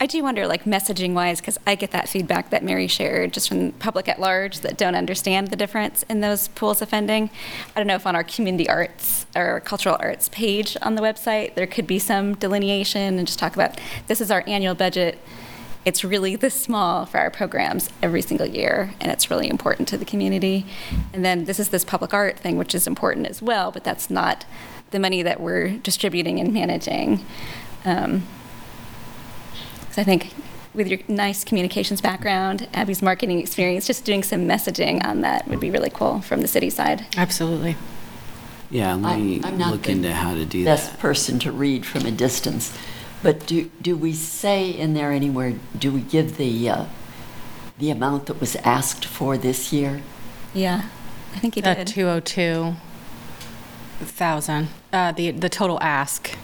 I 0.00 0.06
do 0.06 0.22
wonder, 0.22 0.46
like, 0.46 0.64
messaging 0.64 1.14
wise, 1.14 1.40
because 1.40 1.58
I 1.66 1.74
get 1.74 1.90
that 1.90 2.08
feedback 2.08 2.50
that 2.50 2.64
Mary 2.64 2.86
shared 2.86 3.32
just 3.32 3.48
from 3.48 3.66
the 3.66 3.72
public 3.72 4.08
at 4.08 4.20
large 4.20 4.60
that 4.60 4.76
don't 4.76 4.94
understand 4.94 5.48
the 5.48 5.56
difference 5.56 6.02
in 6.04 6.20
those 6.20 6.48
pools 6.48 6.82
of 6.82 6.88
funding. 6.88 7.30
I 7.74 7.80
don't 7.80 7.86
know 7.86 7.96
if 7.96 8.06
on 8.06 8.16
our 8.16 8.24
community 8.24 8.68
arts 8.68 9.26
or 9.34 9.60
cultural 9.60 9.96
arts 10.00 10.28
page 10.28 10.76
on 10.82 10.94
the 10.94 11.02
website, 11.02 11.54
there 11.54 11.66
could 11.66 11.86
be 11.86 11.98
some 11.98 12.34
delineation 12.34 13.18
and 13.18 13.26
just 13.26 13.38
talk 13.38 13.54
about 13.54 13.80
this 14.06 14.20
is 14.20 14.30
our 14.30 14.44
annual 14.46 14.74
budget. 14.74 15.18
It's 15.82 16.04
really 16.04 16.36
this 16.36 16.54
small 16.54 17.06
for 17.06 17.18
our 17.18 17.30
programs 17.30 17.88
every 18.02 18.20
single 18.20 18.46
year, 18.46 18.92
and 19.00 19.10
it's 19.10 19.30
really 19.30 19.48
important 19.48 19.88
to 19.88 19.96
the 19.96 20.04
community. 20.04 20.66
And 21.14 21.24
then 21.24 21.46
this 21.46 21.58
is 21.58 21.70
this 21.70 21.84
public 21.84 22.12
art 22.12 22.38
thing, 22.38 22.58
which 22.58 22.74
is 22.74 22.86
important 22.86 23.26
as 23.26 23.40
well, 23.40 23.70
but 23.70 23.82
that's 23.82 24.10
not 24.10 24.44
the 24.90 24.98
money 24.98 25.22
that 25.22 25.40
we're 25.40 25.78
distributing 25.78 26.38
and 26.38 26.52
managing. 26.52 27.24
Um, 27.86 28.24
I 30.00 30.04
think 30.04 30.32
with 30.72 30.88
your 30.88 30.98
nice 31.08 31.44
communications 31.44 32.00
background, 32.00 32.66
Abby's 32.72 33.02
marketing 33.02 33.38
experience, 33.38 33.86
just 33.86 34.06
doing 34.06 34.22
some 34.22 34.48
messaging 34.48 35.04
on 35.04 35.20
that 35.20 35.46
would 35.46 35.60
be 35.60 35.70
really 35.70 35.90
cool 35.90 36.22
from 36.22 36.40
the 36.40 36.48
city 36.48 36.70
side. 36.70 37.04
Absolutely. 37.18 37.76
Yeah, 38.70 38.94
let 38.94 39.12
I- 39.12 39.16
me 39.18 39.40
I'm 39.44 39.58
not 39.58 39.72
look 39.72 39.82
the 39.82 39.90
into 39.92 40.14
how 40.14 40.32
to 40.34 40.46
do 40.46 40.64
best 40.64 40.92
that. 40.92 40.98
person 41.00 41.38
to 41.40 41.52
read 41.52 41.84
from 41.84 42.06
a 42.06 42.10
distance. 42.10 42.72
But 43.22 43.46
do, 43.46 43.70
do 43.82 43.94
we 43.94 44.14
say 44.14 44.70
in 44.70 44.94
there 44.94 45.12
anywhere, 45.12 45.52
do 45.78 45.92
we 45.92 46.00
give 46.00 46.38
the, 46.38 46.70
uh, 46.70 46.84
the 47.78 47.90
amount 47.90 48.24
that 48.26 48.40
was 48.40 48.56
asked 48.56 49.04
for 49.04 49.36
this 49.36 49.74
year? 49.74 50.00
Yeah, 50.54 50.84
I 51.34 51.38
think 51.40 51.56
you 51.56 51.62
The 51.62 51.74
did. 51.74 51.88
202,000, 51.88 54.68
uh, 54.94 55.12
the, 55.12 55.30
the 55.32 55.50
total 55.50 55.78
ask 55.82 56.34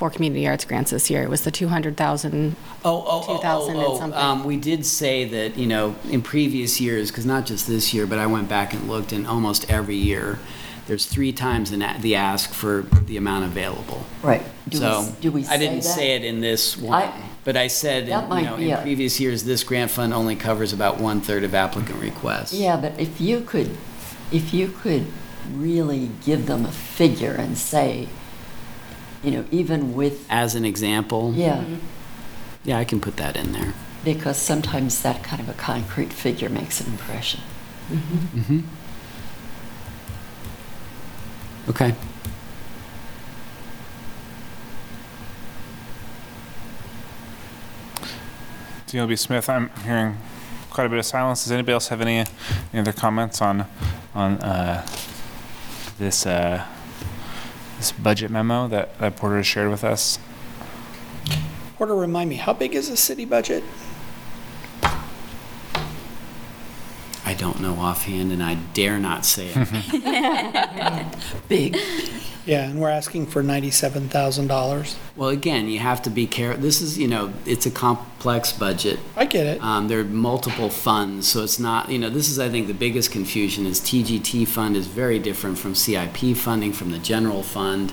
for 0.00 0.08
community 0.08 0.48
arts 0.48 0.64
grants 0.64 0.90
this 0.92 1.10
year 1.10 1.22
It 1.22 1.28
was 1.28 1.42
the 1.44 1.50
200,000. 1.50 2.56
Oh, 2.86 3.04
oh, 3.06 3.24
oh, 3.28 3.36
2,000 3.36 3.74
and 3.76 3.82
oh, 3.84 3.86
oh, 3.92 3.98
something. 3.98 4.18
um, 4.18 4.44
we 4.44 4.56
did 4.56 4.86
say 4.86 5.26
that, 5.26 5.58
you 5.58 5.66
know, 5.66 5.94
in 6.10 6.22
previous 6.22 6.80
years, 6.80 7.10
because 7.10 7.26
not 7.26 7.44
just 7.44 7.66
this 7.68 7.92
year, 7.92 8.06
but 8.06 8.18
I 8.18 8.24
went 8.26 8.48
back 8.48 8.72
and 8.72 8.88
looked, 8.88 9.12
and 9.12 9.26
almost 9.26 9.70
every 9.70 9.96
year, 9.96 10.38
there's 10.86 11.04
three 11.04 11.32
times 11.34 11.70
an 11.70 11.82
a- 11.82 11.98
the 12.00 12.14
ask 12.16 12.50
for 12.54 12.86
the 13.04 13.18
amount 13.18 13.44
available. 13.44 14.06
Right. 14.22 14.42
Do 14.70 14.78
we 14.78 14.84
So, 14.86 15.00
s- 15.02 15.10
do 15.20 15.30
we 15.32 15.46
I 15.46 15.58
didn't 15.58 15.82
say 15.82 15.88
that? 15.88 15.94
say 15.96 16.16
it 16.16 16.24
in 16.24 16.40
this 16.40 16.78
one, 16.78 17.02
I- 17.02 17.12
but 17.44 17.58
I 17.58 17.66
said, 17.66 18.06
That 18.08 18.22
in, 18.24 18.28
might 18.30 18.40
you 18.44 18.46
know, 18.46 18.56
be 18.56 18.70
in 18.70 18.78
a- 18.78 18.80
previous 18.82 19.20
years, 19.20 19.44
this 19.44 19.62
grant 19.64 19.90
fund 19.90 20.14
only 20.14 20.34
covers 20.34 20.72
about 20.72 20.98
one-third 20.98 21.44
of 21.44 21.54
applicant 21.54 22.00
requests. 22.00 22.54
Yeah, 22.54 22.78
but 22.78 22.98
if 22.98 23.20
you 23.20 23.42
could, 23.42 23.76
if 24.32 24.54
you 24.54 24.68
could 24.82 25.04
really 25.54 26.08
give 26.24 26.46
them 26.46 26.64
a 26.64 26.72
figure 26.72 27.32
and 27.34 27.58
say, 27.58 28.08
you 29.22 29.30
know, 29.30 29.44
even 29.50 29.94
with, 29.94 30.26
As 30.30 30.54
an 30.54 30.64
example. 30.64 31.32
yeah, 31.34 31.64
Yeah, 32.64 32.78
I 32.78 32.84
can 32.84 33.00
put 33.00 33.16
that 33.16 33.36
in 33.36 33.52
there. 33.52 33.74
because 34.04 34.36
sometimes 34.38 35.02
that 35.02 35.22
kind 35.22 35.40
of 35.42 35.48
a 35.48 35.54
concrete 35.54 36.12
figure 36.12 36.48
makes 36.48 36.80
an 36.80 36.86
impression. 36.92 37.40
Mm-hmm. 37.90 38.38
Mm-hmm. 38.40 38.60
Okay. 41.70 41.94
DLB 48.86 49.18
Smith, 49.18 49.48
I'm 49.48 49.70
hearing 49.84 50.16
quite 50.70 50.86
a 50.86 50.88
bit 50.88 50.98
of 50.98 51.04
silence. 51.06 51.44
Does 51.44 51.52
anybody 51.52 51.72
else 51.74 51.88
have 51.88 52.00
any, 52.00 52.18
any 52.18 52.26
other 52.80 52.92
comments 52.92 53.40
on 53.40 53.66
on 54.14 54.38
uh, 54.38 54.84
this 55.98 56.26
uh, 56.26 56.66
this 57.80 57.92
budget 57.92 58.30
memo 58.30 58.68
that, 58.68 58.98
that 58.98 59.16
Porter 59.16 59.38
has 59.38 59.46
shared 59.46 59.70
with 59.70 59.82
us? 59.82 60.18
Porter, 61.78 61.94
remind 61.94 62.28
me, 62.28 62.36
how 62.36 62.52
big 62.52 62.74
is 62.74 62.90
the 62.90 62.96
city 62.96 63.24
budget? 63.24 63.64
I 67.30 67.34
don't 67.34 67.60
know 67.60 67.74
offhand, 67.74 68.32
and 68.32 68.42
I 68.42 68.56
dare 68.74 68.98
not 68.98 69.24
say 69.24 69.52
it. 69.54 71.06
Big. 71.48 71.76
Yeah, 72.44 72.68
and 72.68 72.80
we're 72.80 72.90
asking 72.90 73.26
for 73.26 73.40
ninety-seven 73.40 74.08
thousand 74.08 74.48
dollars. 74.48 74.96
Well, 75.14 75.28
again, 75.28 75.68
you 75.68 75.78
have 75.78 76.02
to 76.02 76.10
be 76.10 76.26
careful. 76.26 76.60
This 76.60 76.80
is, 76.80 76.98
you 76.98 77.06
know, 77.06 77.32
it's 77.46 77.66
a 77.66 77.70
complex 77.70 78.52
budget. 78.52 78.98
I 79.14 79.26
get 79.26 79.46
it. 79.46 79.62
Um, 79.62 79.86
there 79.86 80.00
are 80.00 80.04
multiple 80.04 80.70
funds, 80.70 81.28
so 81.28 81.44
it's 81.44 81.60
not, 81.60 81.88
you 81.88 82.00
know, 82.00 82.10
this 82.10 82.28
is, 82.28 82.40
I 82.40 82.48
think, 82.48 82.66
the 82.66 82.74
biggest 82.74 83.12
confusion 83.12 83.64
is 83.64 83.80
TGT 83.80 84.48
fund 84.48 84.76
is 84.76 84.88
very 84.88 85.20
different 85.20 85.56
from 85.56 85.76
CIP 85.76 86.36
funding, 86.36 86.72
from 86.72 86.90
the 86.90 86.98
general 86.98 87.44
fund. 87.44 87.92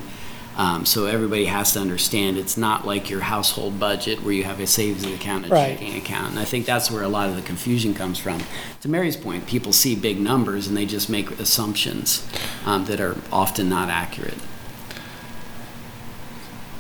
Um, 0.58 0.86
so 0.86 1.06
everybody 1.06 1.46
has 1.46 1.74
to 1.74 1.80
understand 1.80 2.36
it's 2.38 2.58
not 2.58 2.86
like 2.86 3.12
your 3.12 3.22
household 3.22 3.80
budget 3.80 4.24
where 4.24 4.34
you 4.34 4.44
have 4.44 4.60
a 4.60 4.66
savings 4.66 5.06
account 5.06 5.44
and 5.44 5.54
a 5.54 5.56
Right. 5.56 5.78
checking 5.78 5.96
account. 5.96 6.32
And 6.32 6.40
I 6.40 6.46
think 6.46 6.66
that's 6.66 6.90
where 6.90 7.04
a 7.04 7.08
lot 7.08 7.30
of 7.30 7.36
the 7.36 7.44
confusion 7.44 7.94
comes 7.94 8.18
from. 8.18 8.42
To 8.82 8.90
Mary's 8.90 9.16
point, 9.16 9.46
people 9.46 9.72
see 9.72 9.96
big 9.96 10.20
numbers 10.20 10.68
and 10.68 10.76
they 10.76 10.88
just 10.88 11.10
make 11.12 11.30
assumptions 11.40 12.28
um, 12.66 12.86
that 12.86 13.00
are 13.00 13.16
often 13.32 13.70
not 13.70 13.90
accurate. 13.90 14.40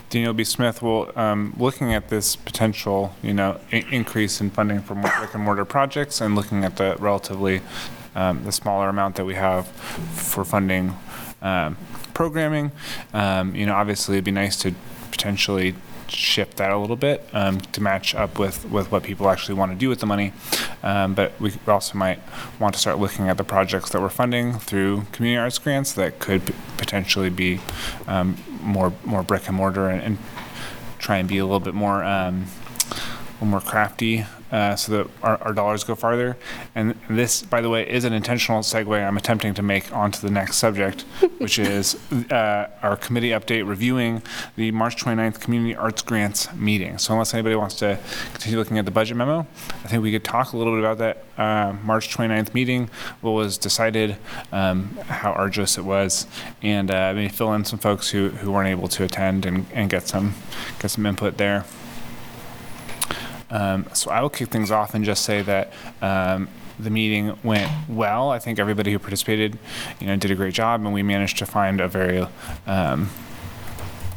Daniel 0.10 0.34
B. 0.34 0.44
Smith, 0.44 0.82
well, 0.82 1.12
um, 1.16 1.54
looking 1.60 1.94
at 1.94 2.08
this 2.10 2.36
potential, 2.36 3.14
you 3.22 3.34
know, 3.34 3.60
i- 3.74 3.86
increase 3.92 4.40
in 4.42 4.50
funding 4.50 4.82
for 4.82 4.96
more 4.96 5.14
brick 5.20 5.34
and 5.36 5.44
mortar 5.44 5.66
projects 5.66 6.20
and 6.22 6.34
looking 6.34 6.64
at 6.64 6.78
the 6.78 6.96
relatively, 6.98 7.62
um, 8.16 8.44
the 8.44 8.52
smaller 8.52 8.88
amount 8.90 9.16
that 9.18 9.26
we 9.26 9.36
have 9.36 9.68
for 10.16 10.46
funding, 10.46 10.96
um, 11.42 11.76
programming, 12.18 12.72
um, 13.14 13.54
you 13.54 13.64
know, 13.64 13.76
obviously 13.76 14.16
it'd 14.16 14.26
be 14.26 14.32
nice 14.32 14.58
to 14.58 14.74
potentially 15.12 15.76
shift 16.08 16.58
that 16.58 16.72
a 16.72 16.78
little 16.78 16.96
bit, 16.96 17.24
um, 17.32 17.62
to 17.62 17.80
match 17.80 18.16
up 18.16 18.40
with, 18.40 18.66
with 18.72 18.92
what 18.92 19.04
people 19.04 19.30
actually 19.30 19.54
want 19.54 19.72
to 19.72 19.78
do 19.78 19.88
with 19.88 20.00
the 20.00 20.08
money. 20.08 20.34
Um, 20.82 21.14
but 21.14 21.40
we 21.40 21.54
also 21.68 21.96
might 21.96 22.20
want 22.60 22.74
to 22.74 22.80
start 22.80 22.98
looking 22.98 23.30
at 23.30 23.38
the 23.38 23.44
projects 23.44 23.92
that 23.92 24.02
we're 24.02 24.10
funding 24.10 24.54
through 24.54 25.04
community 25.12 25.38
arts 25.38 25.60
grants 25.60 25.94
that 25.94 26.18
could 26.18 26.44
p- 26.44 26.56
potentially 26.78 27.30
be, 27.30 27.60
um, 28.08 28.36
more, 28.64 28.92
more 29.06 29.22
brick 29.22 29.48
and 29.48 29.56
mortar 29.56 29.88
and, 29.88 30.02
and 30.02 30.18
try 30.98 31.18
and 31.18 31.30
be 31.30 31.38
a 31.38 31.46
little 31.46 31.60
bit 31.60 31.76
more, 31.76 32.04
little 33.40 33.48
more 33.48 33.62
crafty 33.62 34.26
uh, 34.52 34.76
so 34.76 34.92
that 34.92 35.12
our, 35.22 35.38
our 35.44 35.54
dollars 35.54 35.84
go 35.84 35.96
farther. 35.96 36.38
And 36.74 36.98
this, 37.10 37.44
by 37.44 37.62
the 37.62 37.70
way, 37.70 37.88
is 37.88 38.04
an 38.04 38.14
intentional 38.14 38.62
segue 38.62 39.06
I'm 39.06 39.18
attempting 39.18 39.54
to 39.56 39.62
make 39.62 39.94
onto 39.94 40.22
the 40.22 40.32
next 40.32 40.58
subject, 40.58 41.02
which 41.38 41.60
is 41.60 41.96
uh, 42.32 42.70
our 42.82 42.96
committee 42.96 43.30
update 43.30 43.68
reviewing 43.68 44.22
the 44.56 44.72
March 44.72 45.04
29th 45.04 45.40
Community 45.40 45.76
Arts 45.76 46.02
Grants 46.02 46.54
meeting. 46.54 46.98
So 46.98 47.14
unless 47.14 47.34
anybody 47.34 47.56
wants 47.56 47.76
to 47.76 48.00
continue 48.34 48.58
looking 48.58 48.78
at 48.78 48.86
the 48.86 48.92
budget 48.92 49.18
memo, 49.18 49.46
I 49.84 49.88
think 49.88 50.02
we 50.02 50.12
could 50.12 50.24
talk 50.24 50.54
a 50.54 50.58
little 50.58 50.74
bit 50.74 50.80
about 50.80 50.98
that 51.00 51.24
uh, 51.38 51.76
March 51.84 52.16
29th 52.16 52.54
meeting, 52.54 52.90
what 53.22 53.32
was 53.32 53.58
decided, 53.58 54.18
um, 54.52 54.98
how 55.08 55.32
arduous 55.34 55.78
it 55.78 55.84
was, 55.84 56.26
and 56.62 56.90
uh, 56.90 57.14
maybe 57.14 57.30
fill 57.30 57.54
in 57.54 57.66
some 57.66 57.80
folks 57.80 58.10
who, 58.10 58.30
who 58.30 58.52
weren't 58.52 58.70
able 58.70 58.88
to 58.88 59.04
attend 59.04 59.46
and, 59.46 59.66
and 59.74 59.90
get 59.90 60.08
some 60.08 60.34
get 60.80 60.90
some 60.90 61.06
input 61.06 61.38
there. 61.38 61.66
Um, 63.50 63.86
so 63.94 64.12
I 64.12 64.22
will 64.22 64.30
kick 64.30 64.50
things 64.50 64.72
off 64.72 64.94
and 64.94 65.06
just 65.06 65.24
say 65.24 65.42
that 65.42 65.72
um, 66.02 66.50
the 66.80 66.90
meeting 66.90 67.38
went 67.44 67.72
well. 67.90 68.30
I 68.30 68.40
think 68.40 68.60
everybody 68.60 68.92
who 68.92 69.00
participated, 69.00 69.58
you 70.00 70.08
know, 70.08 70.16
did 70.16 70.32
a 70.32 70.36
great 70.36 70.54
job, 70.54 70.82
and 70.82 70.94
we 70.94 71.04
managed 71.04 71.38
to 71.40 71.46
find 71.46 71.82
a 71.82 71.88
very 71.88 72.28
um, 72.66 73.10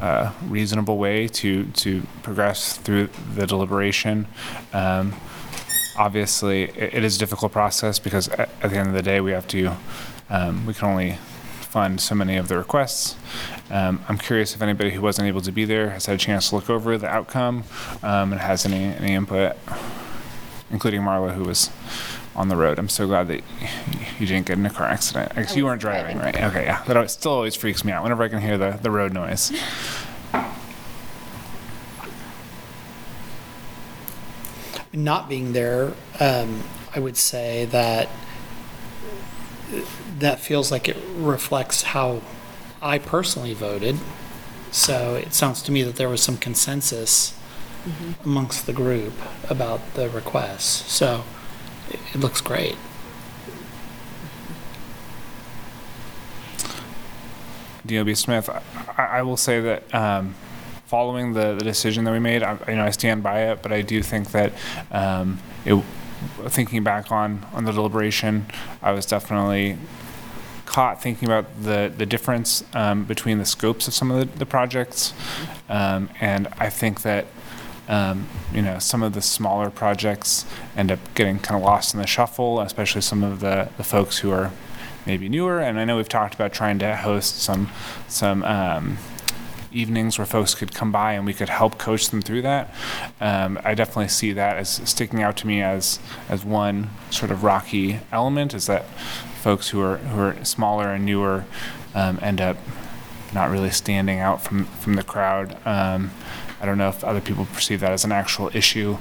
uh, 0.01 0.33
reasonable 0.47 0.99
way 0.99 1.29
to 1.29 1.65
to 1.65 2.03
progress 2.23 2.77
through 2.79 3.09
the 3.35 3.47
deliberation. 3.47 4.27
Um, 4.73 5.15
obviously, 5.99 6.65
it, 6.65 6.95
it 6.95 7.05
is 7.05 7.17
a 7.17 7.19
difficult 7.19 7.53
process 7.53 7.99
because 7.99 8.29
at, 8.29 8.51
at 8.63 8.71
the 8.71 8.77
end 8.77 8.89
of 8.89 8.95
the 8.95 9.03
day, 9.03 9.21
we 9.21 9.33
have 9.33 9.47
to 9.49 9.77
um, 10.29 10.67
we 10.67 10.75
can 10.75 10.89
only 10.89 11.19
fund 11.71 12.01
so 12.01 12.15
many 12.15 12.37
of 12.37 12.49
the 12.49 12.59
requests. 12.59 13.17
Um, 13.71 14.05
I'm 14.09 14.19
curious 14.19 14.55
if 14.55 14.63
anybody 14.63 14.91
who 14.91 15.01
wasn't 15.01 15.29
able 15.29 15.41
to 15.43 15.53
be 15.53 15.65
there 15.65 15.91
has 15.91 16.07
had 16.07 16.17
a 16.17 16.19
chance 16.19 16.51
to 16.51 16.57
look 16.57 16.69
over 16.69 16.99
the 16.99 17.07
outcome 17.07 17.65
um, 18.03 18.33
and 18.33 18.41
has 18.41 18.67
any, 18.67 18.85
any 18.85 19.15
input, 19.15 19.57
including 20.71 21.03
Marla, 21.03 21.35
who 21.35 21.45
was 21.45 21.71
on 22.35 22.49
the 22.49 22.57
road. 22.57 22.79
I'm 22.79 22.89
so 22.89 23.07
glad 23.07 23.29
that 23.29 23.43
you 24.19 24.27
didn't 24.27 24.47
get 24.47 24.59
in 24.59 24.67
a 24.67 24.71
car 24.71 24.87
accident. 24.87 25.33
I 25.37 25.43
guess 25.43 25.57
you 25.57 25.65
weren't 25.65 25.81
driving, 25.81 26.19
right? 26.19 26.35
Okay, 26.35 26.65
yeah. 26.65 26.83
That 26.85 26.97
always, 26.97 27.13
still 27.13 27.33
always 27.33 27.55
freaks 27.55 27.85
me 27.85 27.93
out 27.93 28.03
whenever 28.03 28.23
I 28.23 28.29
can 28.29 28.41
hear 28.41 28.59
the, 28.59 28.79
the 28.83 28.91
road 28.91 29.13
noise. 29.13 29.53
not 34.93 35.29
being 35.29 35.53
there, 35.53 35.93
um, 36.19 36.65
I 36.95 36.99
would 36.99 37.17
say 37.17 37.67
that 37.67 38.09
that 40.21 40.39
feels 40.39 40.71
like 40.71 40.89
it 40.89 40.97
reflects 41.17 41.83
how 41.83 42.23
I 42.81 42.99
personally 42.99 43.55
voted. 43.55 43.99
So 44.71 45.17
it 45.17 45.35
sounds 45.35 45.63
to 45.63 45.73
me 45.73 45.83
that 45.83 45.97
there 45.97 46.09
was 46.09 46.23
some 46.23 46.37
consensus 46.37 47.37
amongst 48.25 48.67
the 48.67 48.73
group 48.73 49.15
about 49.49 49.95
the 49.95 50.09
requests. 50.09 50.93
So 50.93 51.25
it, 51.89 51.99
it 52.15 52.21
looks 52.21 52.41
great. 52.41 52.77
DOB 57.87 58.15
Smith, 58.15 58.49
I, 58.97 59.05
I 59.05 59.23
will 59.23 59.39
say 59.39 59.61
that 59.61 59.95
um, 59.95 60.35
following 60.87 61.33
the, 61.33 61.55
the 61.55 61.65
decision 61.65 62.05
that 62.05 62.13
we 62.13 62.19
made, 62.19 62.43
I, 62.43 62.59
you 62.69 62.77
know, 62.77 62.85
I 62.85 62.91
stand 62.91 63.23
by 63.23 63.45
it, 63.45 63.63
but 63.63 63.73
I 63.73 63.83
do 63.83 64.03
think 64.03 64.31
that 64.33 64.53
um, 64.93 65.41
it, 65.65 65.83
thinking 66.49 66.85
back 66.85 67.11
on, 67.11 67.45
on 67.53 67.65
the 67.65 67.73
deliberation, 67.73 68.47
I 68.83 68.93
was 68.93 69.07
definitely 69.07 69.79
caught 70.71 71.03
thinking 71.03 71.27
about 71.27 71.47
the, 71.61 71.93
the 71.97 72.07
difference 72.07 72.63
um, 72.75 73.03
between 73.03 73.39
the 73.39 73.45
scopes 73.45 73.89
of 73.89 73.93
some 73.93 74.09
of 74.13 74.21
the, 74.21 74.39
the 74.39 74.47
projects. 74.47 75.13
Um, 75.69 76.09
and 76.21 76.47
I 76.61 76.71
think 76.71 77.03
that, 77.03 77.27
um, 77.89 78.29
you 78.55 78.63
know, 78.63 78.79
some 78.79 79.03
of 79.03 79.13
the 79.13 79.21
smaller 79.21 79.69
projects 79.69 80.47
end 80.77 80.93
up 80.93 81.01
getting 81.17 81.41
kind 81.41 81.61
of 81.61 81.67
lost 81.67 81.93
in 81.93 82.01
the 82.01 82.07
shuffle, 82.07 82.61
especially 82.61 83.01
some 83.01 83.25
of 83.25 83.41
the, 83.41 83.69
the 83.79 83.83
folks 83.83 84.19
who 84.19 84.31
are 84.31 84.53
maybe 85.07 85.29
newer. 85.29 85.59
And 85.59 85.77
I 85.81 85.85
know 85.85 85.97
we've 85.97 86.09
talked 86.09 86.35
about 86.35 86.53
trying 86.53 86.79
to 86.79 86.95
host 86.95 87.43
some, 87.43 87.69
some, 88.07 88.45
um, 88.45 88.99
evenings 89.73 90.19
where 90.19 90.27
folks 90.27 90.55
could 90.55 90.75
come 90.75 90.91
by 90.91 91.13
and 91.13 91.25
we 91.25 91.33
could 91.33 91.49
help 91.49 91.79
coach 91.79 92.09
them 92.11 92.21
through 92.21 92.43
that. 92.43 92.75
Um, 93.21 93.59
I 93.65 93.75
definitely 93.75 94.09
see 94.09 94.33
that 94.33 94.57
as 94.57 94.69
sticking 94.85 95.23
out 95.23 95.37
to 95.39 95.47
me 95.47 95.63
as 95.63 96.01
as 96.29 96.45
one 96.45 96.91
sort 97.11 97.31
of 97.31 97.45
rocky 97.45 98.01
element 98.11 98.53
is 98.53 98.67
that 98.67 98.85
folks 99.41 99.71
who 99.71 99.81
are 99.81 99.97
who 99.97 100.21
are 100.21 100.45
smaller 100.45 100.93
and 100.93 101.05
newer 101.05 101.45
um, 101.95 102.19
end 102.23 102.41
up 102.41 102.57
not 103.33 103.51
really 103.51 103.71
standing 103.71 104.19
out 104.19 104.43
from 104.43 104.65
from 104.65 104.95
the 104.95 105.03
crowd. 105.03 105.57
Um, 105.67 106.11
I 106.61 106.67
don't 106.67 106.79
know 106.79 106.89
if 106.89 107.03
other 107.03 107.21
people 107.21 107.47
perceive 107.47 107.81
that 107.81 107.93
as 107.93 108.05
an 108.05 108.13
actual 108.13 108.51
issue. 108.55 108.99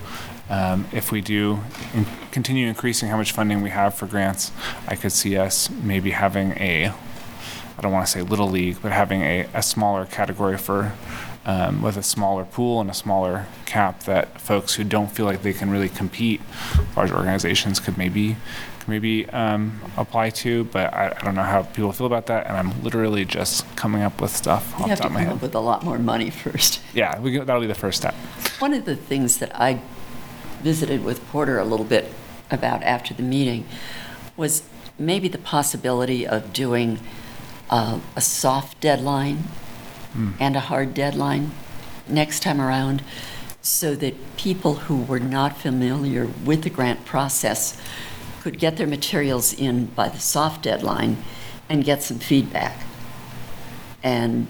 Um, 0.50 0.88
if 0.92 1.12
we 1.12 1.22
do 1.22 1.60
in- 1.94 2.08
continue 2.32 2.68
increasing 2.68 3.10
how 3.10 3.18
much 3.18 3.34
funding 3.34 3.62
we 3.62 3.70
have 3.70 3.94
for 3.94 4.08
grants, 4.08 4.52
I 4.88 4.96
could 4.96 5.12
see 5.12 5.38
us 5.38 5.70
maybe 5.70 6.12
having 6.12 6.52
a 6.54 6.94
I 7.78 7.82
don't 7.82 7.92
want 7.92 8.06
to 8.06 8.12
say 8.12 8.22
little 8.22 8.50
league, 8.50 8.78
but 8.82 8.92
having 8.92 9.22
a, 9.22 9.48
a 9.54 9.62
smaller 9.62 10.06
category 10.06 10.58
for 10.58 10.94
um, 11.46 11.82
with 11.82 11.96
a 11.98 12.04
smaller 12.04 12.44
pool 12.44 12.82
and 12.82 12.90
a 12.90 12.94
smaller 12.94 13.48
cap 13.66 14.04
that 14.04 14.40
folks 14.42 14.76
who 14.76 14.84
don't 14.84 15.10
feel 15.10 15.26
like 15.26 15.42
they 15.44 15.54
can 15.54 15.70
really 15.70 15.90
compete, 15.90 16.42
large 16.98 17.12
organizations 17.12 17.80
could 17.80 17.98
maybe 17.98 18.36
maybe 18.90 19.30
um, 19.30 19.80
apply 19.98 20.32
to. 20.32 20.64
But 20.66 20.94
I, 20.94 21.16
I 21.18 21.24
don't 21.24 21.36
know 21.36 21.44
how 21.44 21.64
people 21.64 21.92
feel 21.92 22.08
about 22.08 22.26
that, 22.28 22.48
and 22.48 22.58
I'm 22.58 22.84
literally 22.84 23.26
just 23.26 23.64
coming 23.76 24.02
up 24.02 24.20
with 24.22 24.36
stuff 24.36 24.74
You 24.78 24.84
off 24.84 24.90
have 24.90 24.90
the 24.90 24.96
to 24.96 25.02
top 25.04 25.06
of 25.08 25.14
my 25.14 25.20
come 25.20 25.28
head. 25.28 25.36
up 25.38 25.42
with 25.42 25.56
a 25.56 25.60
lot 25.60 25.84
more 25.84 26.00
money 26.00 26.30
first. 26.44 26.82
Yeah, 26.94 27.20
we, 27.20 27.32
can- 27.34 27.46
that'll 27.46 27.62
be 27.62 27.68
the 27.68 27.76
first 27.76 28.00
step. 28.02 28.14
One 28.60 28.74
of 28.74 28.86
the 28.86 28.96
things 28.96 29.38
that 29.38 29.52
I 29.60 29.80
visited 30.62 31.04
with 31.06 31.26
Porter 31.30 31.58
a 31.60 31.64
little 31.66 31.86
bit 31.86 32.12
about 32.52 32.84
after 32.84 33.14
the 33.14 33.24
meeting 33.24 33.66
was 34.36 34.64
maybe 34.98 35.28
the 35.30 35.38
possibility 35.38 36.28
of 36.28 36.52
doing 36.52 37.00
uh, 37.70 38.00
a 38.16 38.22
soft 38.22 38.80
deadline 38.82 39.44
Hmm. 40.14 40.32
and 40.40 40.56
a 40.56 40.60
hard 40.60 40.96
deadline 40.96 41.52
next 42.08 42.40
time 42.42 42.60
around 42.60 43.04
so 43.62 43.94
that 43.96 44.16
people 44.38 44.74
who 44.88 45.04
were 45.04 45.20
not 45.20 45.56
familiar 45.56 46.26
with 46.44 46.64
the 46.64 46.70
grant 46.72 47.06
process 47.06 47.80
could 48.42 48.58
get 48.58 48.78
their 48.78 48.88
materials 48.88 49.54
in 49.54 49.86
by 49.88 50.10
the 50.10 50.20
soft 50.20 50.64
deadline 50.64 51.18
and 51.68 51.84
get 51.84 52.02
some 52.02 52.20
feedback 52.20 52.84
and 54.02 54.48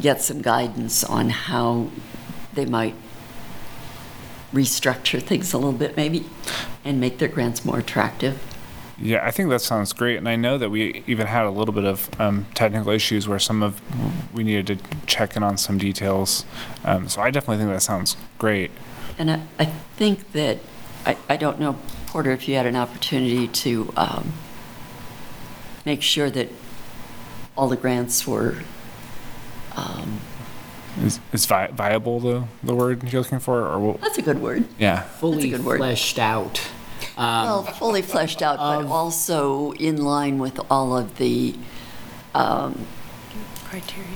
get 0.00 0.22
some 0.22 0.42
guidance 0.42 1.04
on 1.04 1.30
how 1.30 1.88
they 2.54 2.64
might 2.64 2.94
restructure 4.52 5.22
things 5.22 5.52
a 5.52 5.58
little 5.58 5.72
bit 5.72 5.96
maybe 5.96 6.24
and 6.84 6.98
make 6.98 7.18
their 7.18 7.28
grants 7.28 7.64
more 7.64 7.78
attractive. 7.78 8.42
Yeah, 8.98 9.26
I 9.26 9.30
think 9.30 9.50
that 9.50 9.60
sounds 9.60 9.92
great, 9.92 10.16
and 10.16 10.26
I 10.26 10.36
know 10.36 10.56
that 10.56 10.70
we 10.70 11.04
even 11.06 11.26
had 11.26 11.44
a 11.44 11.50
little 11.50 11.74
bit 11.74 11.84
of 11.84 12.08
um, 12.18 12.46
technical 12.54 12.90
issues 12.90 13.28
where 13.28 13.38
some 13.38 13.62
of 13.62 13.82
we 14.34 14.42
needed 14.42 14.66
to 14.68 14.78
check 15.06 15.36
in 15.36 15.42
on 15.42 15.58
some 15.58 15.76
details. 15.76 16.46
Um, 16.82 17.06
so 17.06 17.20
I 17.20 17.30
definitely 17.30 17.58
think 17.58 17.70
that 17.70 17.82
sounds 17.82 18.16
great. 18.38 18.70
And 19.18 19.30
I, 19.30 19.42
I 19.58 19.66
think 19.66 20.32
that, 20.32 20.60
I, 21.04 21.18
I 21.28 21.36
don't 21.36 21.60
know, 21.60 21.76
Porter, 22.06 22.30
if 22.32 22.48
you 22.48 22.54
had 22.54 22.66
an 22.66 22.76
opportunity 22.76 23.48
to 23.48 23.92
um, 23.96 24.32
make 25.84 26.02
sure 26.02 26.30
that 26.30 26.48
all 27.56 27.68
the 27.68 27.76
grants 27.76 28.26
were, 28.26 28.56
um, 29.76 30.20
Is, 31.02 31.20
is 31.32 31.44
vi- 31.46 31.68
viable 31.68 32.20
the 32.20 32.44
the 32.62 32.74
word 32.74 33.02
you're 33.12 33.22
looking 33.22 33.40
for, 33.40 33.66
or 33.66 33.78
what? 33.78 34.00
that's 34.00 34.18
a 34.18 34.22
good 34.22 34.40
word. 34.40 34.64
Yeah. 34.78 35.02
Fully 35.02 35.50
good 35.50 35.64
word. 35.64 35.78
fleshed 35.78 36.18
out. 36.18 36.60
Um, 37.18 37.44
Well, 37.44 37.62
fully 37.64 38.02
fleshed 38.02 38.40
out, 38.42 38.58
but 38.58 38.86
also 38.86 39.72
in 39.72 39.96
line 40.02 40.38
with 40.38 40.58
all 40.70 40.96
of 40.96 41.16
the 41.18 41.54
um, 42.34 42.86
Criteria. 43.64 44.08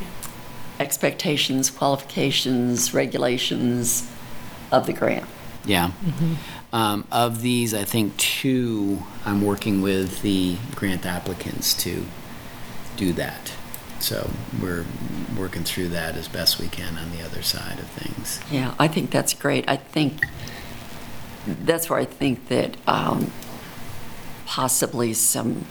expectations, 0.78 1.70
qualifications, 1.70 2.94
regulations 2.94 4.10
of 4.72 4.86
the 4.86 4.92
grant. 4.94 5.26
Yeah. 5.66 5.90
Um, 6.72 7.04
of 7.10 7.42
these, 7.42 7.74
I 7.74 7.84
think 7.84 8.16
two, 8.16 9.02
I'm 9.24 9.42
working 9.42 9.82
with 9.82 10.22
the 10.22 10.56
grant 10.76 11.04
applicants 11.04 11.74
to 11.82 12.06
do 12.96 13.12
that. 13.14 13.52
So 13.98 14.30
we're 14.62 14.86
working 15.36 15.64
through 15.64 15.88
that 15.88 16.16
as 16.16 16.28
best 16.28 16.58
we 16.58 16.68
can 16.68 16.96
on 16.96 17.10
the 17.10 17.22
other 17.22 17.42
side 17.42 17.78
of 17.78 17.86
things. 17.88 18.40
Yeah, 18.50 18.74
I 18.78 18.88
think 18.88 19.10
that's 19.10 19.34
great. 19.34 19.68
I 19.68 19.76
think, 19.76 20.24
that's 21.46 21.90
where 21.90 21.98
I 21.98 22.04
think 22.04 22.48
that 22.48 22.76
um, 22.86 23.32
possibly 24.46 25.12
some 25.12 25.66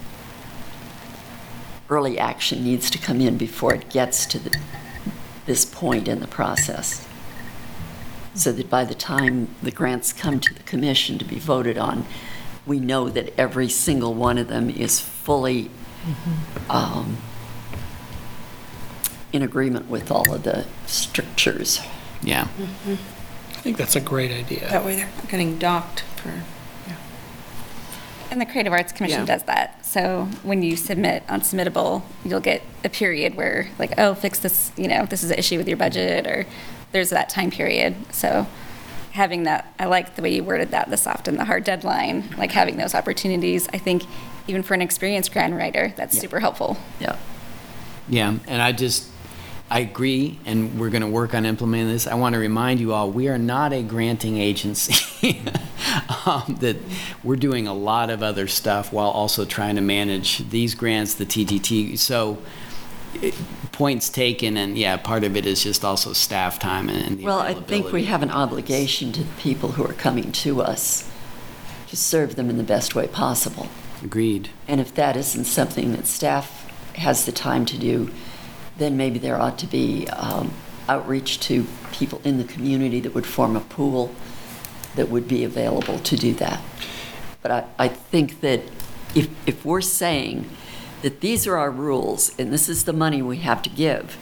early 1.89 2.19
action 2.19 2.63
needs 2.63 2.89
to 2.91 2.97
come 2.97 3.19
in 3.21 3.37
before 3.37 3.73
it 3.73 3.89
gets 3.89 4.25
to 4.27 4.37
the- 4.39 4.59
this 5.45 5.65
point 5.65 6.07
in 6.07 6.19
the 6.19 6.27
process. 6.27 7.07
So 8.39 8.53
that 8.53 8.69
by 8.69 8.85
the 8.85 8.95
time 8.95 9.49
the 9.61 9.69
grants 9.69 10.13
come 10.13 10.39
to 10.39 10.53
the 10.53 10.63
commission 10.63 11.17
to 11.17 11.25
be 11.25 11.39
voted 11.39 11.77
on, 11.77 12.05
we 12.65 12.79
know 12.79 13.09
that 13.09 13.37
every 13.37 13.67
single 13.67 14.13
one 14.13 14.37
of 14.37 14.47
them 14.47 14.69
is 14.69 15.01
fully 15.01 15.69
um, 16.69 17.17
in 19.33 19.41
agreement 19.41 19.89
with 19.89 20.09
all 20.09 20.33
of 20.33 20.43
the 20.43 20.65
strictures. 20.85 21.81
Yeah. 22.21 22.47
I 22.87 22.95
think 23.61 23.75
that's 23.75 23.97
a 23.97 24.01
great 24.01 24.31
idea. 24.31 24.69
That 24.69 24.85
way 24.85 24.95
they're 24.95 25.09
not 25.17 25.27
getting 25.29 25.57
docked 25.59 26.01
for, 26.15 26.31
And 28.31 28.39
the 28.39 28.45
Creative 28.45 28.71
Arts 28.71 28.93
Commission 28.93 29.21
Yeah. 29.21 29.25
does 29.25 29.43
that. 29.43 29.85
So 29.85 30.29
when 30.43 30.63
you 30.63 30.77
submit 30.77 31.23
on 31.27 31.41
submittable, 31.41 32.03
you'll 32.23 32.39
get 32.39 32.61
a 32.85 32.89
period 32.89 33.35
where 33.35 33.69
like, 33.77 33.95
oh, 33.97 34.13
fix 34.13 34.39
this, 34.39 34.71
you 34.77 34.87
know, 34.87 35.05
this 35.05 35.23
is 35.23 35.31
an 35.31 35.37
issue 35.37 35.57
with 35.57 35.67
your 35.67 35.75
budget 35.75 36.25
or 36.25 36.45
there's 36.91 37.09
that 37.09 37.29
time 37.29 37.51
period. 37.51 37.95
So 38.13 38.47
having 39.11 39.43
that, 39.43 39.73
I 39.79 39.85
like 39.85 40.15
the 40.15 40.21
way 40.21 40.33
you 40.33 40.43
worded 40.43 40.71
that, 40.71 40.89
the 40.89 40.97
soft 40.97 41.27
and 41.27 41.37
the 41.37 41.45
hard 41.45 41.63
deadline, 41.63 42.29
like 42.37 42.51
having 42.51 42.77
those 42.77 42.95
opportunities. 42.95 43.67
I 43.73 43.77
think 43.77 44.03
even 44.47 44.63
for 44.63 44.73
an 44.73 44.81
experienced 44.81 45.31
grant 45.31 45.53
writer, 45.53 45.93
that's 45.95 46.17
super 46.17 46.39
helpful. 46.39 46.77
Yeah. 46.99 47.17
Yeah, 48.07 48.37
and 48.47 48.61
I 48.61 48.71
just, 48.71 49.07
I 49.69 49.81
agree, 49.81 50.39
and 50.45 50.79
we're 50.79 50.89
going 50.89 51.03
to 51.03 51.07
work 51.07 51.35
on 51.35 51.45
implementing 51.45 51.89
this. 51.89 52.07
I 52.07 52.15
want 52.15 52.33
to 52.33 52.39
remind 52.39 52.79
you 52.79 52.91
all, 52.91 53.11
we 53.11 53.27
are 53.27 53.37
not 53.37 53.71
a 53.71 53.83
granting 53.83 54.37
agency. 54.37 55.43
um, 56.25 56.57
that 56.59 56.77
we're 57.23 57.35
doing 57.35 57.67
a 57.67 57.73
lot 57.73 58.09
of 58.09 58.23
other 58.23 58.47
stuff 58.47 58.93
while 58.93 59.09
also 59.09 59.45
trying 59.45 59.75
to 59.75 59.81
manage 59.81 60.49
these 60.49 60.75
grants, 60.75 61.15
the 61.15 61.25
TGT. 61.25 61.97
So, 61.97 62.37
points 63.71 64.09
taken, 64.09 64.57
and 64.57 64.77
yeah, 64.77 64.97
part 64.97 65.23
of 65.23 65.35
it 65.35 65.45
is 65.45 65.63
just 65.63 65.85
also 65.85 66.13
staff 66.13 66.59
time 66.59 66.89
and, 66.89 67.21
Well, 67.21 67.39
I 67.39 67.53
think 67.53 67.91
we 67.91 68.05
have 68.05 68.23
an 68.23 68.31
obligation 68.31 69.11
to 69.13 69.23
the 69.23 69.33
people 69.41 69.73
who 69.73 69.85
are 69.85 69.93
coming 69.93 70.31
to 70.31 70.61
us 70.61 71.09
to 71.87 71.95
serve 71.95 72.35
them 72.35 72.49
in 72.49 72.57
the 72.57 72.63
best 72.63 72.95
way 72.95 73.07
possible. 73.07 73.67
Agreed. 74.03 74.49
And 74.67 74.79
if 74.79 74.93
that 74.95 75.17
isn't 75.17 75.45
something 75.45 75.91
that 75.93 76.05
staff 76.05 76.65
has 76.95 77.25
the 77.25 77.31
time 77.31 77.65
to 77.65 77.77
do, 77.77 78.11
then 78.77 78.95
maybe 78.95 79.19
there 79.19 79.39
ought 79.39 79.57
to 79.59 79.67
be 79.67 80.07
um, 80.09 80.53
outreach 80.87 81.39
to 81.41 81.65
people 81.91 82.21
in 82.23 82.37
the 82.37 82.43
community 82.43 82.99
that 82.99 83.13
would 83.13 83.25
form 83.25 83.55
a 83.55 83.61
pool 83.61 84.13
that 84.95 85.09
would 85.09 85.27
be 85.27 85.43
available 85.43 85.99
to 85.99 86.15
do 86.15 86.33
that. 86.33 86.61
But 87.41 87.51
I, 87.51 87.65
I 87.77 87.87
think 87.87 88.41
that 88.41 88.61
if, 89.15 89.29
if 89.47 89.65
we're 89.65 89.81
saying 89.81 90.49
that 91.01 91.21
these 91.21 91.47
are 91.47 91.57
our 91.57 91.71
rules 91.71 92.37
and 92.37 92.51
this 92.51 92.69
is 92.69 92.85
the 92.85 92.93
money 92.93 93.21
we 93.21 93.37
have 93.37 93.61
to 93.63 93.69
give, 93.69 94.17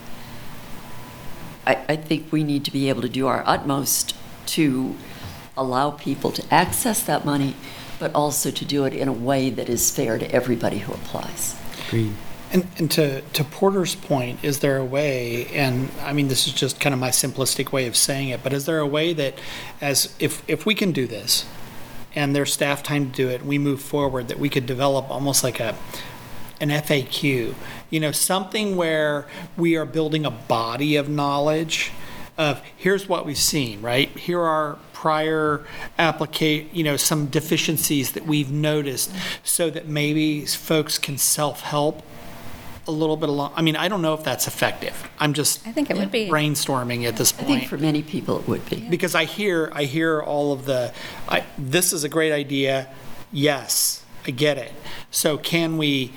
I, 1.66 1.84
I 1.88 1.96
think 1.96 2.32
we 2.32 2.44
need 2.44 2.64
to 2.64 2.70
be 2.70 2.88
able 2.88 3.02
to 3.02 3.08
do 3.08 3.26
our 3.26 3.42
utmost 3.46 4.14
to 4.46 4.96
allow 5.56 5.90
people 5.90 6.30
to 6.32 6.54
access 6.54 7.02
that 7.02 7.24
money, 7.24 7.54
but 7.98 8.14
also 8.14 8.50
to 8.50 8.64
do 8.64 8.84
it 8.84 8.94
in 8.94 9.08
a 9.08 9.12
way 9.12 9.50
that 9.50 9.68
is 9.68 9.90
fair 9.90 10.18
to 10.18 10.30
everybody 10.32 10.78
who 10.78 10.92
applies. 10.92 11.56
Agreed. 11.88 12.14
And, 12.50 12.66
and 12.78 12.90
to, 12.92 13.20
to 13.20 13.44
Porter's 13.44 13.94
point, 13.94 14.42
is 14.42 14.60
there 14.60 14.78
a 14.78 14.84
way, 14.84 15.48
and 15.48 15.90
I 16.00 16.14
mean, 16.14 16.28
this 16.28 16.46
is 16.46 16.54
just 16.54 16.80
kind 16.80 16.94
of 16.94 17.00
my 17.00 17.10
simplistic 17.10 17.72
way 17.72 17.86
of 17.86 17.94
saying 17.94 18.30
it, 18.30 18.42
but 18.42 18.54
is 18.54 18.64
there 18.64 18.78
a 18.78 18.86
way 18.86 19.12
that 19.12 19.34
as, 19.82 20.14
if, 20.18 20.48
if 20.48 20.64
we 20.64 20.74
can 20.74 20.92
do 20.92 21.06
this 21.06 21.44
and 22.14 22.34
there's 22.34 22.52
staff 22.52 22.82
time 22.82 23.10
to 23.10 23.12
do 23.14 23.28
it, 23.28 23.44
we 23.44 23.58
move 23.58 23.82
forward, 23.82 24.28
that 24.28 24.38
we 24.38 24.48
could 24.48 24.64
develop 24.64 25.10
almost 25.10 25.44
like 25.44 25.60
a, 25.60 25.76
an 26.60 26.70
FAQ, 26.70 27.54
you 27.90 28.00
know, 28.00 28.12
something 28.12 28.76
where 28.76 29.26
we 29.56 29.76
are 29.76 29.84
building 29.84 30.24
a 30.24 30.30
body 30.30 30.96
of 30.96 31.08
knowledge 31.08 31.92
of 32.36 32.62
here's 32.76 33.08
what 33.08 33.26
we've 33.26 33.36
seen, 33.36 33.82
right? 33.82 34.08
Here 34.16 34.40
are 34.40 34.78
prior 34.92 35.64
applicate, 35.98 36.72
you 36.72 36.84
know, 36.84 36.96
some 36.96 37.26
deficiencies 37.26 38.12
that 38.12 38.26
we've 38.26 38.50
noticed 38.50 39.12
so 39.44 39.70
that 39.70 39.88
maybe 39.88 40.44
folks 40.44 40.98
can 40.98 41.18
self-help 41.18 42.02
a 42.86 42.90
little 42.90 43.16
bit 43.16 43.28
along. 43.28 43.52
I 43.54 43.62
mean, 43.62 43.76
I 43.76 43.88
don't 43.88 44.02
know 44.02 44.14
if 44.14 44.24
that's 44.24 44.48
effective. 44.48 45.08
I'm 45.18 45.34
just 45.34 45.66
I 45.66 45.72
think 45.72 45.90
it 45.90 45.96
would 45.96 46.10
be. 46.10 46.28
brainstorming 46.28 47.06
at 47.06 47.16
this 47.16 47.32
point. 47.32 47.44
I 47.44 47.46
point. 47.48 47.60
think 47.60 47.70
for 47.70 47.78
many 47.78 48.02
people 48.02 48.38
it 48.40 48.48
would 48.48 48.68
be. 48.68 48.88
because 48.88 49.14
I 49.14 49.24
hear 49.24 49.70
I 49.74 49.84
hear 49.84 50.22
all 50.22 50.52
of 50.52 50.64
the 50.64 50.92
I, 51.28 51.44
this 51.58 51.92
is 51.92 52.02
a 52.04 52.08
great 52.08 52.32
idea. 52.32 52.88
Yes, 53.30 54.04
I 54.26 54.30
get 54.30 54.56
it. 54.58 54.72
So 55.10 55.36
can 55.36 55.76
we 55.76 56.12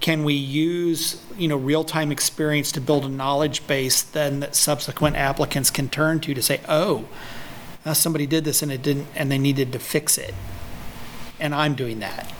can 0.00 0.24
we 0.24 0.34
use 0.34 1.20
you 1.38 1.48
know 1.48 1.56
real 1.56 1.84
time 1.84 2.12
experience 2.12 2.70
to 2.72 2.80
build 2.80 3.04
a 3.04 3.08
knowledge 3.08 3.66
base 3.66 4.02
then 4.02 4.40
that 4.40 4.54
subsequent 4.54 5.16
applicants 5.16 5.70
can 5.70 5.88
turn 5.88 6.20
to 6.20 6.34
to 6.34 6.42
say 6.42 6.60
oh 6.68 7.04
uh, 7.84 7.94
somebody 7.94 8.26
did 8.26 8.44
this 8.44 8.62
and 8.62 8.70
it 8.72 8.82
didn't 8.82 9.06
and 9.14 9.30
they 9.30 9.38
needed 9.38 9.72
to 9.72 9.78
fix 9.78 10.18
it 10.18 10.34
and 11.38 11.54
I'm 11.54 11.74
doing 11.74 11.98
that. 12.00 12.32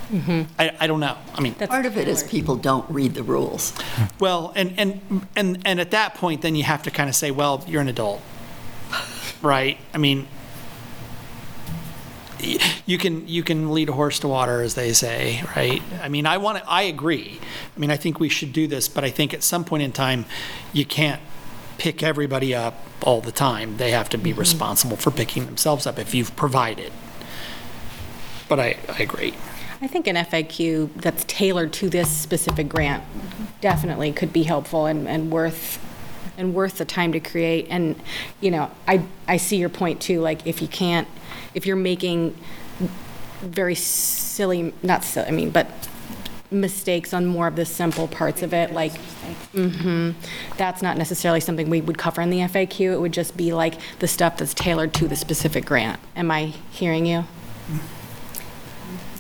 I, 0.59 0.75
I 0.81 0.87
don't 0.87 1.01
know. 1.01 1.19
I 1.35 1.43
mean, 1.43 1.55
Part 1.55 1.85
of 1.85 1.99
it 1.99 2.09
is 2.09 2.23
people 2.23 2.57
don't 2.57 2.89
read 2.91 3.13
the 3.13 3.23
rules. 3.23 3.75
well, 4.19 4.55
and, 4.57 4.73
and, 4.79 5.27
and, 5.37 5.61
and 5.67 5.81
at 5.81 5.91
that 5.91 6.15
point, 6.15 6.41
then 6.41 6.55
you 6.55 6.63
have 6.65 6.83
to 6.85 6.91
kind 6.91 7.11
of 7.11 7.15
say, 7.15 7.31
well, 7.31 7.63
you're 7.69 7.83
an 7.83 7.89
adult, 7.89 8.23
right? 9.43 9.77
I 9.93 9.99
mean, 9.99 10.21
y- 10.23 10.27
you 12.41 12.99
can, 12.99 13.27
you 13.27 13.43
can 13.43 13.73
lead 13.73 13.89
a 13.89 13.93
horse 13.93 14.19
to 14.21 14.29
water, 14.29 14.61
as 14.61 14.75
they 14.75 14.93
say, 14.93 15.43
right? 15.57 15.83
I 16.03 16.09
mean, 16.09 16.27
I 16.27 16.39
want 16.39 16.59
to, 16.59 16.69
I 16.69 16.83
agree. 16.83 17.41
I 17.75 17.79
mean, 17.79 17.91
I 17.91 17.97
think 17.97 18.21
we 18.21 18.29
should 18.29 18.53
do 18.53 18.67
this, 18.67 18.89
but 18.89 19.05
I 19.05 19.11
think 19.11 19.33
at 19.35 19.43
some 19.43 19.65
point 19.65 19.83
in 19.83 19.93
time, 19.93 20.25
you 20.73 20.85
can't 20.85 21.21
pick 21.79 22.03
everybody 22.03 22.55
up 22.55 22.75
all 23.03 23.21
the 23.21 23.33
time. 23.33 23.77
They 23.77 23.91
have 23.91 24.09
to 24.11 24.19
be 24.19 24.31
mm-hmm. 24.31 24.41
responsible 24.41 24.97
for 24.97 25.11
picking 25.11 25.47
themselves 25.47 25.87
up 25.87 25.99
if 25.99 26.15
you've 26.15 26.35
provided. 26.37 26.93
But 28.49 28.61
I, 28.61 28.77
I 28.89 29.03
agree. 29.03 29.35
I 29.81 29.87
think 29.89 30.07
an 30.07 30.17
FAQ 30.17 30.95
that's 30.95 31.25
tailored 31.25 31.73
to 31.75 31.91
this 31.91 32.11
specific 32.11 32.69
grant 32.69 33.03
mm-hmm. 33.03 33.45
definitely 33.61 34.13
could 34.13 34.33
be 34.33 34.45
helpful 34.45 34.87
and, 34.87 35.07
and 35.07 35.31
worth, 35.31 35.79
and 36.39 36.55
worth 36.55 36.79
the 36.79 36.85
time 36.85 37.13
to 37.13 37.21
create. 37.21 37.67
And, 37.69 38.01
you 38.41 38.51
know, 38.51 38.71
I, 38.89 39.03
I 39.29 39.37
see 39.37 39.59
your 39.59 39.69
point 39.69 40.01
too, 40.01 40.21
like 40.21 40.47
if 40.47 40.63
you 40.63 40.69
can't, 40.69 41.09
if 41.57 41.67
you're 41.67 41.75
making 41.75 42.37
very 43.41 43.75
silly, 43.75 44.73
not 44.83 45.03
silly, 45.03 45.27
I 45.27 45.31
mean, 45.31 45.51
but 45.51 45.67
mistakes 46.51 47.13
on 47.13 47.27
more 47.27 47.49
of 47.49 47.57
the 47.57 47.65
simple 47.65 48.07
parts 48.07 48.43
of 48.43 48.55
it, 48.55 48.73
like, 48.73 48.97
hmm 49.53 50.13
that's 50.57 50.81
not 50.81 50.97
necessarily 50.97 51.41
something 51.41 51.69
we 51.69 51.81
would 51.81 51.99
cover 51.99 52.21
in 52.21 52.31
the 52.31 52.39
FAQ. 52.39 52.93
It 52.93 53.01
would 53.01 53.13
just 53.13 53.37
be 53.37 53.53
like 53.53 53.75
the 53.99 54.07
stuff 54.07 54.37
that's 54.37 54.55
tailored 54.55 54.95
to 54.95 55.09
the 55.09 55.17
specific 55.17 55.65
grant. 55.65 55.99
Am 56.15 56.31
I 56.31 56.55
hearing 56.71 57.07
you? 57.07 57.25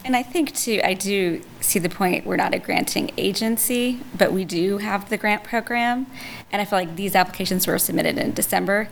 And 0.04 0.14
I 0.14 0.22
think 0.22 0.54
too, 0.54 0.80
I 0.84 0.94
do 0.94 1.42
see 1.60 1.80
the 1.80 1.88
point, 1.88 2.24
we're 2.24 2.36
not 2.36 2.54
a 2.54 2.60
granting 2.60 3.10
agency, 3.16 4.00
but 4.16 4.32
we 4.32 4.44
do 4.44 4.78
have 4.78 5.08
the 5.08 5.16
grant 5.16 5.42
program. 5.42 6.06
And 6.52 6.62
I 6.62 6.64
feel 6.64 6.78
like 6.78 6.94
these 6.94 7.16
applications 7.16 7.66
were 7.66 7.78
submitted 7.78 8.18
in 8.18 8.32
December. 8.32 8.88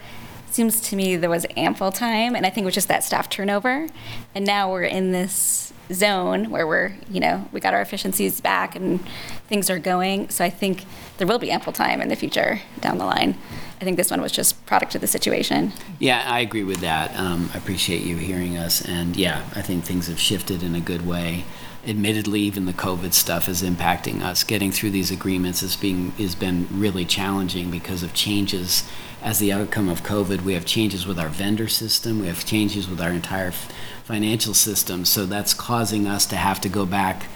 Seems 0.54 0.80
to 0.82 0.94
me 0.94 1.16
there 1.16 1.28
was 1.28 1.44
ample 1.56 1.90
time, 1.90 2.36
and 2.36 2.46
I 2.46 2.50
think 2.50 2.62
it 2.62 2.66
was 2.66 2.76
just 2.76 2.86
that 2.86 3.02
staff 3.02 3.28
turnover. 3.28 3.88
And 4.36 4.46
now 4.46 4.70
we're 4.70 4.84
in 4.84 5.10
this 5.10 5.72
zone 5.92 6.48
where 6.48 6.64
we're, 6.64 6.94
you 7.10 7.18
know, 7.18 7.48
we 7.50 7.58
got 7.58 7.74
our 7.74 7.80
efficiencies 7.80 8.40
back 8.40 8.76
and 8.76 9.04
things 9.48 9.68
are 9.68 9.80
going. 9.80 10.28
So 10.28 10.44
I 10.44 10.50
think 10.50 10.84
there 11.18 11.26
will 11.26 11.40
be 11.40 11.50
ample 11.50 11.72
time 11.72 12.00
in 12.00 12.08
the 12.08 12.14
future 12.14 12.60
down 12.80 12.98
the 12.98 13.04
line. 13.04 13.36
I 13.80 13.84
think 13.84 13.96
this 13.96 14.12
one 14.12 14.20
was 14.20 14.30
just 14.30 14.64
product 14.64 14.94
of 14.94 15.00
the 15.00 15.08
situation. 15.08 15.72
Yeah, 15.98 16.22
I 16.24 16.38
agree 16.38 16.62
with 16.62 16.78
that. 16.82 17.18
Um, 17.18 17.50
I 17.52 17.58
appreciate 17.58 18.02
you 18.02 18.16
hearing 18.16 18.56
us, 18.56 18.80
and 18.80 19.16
yeah, 19.16 19.42
I 19.56 19.60
think 19.60 19.82
things 19.82 20.06
have 20.06 20.20
shifted 20.20 20.62
in 20.62 20.76
a 20.76 20.80
good 20.80 21.04
way. 21.04 21.46
Admittedly, 21.84 22.40
even 22.40 22.64
the 22.64 22.72
COVID 22.72 23.12
stuff 23.12 23.48
is 23.48 23.60
impacting 23.62 24.22
us. 24.22 24.44
Getting 24.44 24.70
through 24.70 24.90
these 24.90 25.10
agreements 25.10 25.62
is 25.64 25.74
being 25.76 26.12
has 26.12 26.36
been 26.36 26.68
really 26.70 27.04
challenging 27.04 27.72
because 27.72 28.02
of 28.04 28.14
changes 28.14 28.88
as 29.24 29.38
the 29.38 29.50
outcome 29.50 29.88
of 29.88 30.02
COVID. 30.02 30.42
We 30.42 30.52
have 30.52 30.66
changes 30.66 31.06
with 31.06 31.18
our 31.18 31.30
vendor 31.30 31.66
system. 31.66 32.20
We 32.20 32.26
have 32.26 32.44
changes 32.44 32.88
with 32.88 33.00
our 33.00 33.10
entire 33.10 33.48
f- 33.48 33.72
financial 34.04 34.52
system. 34.52 35.06
So 35.06 35.24
that's 35.24 35.54
causing 35.54 36.06
us 36.06 36.26
to 36.26 36.36
have 36.36 36.60
to 36.60 36.68
go 36.68 36.84
back 36.84 37.26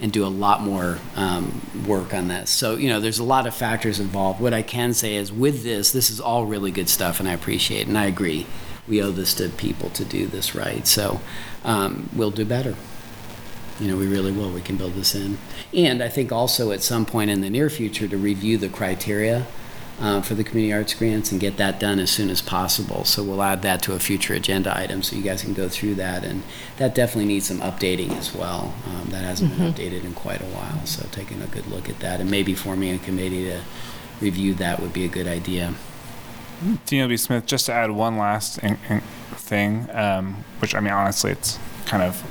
and 0.00 0.12
do 0.12 0.24
a 0.24 0.28
lot 0.28 0.60
more 0.60 0.98
um, 1.16 1.62
work 1.86 2.12
on 2.12 2.28
this. 2.28 2.50
So, 2.50 2.76
you 2.76 2.88
know, 2.88 3.00
there's 3.00 3.18
a 3.18 3.24
lot 3.24 3.46
of 3.46 3.54
factors 3.54 3.98
involved. 3.98 4.40
What 4.40 4.52
I 4.52 4.62
can 4.62 4.92
say 4.92 5.16
is 5.16 5.32
with 5.32 5.64
this, 5.64 5.90
this 5.90 6.10
is 6.10 6.20
all 6.20 6.44
really 6.44 6.70
good 6.70 6.88
stuff, 6.88 7.18
and 7.18 7.28
I 7.28 7.32
appreciate 7.32 7.80
it. 7.80 7.88
And 7.88 7.98
I 7.98 8.04
agree. 8.04 8.46
We 8.86 9.02
owe 9.02 9.10
this 9.10 9.34
to 9.34 9.48
people 9.48 9.90
to 9.90 10.04
do 10.04 10.26
this 10.26 10.54
right. 10.54 10.86
So 10.86 11.20
um, 11.64 12.10
we'll 12.14 12.30
do 12.30 12.44
better. 12.44 12.76
You 13.80 13.88
know, 13.88 13.96
we 13.96 14.06
really 14.06 14.32
will. 14.32 14.50
We 14.50 14.60
can 14.60 14.76
build 14.76 14.94
this 14.94 15.14
in. 15.14 15.38
And 15.72 16.02
I 16.02 16.08
think 16.08 16.30
also 16.30 16.72
at 16.72 16.82
some 16.82 17.06
point 17.06 17.30
in 17.30 17.40
the 17.40 17.50
near 17.50 17.70
future 17.70 18.06
to 18.06 18.16
review 18.16 18.58
the 18.58 18.68
criteria 18.68 19.46
uh, 20.00 20.20
for 20.22 20.34
the 20.34 20.44
community 20.44 20.72
arts 20.72 20.94
grants 20.94 21.32
and 21.32 21.40
get 21.40 21.56
that 21.56 21.80
done 21.80 21.98
as 21.98 22.10
soon 22.10 22.30
as 22.30 22.40
possible. 22.40 23.04
So 23.04 23.22
we'll 23.22 23.42
add 23.42 23.62
that 23.62 23.82
to 23.82 23.94
a 23.94 23.98
future 23.98 24.34
agenda 24.34 24.76
item 24.76 25.02
so 25.02 25.16
you 25.16 25.22
guys 25.22 25.42
can 25.42 25.54
go 25.54 25.68
through 25.68 25.96
that. 25.96 26.24
And 26.24 26.42
that 26.76 26.94
definitely 26.94 27.26
needs 27.26 27.46
some 27.46 27.58
updating 27.60 28.16
as 28.16 28.34
well. 28.34 28.74
Um, 28.86 29.10
that 29.10 29.24
hasn't 29.24 29.56
been 29.56 29.72
Mhm. 29.72 29.74
updated 29.74 30.04
in 30.04 30.12
quite 30.14 30.40
a 30.40 30.44
while. 30.46 30.84
So 30.86 31.06
taking 31.10 31.42
a 31.42 31.46
good 31.46 31.66
look 31.66 31.88
at 31.88 31.98
that 32.00 32.20
and 32.20 32.30
maybe 32.30 32.54
forming 32.54 32.94
a 32.94 32.98
committee 32.98 33.44
to 33.46 33.60
review 34.20 34.54
that 34.54 34.80
would 34.80 34.92
be 34.92 35.04
a 35.04 35.08
good 35.08 35.26
idea. 35.26 35.74
Dino 36.86 37.06
B. 37.08 37.16
Smith, 37.16 37.46
just 37.46 37.66
to 37.66 37.72
add 37.72 37.90
one 37.92 38.18
last 38.18 38.58
in, 38.58 38.78
in 38.88 39.00
thing, 39.36 39.88
um, 39.92 40.44
which 40.60 40.74
I 40.74 40.80
mean, 40.80 40.92
honestly, 40.92 41.30
it's 41.30 41.58
kind 41.86 42.02
of 42.02 42.22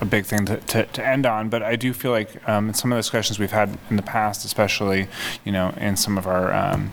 a 0.00 0.04
big 0.04 0.24
thing 0.24 0.46
to, 0.46 0.56
to, 0.58 0.86
to 0.86 1.06
end 1.06 1.26
on, 1.26 1.48
but 1.48 1.62
I 1.62 1.76
do 1.76 1.92
feel 1.92 2.10
like 2.10 2.48
um, 2.48 2.68
in 2.68 2.74
some 2.74 2.92
of 2.92 2.96
the 2.96 3.00
discussions 3.00 3.38
we've 3.38 3.50
had 3.50 3.78
in 3.90 3.96
the 3.96 4.02
past, 4.02 4.44
especially, 4.44 5.08
you 5.44 5.52
know, 5.52 5.74
in 5.76 5.96
some 5.96 6.16
of 6.16 6.26
our 6.26 6.52
um, 6.52 6.92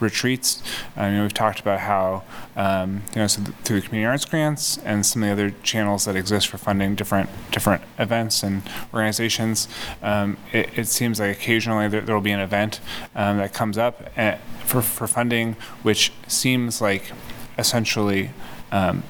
retreats, 0.00 0.62
you 0.96 1.02
know, 1.02 1.22
we've 1.22 1.34
talked 1.34 1.60
about 1.60 1.80
how, 1.80 2.22
um, 2.56 3.02
you 3.14 3.20
know, 3.20 3.26
so 3.26 3.42
th- 3.42 3.56
through 3.64 3.80
the 3.80 3.86
community 3.86 4.06
arts 4.06 4.24
grants 4.24 4.78
and 4.78 5.04
some 5.04 5.22
of 5.22 5.26
the 5.26 5.32
other 5.32 5.54
channels 5.62 6.06
that 6.06 6.16
exist 6.16 6.48
for 6.48 6.58
funding 6.58 6.94
different 6.94 7.28
different 7.50 7.82
events 7.98 8.42
and 8.42 8.62
organizations, 8.92 9.68
um, 10.02 10.36
it, 10.52 10.70
it 10.78 10.86
seems 10.86 11.20
like 11.20 11.36
occasionally 11.36 11.88
there 11.88 12.02
will 12.02 12.20
be 12.20 12.32
an 12.32 12.40
event 12.40 12.80
um, 13.14 13.36
that 13.36 13.52
comes 13.52 13.76
up 13.76 14.10
uh, 14.16 14.36
for, 14.64 14.80
for 14.80 15.06
funding, 15.06 15.56
which 15.82 16.12
seems 16.26 16.80
like 16.80 17.12
essentially 17.58 18.30
um, 18.72 19.02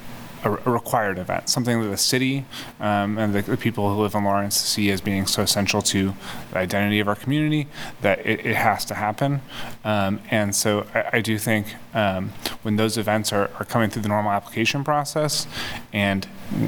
a, 0.47 0.53
a 0.67 0.71
required 0.71 1.19
event, 1.19 1.49
something 1.49 1.81
that 1.83 1.89
the 1.89 1.97
city 1.97 2.45
um, 2.81 3.19
and 3.19 3.35
the, 3.35 3.43
the 3.43 3.57
people 3.57 3.93
who 3.93 4.03
live 4.03 4.15
in 4.15 4.25
Lawrence 4.25 4.57
see 4.57 4.91
as 4.91 5.01
being 5.01 5.27
so 5.27 5.43
essential 5.43 5.83
to 5.83 6.15
the 6.53 6.59
identity 6.59 7.01
of 7.01 7.09
our 7.09 7.15
community 7.15 7.69
that 8.01 8.25
it, 8.25 8.45
it 8.47 8.57
has 8.57 8.85
to 8.87 8.95
happen. 8.95 9.43
Um, 9.85 10.21
and 10.31 10.55
so 10.55 10.87
I, 10.95 11.19
I 11.19 11.21
do 11.21 11.39
think 11.39 11.75
um, 11.95 12.33
when 12.63 12.77
those 12.77 12.97
events 12.97 13.33
are, 13.33 13.51
are 13.59 13.65
coming 13.65 13.91
through 13.91 14.03
the 14.03 14.09
normal 14.09 14.33
application 14.33 14.85
process 14.85 15.47
and 15.93 16.27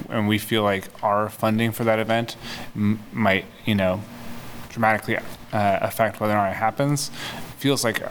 and 0.09 0.27
we 0.27 0.39
feel 0.39 0.65
like 0.65 0.85
our 1.05 1.29
funding 1.29 1.71
for 1.71 1.85
that 1.85 2.01
event 2.01 2.37
m- 2.75 3.01
might, 3.13 3.45
you 3.65 3.77
know, 3.77 4.03
dramatically 4.71 5.17
uh, 5.17 5.23
affect 5.53 6.21
whether 6.21 6.33
or 6.35 6.37
not 6.37 6.51
it 6.51 6.57
happens, 6.57 7.11
it 7.37 7.55
feels 7.59 7.85
like 7.85 8.03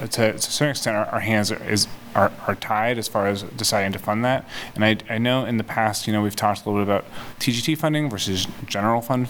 to, 0.00 0.08
to 0.08 0.34
a 0.34 0.38
certain 0.38 0.70
extent 0.70 0.96
our, 0.96 1.06
our 1.06 1.20
hands 1.20 1.50
are, 1.50 1.62
is 1.68 1.86
are, 2.14 2.32
are 2.46 2.54
tied 2.54 2.98
as 2.98 3.08
far 3.08 3.26
as 3.26 3.42
deciding 3.42 3.92
to 3.92 3.98
fund 3.98 4.24
that. 4.24 4.48
And 4.74 4.84
I, 4.84 4.96
I 5.08 5.18
know 5.18 5.44
in 5.44 5.58
the 5.58 5.64
past, 5.64 6.06
you 6.06 6.12
know, 6.12 6.22
we've 6.22 6.36
talked 6.36 6.64
a 6.64 6.70
little 6.70 6.84
bit 6.84 6.90
about 6.90 7.04
TGT 7.38 7.76
funding 7.76 8.08
versus 8.08 8.46
general 8.66 9.02
fund. 9.02 9.28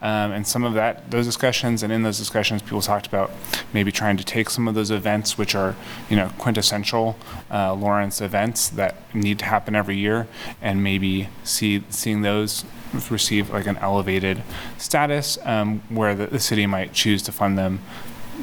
Um, 0.00 0.30
and 0.30 0.46
some 0.46 0.62
of 0.62 0.74
that, 0.74 1.10
those 1.10 1.26
discussions, 1.26 1.82
and 1.82 1.92
in 1.92 2.04
those 2.04 2.18
discussions, 2.18 2.62
people 2.62 2.80
talked 2.80 3.08
about 3.08 3.32
maybe 3.72 3.90
trying 3.90 4.16
to 4.16 4.24
take 4.24 4.48
some 4.48 4.68
of 4.68 4.76
those 4.76 4.92
events, 4.92 5.36
which 5.36 5.56
are, 5.56 5.74
you 6.08 6.16
know, 6.16 6.30
quintessential 6.38 7.16
uh, 7.50 7.74
Lawrence 7.74 8.20
events 8.20 8.68
that 8.68 8.94
need 9.12 9.40
to 9.40 9.44
happen 9.44 9.74
every 9.74 9.96
year, 9.96 10.28
and 10.62 10.84
maybe 10.84 11.28
see 11.42 11.82
seeing 11.88 12.22
those 12.22 12.64
receive 13.10 13.50
like 13.50 13.66
an 13.66 13.76
elevated 13.78 14.44
status, 14.76 15.36
um, 15.44 15.82
where 15.88 16.14
the, 16.14 16.28
the 16.28 16.40
city 16.40 16.64
might 16.64 16.92
choose 16.92 17.20
to 17.22 17.32
fund 17.32 17.58
them 17.58 17.80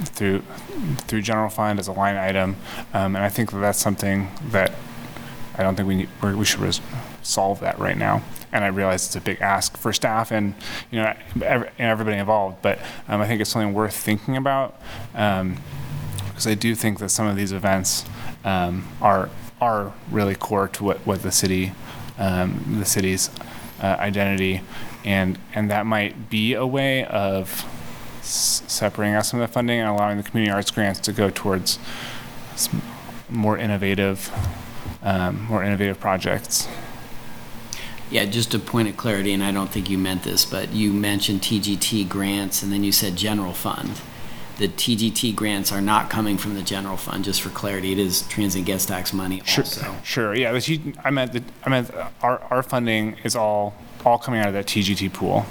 through 0.04 0.42
through 1.08 1.22
general 1.22 1.50
fund 1.50 1.80
as 1.80 1.88
a 1.88 1.92
line 1.92 2.16
item, 2.16 2.56
um, 2.94 3.16
and 3.16 3.24
I 3.24 3.30
think 3.30 3.52
that 3.52 3.60
that's 3.60 3.80
something 3.80 4.30
that 4.50 4.74
I 5.58 5.64
don't 5.64 5.76
think 5.76 5.88
we 5.88 5.96
need, 5.96 6.10
we 6.22 6.46
should 6.46 6.60
res- 6.60 6.82
solve 7.24 7.60
that 7.62 7.80
right 7.80 7.98
now. 7.98 8.22
And 8.52 8.64
I 8.64 8.68
realize 8.68 9.06
it's 9.06 9.16
a 9.16 9.22
big 9.22 9.42
ask 9.42 9.78
for 9.78 9.92
staff 9.92 10.32
and 10.32 10.54
you 10.92 11.02
know 11.02 11.14
and 11.44 11.70
everybody 11.78 12.18
involved, 12.18 12.62
but 12.62 12.80
um, 13.08 13.22
I 13.22 13.28
think 13.28 13.42
it's 13.42 13.50
something 13.50 13.74
worth 13.74 13.96
thinking 13.96 14.38
about 14.38 14.80
um, 15.14 15.58
because 16.28 16.48
I 16.48 16.54
do 16.54 16.76
think 16.76 17.00
that 17.00 17.10
some 17.10 17.28
of 17.28 17.36
these 17.36 17.52
events 17.52 18.06
um, 18.44 18.88
are 19.02 19.30
are 19.62 19.94
really 20.12 20.36
core 20.36 20.68
to 20.68 20.84
what, 20.84 20.98
what 21.06 21.22
the 21.22 21.32
city 21.32 21.72
um, 22.18 22.78
the 22.80 22.86
city's 22.86 23.30
uh, 23.82 23.96
identity 24.00 24.62
and 25.04 25.38
and 25.54 25.70
that 25.72 25.86
might 25.86 26.30
be 26.30 26.54
a 26.54 26.66
way 26.66 27.06
of 27.06 27.66
s- 28.26 28.64
separating 28.68 29.16
out 29.16 29.26
some 29.26 29.40
of 29.40 29.48
the 29.48 29.54
funding 29.54 29.80
and 29.80 29.88
allowing 29.90 30.18
the 30.18 30.24
community 30.24 30.52
arts 30.54 30.72
grants 30.72 31.00
to 31.02 31.14
go 31.14 31.30
towards 31.30 31.80
s- 32.54 32.70
more 33.30 33.58
innovative 33.58 34.32
um, 35.04 35.44
more 35.46 35.64
innovative 35.64 36.00
projects. 36.00 36.68
Yeah, 38.10 38.26
just 38.26 38.54
a 38.54 38.60
point 38.60 38.88
of 38.88 38.98
clarity, 38.98 39.34
and 39.34 39.44
I 39.44 39.52
don't 39.52 39.70
think 39.70 39.90
you 39.90 39.98
meant 39.98 40.24
this, 40.24 40.46
but 40.46 40.74
you 40.74 40.92
mentioned 40.94 41.42
TGT 41.42 42.08
grants 42.10 42.64
and 42.64 42.72
then 42.72 42.84
you 42.84 42.92
said 42.92 43.16
general 43.16 43.54
fund. 43.54 44.00
The 44.58 44.68
TGT 44.68 45.36
grants 45.36 45.72
are 45.72 45.82
not 45.82 46.10
coming 46.10 46.38
from 46.38 46.54
the 46.56 46.62
general 46.62 46.98
fund, 46.98 47.26
just 47.26 47.42
for 47.42 47.50
clarity. 47.50 47.92
It 47.92 48.00
is 48.00 48.22
transient 48.30 48.66
guest 48.66 48.88
tax 48.88 49.12
money 49.12 49.42
also. 49.42 49.96
Sure, 50.04 50.34
yeah. 50.36 50.52
The 50.54 50.62
T- 50.62 50.94
I 51.04 51.10
meant 51.12 51.34
the, 51.34 51.44
I 51.66 51.70
meant 51.70 51.92
our, 52.22 52.40
our 52.50 52.64
funding 52.64 53.18
is 53.24 53.36
all 53.36 53.76
all 54.06 54.18
coming 54.18 54.40
out 54.40 54.48
of 54.48 54.54
that 54.54 54.66
TGT 54.68 55.12
pool 55.12 55.46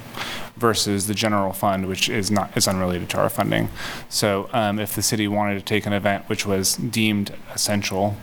versus 0.56 1.06
the 1.06 1.14
general 1.14 1.52
fund, 1.52 1.86
which 1.86 2.09
is 2.09 2.31
not 2.31 2.56
is 2.56 2.68
unrelated 2.68 3.09
to 3.10 3.18
our 3.18 3.28
funding. 3.28 3.68
So 4.09 4.48
um, 4.52 4.78
if 4.78 4.94
the 4.94 5.02
city 5.02 5.26
wanted 5.28 5.59
to 5.59 5.64
take 5.64 5.86
an 5.86 5.93
event 5.93 6.28
which 6.28 6.47
was 6.47 6.76
deemed 6.76 7.35
essential 7.52 8.16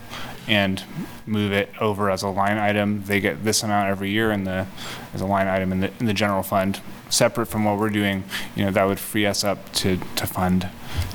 and 0.48 0.84
move 1.26 1.52
it 1.52 1.70
over 1.80 2.10
as 2.10 2.24
a 2.24 2.28
line 2.30 2.58
item, 2.58 3.04
they 3.06 3.20
get 3.20 3.44
this 3.44 3.64
amount 3.64 3.90
every 3.90 4.10
year 4.10 4.32
in 4.32 4.46
the 4.46 4.66
as 5.14 5.22
a 5.22 5.26
line 5.26 5.48
item 5.48 5.72
in 5.72 5.82
the 5.82 5.92
in 6.00 6.06
the 6.06 6.14
general 6.14 6.44
fund, 6.44 6.80
separate 7.10 7.48
from 7.48 7.66
what 7.66 7.78
we're 7.78 7.90
doing. 7.90 8.24
You 8.56 8.66
know 8.66 8.72
that 8.72 8.86
would 8.86 9.00
free 9.00 9.26
us 9.26 9.44
up 9.44 9.72
to 9.74 9.98
to 10.16 10.26
fund 10.26 10.70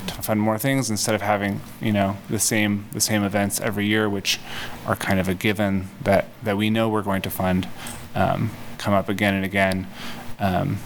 to 0.07 0.13
fund 0.21 0.39
more 0.39 0.57
things 0.57 0.89
instead 0.89 1.15
of 1.15 1.21
having 1.21 1.61
you 1.81 1.91
know 1.91 2.17
the 2.29 2.39
same 2.39 2.85
the 2.93 3.01
same 3.01 3.23
events 3.23 3.59
every 3.59 3.87
year, 3.87 4.07
which 4.09 4.39
are 4.85 4.95
kind 4.95 5.19
of 5.19 5.27
a 5.27 5.33
given 5.33 5.89
that 6.01 6.27
that 6.43 6.57
we 6.57 6.69
know 6.69 6.87
we're 6.87 7.01
going 7.01 7.21
to 7.23 7.29
fund, 7.29 7.67
um, 8.15 8.51
come 8.87 8.93
up 8.93 9.09
again 9.09 9.33
and 9.33 9.43
again. 9.43 9.85
Um, 10.39 10.77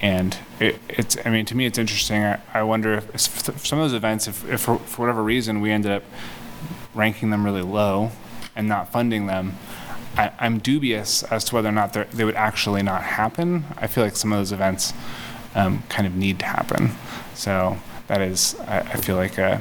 and 0.00 0.38
it, 0.60 0.78
it's, 0.88 1.16
I 1.24 1.30
mean, 1.30 1.44
to 1.46 1.56
me, 1.56 1.66
it's 1.66 1.76
interesting. 1.76 2.22
I, 2.22 2.38
I 2.54 2.62
wonder 2.62 3.02
if, 3.12 3.18
some 3.18 3.80
of 3.80 3.84
those 3.84 3.94
events, 3.94 4.28
if, 4.28 4.48
if 4.48 4.60
for, 4.60 4.78
for 4.78 5.02
whatever 5.02 5.24
reason 5.24 5.60
we 5.60 5.72
ended 5.72 5.90
up 5.90 6.04
ranking 6.94 7.30
them 7.30 7.44
really 7.44 7.62
low 7.62 8.12
and 8.54 8.68
not 8.68 8.92
funding 8.92 9.26
them, 9.26 9.56
I, 10.16 10.30
I'm 10.38 10.60
dubious 10.60 11.24
as 11.24 11.42
to 11.46 11.56
whether 11.56 11.68
or 11.68 11.72
not 11.72 11.94
they 11.94 12.24
would 12.24 12.36
actually 12.36 12.84
not 12.84 13.02
happen. 13.02 13.64
I 13.76 13.88
feel 13.88 14.04
like 14.04 14.14
some 14.14 14.32
of 14.32 14.38
those 14.38 14.52
events 14.52 14.92
um, 15.56 15.82
kind 15.88 16.06
of 16.06 16.14
need 16.14 16.38
to 16.38 16.46
happen. 16.46 16.92
So 17.34 17.76
that 18.06 18.20
is, 18.20 18.54
I, 18.68 18.78
I 18.78 18.96
feel 18.98 19.16
like 19.16 19.36
a, 19.36 19.60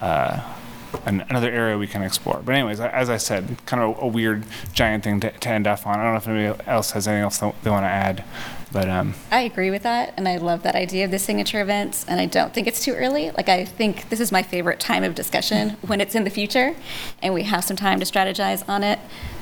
uh, 0.00 0.55
an, 1.04 1.24
another 1.28 1.50
area 1.50 1.76
we 1.76 1.86
can 1.86 2.02
explore. 2.02 2.40
But 2.44 2.54
anyways, 2.54 2.80
as 2.80 3.10
I 3.10 3.16
said, 3.16 3.58
kind 3.66 3.82
of 3.82 4.02
a, 4.02 4.06
weird 4.06 4.44
giant 4.72 5.04
thing 5.04 5.20
to, 5.20 5.30
to 5.30 5.48
end 5.48 5.66
off 5.66 5.86
on. 5.86 5.98
I 5.98 6.02
don't 6.04 6.12
know 6.12 6.16
if 6.16 6.28
anybody 6.28 6.68
else 6.68 6.92
has 6.92 7.06
anything 7.06 7.24
else 7.24 7.38
they 7.38 7.70
want 7.70 7.82
to 7.82 7.88
add, 7.88 8.24
but 8.72 8.88
um, 8.88 9.14
I 9.30 9.40
agree 9.40 9.70
with 9.70 9.82
that, 9.84 10.14
and 10.16 10.28
I 10.28 10.36
love 10.36 10.62
that 10.62 10.74
idea 10.74 11.04
of 11.04 11.10
the 11.10 11.18
signature 11.18 11.60
events, 11.60 12.04
and 12.08 12.20
I 12.20 12.26
don't 12.26 12.52
think 12.52 12.66
it's 12.66 12.82
too 12.82 12.94
early. 12.94 13.30
Like, 13.30 13.48
I 13.48 13.64
think 13.64 14.08
this 14.08 14.20
is 14.20 14.32
my 14.32 14.42
favorite 14.42 14.80
time 14.80 15.04
of 15.04 15.14
discussion 15.14 15.70
when 15.86 16.00
it's 16.00 16.14
in 16.14 16.24
the 16.24 16.30
future 16.30 16.74
and 17.22 17.34
we 17.34 17.44
have 17.44 17.64
some 17.64 17.76
time 17.76 18.00
to 18.00 18.06
strategize 18.06 18.68
on 18.68 18.82
it. 18.82 18.98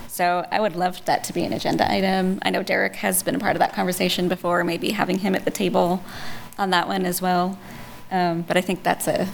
So 0.09 0.47
I 0.52 0.60
would 0.60 0.76
love 0.76 1.05
that 1.06 1.24
to 1.24 1.32
be 1.32 1.44
an 1.44 1.52
agenda 1.52 1.90
item. 1.90 2.39
I 2.43 2.51
know 2.51 2.62
Derek 2.62 2.94
has 2.97 3.24
been 3.24 3.35
a 3.35 3.40
part 3.40 3.56
of 3.56 3.59
that 3.59 3.72
conversation 3.72 4.28
before, 4.28 4.62
maybe 4.62 4.90
having 4.90 5.18
him 5.18 5.35
at 5.35 5.44
the 5.44 5.51
table 5.51 6.05
on 6.56 6.70
that 6.70 6.86
one 6.86 7.05
as 7.05 7.20
well. 7.20 7.59
Um, 8.12 8.43
but 8.43 8.56
I 8.56 8.60
think 8.60 8.85
that's 8.85 9.09
a, 9.09 9.28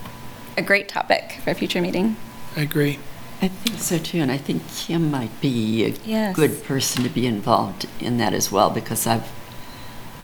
a 0.61 0.67
great 0.67 0.89
topic 0.89 1.39
for 1.43 1.51
a 1.51 1.55
future 1.55 1.81
meeting. 1.81 2.17
I 2.57 2.61
agree. 2.63 2.99
I 3.43 3.49
think 3.49 3.79
so 3.79 3.97
too, 3.99 4.19
and 4.19 4.31
I 4.31 4.37
think 4.37 4.63
Kim 4.77 5.11
might 5.11 5.41
be 5.41 5.85
a 5.87 5.95
Yes. 6.05 6.37
good 6.37 6.63
person 6.65 7.03
to 7.05 7.09
be 7.09 7.27
involved 7.27 7.87
in 7.99 8.19
that 8.19 8.35
as 8.35 8.53
well, 8.53 8.69
because 8.71 9.07
I've, 9.07 9.27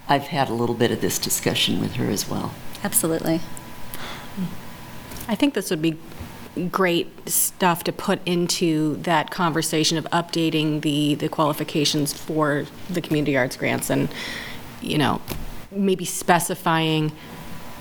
I've 0.08 0.28
had 0.28 0.50
a 0.50 0.52
little 0.52 0.74
bit 0.74 0.90
of 0.90 1.00
this 1.00 1.18
discussion 1.18 1.80
with 1.80 1.94
her 1.94 2.10
as 2.10 2.28
well. 2.28 2.52
Absolutely. 2.84 3.40
I 5.28 5.34
think 5.34 5.54
this 5.54 5.70
would 5.70 5.80
be 5.82 5.96
great 6.70 7.28
stuff 7.28 7.84
to 7.84 7.92
put 7.92 8.20
into 8.26 8.96
that 9.02 9.30
conversation 9.30 9.96
of 9.98 10.04
updating 10.12 10.82
the, 10.82 11.14
the 11.14 11.28
qualifications 11.28 12.12
for 12.12 12.66
the 12.90 13.00
community 13.00 13.36
arts 13.36 13.56
grants 13.56 13.88
and, 13.90 14.08
you 14.82 14.98
know, 14.98 15.20
maybe 15.70 16.04
specifying 16.04 17.12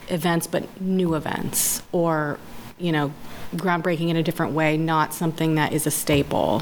events, 0.09 0.47
but 0.47 0.81
new 0.81 1.15
events, 1.15 1.81
or, 1.91 2.39
you 2.77 2.91
know, 2.91 3.13
groundbreaking 3.53 4.09
in 4.09 4.15
a 4.15 4.23
different 4.23 4.53
way, 4.53 4.77
not 4.77 5.13
something 5.13 5.55
that 5.55 5.71
is 5.71 5.87
a 5.87 5.91
staple. 5.91 6.61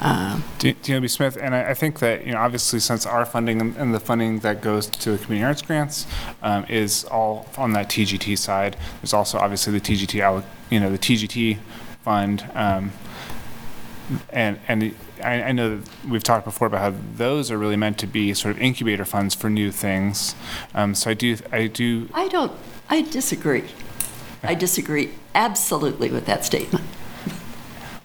Um, 0.00 0.44
D- 0.58 0.74
DLB 0.74 1.08
Smith, 1.08 1.38
and 1.40 1.54
I, 1.54 1.70
I 1.70 1.74
think 1.74 2.00
that, 2.00 2.26
you 2.26 2.32
know, 2.32 2.38
obviously 2.38 2.80
since 2.80 3.06
our 3.06 3.24
funding 3.24 3.60
and, 3.60 3.76
and 3.76 3.94
the 3.94 4.00
funding 4.00 4.40
that 4.40 4.60
goes 4.60 4.86
to 4.86 5.12
the 5.12 5.18
community 5.18 5.46
arts 5.46 5.62
grants 5.62 6.06
um, 6.42 6.64
is 6.68 7.04
all 7.04 7.48
on 7.56 7.72
that 7.72 7.88
TGT 7.88 8.36
side, 8.36 8.76
there's 9.00 9.14
also 9.14 9.38
obviously 9.38 9.72
the 9.72 9.80
TGT, 9.80 10.44
you 10.70 10.80
know, 10.80 10.90
the 10.90 10.98
TGT 10.98 11.58
fund. 12.02 12.48
Um, 12.54 12.92
and 14.30 14.58
and 14.68 14.94
I, 15.22 15.42
I 15.42 15.52
know 15.52 15.78
that 15.78 15.90
we've 16.08 16.22
talked 16.22 16.44
before 16.44 16.66
about 16.66 16.80
how 16.80 16.98
those 17.16 17.50
are 17.50 17.58
really 17.58 17.76
meant 17.76 17.98
to 17.98 18.06
be 18.06 18.34
sort 18.34 18.54
of 18.54 18.60
incubator 18.60 19.04
funds 19.04 19.34
for 19.34 19.48
new 19.48 19.70
things. 19.70 20.34
Um, 20.74 20.94
so 20.94 21.10
I 21.10 21.14
do, 21.14 21.36
I 21.50 21.66
do, 21.66 22.08
I 22.12 22.28
don't, 22.28 22.52
I 22.88 23.02
disagree. 23.02 23.64
I 24.42 24.54
disagree 24.54 25.12
absolutely 25.34 26.10
with 26.10 26.26
that 26.26 26.44
statement. 26.44 26.84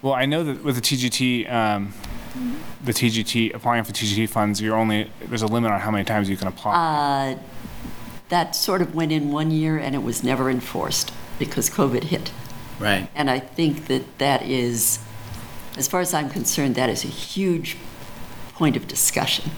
well, 0.01 0.13
I 0.13 0.25
know 0.25 0.43
that 0.43 0.63
with 0.63 0.75
the 0.75 0.81
TGT, 0.81 1.51
um, 1.51 1.93
the 2.83 2.93
TGT, 2.93 3.53
applying 3.53 3.83
for 3.83 3.91
TGT 3.91 4.29
funds, 4.29 4.61
you're 4.61 4.75
only, 4.75 5.11
there's 5.21 5.41
a 5.41 5.47
limit 5.47 5.71
on 5.71 5.79
how 5.81 5.91
many 5.91 6.05
times 6.05 6.29
you 6.29 6.37
can 6.37 6.47
apply. 6.47 6.73
Uh, 6.73 7.39
that 8.29 8.55
sort 8.55 8.81
of 8.81 8.95
went 8.95 9.11
in 9.11 9.31
one 9.31 9.51
year 9.51 9.77
and 9.77 9.95
it 9.95 10.03
was 10.03 10.23
never 10.23 10.49
enforced 10.49 11.11
because 11.39 11.69
COVID 11.69 12.05
hit. 12.05 12.31
Right. 12.79 13.09
And 13.15 13.29
I 13.29 13.39
think 13.39 13.87
that 13.87 14.19
that 14.19 14.43
is, 14.43 14.99
as 15.77 15.87
far 15.87 15.99
as 15.99 16.13
I'm 16.13 16.29
concerned, 16.29 16.75
that 16.75 16.89
is 16.89 17.03
a 17.03 17.07
huge 17.09 17.75
point 18.53 18.77
of 18.77 18.87
discussion. 18.87 19.51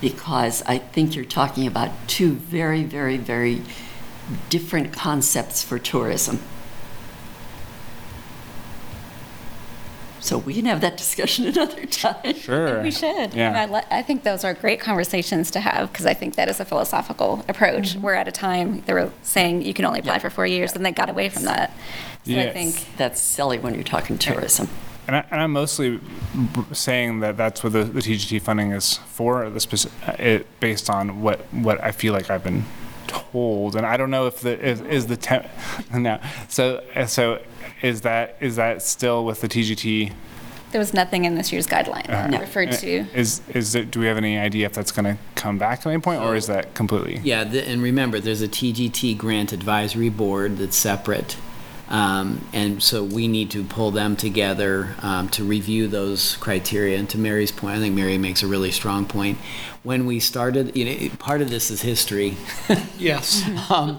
because 0.00 0.62
I 0.66 0.78
think 0.78 1.16
you're 1.16 1.24
talking 1.24 1.66
about 1.66 1.90
two 2.06 2.34
very, 2.34 2.82
very, 2.84 3.16
very 3.16 3.62
different 4.48 4.92
concepts 4.92 5.62
for 5.62 5.78
tourism. 5.78 6.40
So 10.20 10.38
we 10.38 10.54
can 10.54 10.64
have 10.64 10.80
that 10.80 10.96
discussion 10.96 11.46
another 11.46 11.86
time. 11.86 12.34
Sure. 12.34 12.82
We 12.82 12.90
should. 12.90 13.32
Yeah. 13.32 13.48
And 13.48 13.56
I, 13.56 13.66
li- 13.66 13.86
I 13.90 14.02
think 14.02 14.24
those 14.24 14.42
are 14.42 14.54
great 14.54 14.80
conversations 14.80 15.52
to 15.52 15.60
have 15.60 15.92
because 15.92 16.04
I 16.04 16.14
think 16.14 16.34
that 16.34 16.48
is 16.48 16.58
a 16.58 16.64
philosophical 16.64 17.44
approach. 17.48 17.94
We're 17.94 18.14
at 18.14 18.26
a 18.26 18.32
time 18.32 18.80
they 18.86 18.92
were 18.92 19.12
saying 19.22 19.62
you 19.62 19.72
can 19.72 19.84
only 19.84 20.00
apply 20.00 20.18
for 20.18 20.28
four 20.30 20.46
years, 20.46 20.74
and 20.74 20.84
they 20.84 20.90
got 20.90 21.08
away 21.08 21.28
from 21.28 21.44
that. 21.44 21.72
So 22.24 22.32
I 22.36 22.50
think 22.50 22.88
That's 22.96 23.20
silly 23.20 23.60
when 23.60 23.74
you're 23.74 23.84
talking 23.84 24.18
tourism. 24.18 24.68
And, 25.06 25.14
I, 25.14 25.24
and 25.30 25.40
I'm 25.40 25.52
mostly 25.52 25.98
b- 25.98 26.64
saying 26.72 27.20
that 27.20 27.36
that's 27.36 27.62
what 27.62 27.72
the, 27.72 27.84
the 27.84 28.00
TGT 28.00 28.42
funding 28.42 28.72
is 28.72 28.94
for, 28.94 29.48
the 29.48 29.60
speci- 29.60 29.92
uh, 30.08 30.16
it, 30.20 30.58
based 30.58 30.90
on 30.90 31.22
what, 31.22 31.38
what 31.52 31.80
I 31.80 31.92
feel 31.92 32.12
like 32.12 32.28
I've 32.28 32.42
been 32.42 32.64
told. 33.06 33.76
And 33.76 33.86
I 33.86 33.96
don't 33.96 34.10
know 34.10 34.26
if 34.26 34.40
the 34.40 34.58
is, 34.58 34.80
is 34.82 35.06
the 35.06 35.16
temp 35.16 35.46
no. 35.94 36.20
So 36.48 36.84
uh, 36.94 37.06
so 37.06 37.42
is 37.82 38.02
that 38.02 38.36
is 38.40 38.56
that 38.56 38.82
still 38.82 39.24
with 39.24 39.40
the 39.40 39.48
TGT? 39.48 40.12
there 40.76 40.80
was 40.80 40.92
nothing 40.92 41.24
in 41.24 41.36
this 41.36 41.52
year's 41.52 41.66
guideline 41.66 42.08
uh, 42.10 42.38
referred 42.38 42.68
uh, 42.68 42.76
to. 42.76 43.06
Is 43.14 43.40
is 43.48 43.74
it? 43.74 43.90
Do 43.90 44.00
we 44.00 44.06
have 44.06 44.16
any 44.16 44.38
idea 44.38 44.66
if 44.66 44.74
that's 44.74 44.92
going 44.92 45.04
to 45.04 45.16
come 45.34 45.58
back 45.58 45.80
at 45.80 45.86
any 45.86 46.00
point, 46.00 46.20
or 46.20 46.36
is 46.36 46.48
that 46.48 46.74
completely? 46.74 47.18
Yeah, 47.24 47.44
the, 47.44 47.66
and 47.66 47.82
remember, 47.82 48.20
there's 48.20 48.42
a 48.42 48.48
TGT 48.48 49.16
grant 49.16 49.52
advisory 49.52 50.08
board 50.08 50.58
that's 50.58 50.76
separate. 50.76 51.36
Um, 51.88 52.46
and 52.52 52.82
so 52.82 53.04
we 53.04 53.28
need 53.28 53.50
to 53.52 53.62
pull 53.62 53.92
them 53.92 54.16
together 54.16 54.94
um, 55.02 55.28
to 55.30 55.44
review 55.44 55.86
those 55.86 56.36
criteria. 56.36 56.98
And 56.98 57.08
to 57.10 57.18
Mary's 57.18 57.52
point, 57.52 57.76
I 57.76 57.80
think 57.80 57.94
Mary 57.94 58.18
makes 58.18 58.42
a 58.42 58.46
really 58.46 58.72
strong 58.72 59.06
point. 59.06 59.38
When 59.84 60.04
we 60.04 60.18
started, 60.18 60.76
you 60.76 60.84
know, 60.84 61.16
part 61.16 61.40
of 61.42 61.50
this 61.50 61.70
is 61.70 61.82
history. 61.82 62.36
Yes. 62.98 63.42
um, 63.70 63.96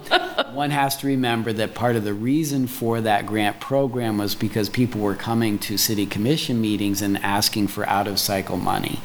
one 0.54 0.72
has 0.72 0.98
to 0.98 1.08
remember 1.08 1.54
that 1.54 1.76
part 1.76 1.96
of 1.96 2.04
the 2.04 2.14
reason 2.14 2.68
for 2.68 3.00
that 3.02 3.26
grant 3.26 3.60
program 3.60 4.18
was 4.18 4.34
because 4.34 4.70
people 4.70 5.02
were 5.02 5.16
coming 5.16 5.60
to 5.60 5.78
city 5.78 6.06
commission 6.06 6.60
meetings 6.60 7.02
and 7.02 7.18
asking 7.20 7.68
for 7.68 7.88
out 7.88 8.08
of 8.08 8.20
cycle 8.20 8.58
money, 8.58 9.00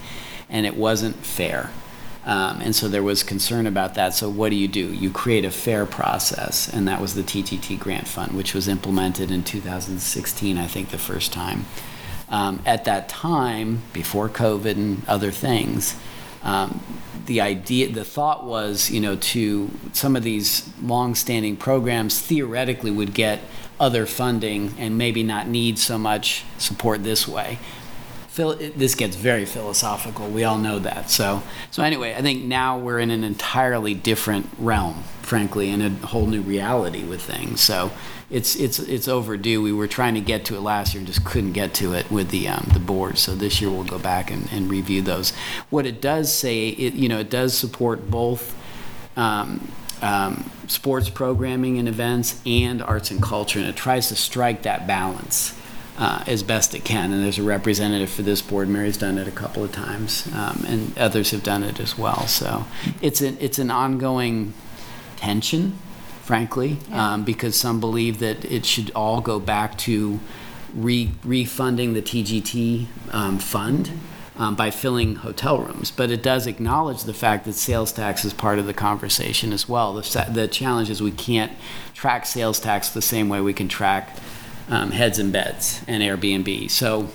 and 0.49 0.65
it 0.67 0.77
wasn't 0.77 1.15
fair. 1.17 1.71
Um, 2.25 2.61
and 2.61 2.75
so 2.75 2.89
there 2.89 3.03
was 3.03 3.23
concern 3.23 3.67
about 3.67 3.95
that. 3.95 4.15
So 4.15 4.29
what 4.29 4.51
do 4.51 4.57
you 4.57 4.69
do? 4.69 4.93
You 4.93 5.11
create 5.11 5.45
a 5.45 5.51
fair 5.51 5.87
process, 5.87 6.69
and 6.69 6.87
that 6.87 7.01
was 7.01 7.15
the 7.15 7.23
TGT 7.23 7.79
grant 7.81 8.07
fund, 8.07 8.33
which 8.33 8.55
was 8.55 8.69
implemented 8.69 9.31
in 9.31 9.43
2016, 9.43 10.57
I 10.57 10.67
think, 10.67 10.91
the 10.91 10.99
first 10.99 11.33
time. 11.33 11.65
Um, 12.29 12.63
at 12.65 12.85
that 12.85 13.09
time, 13.09 13.83
before 13.93 14.29
COVID 14.29 14.77
and 14.77 15.03
other 15.09 15.31
things, 15.31 15.97
um, 16.43 16.81
the 17.27 17.41
idea, 17.41 17.93
the 17.93 18.05
thought 18.05 18.45
was, 18.45 18.91
you 18.91 19.01
know, 19.01 19.17
to 19.17 19.71
some 19.93 20.17
of 20.17 20.23
these 20.23 20.69
long-standing 20.83 21.57
programs 21.57 22.21
theoretically 22.21 22.91
would 22.91 23.15
get 23.15 23.41
other 23.79 24.07
funding 24.07 24.75
and 24.79 24.97
maybe 24.97 25.23
not 25.23 25.49
need 25.49 25.79
so 25.79 25.99
much 25.99 26.45
support 26.59 27.03
this 27.03 27.27
way. 27.27 27.59
Phil, 28.33 28.55
this 28.55 28.95
gets 28.95 29.15
very 29.15 29.45
philosophical. 29.45 30.27
We 30.27 30.43
all 30.43 30.57
know 30.57 30.79
that. 30.79 31.11
So, 31.11 31.43
so 31.71 31.83
anyway, 31.83 32.15
I 32.15 32.23
think 32.23 32.45
now 32.45 32.79
we're 32.79 32.99
in 32.99 33.11
an 33.11 33.25
entirely 33.25 33.93
different 33.93 34.49
realm, 34.59 35.03
frankly, 35.21 35.69
and 35.69 35.83
a 35.83 36.07
whole 36.07 36.27
new 36.27 36.41
reality 36.41 37.05
with 37.05 37.21
things. 37.21 37.61
So, 37.61 37.91
it's 38.31 38.57
it's 38.57 38.79
it's 38.79 39.07
overdue. 39.07 39.61
We 39.61 39.75
were 39.75 39.87
trying 39.87 40.15
to 40.15 40.23
get 40.23 40.47
to 40.47 40.57
it 40.57 40.61
last 40.61 40.95
year 40.95 41.01
and 41.01 41.07
just 41.07 41.27
couldn't 41.27 41.53
get 41.53 41.75
to 41.75 41.93
it 41.93 42.11
with 42.11 42.31
the 42.31 42.49
um, 42.49 42.71
the 42.73 42.81
board. 42.81 43.19
So 43.19 43.35
this 43.35 43.61
year 43.61 43.71
we'll 43.71 43.85
go 43.85 43.99
back 43.99 44.31
and, 44.31 44.49
and 44.51 44.71
review 44.71 45.03
those. 45.03 45.35
What 45.69 45.85
it 45.85 46.01
does 46.01 46.33
say, 46.33 46.69
it 46.69 46.95
you 46.95 47.11
know, 47.11 47.19
it 47.19 47.29
does 47.29 47.53
support 47.53 48.11
both. 48.11 48.57
Um, 49.15 49.71
um, 50.01 50.51
sports 50.67 51.09
programming 51.09 51.79
and 51.79 51.87
events 51.87 52.41
and 52.45 52.83
arts 52.83 53.13
and 53.13 53.23
culture, 53.23 53.61
and 53.61 53.69
it 53.69 53.77
tries 53.77 54.09
to 54.09 54.17
strike 54.17 54.63
that 54.63 54.85
balance 54.87 55.55
uh, 55.99 56.25
as 56.27 56.43
best 56.43 56.75
it 56.75 56.85
can. 56.85 57.13
And 57.13 57.23
there's 57.23 57.39
a 57.39 57.43
representative 57.43 58.11
for 58.11 58.23
this 58.23 58.41
board. 58.41 58.69
Mary's 58.69 58.97
done 58.97 59.19
it 59.19 59.29
a 59.29 59.33
couple 59.33 59.63
of 59.65 59.73
times, 59.73 60.29
um, 60.35 60.65
and 60.67 60.99
others 60.99 61.31
have 61.33 61.43
done 61.43 61.63
it 61.63 61.81
as 61.81 61.99
well. 61.99 62.27
So 62.27 62.67
it's 63.01 63.21
an 63.21 63.37
it's 63.41 63.59
an 63.59 63.71
ongoing 63.71 64.55
tension, 65.17 65.79
frankly, 66.23 66.79
um, 66.91 67.25
because 67.25 67.59
some 67.59 67.81
believe 67.81 68.19
that 68.21 68.45
it 68.45 68.65
should 68.65 68.91
all 68.95 69.21
go 69.21 69.39
back 69.39 69.77
to 69.79 70.21
re- 70.75 71.13
refunding 71.25 71.93
the 71.93 72.03
TGT 72.03 72.87
um, 73.13 73.39
fund. 73.39 73.91
Um, 74.35 74.55
by 74.55 74.71
filling 74.71 75.17
hotel 75.17 75.59
rooms, 75.59 75.91
but 75.91 76.11
it 76.11 76.23
does 76.23 76.47
acknowledge 76.47 77.05
the 77.05 77.13
fact 77.13 77.45
that 77.45 77.53
sales 77.53 77.93
tax 77.93 78.25
is 78.25 78.33
part 78.33 78.59
of 78.59 78.67
the 78.67 78.73
conversation 78.73 79.53
as 79.53 79.69
well. 79.69 79.93
The, 79.93 80.31
the 80.33 80.49
challenge 80.49 80.89
is 80.89 81.03
we 81.03 81.11
can't 81.11 81.53
track 81.93 82.25
sales 82.25 82.59
tax 82.59 82.89
the 82.89 83.03
same 83.03 83.29
way 83.29 83.43
we 83.43 83.53
can 83.53 83.69
track 83.69 84.17
um, 84.69 84.91
heads 84.91 85.19
and 85.19 85.33
beds 85.33 85.83
and 85.87 86.03
Airbnb. 86.03 86.71
So 86.71 87.09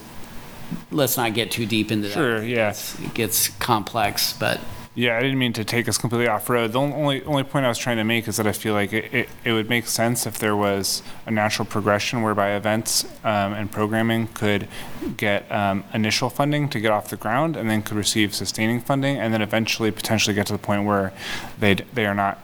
let's 0.91 1.17
not 1.17 1.33
get 1.33 1.51
too 1.51 1.65
deep 1.65 1.91
into 1.91 2.07
that. 2.09 2.13
Sure. 2.13 2.43
Yeah. 2.43 2.73
It 3.01 3.13
gets 3.13 3.49
complex, 3.49 4.33
but 4.33 4.59
Yeah, 4.95 5.15
I 5.15 5.21
didn't 5.21 5.37
mean 5.37 5.53
to 5.53 5.63
take 5.63 5.87
us 5.87 5.97
completely 5.97 6.27
off 6.27 6.49
road. 6.49 6.71
The 6.73 6.79
only 6.79 7.23
only 7.23 7.43
point 7.43 7.65
I 7.65 7.69
was 7.69 7.77
trying 7.77 7.97
to 7.97 8.03
make 8.03 8.27
is 8.27 8.37
that 8.37 8.47
I 8.47 8.51
feel 8.51 8.73
like 8.73 8.91
it, 8.93 9.13
it, 9.13 9.29
it 9.45 9.51
would 9.53 9.69
make 9.69 9.85
sense 9.87 10.25
if 10.25 10.39
there 10.39 10.55
was 10.55 11.03
a 11.27 11.31
natural 11.31 11.65
progression 11.67 12.23
whereby 12.23 12.55
events 12.55 13.05
um, 13.23 13.53
and 13.53 13.71
programming 13.71 14.27
could 14.33 14.67
get 15.15 15.49
um, 15.51 15.83
initial 15.93 16.29
funding 16.31 16.67
to 16.69 16.79
get 16.79 16.91
off 16.91 17.09
the 17.09 17.15
ground 17.15 17.55
and 17.55 17.69
then 17.69 17.81
could 17.83 17.95
receive 17.97 18.33
sustaining 18.33 18.81
funding 18.81 19.17
and 19.17 19.33
then 19.33 19.41
eventually 19.41 19.91
potentially 19.91 20.33
get 20.33 20.47
to 20.47 20.53
the 20.53 20.59
point 20.59 20.83
where 20.85 21.13
they 21.59 21.75
they 21.93 22.05
are 22.07 22.15
not 22.15 22.39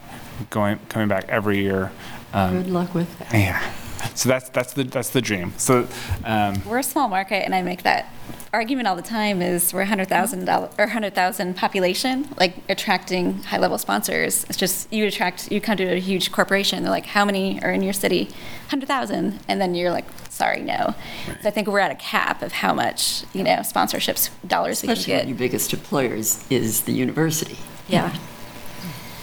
going 0.52 0.80
coming 0.90 1.08
back 1.08 1.26
every 1.28 1.58
year. 1.58 1.92
Um, 2.34 2.62
Good 2.64 2.72
luck 2.72 2.94
with 2.94 3.18
that. 3.20 3.34
yeah. 3.34 3.74
So 4.16 4.30
that's 4.30 4.50
that's 4.50 4.74
the 4.74 4.84
that's 4.84 5.10
the 5.10 5.22
dream. 5.22 5.54
So 5.58 5.88
um, 6.26 6.62
We're 6.66 6.80
a 6.80 6.84
small 6.84 7.08
market, 7.08 7.46
and 7.46 7.56
I 7.56 7.62
make 7.62 7.84
that 7.84 8.14
argument 8.52 8.88
all 8.88 8.96
the 8.96 9.02
time. 9.02 9.42
Is 9.42 9.74
we're 9.74 9.82
a 9.82 9.86
hundred 9.86 10.08
thousand 10.10 10.46
dollar 10.46 10.70
or 10.78 10.88
hundred 10.88 11.16
thousand 11.16 11.56
population, 11.56 12.28
like 12.40 12.56
attracting 12.70 13.42
high 13.44 13.58
level 13.58 13.78
sponsors. 13.78 14.44
It's 14.46 14.58
just 14.58 14.92
you 14.94 15.06
attract 15.08 15.52
you 15.52 15.60
come 15.60 15.78
to 15.78 15.84
a 15.86 16.00
huge 16.00 16.32
corporation. 16.32 16.84
They're 16.84 16.92
like, 16.92 17.08
how 17.08 17.26
many 17.26 17.62
are 17.64 17.72
in 17.72 17.82
your 17.82 17.94
city? 17.94 18.30
Hundred 18.70 18.88
thousand, 18.88 19.40
and 19.48 19.60
then 19.60 19.74
you're 19.76 19.92
like, 19.92 20.06
sorry, 20.30 20.62
no. 20.62 20.94
So 21.42 21.48
I 21.48 21.52
think 21.52 21.68
we're 21.68 21.80
at 21.80 21.92
a 21.92 21.96
cap 21.96 22.42
of 22.42 22.52
how 22.52 22.74
much 22.74 23.24
you 23.34 23.44
know 23.44 23.58
sponsorships 23.58 24.30
dollars 24.48 24.84
we 24.84 24.90
Especially 24.90 25.12
can 25.14 25.20
get. 25.22 25.28
your 25.30 25.38
biggest 25.38 25.74
employers 25.74 26.46
is 26.50 26.82
the 26.82 26.94
university. 26.94 27.58
Yeah. 27.88 28.16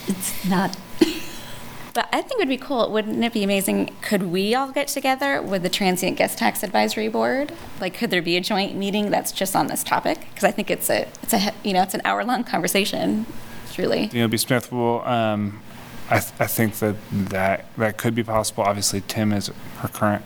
It's 0.08 0.44
not, 0.48 0.76
But 1.92 2.08
I 2.12 2.22
think 2.22 2.32
it 2.32 2.38
would 2.38 2.48
be 2.48 2.56
cool. 2.56 2.90
Wouldn't 2.90 3.22
it 3.22 3.32
be 3.32 3.42
amazing? 3.42 3.94
Could 4.02 4.24
we 4.24 4.54
all 4.54 4.70
get 4.70 4.88
together 4.88 5.42
with 5.42 5.62
the 5.62 5.68
Transient 5.68 6.16
Guest 6.16 6.38
Tax 6.38 6.62
Advisory 6.62 7.08
Board? 7.08 7.52
Like, 7.80 7.94
could 7.94 8.10
there 8.10 8.22
be 8.22 8.36
a 8.36 8.40
joint 8.40 8.76
meeting 8.76 9.10
that's 9.10 9.32
just 9.32 9.56
on 9.56 9.66
this 9.66 9.82
topic? 9.82 10.20
Because 10.20 10.44
I 10.44 10.52
think 10.52 10.70
it's 10.70 10.88
a, 10.88 11.08
it's 11.22 11.34
a, 11.34 11.52
you 11.64 11.72
know, 11.72 11.82
it's 11.82 11.94
an 11.94 12.02
hour 12.04 12.24
long 12.24 12.44
conversation, 12.44 13.26
truly. 13.72 14.06
Daniel 14.06 14.28
B. 14.28 14.36
Smith 14.36 14.70
will. 14.70 15.02
Um, 15.02 15.60
I, 16.10 16.18
th- 16.18 16.32
I 16.40 16.46
think 16.46 16.74
that, 16.80 16.96
that 17.12 17.66
that 17.76 17.96
could 17.96 18.16
be 18.16 18.24
possible. 18.24 18.64
Obviously, 18.64 19.02
Tim 19.06 19.32
is 19.32 19.50
our 19.80 19.88
current 19.88 20.24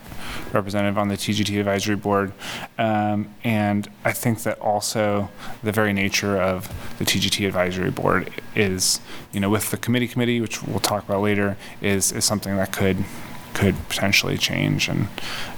representative 0.51 0.97
on 0.97 1.09
the 1.09 1.15
TGT 1.15 1.59
advisory 1.59 1.95
board, 1.95 2.33
um, 2.79 3.33
and 3.43 3.87
I 4.03 4.11
think 4.11 4.41
that 4.43 4.59
also 4.59 5.29
the 5.61 5.71
very 5.71 5.93
nature 5.93 6.37
of 6.37 6.73
the 6.97 7.05
TGT 7.05 7.45
advisory 7.47 7.91
board 7.91 8.31
is, 8.55 8.99
you 9.31 9.39
know, 9.39 9.49
with 9.49 9.69
the 9.69 9.77
committee 9.77 10.07
committee, 10.07 10.41
which 10.41 10.63
we'll 10.63 10.79
talk 10.79 11.03
about 11.03 11.21
later, 11.21 11.55
is 11.81 12.11
is 12.11 12.25
something 12.25 12.55
that 12.57 12.71
could 12.71 13.05
could 13.53 13.75
potentially 13.87 14.37
change. 14.37 14.89
And 14.89 15.07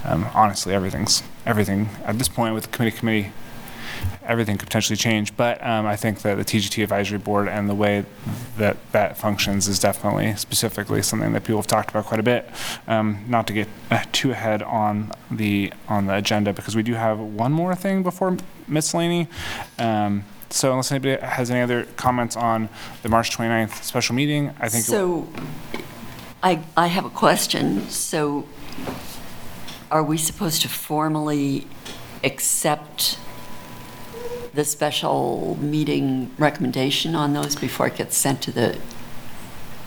um, 0.04 0.28
honestly, 0.34 0.74
everything's 0.74 1.24
everything 1.46 1.90
at 2.04 2.18
this 2.18 2.28
point 2.28 2.54
with 2.54 2.66
the 2.66 2.70
committee 2.70 2.98
committee 2.98 3.32
everything 4.26 4.58
could 4.58 4.68
potentially 4.68 4.98
change. 4.98 5.36
But 5.36 5.64
um, 5.66 5.86
I 5.86 5.96
think 5.96 6.22
that 6.22 6.36
the 6.36 6.46
TGT 6.46 6.84
advisory 6.84 7.18
board 7.18 7.48
and 7.48 7.70
the 7.70 7.76
way 7.76 8.06
that 8.58 8.78
that 8.92 9.18
functions 9.18 9.68
is 9.68 9.80
definitely 9.80 10.36
specifically 10.36 11.02
something 11.02 11.34
that 11.34 11.44
people 11.44 11.58
have 11.58 11.68
talked 11.68 11.90
about 11.90 12.06
quite 12.06 12.20
a 12.20 12.24
bit. 12.24 12.50
Um, 12.88 13.24
not 13.28 13.48
to 13.48 13.54
get 13.54 13.68
uh, 13.92 14.04
too 14.12 14.32
ahead 14.32 14.62
on 14.64 15.12
the 15.32 15.74
on 15.88 16.08
the 16.08 16.16
agenda 16.16 16.54
because 16.54 16.76
we 16.76 16.84
do 16.84 16.94
have 16.94 17.20
one 17.20 17.52
more 17.52 17.76
thing 17.76 18.04
before 18.04 18.38
miscellany. 18.68 19.28
Um, 19.80 20.26
so 20.50 20.72
unless 20.72 20.92
anybody 20.92 21.22
has 21.26 21.52
any 21.52 21.62
other 21.62 21.84
comments 21.98 22.38
on 22.38 22.70
the 23.04 23.10
March 23.10 23.36
29th 23.36 23.84
special 23.84 24.16
meeting, 24.16 24.54
I 24.60 24.70
think. 24.70 24.86
so 24.86 25.28
I, 26.42 26.64
I 26.76 26.88
have 26.88 27.06
a 27.06 27.10
question. 27.10 27.90
So 27.90 28.48
are 29.92 30.04
we 30.04 30.18
supposed 30.18 30.62
to 30.62 30.70
formally 30.70 31.68
accept 32.24 33.18
the 34.58 34.66
special 34.66 35.56
meeting 35.62 36.32
recommendation 36.40 37.14
on 37.14 37.34
those 37.34 37.56
before 37.56 37.86
it 37.86 37.96
gets 37.96 38.18
sent 38.18 38.42
to 38.42 38.52
the, 38.52 38.76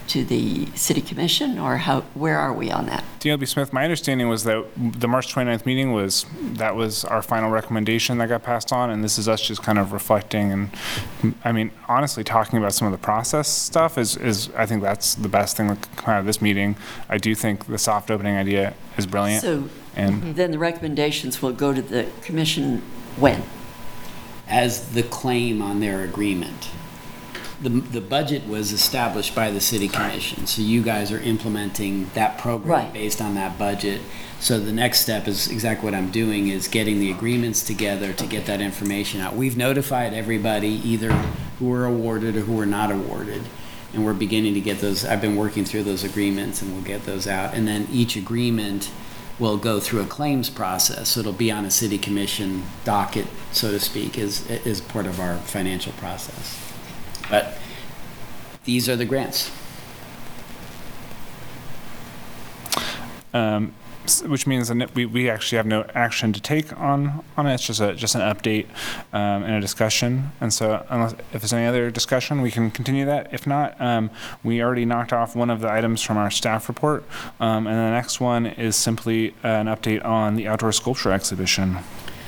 to 0.06 0.24
the 0.24 0.66
city 0.76 1.00
commission, 1.00 1.58
or 1.58 1.78
how, 1.78 2.02
where 2.14 2.38
are 2.38 2.52
we 2.52 2.70
on 2.70 2.86
that? 2.86 3.02
DLB 3.18 3.48
Smith, 3.48 3.72
my 3.72 3.82
understanding 3.82 4.28
was 4.28 4.44
that 4.44 4.64
the 4.76 5.08
March 5.08 5.34
29th 5.34 5.66
meeting 5.66 5.92
was, 5.92 6.24
that 6.40 6.76
was 6.76 7.04
our 7.04 7.20
final 7.20 7.50
recommendation 7.50 8.18
that 8.18 8.28
got 8.28 8.44
passed 8.44 8.72
on, 8.72 8.90
and 8.90 9.02
this 9.02 9.18
is 9.18 9.28
us 9.28 9.40
just 9.42 9.60
kind 9.60 9.76
of 9.76 9.92
reflecting 9.92 10.52
and, 10.52 10.70
I 11.44 11.50
mean, 11.50 11.72
honestly, 11.88 12.22
talking 12.22 12.56
about 12.56 12.72
some 12.72 12.86
of 12.86 12.92
the 12.92 13.04
process 13.04 13.48
stuff 13.48 13.98
is, 13.98 14.16
is, 14.16 14.50
I 14.56 14.66
think 14.66 14.82
that's 14.82 15.16
the 15.16 15.28
best 15.28 15.56
thing 15.56 15.66
that 15.66 15.88
come 15.96 16.14
out 16.14 16.20
of 16.20 16.26
this 16.26 16.40
meeting. 16.40 16.76
I 17.08 17.18
do 17.18 17.34
think 17.34 17.66
the 17.66 17.76
soft 17.76 18.08
opening 18.08 18.36
idea 18.36 18.74
is 18.96 19.04
brilliant. 19.04 19.42
So 19.42 19.68
And 19.96 20.36
then 20.36 20.52
the 20.52 20.60
recommendations 20.60 21.42
will 21.42 21.52
go 21.52 21.74
to 21.74 21.82
the 21.82 22.06
commission 22.22 22.82
when? 23.16 23.42
As 24.50 24.90
the 24.90 25.02
claim 25.02 25.62
on 25.62 25.80
their 25.80 26.02
agreement. 26.02 26.70
The, 27.62 27.68
the 27.68 28.00
budget 28.00 28.46
was 28.48 28.72
established 28.72 29.34
by 29.34 29.50
the 29.50 29.60
city 29.60 29.86
commission, 29.86 30.46
so 30.46 30.62
you 30.62 30.82
guys 30.82 31.12
are 31.12 31.20
implementing 31.20 32.10
that 32.14 32.38
program 32.38 32.70
Right. 32.70 32.92
based 32.92 33.20
on 33.20 33.34
that 33.34 33.58
budget. 33.58 34.00
So 34.38 34.58
the 34.58 34.72
next 34.72 35.00
step 35.00 35.28
is 35.28 35.48
exactly 35.50 35.84
what 35.84 35.94
I'm 35.94 36.10
doing, 36.10 36.48
is 36.48 36.68
getting 36.68 37.00
the 37.00 37.10
agreements 37.10 37.62
together 37.62 38.14
to 38.14 38.26
get 38.26 38.46
that 38.46 38.62
information 38.62 39.20
out. 39.20 39.36
We've 39.36 39.58
notified 39.58 40.14
everybody, 40.14 40.68
either 40.68 41.12
who 41.58 41.68
were 41.68 41.84
awarded 41.84 42.36
or 42.36 42.40
who 42.40 42.54
were 42.54 42.64
not 42.64 42.90
awarded. 42.90 43.42
And 43.92 44.06
we're 44.06 44.14
beginning 44.14 44.54
to 44.54 44.60
get 44.60 44.78
those, 44.80 45.04
I've 45.04 45.20
been 45.20 45.36
working 45.36 45.66
through 45.66 45.82
those 45.82 46.02
agreements 46.04 46.62
and 46.62 46.72
we'll 46.72 46.82
get 46.84 47.04
those 47.04 47.26
out. 47.26 47.52
And 47.52 47.68
then 47.68 47.86
each 47.92 48.16
agreement 48.16 48.90
will 49.40 49.56
go 49.56 49.80
through 49.80 50.02
a 50.02 50.06
claims 50.06 50.50
process. 50.50 51.08
So 51.08 51.20
it'll 51.20 51.32
be 51.32 51.50
on 51.50 51.64
a 51.64 51.70
city 51.70 51.98
commission 51.98 52.62
docket, 52.84 53.26
so 53.52 53.70
to 53.70 53.80
speak, 53.80 54.18
as, 54.18 54.48
as 54.66 54.80
part 54.80 55.06
of 55.06 55.18
our 55.18 55.38
financial 55.38 55.92
process. 55.94 56.60
But 57.28 57.58
these 58.64 58.88
are 58.88 58.96
the 58.96 59.06
grants. 59.06 59.50
um, 63.32 63.74
which 64.22 64.46
means 64.46 64.68
that 64.68 64.94
we, 64.94 65.06
we 65.06 65.30
actually 65.30 65.56
have 65.56 65.66
no 65.66 65.84
action 65.94 66.32
to 66.32 66.40
take 66.40 66.78
on, 66.78 67.24
on 67.36 67.46
it. 67.46 67.54
It's 67.54 67.66
just 67.66 67.80
a, 67.80 67.94
just 67.94 68.14
an 68.14 68.20
update 68.20 68.66
um, 69.12 69.44
and 69.44 69.54
a 69.54 69.60
discussion. 69.60 70.32
And 70.40 70.52
so 70.52 70.84
unless, 70.90 71.12
if 71.32 71.40
there's 71.40 71.52
any 71.52 71.66
other 71.66 71.90
discussion, 71.90 72.42
we 72.42 72.50
can 72.50 72.70
continue 72.70 73.04
that. 73.06 73.32
If 73.32 73.46
not, 73.46 73.80
um, 73.80 74.10
we 74.42 74.62
already 74.62 74.84
knocked 74.84 75.12
off 75.12 75.36
one 75.36 75.50
of 75.50 75.60
the 75.60 75.70
items 75.70 76.02
from 76.02 76.16
our 76.16 76.30
staff 76.30 76.68
report. 76.68 77.04
Um, 77.38 77.66
and 77.66 77.76
the 77.76 77.90
next 77.90 78.20
one 78.20 78.46
is 78.46 78.76
simply 78.76 79.34
an 79.42 79.66
update 79.66 80.04
on 80.04 80.34
the 80.36 80.48
outdoor 80.48 80.72
sculpture 80.72 81.12
exhibition, 81.12 81.74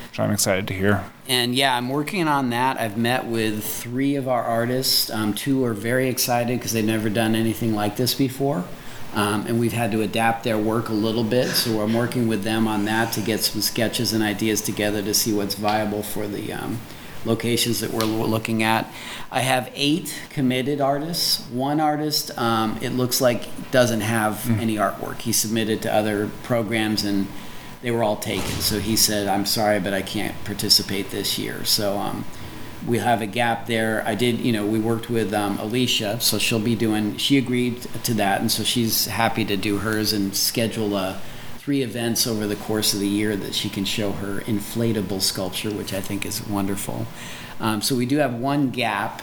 which 0.09 0.19
I'm 0.19 0.31
excited 0.31 0.67
to 0.67 0.73
hear. 0.73 1.03
And 1.27 1.55
yeah, 1.55 1.75
I'm 1.75 1.89
working 1.89 2.27
on 2.27 2.49
that. 2.49 2.79
I've 2.79 2.97
met 2.97 3.25
with 3.25 3.63
three 3.63 4.15
of 4.15 4.27
our 4.27 4.43
artists. 4.43 5.09
Um, 5.09 5.33
two 5.33 5.63
are 5.65 5.73
very 5.73 6.09
excited 6.09 6.57
because 6.57 6.73
they've 6.73 6.83
never 6.83 7.09
done 7.09 7.35
anything 7.35 7.73
like 7.73 7.95
this 7.95 8.13
before. 8.13 8.65
Um, 9.13 9.45
and 9.45 9.59
we've 9.59 9.73
had 9.73 9.91
to 9.91 10.01
adapt 10.01 10.43
their 10.43 10.57
work 10.57 10.89
a 10.89 10.93
little 10.93 11.23
bit. 11.23 11.49
So 11.49 11.81
I'm 11.81 11.93
working 11.93 12.27
with 12.27 12.43
them 12.43 12.67
on 12.67 12.85
that 12.85 13.13
to 13.13 13.21
get 13.21 13.41
some 13.41 13.61
sketches 13.61 14.11
and 14.11 14.23
ideas 14.23 14.61
together 14.61 15.03
to 15.03 15.13
see 15.13 15.33
what's 15.33 15.55
viable 15.55 16.01
for 16.01 16.27
the 16.27 16.51
um, 16.53 16.79
locations 17.25 17.79
that 17.79 17.91
we're 17.91 18.05
looking 18.05 18.63
at. 18.63 18.91
I 19.31 19.41
have 19.41 19.71
eight 19.75 20.19
committed 20.29 20.81
artists. 20.81 21.47
One 21.49 21.79
artist, 21.79 22.35
um, 22.37 22.79
it 22.81 22.89
looks 22.89 23.21
like, 23.21 23.71
doesn't 23.71 24.01
have 24.01 24.49
any 24.59 24.75
artwork. 24.75 25.19
He 25.19 25.31
submitted 25.31 25.81
to 25.83 25.93
other 25.93 26.29
programs 26.43 27.03
and 27.03 27.27
they 27.81 27.91
were 27.91 28.03
all 28.03 28.17
taken. 28.17 28.61
So 28.61 28.79
he 28.79 28.95
said, 28.95 29.27
I'm 29.27 29.45
sorry, 29.45 29.79
but 29.79 29.93
I 29.93 30.01
can't 30.01 30.41
participate 30.45 31.11
this 31.11 31.37
year. 31.37 31.65
So 31.65 31.97
um, 31.97 32.25
we 32.87 32.97
have 32.97 33.21
a 33.21 33.25
gap 33.25 33.67
there. 33.67 34.03
I 34.05 34.15
did, 34.15 34.39
you 34.39 34.51
know, 34.51 34.65
we 34.65 34.79
worked 34.79 35.09
with 35.09 35.33
um, 35.33 35.57
Alicia, 35.59 36.19
so 36.19 36.37
she'll 36.37 36.59
be 36.59 36.75
doing, 36.75 37.17
she 37.17 37.37
agreed 37.37 37.81
to 38.03 38.13
that. 38.15 38.41
And 38.41 38.51
so 38.51 38.63
she's 38.63 39.05
happy 39.05 39.45
to 39.45 39.55
do 39.55 39.77
hers 39.77 40.11
and 40.11 40.35
schedule 40.35 40.95
uh, 40.95 41.17
three 41.57 41.81
events 41.81 42.27
over 42.27 42.45
the 42.45 42.57
course 42.57 42.93
of 42.93 42.99
the 42.99 43.07
year 43.07 43.37
that 43.37 43.55
she 43.55 43.69
can 43.69 43.85
show 43.85 44.11
her 44.11 44.41
inflatable 44.41 45.21
sculpture, 45.21 45.71
which 45.71 45.93
I 45.93 46.01
think 46.01 46.25
is 46.25 46.45
wonderful. 46.45 47.05
Um, 47.59 47.81
so 47.81 47.95
we 47.95 48.05
do 48.05 48.17
have 48.17 48.33
one 48.33 48.69
gap, 48.69 49.21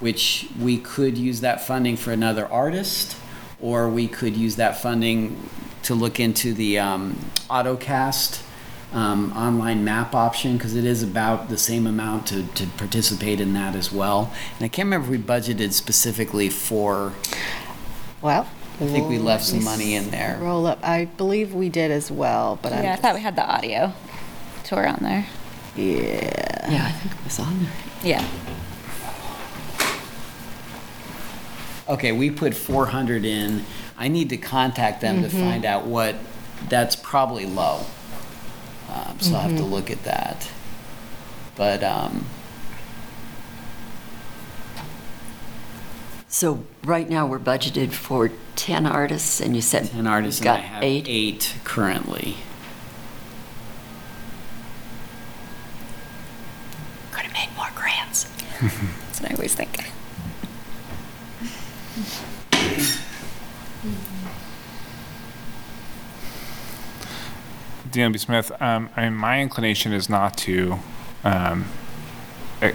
which 0.00 0.48
we 0.58 0.78
could 0.78 1.18
use 1.18 1.40
that 1.42 1.66
funding 1.66 1.96
for 1.96 2.12
another 2.12 2.46
artist, 2.46 3.16
or 3.60 3.88
we 3.90 4.08
could 4.08 4.36
use 4.36 4.56
that 4.56 4.80
funding 4.80 5.48
to 5.82 5.94
look 5.94 6.18
into 6.18 6.54
the 6.54 6.78
um, 6.78 7.18
OtoCast 7.50 8.42
um, 8.92 9.32
online 9.36 9.84
map 9.84 10.14
option 10.14 10.56
because 10.56 10.74
it 10.76 10.84
is 10.84 11.02
about 11.02 11.48
the 11.48 11.56
same 11.58 11.86
amount 11.86 12.26
to, 12.28 12.42
to 12.54 12.66
participate 12.76 13.40
in 13.40 13.54
that 13.54 13.74
as 13.74 13.90
well. 13.92 14.32
And 14.58 14.64
I 14.64 14.68
can't 14.68 14.86
remember 14.86 15.06
if 15.06 15.10
we 15.10 15.24
budgeted 15.24 15.72
specifically 15.72 16.48
for. 16.48 17.12
Well, 18.20 18.48
I 18.80 18.86
think 18.86 19.08
we 19.08 19.18
left 19.18 19.44
some 19.44 19.62
money 19.64 19.94
in 19.94 20.10
there. 20.10 20.38
Roll 20.40 20.66
up. 20.66 20.78
I 20.82 21.06
believe 21.06 21.54
we 21.54 21.68
did 21.68 21.90
as 21.90 22.10
well, 22.10 22.58
but 22.62 22.72
I'm 22.72 22.84
Yeah, 22.84 22.92
I 22.94 22.96
thought 22.96 23.14
we 23.14 23.20
had 23.20 23.36
the 23.36 23.44
audio 23.46 23.92
tour 24.64 24.86
on 24.86 24.98
there. 25.02 25.26
Yeah. 25.76 26.70
Yeah, 26.70 26.86
I 26.88 26.92
think 26.92 27.14
it 27.14 27.24
was 27.24 27.38
on 27.38 27.64
there. 27.64 27.72
Yeah. 28.02 28.28
Okay, 31.88 32.12
we 32.12 32.30
put 32.30 32.54
400 32.54 33.24
in. 33.24 33.64
I 33.98 34.08
need 34.08 34.30
to 34.30 34.36
contact 34.36 35.00
them 35.00 35.22
to 35.22 35.28
Mhm. 35.28 35.40
find 35.40 35.64
out 35.64 35.86
what. 35.86 36.16
That's 36.68 36.94
probably 36.94 37.44
low. 37.44 37.86
Um, 38.92 39.18
so 39.20 39.34
I'll 39.34 39.40
have 39.42 39.56
to 39.56 39.62
Mhm. 39.62 39.70
look 39.70 39.90
at 39.90 40.02
that. 40.04 40.48
But 41.56 41.82
um, 41.82 42.26
So 46.28 46.64
right 46.84 47.08
now, 47.10 47.26
we're 47.26 47.38
budgeted 47.38 47.92
for 47.92 48.30
10 48.56 48.86
artists, 48.86 49.38
and 49.40 49.54
you 49.54 49.60
said 49.60 49.90
10 49.90 50.06
artists 50.06 50.40
you've 50.40 50.46
and 50.48 50.56
I 50.58 50.60
got 50.62 50.68
have 50.68 50.82
eight? 50.82 51.04
eight 51.06 51.54
currently. 51.62 52.36
Could 57.12 57.26
have 57.26 57.32
made 57.34 57.54
more 57.54 57.68
grants. 57.74 58.24
That's 58.60 59.20
what 59.20 59.30
I 59.30 59.34
always 59.34 59.54
think. 59.54 59.90
DNB 67.92 68.18
Smith, 68.18 68.50
um, 68.60 68.88
I 68.96 69.04
mean, 69.04 69.14
my 69.14 69.40
inclination 69.40 69.92
is 69.92 70.08
not 70.08 70.36
to, 70.38 70.78
um, 71.24 71.66
eh, 72.62 72.72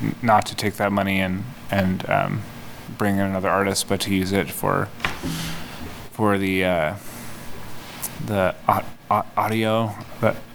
n- 0.00 0.14
not 0.22 0.46
to 0.46 0.54
take 0.54 0.74
that 0.74 0.92
money 0.92 1.20
and 1.20 1.44
and 1.70 2.08
um, 2.08 2.42
bring 2.96 3.16
in 3.16 3.22
another 3.22 3.50
artist, 3.50 3.88
but 3.88 4.00
to 4.02 4.14
use 4.14 4.32
it 4.32 4.50
for 4.50 4.86
for 6.12 6.38
the 6.38 6.64
uh, 6.64 6.94
the 8.24 8.54
au- 8.68 8.84
au- 9.10 9.26
audio 9.36 9.94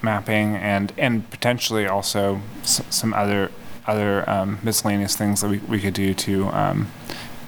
mapping 0.02 0.56
and 0.56 0.94
and 0.98 1.30
potentially 1.30 1.86
also 1.86 2.42
some 2.64 3.14
other 3.14 3.52
other 3.86 4.28
um, 4.30 4.60
miscellaneous 4.64 5.16
things 5.16 5.42
that 5.42 5.50
we, 5.50 5.58
we 5.60 5.80
could 5.80 5.94
do 5.94 6.14
to 6.14 6.48
um, 6.48 6.90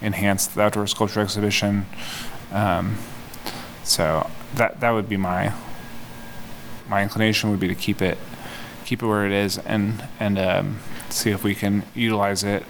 enhance 0.01 0.47
the 0.47 0.61
outdoor 0.61 0.85
sculpture 0.85 1.21
exhibition. 1.21 1.85
Um, 2.51 2.97
so 3.83 4.29
that 4.55 4.81
that 4.81 4.91
would 4.91 5.07
be 5.07 5.17
my 5.17 5.53
my 6.87 7.01
inclination 7.01 7.49
would 7.49 7.59
be 7.59 7.67
to 7.67 7.75
keep 7.75 8.01
it 8.01 8.17
keep 8.85 9.01
it 9.01 9.05
where 9.05 9.25
it 9.25 9.31
is 9.31 9.57
and 9.59 10.07
and 10.19 10.37
um, 10.37 10.79
see 11.09 11.31
if 11.31 11.43
we 11.43 11.55
can 11.55 11.83
utilize 11.93 12.43
it 12.43 12.63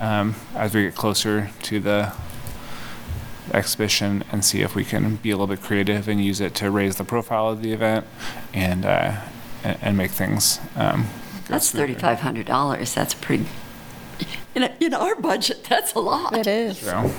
um, 0.00 0.34
as 0.54 0.74
we 0.74 0.82
get 0.82 0.94
closer 0.94 1.50
to 1.62 1.78
the 1.80 2.12
exhibition 3.52 4.24
and 4.32 4.44
see 4.44 4.62
if 4.62 4.74
we 4.74 4.84
can 4.84 5.16
be 5.16 5.30
a 5.30 5.36
little 5.36 5.46
bit 5.46 5.62
creative 5.62 6.08
and 6.08 6.24
use 6.24 6.40
it 6.40 6.54
to 6.54 6.70
raise 6.70 6.96
the 6.96 7.04
profile 7.04 7.48
of 7.48 7.62
the 7.62 7.72
event 7.72 8.06
and 8.52 8.84
uh, 8.84 9.20
and, 9.64 9.78
and 9.82 9.96
make 9.96 10.10
things 10.10 10.60
um, 10.76 11.06
That's 11.48 11.72
$3,500. 11.72 12.94
That's 12.94 13.14
pretty, 13.14 13.46
in, 14.54 14.70
in 14.80 14.94
our 14.94 15.16
budget, 15.16 15.64
that's 15.64 15.94
a 15.94 15.98
lot. 15.98 16.36
It 16.36 16.46
is. 16.46 16.78
So, 16.78 17.10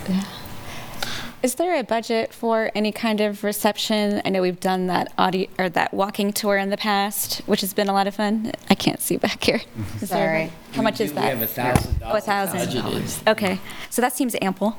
Is 1.46 1.54
there 1.56 1.76
a 1.80 1.84
budget 1.84 2.34
for 2.34 2.72
any 2.74 2.92
kind 2.92 3.22
of 3.22 3.44
reception? 3.44 4.20
I 4.26 4.30
know 4.30 4.42
we've 4.42 4.60
done 4.60 4.88
that 4.88 5.14
audio 5.16 5.48
or 5.60 5.70
that 5.70 5.94
walking 5.94 6.34
tour 6.34 6.58
in 6.58 6.72
the 6.72 6.78
past, 6.78 7.42
which 7.46 7.62
has 7.62 7.72
been 7.72 7.88
a 7.88 7.94
lot 7.94 8.08
of 8.08 8.16
fun. 8.16 8.52
I 8.68 8.74
can't 8.74 9.00
see 9.00 9.18
back 9.18 9.44
here. 9.44 9.62
Is 10.02 10.10
there 10.10 10.48
Sorry. 10.48 10.52
How 10.72 10.82
much 10.82 11.00
is 11.00 11.12
We 11.12 11.16
that? 11.18 11.38
have 11.38 11.44
a 11.44 11.46
thousand 11.48 12.02
Oh, 12.04 12.16
a 12.16 12.20
thousand. 12.22 12.62
budgeted. 12.62 13.32
Okay, 13.32 13.60
so 13.92 14.02
that 14.02 14.14
seems 14.14 14.36
ample 14.42 14.72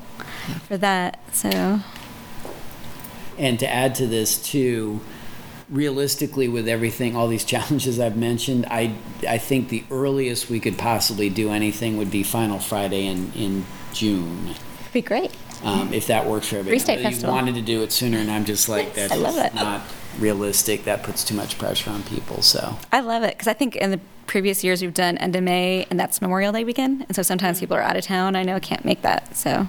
for 0.67 0.75
that. 0.77 1.21
So 1.33 1.79
And 3.37 3.57
to 3.59 3.67
add 3.73 3.95
to 3.95 4.05
this 4.05 4.37
too, 4.37 4.99
realistically, 5.69 6.49
with 6.49 6.67
everything, 6.67 7.15
all 7.15 7.29
these 7.29 7.45
challenges 7.53 7.97
I've 7.97 8.17
mentioned, 8.17 8.65
I 8.69 8.93
I 9.25 9.37
think 9.37 9.69
the 9.69 9.85
earliest 9.89 10.49
we 10.49 10.59
could 10.59 10.77
possibly 10.77 11.29
do 11.29 11.49
anything 11.49 11.95
would 11.95 12.11
be 12.11 12.23
Final 12.23 12.59
Friday 12.59 13.05
in 13.05 13.31
in 13.35 13.65
June. 13.93 14.49
it'd 14.81 14.91
be 14.91 15.01
great. 15.01 15.31
Um, 15.67 15.93
if 15.93 16.07
that 16.07 16.25
works 16.25 16.47
for 16.47 16.55
everybody. 16.55 16.71
Free 16.77 16.79
State 16.79 16.99
I 16.99 17.01
you 17.01 17.09
Festival. 17.09 17.35
wanted 17.35 17.55
to 17.55 17.61
do 17.61 17.83
it 17.83 17.91
sooner, 17.91 18.17
and 18.17 18.31
I'm 18.31 18.45
just 18.45 18.69
like, 18.69 18.93
that's 18.93 19.11
I 19.11 19.17
love 19.17 19.35
just 19.35 19.53
it. 19.53 19.55
not 19.55 19.81
realistic. 20.17 20.85
That 20.85 21.03
puts 21.03 21.23
too 21.25 21.35
much 21.35 21.57
pressure 21.57 21.89
on 21.89 22.03
people. 22.03 22.41
So 22.41 22.77
I 22.91 23.01
love 23.01 23.23
it 23.23 23.31
because 23.33 23.47
I 23.47 23.53
think 23.53 23.75
in 23.75 23.91
the 23.91 23.99
previous 24.27 24.63
years 24.63 24.81
we've 24.81 24.93
done 24.93 25.17
end 25.17 25.35
of 25.35 25.43
May, 25.43 25.85
and 25.89 25.99
that's 25.99 26.21
Memorial 26.21 26.53
Day 26.53 26.63
weekend, 26.63 27.05
and 27.07 27.15
so 27.15 27.21
sometimes 27.21 27.59
people 27.59 27.75
are 27.75 27.81
out 27.81 27.97
of 27.97 28.03
town. 28.05 28.35
I 28.35 28.43
know 28.43 28.59
can't 28.61 28.85
make 28.85 29.01
that. 29.01 29.35
So 29.35 29.67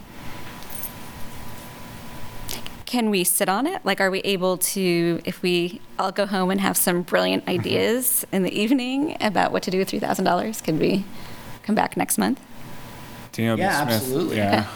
can 2.86 3.10
we 3.10 3.22
sit 3.24 3.48
on 3.48 3.66
it? 3.66 3.84
Like, 3.84 4.00
are 4.00 4.10
we 4.10 4.20
able 4.20 4.56
to, 4.58 5.20
if 5.26 5.42
we 5.42 5.80
all 5.98 6.10
go 6.10 6.24
home 6.26 6.50
and 6.50 6.60
have 6.60 6.76
some 6.76 7.02
brilliant 7.02 7.46
ideas 7.46 8.24
in 8.32 8.44
the 8.44 8.52
evening 8.58 9.16
about 9.20 9.52
what 9.52 9.62
to 9.64 9.70
do 9.70 9.78
with 9.78 9.90
$3,000, 9.90 10.64
could 10.64 10.78
we 10.78 11.04
come 11.64 11.74
back 11.74 11.98
next 11.98 12.16
month? 12.16 12.40
Daniel 13.32 13.58
Yeah, 13.58 13.82
Smith, 13.82 13.94
absolutely. 13.94 14.36
Yeah. 14.38 14.66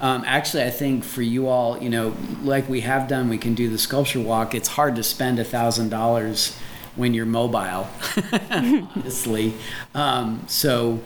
Um, 0.00 0.24
actually, 0.26 0.62
I 0.62 0.70
think 0.70 1.04
for 1.04 1.22
you 1.22 1.46
all, 1.48 1.78
you 1.78 1.90
know, 1.90 2.16
like 2.42 2.68
we 2.68 2.80
have 2.80 3.06
done, 3.06 3.28
we 3.28 3.38
can 3.38 3.54
do 3.54 3.68
the 3.68 3.78
sculpture 3.78 4.20
walk. 4.20 4.54
It's 4.54 4.68
hard 4.68 4.96
to 4.96 5.02
spend 5.02 5.38
a 5.38 5.44
thousand 5.44 5.90
dollars 5.90 6.56
when 6.96 7.14
you're 7.14 7.26
mobile, 7.26 7.88
honestly. 8.50 9.54
Um, 9.94 10.42
so 10.48 11.00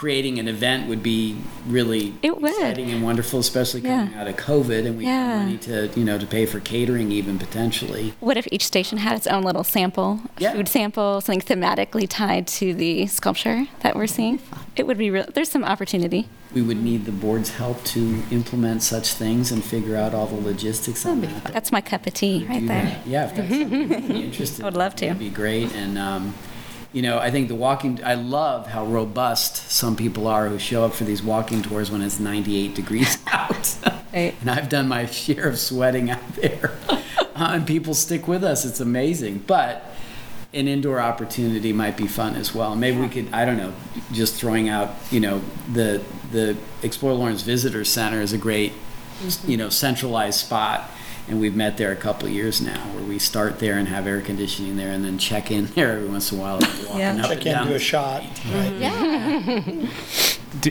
creating 0.00 0.38
an 0.38 0.48
event 0.48 0.88
would 0.88 1.02
be 1.02 1.36
really 1.66 2.14
It 2.22 2.40
would. 2.40 2.50
exciting 2.52 2.90
and 2.90 3.02
wonderful, 3.02 3.38
especially 3.38 3.82
coming 3.82 4.10
Yeah. 4.14 4.20
out 4.22 4.26
of 4.28 4.34
COVID, 4.38 4.86
and 4.86 4.96
we 4.96 5.04
Yeah. 5.04 5.28
have 5.36 5.44
money 5.44 5.58
to, 5.58 5.90
you 5.94 6.04
know, 6.06 6.16
to 6.16 6.24
pay 6.24 6.46
for 6.46 6.58
catering 6.58 7.12
even 7.12 7.38
potentially. 7.38 8.14
What 8.18 8.38
if 8.38 8.48
each 8.50 8.64
station 8.64 8.96
had 8.96 9.14
its 9.18 9.26
own 9.26 9.42
little 9.42 9.62
sample, 9.62 10.20
a 10.40 10.52
food 10.54 10.68
sample, 10.68 11.20
something 11.20 11.42
thematically 11.42 12.06
tied 12.08 12.46
to 12.46 12.72
the 12.72 13.08
sculpture 13.08 13.66
that 13.82 13.94
we're 13.94 14.06
seeing? 14.06 14.38
It 14.74 14.86
would 14.86 14.96
be 14.96 15.10
real. 15.10 15.26
There's 15.34 15.50
some 15.50 15.64
opportunity. 15.64 16.28
We 16.54 16.62
would 16.62 16.82
need 16.82 17.04
the 17.04 17.12
board's 17.12 17.50
help 17.50 17.84
to 17.94 18.22
implement 18.30 18.82
such 18.82 19.08
things 19.12 19.52
and 19.52 19.62
figure 19.62 19.96
out 19.96 20.14
all 20.14 20.26
the 20.26 20.40
logistics 20.40 21.04
on 21.04 21.20
that. 21.20 21.52
That's 21.52 21.70
my 21.70 21.82
cup 21.82 22.06
of 22.06 22.14
tea 22.14 22.46
right 22.48 22.66
there. 22.66 22.84
that. 22.84 23.06
Yeah, 23.06 23.24
if 23.26 23.36
that's 23.36 23.50
something 23.50 23.80
you'd 23.92 24.08
be 24.08 24.22
interested. 24.28 24.62
I 24.62 24.64
would 24.64 24.76
love 24.78 24.96
to. 24.96 25.04
It'd 25.06 25.18
be 25.18 25.28
great. 25.28 25.74
And, 25.74 25.98
um, 25.98 26.32
you 26.92 27.02
know, 27.02 27.18
I 27.18 27.30
think 27.30 27.48
the 27.48 27.54
walking, 27.54 28.00
I 28.04 28.14
love 28.14 28.66
how 28.66 28.84
robust 28.84 29.70
some 29.70 29.94
people 29.94 30.26
are 30.26 30.48
who 30.48 30.58
show 30.58 30.84
up 30.84 30.92
for 30.92 31.04
these 31.04 31.22
walking 31.22 31.62
tours 31.62 31.90
when 31.90 32.02
it's 32.02 32.18
98 32.18 32.74
degrees 32.74 33.18
out. 33.28 33.76
Right. 34.12 34.34
And 34.40 34.50
I've 34.50 34.68
done 34.68 34.88
my 34.88 35.06
share 35.06 35.48
of 35.48 35.58
sweating 35.58 36.10
out 36.10 36.34
there. 36.34 36.76
Uh, 36.88 37.52
and 37.54 37.66
people 37.66 37.94
stick 37.94 38.26
with 38.26 38.42
us. 38.42 38.64
It's 38.64 38.80
amazing. 38.80 39.44
But 39.46 39.84
an 40.52 40.66
indoor 40.66 41.00
opportunity 41.00 41.72
might 41.72 41.96
be 41.96 42.08
fun 42.08 42.34
as 42.34 42.52
well. 42.52 42.74
Maybe 42.74 42.98
we 42.98 43.08
could, 43.08 43.32
I 43.32 43.44
don't 43.44 43.56
know, 43.56 43.72
just 44.12 44.34
throwing 44.34 44.68
out, 44.68 44.90
you 45.12 45.20
know, 45.20 45.40
the, 45.72 46.02
the 46.32 46.56
Explore 46.82 47.12
Lawrence 47.12 47.42
Visitor 47.42 47.84
Center 47.84 48.20
is 48.20 48.32
a 48.32 48.38
great, 48.38 48.72
you 49.46 49.56
know, 49.56 49.68
centralized 49.68 50.40
spot. 50.40 50.90
And 51.30 51.40
we've 51.40 51.54
met 51.54 51.76
there 51.76 51.92
a 51.92 51.96
couple 51.96 52.26
of 52.26 52.34
years 52.34 52.60
now 52.60 52.80
where 52.92 53.04
we 53.04 53.20
start 53.20 53.60
there 53.60 53.78
and 53.78 53.86
have 53.86 54.04
air 54.08 54.20
conditioning 54.20 54.76
there 54.76 54.90
and 54.90 55.04
then 55.04 55.16
check 55.16 55.52
in 55.52 55.66
there 55.76 55.92
every 55.92 56.08
once 56.08 56.32
in 56.32 56.38
a 56.38 56.40
while. 56.42 56.58
walking 56.58 56.98
Yeah. 56.98 57.16
up 57.22 57.28
Check 57.28 57.38
and 57.38 57.46
in, 57.46 57.52
down 57.52 57.66
do 57.68 57.70
a 57.70 57.74
the 57.74 57.78
shot. 57.78 58.22
street. 58.36 58.72
Yeah. 58.80 59.86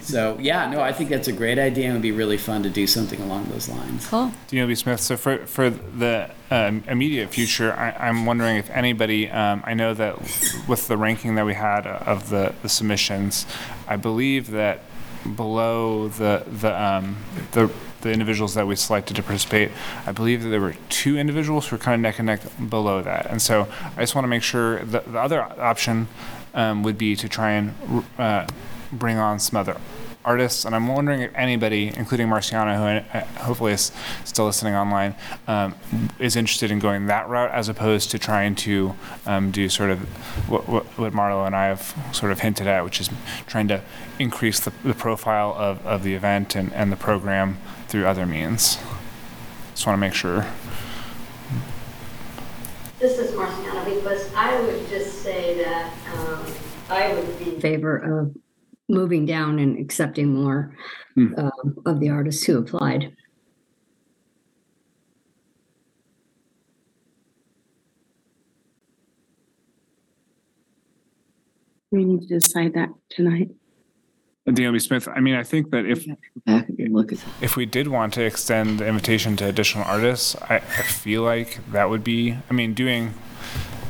So, 0.02 0.38
yeah, 0.42 0.70
no, 0.70 0.82
I 0.82 0.92
think 0.92 1.10
that's 1.10 1.30
a 1.30 1.32
great 1.32 1.58
idea 1.58 1.86
and 1.86 1.92
it 1.92 1.96
would 1.96 2.02
be 2.02 2.12
really 2.12 2.38
fun 2.38 2.64
to 2.64 2.70
do 2.70 2.86
something 2.86 3.22
along 3.22 3.46
those 3.46 3.70
lines. 3.70 4.06
Cool. 4.08 4.30
Daniel 4.50 4.68
B. 4.68 4.76
Smith. 4.76 5.00
So 5.00 5.16
for 5.16 5.46
for 5.46 5.70
the 5.70 6.30
um, 6.52 6.84
immediate 6.90 7.30
future, 7.30 7.72
I, 7.72 7.92
I'm 7.92 8.26
wondering 8.26 8.58
if 8.58 8.70
anybody. 8.72 9.30
Um, 9.30 9.64
I 9.66 9.74
know 9.76 9.94
that 9.94 10.20
with 10.68 10.90
the 10.90 10.98
ranking 10.98 11.36
that 11.36 11.46
we 11.46 11.54
had 11.54 11.88
of 11.88 12.30
the, 12.30 12.54
the 12.62 12.68
submissions, 12.68 13.46
I 13.88 13.96
believe 13.96 14.52
that 14.52 14.82
below 15.38 16.10
the 16.10 16.44
the 16.46 16.84
um, 16.84 17.16
the 17.54 17.72
the 18.02 18.12
individuals 18.12 18.54
that 18.54 18.68
we 18.68 18.76
selected 18.76 19.16
to 19.16 19.24
participate, 19.24 19.72
I 20.06 20.12
believe 20.12 20.44
that 20.44 20.50
there 20.50 20.62
were 20.62 20.76
two 20.90 21.18
individuals 21.18 21.68
who 21.68 21.76
were 21.76 21.82
kind 21.82 21.96
of 21.96 22.02
neck 22.02 22.20
and 22.20 22.26
neck 22.26 22.42
below 22.70 23.02
that. 23.02 23.26
And 23.28 23.42
so 23.42 23.68
I 23.96 24.02
just 24.02 24.16
want 24.16 24.24
to 24.24 24.30
make 24.30 24.44
sure 24.44 24.80
that 24.80 25.12
the 25.12 25.20
other 25.20 25.42
option 25.42 26.08
um, 26.54 26.84
would 26.84 26.98
be 26.98 27.16
to 27.16 27.30
try 27.30 27.52
and 27.52 27.74
uh, 28.18 28.48
bring 28.92 29.18
on 29.18 29.40
some 29.40 29.60
other 29.60 29.78
artists. 30.26 30.66
And 30.66 30.76
I'm 30.76 30.88
wondering 30.88 31.22
if 31.22 31.32
anybody, 31.34 31.92
including 31.96 32.28
Marciana, 32.28 32.78
who 32.78 33.18
uh, 33.18 33.26
hopefully 33.44 33.74
is 33.74 33.92
still 34.26 34.46
listening 34.46 34.76
online, 34.76 35.16
um, 35.48 35.76
is 36.20 36.36
interested 36.36 36.72
in 36.72 36.80
going 36.80 37.08
that 37.08 37.28
route 37.30 37.52
as 37.52 37.70
opposed 37.70 38.12
to 38.12 38.20
trying 38.20 38.56
to 38.56 38.94
um, 39.26 39.52
do 39.52 39.70
sort 39.70 39.90
of 39.90 40.00
what, 40.50 40.68
what, 40.68 40.86
what 40.98 41.14
Marlo 41.14 41.46
and 41.46 41.56
I 41.56 41.68
have 41.68 41.96
sort 42.12 42.32
of 42.32 42.42
hinted 42.42 42.68
at, 42.68 42.84
which 42.84 43.00
is 43.00 43.10
trying 43.48 43.68
to 43.70 43.82
increase 44.20 44.60
the, 44.60 44.72
the 44.84 44.94
profile 44.94 45.56
of, 45.58 45.86
of 45.86 46.04
the 46.04 46.14
event 46.14 46.56
and, 46.56 46.74
and 46.74 46.92
the 46.92 46.98
program 46.98 47.58
through 47.90 48.06
other 48.06 48.26
means. 48.28 48.78
Just 49.74 49.88
want 49.88 49.98
to 49.98 50.00
make 50.00 50.14
sure. 50.14 50.46
This 53.00 53.18
is 53.18 53.36
Marciana 53.36 53.84
because 53.86 54.32
I 54.36 54.62
would 54.62 54.88
just 54.90 55.24
say 55.24 55.58
that 55.64 55.92
um, 56.14 56.46
I 56.90 57.14
would 57.14 57.40
be 57.40 57.56
in 57.56 57.62
favor 57.62 57.98
of 57.98 58.36
moving 58.90 59.26
down 59.26 59.58
and 59.58 59.80
accepting 59.80 60.34
more 60.34 60.76
um, 61.18 61.78
of 61.86 62.00
the 62.00 62.10
artists 62.10 62.44
who 62.44 62.60
applied. 62.60 63.16
We 71.92 72.06
need 72.06 72.22
to 72.22 72.28
decide 72.28 72.76
that 72.76 72.90
tonight. 73.10 73.50
Daniel 74.52 74.74
B. 74.74 74.80
Smith, 74.80 75.08
I 75.08 75.20
mean, 75.20 75.36
I 75.36 75.44
think 75.44 75.72
that 75.72 75.86
if 75.86 76.06
if 77.42 77.56
we 77.56 77.66
did 77.66 77.88
want 77.88 78.14
to 78.16 78.24
extend 78.24 78.80
the 78.80 78.88
invitation 78.88 79.36
to 79.38 79.46
additional 79.46 79.86
artists, 79.86 80.36
I, 80.36 80.56
I 80.56 80.60
feel 80.60 81.24
like 81.24 81.60
that 81.72 81.90
would 81.90 82.04
be, 82.04 82.38
I 82.50 82.54
mean, 82.54 82.74
doing 82.74 83.14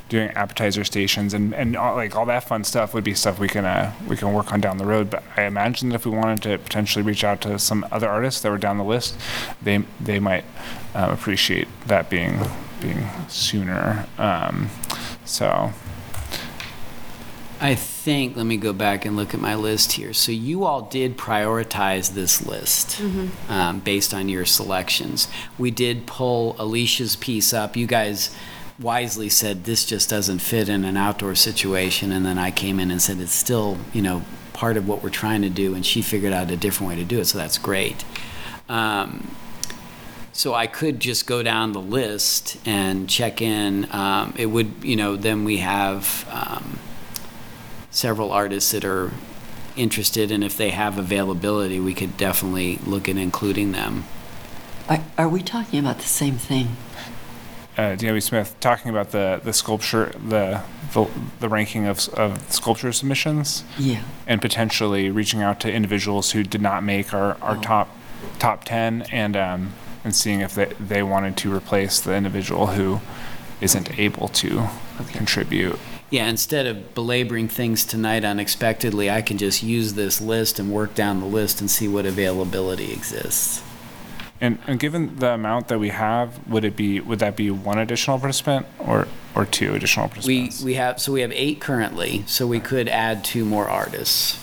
doing 0.10 0.30
appetizer 0.31 0.84
stations 0.84 1.36
and, 1.36 1.53
and 1.53 1.77
all, 1.77 1.95
like 1.95 2.15
all 2.15 2.26
that 2.26 2.44
fun 2.44 2.64
stuff 2.64 2.95
would 2.95 3.03
be 3.03 3.14
stuff 3.14 3.40
we 3.40 3.48
can 3.48 3.64
uh, 3.64 3.94
we 4.07 4.18
can 4.18 4.34
work 4.34 4.52
on 4.52 4.60
down 4.60 4.77
the 4.77 4.86
road. 4.86 5.10
But 5.10 5.23
I 5.38 5.44
imagine 5.44 5.90
that 5.90 5.95
if 5.95 6.06
we 6.06 6.11
wanted 6.11 6.41
to 6.44 6.57
potentially 6.57 7.03
reach 7.03 7.23
out 7.23 7.41
to 7.41 7.60
some 7.60 7.86
other 7.91 8.10
artists 8.10 8.41
that 8.41 8.52
were 8.52 8.57
down 8.57 8.77
the 8.77 8.84
list, 8.84 9.18
they 9.61 9.84
they 9.99 10.19
might 10.19 10.45
um, 10.94 11.11
appreciate 11.11 11.68
that 11.88 12.10
being 12.10 12.40
being 12.81 13.07
sooner. 13.27 14.07
Um, 14.18 14.69
so 15.26 15.72
I 17.61 17.76
think, 17.76 18.38
let 18.38 18.45
me 18.45 18.56
go 18.57 18.72
back 18.72 19.03
and 19.03 19.18
look 19.18 19.34
at 19.34 19.41
my 19.41 19.56
list 19.56 19.94
here. 19.94 20.14
So 20.14 20.31
you 20.31 20.64
all 20.64 20.81
did 20.84 21.18
prioritize 21.18 22.14
this 22.14 22.45
list 22.45 23.02
Mhm. 23.02 23.30
um, 23.49 23.80
based 23.80 24.14
on 24.14 24.30
your 24.30 24.45
selections. 24.45 25.27
We 25.57 25.69
did 25.69 26.06
pull 26.06 26.56
Alicia's 26.57 27.18
piece 27.18 27.53
up. 27.53 27.76
You 27.76 27.86
guys 27.86 28.30
wisely 28.80 29.27
said 29.27 29.65
this 29.65 29.84
just 29.84 30.10
doesn't 30.10 30.40
fit 30.40 30.69
in 30.69 30.86
an 30.86 30.95
outdoor 30.95 31.36
situation. 31.36 32.14
And 32.14 32.26
then 32.26 32.38
I 32.38 32.49
came 32.49 32.80
in 32.80 32.91
and 32.91 33.02
said 33.02 33.19
it's 33.19 33.34
still, 33.34 33.77
you 33.91 34.02
know, 34.02 34.22
part 34.53 34.77
of 34.77 34.88
what 34.88 35.03
we're 35.03 35.10
trying 35.10 35.41
to 35.41 35.49
do. 35.49 35.76
And 35.76 35.86
she 35.86 36.02
figured 36.02 36.31
out 36.31 36.49
a 36.52 36.56
different 36.57 36.90
way 36.90 36.95
to 36.95 37.03
do 37.03 37.19
it. 37.19 37.26
So 37.26 37.38
that's 37.38 37.57
great. 37.57 38.06
Um, 38.69 39.27
so 40.31 40.53
I 40.53 40.65
could 40.68 41.02
just 41.02 41.27
go 41.27 41.44
down 41.44 41.73
the 41.73 41.81
list 41.81 42.56
and 42.65 43.10
check 43.10 43.41
in. 43.41 43.86
Um, 43.91 44.34
it 44.38 44.45
would, 44.45 44.72
you 44.81 44.95
know, 44.95 45.18
then 45.18 45.44
we 45.44 45.57
have 45.57 46.26
um, 46.31 46.80
several 48.00 48.32
artists 48.32 48.72
that 48.72 48.86
are 48.86 49.12
interested, 49.76 50.32
and 50.32 50.44
if 50.44 50.56
they 50.58 50.70
have 50.70 50.98
availability, 50.98 51.80
we 51.80 51.94
could 51.94 52.16
definitely 52.18 52.80
look 52.86 53.10
at 53.10 53.18
including 53.18 53.72
them. 53.74 54.06
Are, 54.88 55.04
are 55.18 55.30
we 55.30 55.42
talking 55.44 55.80
about 55.80 55.98
the 56.00 56.08
same 56.08 56.36
thing? 56.36 56.78
uh, 57.78 57.96
Daniel 57.96 58.16
B. 58.16 58.20
Smith 58.20 58.56
talking 58.60 58.90
about 58.90 59.12
the 59.12 59.40
the 59.44 59.54
sculpture 59.54 60.12
the 60.28 60.62
the, 60.94 61.06
the 61.40 61.48
ranking 61.50 61.86
of 61.86 62.10
of 62.10 62.52
sculpture 62.52 62.92
submissions. 62.92 63.64
Yeah. 63.78 64.04
And 64.28 64.42
potentially 64.42 65.10
reaching 65.12 65.42
out 65.42 65.60
to 65.62 65.72
individuals 65.72 66.32
who 66.32 66.44
did 66.44 66.62
not 66.62 66.84
make 66.84 67.14
our, 67.14 67.38
our 67.42 67.58
Oh. 67.58 67.62
top 67.62 67.88
top 68.40 68.64
ten 68.64 69.04
and 69.12 69.38
um 69.38 69.74
and 70.04 70.14
seeing 70.16 70.42
if 70.42 70.56
they 70.56 70.66
they 70.80 71.04
wanted 71.04 71.38
to 71.38 71.54
replace 71.56 72.00
the 72.02 72.14
individual 72.16 72.68
who 72.68 73.00
isn't 73.62 73.98
able 74.00 74.28
to 74.30 74.68
contribute. 75.14 75.78
Yeah, 76.10 76.27
instead 76.27 76.65
of 76.65 76.95
belaboring 76.95 77.48
things 77.48 77.86
tonight 77.86 78.26
unexpectedly, 78.26 79.11
I 79.11 79.22
can 79.22 79.38
just 79.38 79.61
use 79.61 79.94
this 79.94 80.19
list 80.19 80.57
and 80.60 80.72
work 80.72 80.95
down 80.95 81.19
the 81.19 81.27
list 81.27 81.61
and 81.61 81.69
see 81.69 81.88
what 81.88 82.06
availability 82.06 82.91
exists. 82.91 83.61
And 84.41 84.57
and 84.65 84.80
given 84.80 85.18
the 85.18 85.34
amount 85.34 85.68
that 85.68 85.80
we 85.80 85.90
have, 85.90 86.48
would 86.48 86.64
it 86.64 86.76
be 86.76 86.99
would 86.99 87.19
that 87.19 87.36
be 87.36 87.52
one 87.52 87.77
additional 87.77 88.18
participant 88.19 88.65
or 88.80 89.07
or 89.36 89.45
two 89.45 89.76
additional 89.76 90.07
participants? 90.07 90.64
We 90.64 90.72
we 90.72 90.73
have 90.76 90.99
so 91.02 91.11
we 91.11 91.22
have 91.22 91.31
eight 91.34 91.60
currently, 91.60 92.23
so 92.26 92.48
we 92.48 92.60
could 92.60 92.88
add 92.88 93.23
two 93.23 93.44
more 93.44 93.68
artists. 93.68 94.40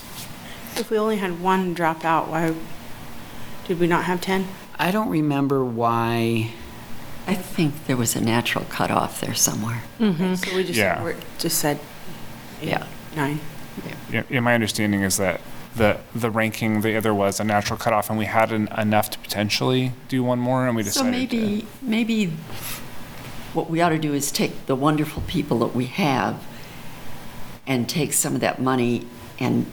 If 0.77 0.91
we 0.91 0.99
only 0.99 1.17
had 1.17 1.41
one 1.41 1.73
drop 1.73 2.05
out, 2.05 2.27
why 2.27 2.53
did 3.67 3.79
we 3.79 3.87
not 3.87 4.05
have 4.05 4.21
10? 4.21 4.47
I 4.79 4.91
don't 4.91 5.09
remember 5.09 5.65
why. 5.65 6.51
I 7.27 7.35
think 7.35 7.85
there 7.87 7.97
was 7.97 8.15
a 8.15 8.21
natural 8.21 8.65
cutoff 8.69 9.19
there 9.21 9.35
somewhere. 9.35 9.83
Mm-hmm. 9.99 10.23
Okay, 10.23 10.35
So 10.49 10.55
we 10.55 10.63
just, 10.63 10.79
Yeah. 10.79 11.03
we're- 11.03 11.19
just 11.37 11.57
said 11.59 11.79
eight, 12.61 12.69
Yeah. 12.69 12.83
nine. 13.15 13.39
Yeah, 14.11 14.23
yeah, 14.29 14.39
my 14.39 14.55
understanding 14.55 15.01
is 15.03 15.17
that 15.17 15.41
the 15.75 15.97
the 16.15 16.31
ranking 16.31 16.81
the 16.81 16.99
there 16.99 17.13
was 17.13 17.39
a 17.39 17.43
natural 17.43 17.77
cutoff, 17.77 18.09
and 18.09 18.17
we 18.17 18.25
had 18.25 18.51
an, 18.51 18.67
enough 18.77 19.11
to 19.11 19.19
potentially 19.19 19.91
do 20.07 20.23
one 20.23 20.39
more, 20.39 20.65
and 20.65 20.75
we 20.75 20.81
decided 20.81 21.13
So 21.13 21.25
decided. 21.27 21.39
maybe, 21.41 21.67
maybe 21.81 22.33
what 23.53 23.69
we 23.69 23.81
ought 23.81 23.89
to 23.89 23.99
do 23.99 24.13
is 24.13 24.31
take 24.31 24.65
the 24.65 24.75
wonderful 24.75 25.21
people 25.27 25.59
that 25.59 25.75
we 25.75 25.85
have 25.85 26.41
and 27.67 27.87
take 27.87 28.13
some 28.13 28.33
of 28.33 28.41
that 28.41 28.59
money 28.61 29.05
and 29.39 29.65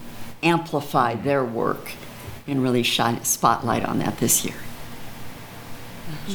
amplify 0.42 1.14
their 1.14 1.42
work 1.44 1.92
and 2.46 2.62
really 2.62 2.82
shine 2.82 3.14
a 3.14 3.24
spotlight 3.24 3.84
on 3.84 3.98
that 4.00 4.18
this 4.18 4.44
year. 4.44 4.56
Mm-hmm. 6.10 6.34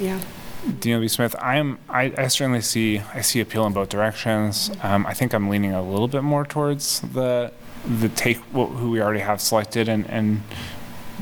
Yeah. 0.00 0.20
DLB 0.66 1.08
Smith, 1.10 1.34
I'm 1.40 1.78
I, 1.88 2.12
I 2.18 2.28
certainly 2.28 2.60
see 2.60 3.00
I 3.14 3.20
see 3.20 3.40
appeal 3.40 3.66
in 3.66 3.72
both 3.72 3.88
directions. 3.88 4.70
Um, 4.82 5.06
I 5.06 5.14
think 5.14 5.32
I'm 5.32 5.48
leaning 5.48 5.72
a 5.72 5.82
little 5.82 6.08
bit 6.08 6.22
more 6.22 6.44
towards 6.44 7.00
the 7.00 7.52
the 8.00 8.08
take 8.10 8.38
wh- 8.52 8.68
who 8.76 8.90
we 8.90 9.00
already 9.00 9.20
have 9.20 9.40
selected 9.40 9.88
and 9.88 10.08
and 10.10 10.42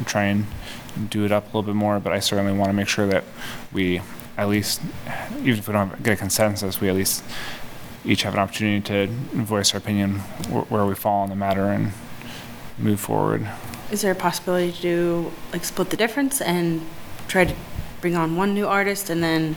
try 0.07 0.25
and 0.25 0.47
do 1.11 1.25
it 1.25 1.33
up 1.33 1.45
a 1.45 1.47
little 1.49 1.63
bit 1.63 1.75
more. 1.75 2.01
But 2.01 2.13
I 2.13 2.21
certainly 2.21 2.53
want 2.53 2.71
to 2.71 2.73
make 2.73 2.89
sure 2.89 3.07
that 3.09 3.25
we 3.73 4.01
at 4.39 4.49
least, 4.49 4.81
even 5.41 5.59
if 5.59 5.69
we 5.69 5.73
don't 5.73 6.03
get 6.03 6.15
a 6.15 6.17
consensus, 6.17 6.81
we 6.81 6.89
at 6.89 6.95
least 6.95 7.23
each 8.05 8.23
have 8.23 8.35
an 8.35 8.41
opportunity 8.41 8.81
to 8.83 9.07
voice 9.43 9.73
our 9.75 9.79
opinion 9.79 10.17
wh- 10.51 10.71
where 10.71 10.85
we 10.87 10.95
fall 10.95 11.23
on 11.23 11.29
the 11.29 11.37
matter 11.37 11.65
and 11.71 11.93
move 12.79 13.01
forward. 13.01 13.47
Is 13.91 14.03
there 14.03 14.13
a 14.13 14.17
possibility 14.17 14.73
to 14.73 14.83
do, 14.83 15.33
like, 15.53 15.65
split 15.65 15.89
the 15.91 15.97
difference 15.97 16.41
and 16.41 16.83
try 17.29 17.45
to 17.45 17.55
bring 18.01 18.17
on 18.17 18.37
one 18.37 18.55
new 18.55 18.67
artist 18.67 19.11
and 19.11 19.23
then 19.23 19.57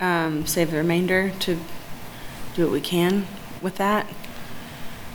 um, 0.00 0.46
save 0.46 0.70
the 0.70 0.76
remainder 0.76 1.32
to 1.40 1.58
do 2.54 2.64
what 2.64 2.72
we 2.72 2.80
can 2.80 3.26
with 3.62 3.76
that? 3.76 4.06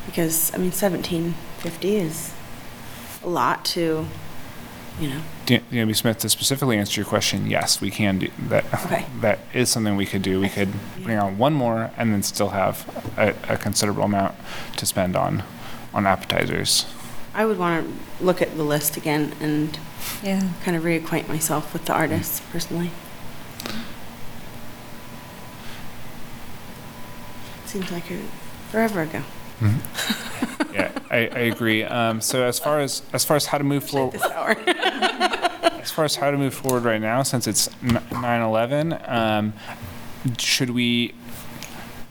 Because, 0.06 0.54
I 0.54 0.58
mean, 0.58 0.72
seventeen 0.72 1.36
fifty 1.60 1.96
is 1.96 2.34
a 3.24 3.30
lot 3.30 3.64
to, 3.66 4.08
you 5.00 5.10
know, 5.10 5.22
D- 5.46 5.60
DLB 5.72 5.96
Smith, 5.96 6.18
to 6.20 6.30
specifically 6.30 6.78
answer 6.78 7.02
your 7.02 7.06
question, 7.08 7.48
yes, 7.48 7.82
we 7.82 7.92
can 7.92 8.20
do 8.20 8.30
that. 8.48 8.66
Okay. 8.86 9.06
That 9.20 9.40
is 9.54 9.70
something 9.70 9.96
we 9.96 10.06
could 10.06 10.22
do. 10.22 10.40
We 10.40 10.50
could 10.50 10.70
bring 11.04 11.18
on 11.18 11.38
one 11.38 11.54
more 11.54 11.92
and 11.98 12.14
then 12.14 12.24
still 12.24 12.50
have 12.50 12.88
a, 13.18 13.36
a 13.54 13.58
considerable 13.58 14.04
amount 14.04 14.36
to 14.78 14.86
spend 14.86 15.16
on 15.16 15.44
on 15.94 16.06
appetizers. 16.06 16.86
I 17.34 17.46
would 17.46 17.58
want 17.58 17.86
to 17.86 18.26
look 18.26 18.42
at 18.42 18.56
the 18.56 18.64
list 18.64 18.98
again 18.98 19.34
and 19.40 19.78
Yeah. 20.24 20.50
kind 20.64 20.78
of 20.78 20.84
reacquaint 20.84 21.28
myself 21.28 21.74
with 21.74 21.86
the 21.86 21.94
artists 21.94 22.42
personally. 22.52 22.92
Seems 27.66 27.92
like 27.92 28.12
it 28.12 28.20
forever 28.70 29.02
ago. 29.02 29.22
yeah, 30.74 30.92
I, 31.10 31.18
I 31.18 31.40
agree. 31.52 31.84
Um, 31.84 32.20
so 32.20 32.44
as 32.44 32.60
far 32.60 32.80
as 32.82 33.02
as 33.14 33.24
far 33.24 33.38
as 33.38 33.46
how 33.46 33.58
to 33.58 33.64
move 33.64 33.84
forward, 33.88 34.14
This 34.14 34.24
hour. 34.24 34.56
as 35.82 35.92
far 35.92 36.04
as 36.06 36.16
how 36.16 36.32
to 36.32 36.38
move 36.38 36.54
forward 36.54 36.84
right 36.84 37.00
now, 37.00 37.24
since 37.24 37.48
it's 37.48 37.70
n- 37.84 38.02
9/11, 38.10 39.10
um, 39.10 39.54
should 40.38 40.72
we 40.72 41.14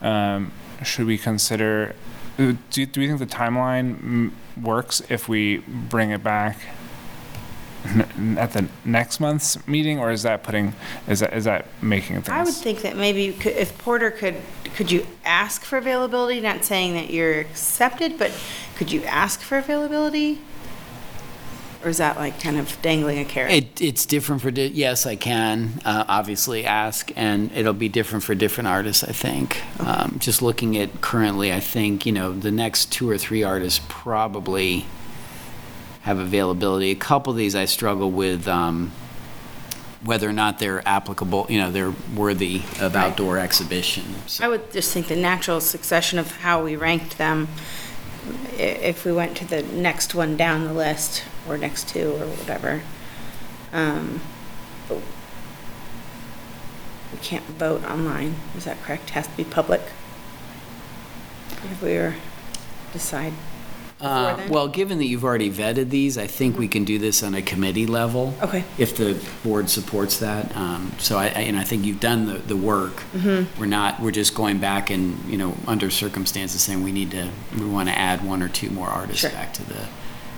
um, 0.01 0.53
should 0.85 1.07
we 1.07 1.19
consider? 1.19 1.95
uh, 2.39 2.53
Do, 2.71 2.87
do 2.87 3.01
we 3.01 3.07
think 3.09 3.19
the 3.19 3.27
timeline 3.27 4.31
works 4.61 5.03
if 5.11 5.29
we 5.29 5.59
bring 5.59 6.11
it 6.11 6.23
back 6.23 6.59
n- 7.85 8.36
at 8.39 8.52
the 8.52 8.66
next 8.85 9.20
month's 9.20 9.66
meeting, 9.66 9.98
or 9.98 10.11
is 10.11 10.23
that 10.23 10.43
putting 10.43 10.74
is 11.09 11.20
that 11.20 11.32
is 11.32 11.44
that 11.44 11.66
making 11.82 12.16
things? 12.16 12.28
I 12.28 12.43
would 12.43 12.55
think 12.55 12.82
that 12.82 12.97
maybe 12.97 13.23
you 13.23 13.32
could- 13.32 13.57
if 13.57 13.77
Porter 13.78 14.11
could, 14.11 14.36
could 14.77 14.90
you 14.93 15.07
ask 15.24 15.62
for 15.62 15.78
availability? 15.78 16.40
Not 16.40 16.65
saying 16.65 16.94
that 16.94 17.11
you're 17.11 17.40
accepted, 17.40 18.19
but 18.19 18.31
could 18.77 18.93
you 18.93 19.02
ask 19.05 19.40
for 19.40 19.59
availability? 19.59 20.39
Or 21.82 21.89
is 21.89 21.97
that 21.97 22.19
like 22.19 22.39
kind 22.43 22.59
of 22.59 22.77
dangling 22.82 23.19
a 23.20 23.24
carrot? 23.24 23.52
It, 23.55 23.81
it's 23.81 24.05
different 24.05 24.43
for, 24.43 24.51
di- 24.51 24.66
yes, 24.66 25.07
I 25.07 25.16
can, 25.16 25.81
uh, 25.86 26.05
obviously 26.09 26.66
ask, 26.66 27.11
and 27.16 27.51
it'll 27.57 27.73
be 27.73 27.89
different 27.89 28.23
for 28.23 28.35
different 28.35 28.69
artists, 28.69 29.02
I 29.02 29.12
think. 29.12 29.62
Um, 29.81 30.16
just 30.19 30.43
looking 30.43 30.77
at 30.77 31.01
currently, 31.01 31.55
I 31.55 31.61
think, 31.61 32.05
you 32.05 32.12
know, 32.12 32.32
the 32.39 32.51
next 32.51 32.93
two 32.93 33.09
or 33.09 33.16
three 33.16 33.43
artists 33.43 33.81
probably 33.89 34.85
have 36.02 36.18
availability. 36.18 36.90
A 36.90 36.94
couple 36.94 37.31
of 37.32 37.36
these 37.36 37.55
I 37.55 37.64
struggle 37.66 38.10
with, 38.10 38.48
um, 38.48 38.90
whether 40.02 40.28
or 40.28 40.32
not 40.32 40.59
they're 40.59 40.86
applicable, 40.89 41.47
you 41.51 41.59
know, 41.59 41.70
they're 41.70 41.93
worthy 42.16 42.62
of 42.81 42.97
outdoor 42.97 43.39
exhibition. 43.39 44.05
I 44.40 44.48
would 44.48 44.72
just 44.72 44.93
think 44.93 45.09
the 45.09 45.16
natural 45.16 45.60
succession 45.60 46.18
of 46.18 46.39
how 46.39 46.64
we 46.64 46.74
ranked 46.74 47.18
them, 47.18 47.48
i- 48.59 48.62
if 48.62 49.05
we 49.05 49.12
went 49.12 49.36
to 49.39 49.44
the 49.44 49.62
next 49.62 50.14
one 50.14 50.36
down 50.39 50.64
the 50.64 50.72
list, 50.72 51.24
or 51.47 51.59
next 51.59 51.89
two, 51.89 52.12
or 52.20 52.27
whatever. 52.27 52.82
um, 53.72 54.20
We 57.12 57.18
can't 57.18 57.44
vote 57.44 57.85
online, 57.85 58.36
is 58.56 58.64
that 58.64 58.81
correct? 58.82 59.10
Has 59.10 59.27
to 59.27 59.36
be 59.36 59.44
public? 59.44 59.82
If 61.64 61.82
we 61.82 61.94
were, 61.94 62.14
decide. 62.93 63.32
Uh, 64.01 64.36
then? 64.36 64.48
Well, 64.48 64.68
given 64.68 64.98
that 64.98 65.05
you've 65.06 65.24
already 65.24 65.51
vetted 65.51 65.90
these, 65.90 66.16
I 66.16 66.27
think 66.27 66.59
we 66.59 66.68
can 66.68 66.85
do 66.85 66.98
this 66.98 67.22
on 67.22 67.35
a 67.35 67.43
committee 67.43 67.86
level. 67.86 68.35
Okay. 68.43 68.64
If 68.78 68.97
the 68.97 69.18
board 69.44 69.68
supports 69.68 70.18
that. 70.20 70.56
Um, 70.56 70.93
So 70.98 71.18
I, 71.18 71.27
I- 71.27 71.44
and 71.51 71.59
I 71.59 71.64
think 71.64 71.85
you've 71.85 72.01
done 72.01 72.27
the, 72.27 72.35
the 72.39 72.56
work. 72.56 73.02
Mhm. 73.14 73.47
We're 73.59 73.66
not, 73.66 74.01
we're 74.01 74.10
just 74.10 74.35
going 74.35 74.59
back 74.59 74.90
and, 74.90 75.18
you 75.31 75.36
know, 75.36 75.55
under 75.66 75.90
circumstances 75.90 76.62
saying 76.62 76.82
we 76.82 76.93
need 76.93 77.10
to, 77.12 77.28
we 77.59 77.66
want 77.66 77.89
to 77.89 77.98
add 77.98 78.24
one 78.24 78.43
or 78.43 78.48
two 78.48 78.70
more 78.70 78.89
artists 78.89 79.20
Sure. 79.20 79.31
back 79.31 79.52
to 79.55 79.64
the, 79.64 79.86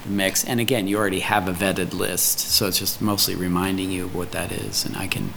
the 0.05 0.10
mix. 0.10 0.44
And 0.44 0.59
again, 0.60 0.89
you 0.89 0.97
already 0.98 1.20
have 1.20 1.48
a 1.48 1.52
vetted 1.52 1.93
list, 1.93 2.40
so 2.40 2.66
it's 2.66 2.78
just 2.78 3.01
mostly 3.01 3.34
reminding 3.36 3.90
you 3.90 4.05
of 4.06 4.14
what 4.14 4.32
that 4.32 4.51
is. 4.52 4.84
And 4.84 4.97
I 4.97 5.06
can 5.06 5.32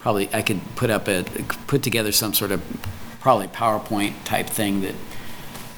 probably, 0.00 0.28
I 0.34 0.42
could 0.42 0.60
put 0.76 0.90
up 0.90 1.08
a, 1.08 1.24
put 1.66 1.82
together 1.82 2.12
some 2.12 2.34
sort 2.34 2.50
of 2.50 2.60
probably 3.20 3.48
PowerPoint 3.48 4.12
type 4.24 4.46
thing 4.48 4.82
that 4.82 4.94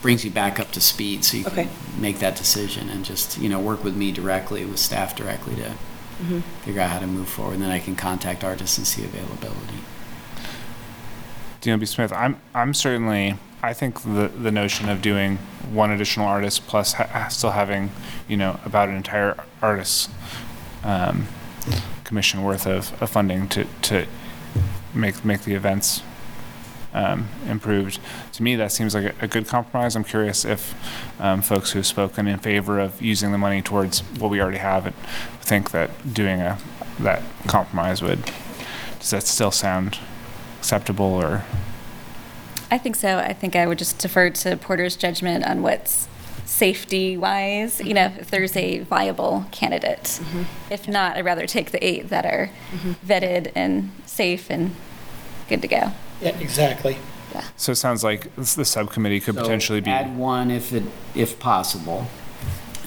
brings 0.07 0.25
you 0.25 0.31
back 0.31 0.61
up 0.61 0.71
to 0.71 0.81
speed 0.81 1.25
so 1.25 1.37
you 1.37 1.45
Okay. 1.47 1.65
can 1.65 2.01
make 2.01 2.21
that 2.21 2.37
decision 2.37 2.89
and 2.89 3.05
just, 3.05 3.39
you 3.39 3.49
know, 3.49 3.59
work 3.59 3.83
with 3.83 3.97
me 3.97 4.13
directly, 4.13 4.65
with 4.65 4.79
staff 4.79 5.17
directly 5.17 5.57
to 5.57 5.73
Mhm. 6.23 6.43
figure 6.65 6.81
out 6.81 6.91
how 6.91 7.01
to 7.01 7.09
move 7.09 7.29
forward. 7.29 7.55
And 7.55 7.63
then 7.65 7.73
I 7.73 7.81
can 7.81 7.97
contact 7.97 8.45
artists 8.45 8.79
and 8.79 8.87
see 8.87 9.03
availability. 9.03 9.81
DLB 11.61 11.87
Smith, 11.87 12.13
I'm 12.13 12.37
I'm 12.55 12.73
certainly 12.73 13.37
I 13.65 13.73
think 13.73 14.03
the 14.03 14.29
the 14.29 14.53
notion 14.53 14.89
of 14.89 15.03
doing 15.03 15.39
one 15.73 15.91
additional 15.91 16.29
artist 16.29 16.69
plus 16.69 16.93
ha- 16.93 17.27
still 17.29 17.51
having 17.51 17.91
you 18.29 18.37
know 18.37 18.61
about 18.65 18.89
an 18.89 18.95
entire 18.95 19.35
artist 19.61 20.11
um, 20.85 21.27
commission 22.05 22.45
worth 22.45 22.65
of, 22.65 22.93
of 23.03 23.11
funding 23.11 23.49
to 23.49 23.65
to 23.83 24.07
make 24.95 25.25
make 25.25 25.43
the 25.43 25.55
events 25.55 26.03
um, 26.95 27.29
improved. 27.49 27.99
To 28.37 28.43
me, 28.43 28.55
that 28.57 28.71
seems 28.71 28.95
like 28.95 29.15
a, 29.23 29.25
a 29.25 29.29
good 29.29 29.47
compromise. 29.49 29.97
I'm 29.97 30.05
curious 30.05 30.45
if 30.45 30.75
um, 31.19 31.41
folks 31.41 31.71
who've 31.73 31.87
spoken 31.87 32.27
in 32.27 32.39
favor 32.39 32.79
of 32.79 33.01
using 33.01 33.33
the 33.33 33.39
money 33.39 33.63
towards 33.63 34.01
what 34.01 34.31
we 34.31 34.43
already 34.43 34.59
have 34.59 34.95
think 35.41 35.71
that 35.71 36.13
doing 36.13 36.43
a 36.43 36.59
that 37.01 37.23
compromise 37.47 38.03
would. 38.03 38.31
Does 39.01 39.09
that 39.09 39.23
still 39.23 39.51
sound 39.51 39.99
acceptable 40.59 41.07
or? 41.07 41.45
I 42.71 42.77
think 42.77 42.97
so. 42.97 43.17
I 43.17 43.33
think 43.33 43.57
I 43.57 43.67
would 43.67 43.79
just 43.79 43.99
defer 43.99 44.29
to 44.29 44.59
Porter's 44.59 44.97
judgment 44.97 45.47
on 45.47 45.63
what's 45.63 46.07
safety 46.45 47.17
wise, 47.17 47.81
you 47.81 47.95
know, 47.95 48.13
if 48.19 48.31
there's 48.31 48.55
a 48.55 48.81
viable 48.81 49.47
candidate. 49.51 50.21
If 50.71 50.87
not, 50.87 51.17
I'd 51.17 51.25
rather 51.25 51.47
take 51.47 51.71
the 51.71 51.83
eight 51.83 52.11
that 52.11 52.27
are 52.27 52.51
vetted 53.03 53.53
and 53.55 53.93
safe 54.05 54.51
and 54.51 54.77
good 55.49 55.63
to 55.63 55.69
go. 55.69 55.93
Yeah, 56.21 56.37
exactly. 56.39 56.99
So 57.57 57.73
it 57.73 57.77
sounds 57.77 58.03
like 58.05 58.35
this- 58.37 58.55
the 58.55 58.65
subcommittee 58.65 59.21
could 59.21 59.35
So 59.35 59.43
potentially 59.43 59.81
be. 59.81 59.91
Add 59.91 60.17
one 60.17 60.51
if 60.51 60.73
it, 60.73 60.85
if 61.15 61.39
possible. 61.39 62.07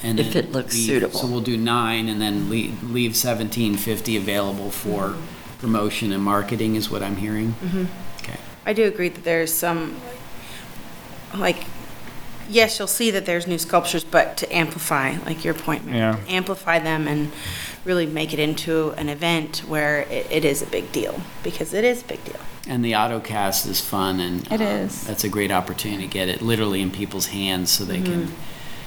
And 0.04 0.20
If 0.20 0.34
then 0.34 0.46
it 0.46 0.52
looks 0.54 0.74
leave- 0.76 0.86
suitable. 0.86 1.20
So 1.20 1.28
we'll 1.28 1.42
do 1.42 1.58
nine 1.58 2.08
and 2.08 2.22
then 2.22 2.50
leave, 2.50 2.82
leave 2.84 3.16
seventeen 3.16 3.76
fifty 3.76 4.16
available 4.16 4.72
for 4.72 5.16
promotion 5.60 6.14
and 6.14 6.24
marketing 6.24 6.76
is 6.76 6.90
what 6.90 7.04
I'm 7.04 7.18
hearing. 7.18 7.56
Mhm. 7.64 7.88
Okay. 8.22 8.38
I 8.66 8.72
do 8.74 8.86
agree 8.86 9.10
that 9.10 9.26
there's 9.26 9.52
some, 9.54 9.96
like, 11.36 11.66
yes, 12.50 12.80
you'll 12.80 12.88
see 12.88 13.12
that 13.12 13.26
there's 13.26 13.46
new 13.46 13.58
sculptures, 13.58 14.04
but 14.06 14.38
to 14.38 14.56
amplify, 14.56 15.16
like 15.26 15.44
your 15.44 15.54
point, 15.54 15.86
Mary, 15.86 15.98
Yeah. 15.98 16.16
amplify 16.30 16.80
them 16.80 17.08
and 17.08 17.32
really 17.86 18.06
make 18.06 18.34
it 18.34 18.40
into 18.40 18.94
an 18.98 19.10
event 19.10 19.64
where 19.68 20.02
it, 20.10 20.28
it 20.32 20.46
is 20.46 20.62
a 20.62 20.66
big 20.66 20.92
deal, 20.92 21.22
because 21.44 21.74
it 21.74 21.84
is 21.84 22.02
a 22.02 22.06
big 22.06 22.24
deal. 22.24 22.40
And 22.70 22.86
the 22.86 22.92
OtoCast 22.94 23.68
is 23.68 23.82
fun 23.82 24.20
and. 24.20 24.46
It 24.52 24.62
um, 24.62 24.68
is. 24.68 25.04
That's 25.06 25.24
a 25.24 25.30
great 25.30 25.52
opportunity 25.52 26.04
to 26.04 26.08
get 26.14 26.30
it 26.30 26.42
literally 26.42 26.82
in 26.82 26.92
people's 26.92 27.26
hands 27.28 27.72
so 27.72 27.84
they 27.84 28.00
can, 28.00 28.28
Mhm. 28.28 28.32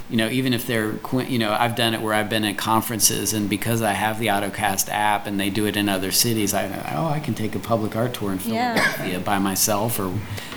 you 0.09 0.17
know, 0.17 0.29
even 0.29 0.53
if 0.55 0.67
they're, 0.69 0.95
you 1.29 1.39
know, 1.39 1.53
I've 1.53 1.75
done 1.75 1.93
it 1.93 2.01
where 2.01 2.15
I've 2.15 2.31
been 2.31 2.45
at 2.45 2.57
conferences 2.57 3.33
and 3.33 3.51
because 3.51 3.83
I 3.83 3.93
have 3.93 4.21
the 4.21 4.29
OtoCast 4.29 4.89
app 4.89 5.27
and 5.27 5.39
they 5.41 5.51
do 5.51 5.67
it 5.67 5.77
in 5.77 5.89
other 5.89 6.13
cities, 6.13 6.55
I, 6.55 6.67
oh, 6.97 7.09
I 7.09 7.19
can 7.19 7.35
take 7.35 7.57
a 7.57 7.59
public 7.59 7.97
art 7.97 8.15
tour 8.15 8.31
in 8.33 8.39
Yeah. 8.47 8.75
Philadelphia 8.75 9.19
by 9.19 9.39
myself 9.41 9.99
or 9.99 10.13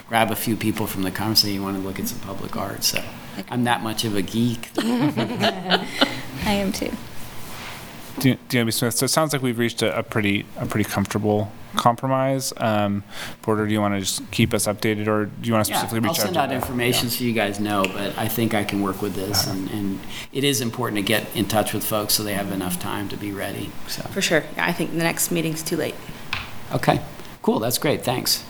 grab 0.07 0.30
a 0.30 0.35
few 0.35 0.56
people 0.56 0.85
from 0.85 1.02
the 1.02 1.10
conference 1.11 1.43
and 1.43 1.52
you 1.53 1.64
want 1.64 1.77
to 1.77 1.81
look 1.84 1.99
at 1.99 2.07
some 2.07 2.19
public 2.19 2.56
art. 2.56 2.84
So 2.84 3.02
I'm 3.49 3.64
that 3.64 3.81
much 3.81 4.06
of 4.06 4.15
a 4.15 4.22
geek. 4.22 4.69
I 4.77 5.81
am 6.45 6.72
too. 6.72 6.91
D- 8.19 8.38
DLB 8.49 8.72
Smith. 8.72 8.93
So 8.93 9.06
it 9.06 9.10
sounds 9.10 9.34
like 9.34 9.41
we've 9.41 9.57
reached 9.60 9.81
a, 9.81 9.97
a 9.97 10.03
pretty 10.03 10.45
a 10.57 10.65
pretty 10.68 10.88
comfortable 10.89 11.52
compromise. 11.76 12.53
Um, 12.57 13.03
Porter, 13.41 13.65
do 13.68 13.73
you 13.73 13.81
want 13.81 13.93
to 13.95 13.99
just 13.99 14.30
keep 14.31 14.53
us 14.53 14.68
updated, 14.68 15.07
or 15.07 15.26
do 15.26 15.47
you 15.47 15.53
want 15.53 15.65
to 15.65 15.72
Yeah, 15.72 15.80
specifically 15.80 16.07
I'll 16.07 16.14
reach 16.14 16.19
out? 16.19 16.23
send 16.23 16.34
to 16.35 16.41
out 16.41 16.52
information 16.52 17.10
so 17.10 17.23
you 17.23 17.34
guys 17.34 17.60
know, 17.60 17.84
but 17.84 18.18
I 18.18 18.27
think 18.27 18.53
I 18.53 18.64
can 18.64 18.81
work 18.81 19.02
with 19.02 19.15
this, 19.15 19.47
and, 19.47 19.69
and 19.72 19.99
it 20.34 20.43
is 20.43 20.61
important 20.61 20.97
to 20.97 21.03
get 21.03 21.35
in 21.35 21.45
touch 21.45 21.73
with 21.73 21.84
folks 21.84 22.14
so 22.14 22.23
they 22.23 22.34
have 22.34 22.52
enough 22.52 22.80
time 22.80 23.10
to 23.10 23.18
be 23.18 23.31
ready, 23.31 23.72
so. 23.88 24.02
For 24.03 24.22
sure. 24.22 24.43
I 24.57 24.72
think 24.73 24.91
the 24.91 24.97
next 24.97 25.31
meeting's 25.31 25.61
too 25.64 25.77
late. 25.77 25.95
Okay, 26.73 27.02
cool, 27.41 27.60
that's 27.60 27.77
great, 27.77 28.03
thanks. 28.03 28.43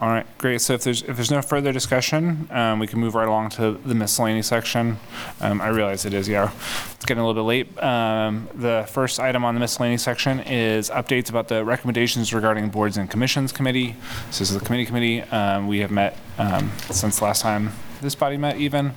All 0.00 0.08
right, 0.08 0.26
great. 0.38 0.60
So 0.60 0.74
if 0.74 0.84
there's 0.84 1.02
if 1.02 1.16
there's 1.16 1.30
no 1.30 1.42
further 1.42 1.72
discussion, 1.72 2.48
um, 2.52 2.78
we 2.78 2.86
can 2.86 3.00
move 3.00 3.16
right 3.16 3.26
along 3.26 3.50
to 3.50 3.72
the 3.84 3.96
miscellaneous 3.96 4.46
section. 4.46 4.98
Um, 5.40 5.60
I 5.60 5.68
realize 5.68 6.04
it 6.04 6.14
is, 6.14 6.28
yeah, 6.28 6.52
it's 6.94 7.04
getting 7.04 7.20
a 7.20 7.26
little 7.26 7.42
bit 7.42 7.48
late. 7.48 7.82
Um, 7.82 8.48
the 8.54 8.86
first 8.88 9.18
item 9.18 9.44
on 9.44 9.54
the 9.54 9.60
miscellaneous 9.60 10.04
section 10.04 10.38
is 10.38 10.88
updates 10.90 11.30
about 11.30 11.48
the 11.48 11.64
recommendations 11.64 12.32
regarding 12.32 12.68
boards 12.68 12.96
and 12.96 13.10
commissions 13.10 13.50
committee. 13.50 13.96
So 14.30 14.38
this 14.38 14.50
is 14.52 14.58
the 14.58 14.64
committee 14.64 14.86
committee. 14.86 15.22
Um, 15.22 15.66
we 15.66 15.80
have 15.80 15.90
met 15.90 16.16
um, 16.38 16.70
since 16.90 17.20
last 17.20 17.42
time 17.42 17.72
this 18.00 18.14
body 18.14 18.36
met 18.36 18.56
even. 18.58 18.94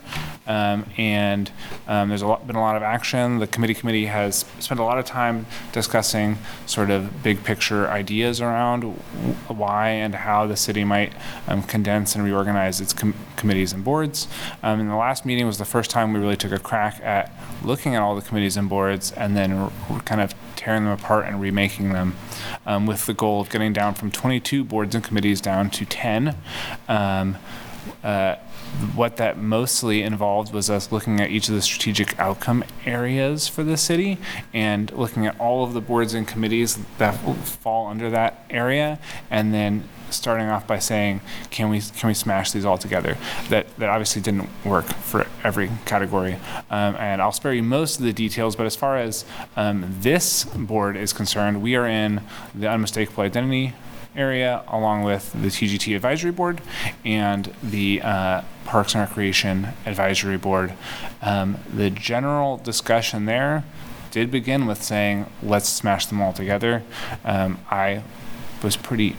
Um, 0.48 0.86
and 0.98 1.52
um, 1.88 2.10
there's 2.10 2.23
a 2.23 2.28
lot, 2.28 2.48
been 2.48 2.56
a 2.56 2.61
lot 2.61 2.76
of 2.76 2.84
action. 2.84 3.40
The 3.40 3.48
committee 3.48 3.76
committee 3.76 4.07
has 4.07 4.45
spent 4.60 4.80
a 4.80 4.84
lot 4.84 4.98
of 4.98 5.06
time 5.06 5.45
discussing 5.72 6.40
sort 6.65 6.90
of 6.90 7.22
big 7.22 7.44
picture 7.44 7.88
ideas 7.88 8.41
around 8.41 8.84
why 9.48 9.90
and 9.90 10.15
how 10.15 10.48
the 10.48 10.57
city 10.57 10.84
might 10.84 11.14
um, 11.48 11.61
condense 11.64 12.15
and 12.15 12.23
reorganize 12.23 12.82
its 12.82 12.91
com- 12.91 13.14
committees 13.36 13.72
and 13.72 13.84
boards. 13.84 14.28
Um, 14.64 14.80
and 14.80 14.90
the 14.90 14.95
last 14.95 15.26
meeting 15.26 15.45
was 15.45 15.57
the 15.57 15.65
first 15.65 15.91
time 15.91 16.11
we 16.11 16.19
really 16.19 16.38
took 16.38 16.52
a 16.52 16.60
crack 16.60 16.99
at 17.02 17.32
looking 17.64 17.95
at 17.95 18.02
all 18.02 18.15
the 18.15 18.22
committees 18.22 18.57
and 18.57 18.68
boards 18.68 19.11
and 19.11 19.38
then 19.38 19.52
r- 19.53 19.72
kind 20.06 20.22
of 20.22 20.34
tearing 20.56 20.84
them 20.84 20.94
apart 20.94 21.26
and 21.26 21.40
remaking 21.40 21.94
them 21.94 22.15
um, 22.65 22.86
with 22.86 23.06
the 23.06 23.14
goal 23.14 23.41
of 23.41 23.49
getting 23.49 23.73
down 23.73 23.94
from 23.94 24.11
22 24.11 24.64
boards 24.64 24.95
and 24.95 25.03
committees 25.03 25.40
down 25.40 25.69
to 25.69 25.86
10. 25.86 26.36
Um, 26.88 27.38
uh, 28.03 28.36
what 28.95 29.18
that 29.18 29.38
mostly 29.38 30.02
involved 30.02 30.53
was 30.53 30.69
us 30.69 30.91
looking 30.91 31.19
at 31.19 31.30
each 31.30 31.49
of 31.49 31.56
the 31.56 31.61
strategic 31.61 32.18
outcome 32.19 32.64
areas 32.85 33.48
for 33.48 33.64
the 33.64 33.77
city 33.77 34.18
and 34.53 34.91
looking 34.93 35.26
at 35.26 35.39
all 35.39 35.64
of 35.64 35.73
the 35.73 35.81
boards 35.81 36.14
and 36.14 36.27
committees 36.27 36.80
that 36.98 37.11
fall 37.11 37.88
under 37.88 38.10
that 38.10 38.45
area 38.49 38.99
and 39.30 39.53
then 39.53 39.88
starting 40.10 40.48
off 40.48 40.68
by 40.68 40.77
saying 40.80 41.22
can 41.49 41.69
we 41.69 41.80
can 41.80 42.07
we 42.07 42.14
smash 42.14 42.52
these 42.52 42.65
all 42.65 42.77
together? 42.77 43.18
That 43.49 43.68
that 43.77 43.89
obviously 43.89 44.22
didn't 44.22 44.49
work 44.65 44.85
for 44.85 45.27
every 45.43 45.69
category. 45.85 46.34
Um, 46.69 46.95
and 46.98 47.22
I'll 47.22 47.31
spare 47.31 47.53
you 47.53 47.64
most 47.64 47.99
of 47.99 48.06
the 48.06 48.14
details 48.14 48.56
but 48.56 48.65
as 48.65 48.76
far 48.76 48.98
as 48.98 49.26
um, 49.56 49.85
this 50.02 50.45
board 50.45 50.98
is 50.98 51.14
concerned 51.14 51.61
we 51.61 51.76
are 51.76 51.88
in 51.88 52.22
the 52.56 52.69
unmistakable 52.69 53.23
identity 53.23 53.73
area, 54.15 54.63
along 54.67 55.03
with 55.03 55.31
the 55.33 55.47
TGT 55.47 55.95
Advisory 55.95 56.31
Board 56.31 56.61
and 57.05 57.53
the 57.63 58.01
uh, 58.01 58.41
Parks 58.65 58.93
and 58.93 59.01
Recreation 59.01 59.69
Advisory 59.85 60.38
Board. 60.38 60.73
Um, 61.21 61.57
the 61.73 61.89
general 61.89 62.57
discussion 62.57 63.25
there 63.25 63.63
did 64.11 64.29
begin 64.29 64.65
with 64.65 64.83
saying, 64.83 65.25
let's 65.41 65.69
smash 65.69 66.05
them 66.05 66.21
all 66.21 66.33
together. 66.33 66.83
Um, 67.23 67.59
I 67.69 68.03
was 68.61 68.75
pretty, 68.75 69.15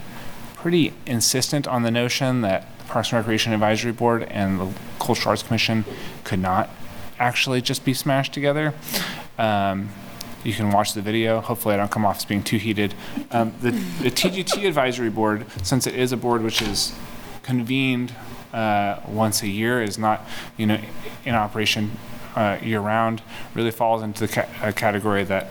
pretty 0.55 0.93
insistent 1.05 1.67
on 1.67 1.83
the 1.83 1.91
notion 1.91 2.41
that 2.41 2.67
the 2.77 2.85
Parks 2.85 3.11
and 3.11 3.17
Recreation 3.17 3.53
Advisory 3.53 3.91
Board 3.91 4.23
and 4.23 4.59
the 4.59 4.73
Cultural 4.99 5.31
Arts 5.31 5.43
Commission 5.43 5.85
could 6.23 6.39
not 6.39 6.69
actually 7.19 7.61
just 7.61 7.83
be 7.83 7.93
smashed 7.93 8.33
together. 8.33 8.73
Um, 9.37 9.89
you 10.43 10.53
can 10.53 10.71
watch 10.71 10.93
the 10.93 11.01
video. 11.01 11.41
Hopefully, 11.41 11.75
I 11.75 11.77
don't 11.77 11.91
come 11.91 12.05
off 12.05 12.17
as 12.17 12.25
being 12.25 12.43
too 12.43 12.57
heated. 12.57 12.93
Um, 13.31 13.53
the, 13.61 13.71
the 13.71 14.11
TGT 14.11 14.67
Advisory 14.67 15.09
Board, 15.09 15.45
since 15.63 15.87
it 15.87 15.95
is 15.95 16.11
a 16.11 16.17
board 16.17 16.43
which 16.43 16.61
is 16.61 16.93
convened 17.43 18.13
uh, 18.53 18.99
once 19.07 19.41
a 19.41 19.47
year, 19.47 19.81
is 19.81 19.97
not, 19.97 20.25
you 20.57 20.65
know, 20.65 20.79
in 21.25 21.35
operation 21.35 21.91
uh, 22.35 22.57
year-round, 22.61 23.21
really 23.53 23.71
falls 23.71 24.01
into 24.01 24.27
the 24.27 24.33
ca- 24.33 24.49
uh, 24.61 24.71
category 24.71 25.23
that 25.23 25.49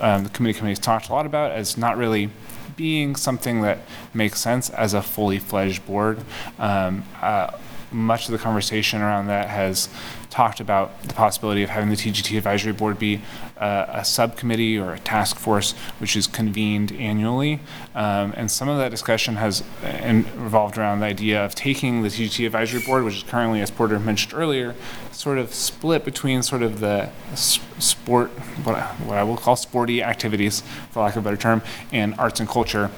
um, 0.00 0.24
the 0.24 0.30
committee 0.30 0.58
committees 0.58 0.78
talked 0.78 1.08
a 1.08 1.12
lot 1.12 1.26
about 1.26 1.50
as 1.52 1.76
not 1.76 1.96
really 1.96 2.30
being 2.76 3.14
something 3.14 3.60
that 3.62 3.78
makes 4.14 4.40
sense 4.40 4.70
as 4.70 4.94
a 4.94 5.02
fully 5.02 5.38
fledged 5.38 5.84
board. 5.86 6.18
Um, 6.58 7.04
uh, 7.20 7.50
much 7.92 8.26
of 8.26 8.32
the 8.32 8.38
conversation 8.38 9.00
around 9.00 9.26
that 9.26 9.48
has 9.48 9.88
talked 10.30 10.60
about 10.60 11.02
the 11.02 11.12
possibility 11.12 11.62
of 11.62 11.70
having 11.70 11.90
the 11.90 11.96
TGT 11.96 12.38
Advisory 12.38 12.72
Board 12.72 12.98
be 12.98 13.20
uh, 13.58 13.86
a 13.88 14.04
subcommittee 14.04 14.78
or 14.78 14.94
a 14.94 14.98
task 15.00 15.36
force 15.36 15.72
which 15.98 16.16
is 16.16 16.26
convened 16.26 16.92
annually. 16.92 17.60
Um, 17.94 18.32
and 18.36 18.50
some 18.50 18.68
of 18.68 18.78
that 18.78 18.90
discussion 18.90 19.36
has 19.36 19.62
uh, 19.82 19.88
in, 19.88 20.24
revolved 20.40 20.78
around 20.78 21.00
the 21.00 21.06
idea 21.06 21.44
of 21.44 21.54
taking 21.54 22.02
the 22.02 22.08
TGT 22.08 22.46
Advisory 22.46 22.80
Board, 22.80 23.04
which 23.04 23.16
is 23.16 23.22
currently, 23.24 23.60
as 23.60 23.70
Porter 23.70 23.98
mentioned 23.98 24.32
earlier, 24.34 24.74
sort 25.10 25.38
of 25.38 25.52
split 25.52 26.04
between 26.04 26.42
sort 26.42 26.62
of 26.62 26.80
the 26.80 27.10
sport, 27.34 28.30
what 28.64 28.76
I, 28.76 28.82
what 29.04 29.18
I 29.18 29.24
will 29.24 29.36
call 29.36 29.56
sporty 29.56 30.02
activities, 30.02 30.62
for 30.92 31.02
lack 31.02 31.16
of 31.16 31.24
a 31.24 31.24
better 31.24 31.36
term, 31.36 31.62
and 31.92 32.14
arts 32.14 32.40
and 32.40 32.48
culture. 32.48 32.90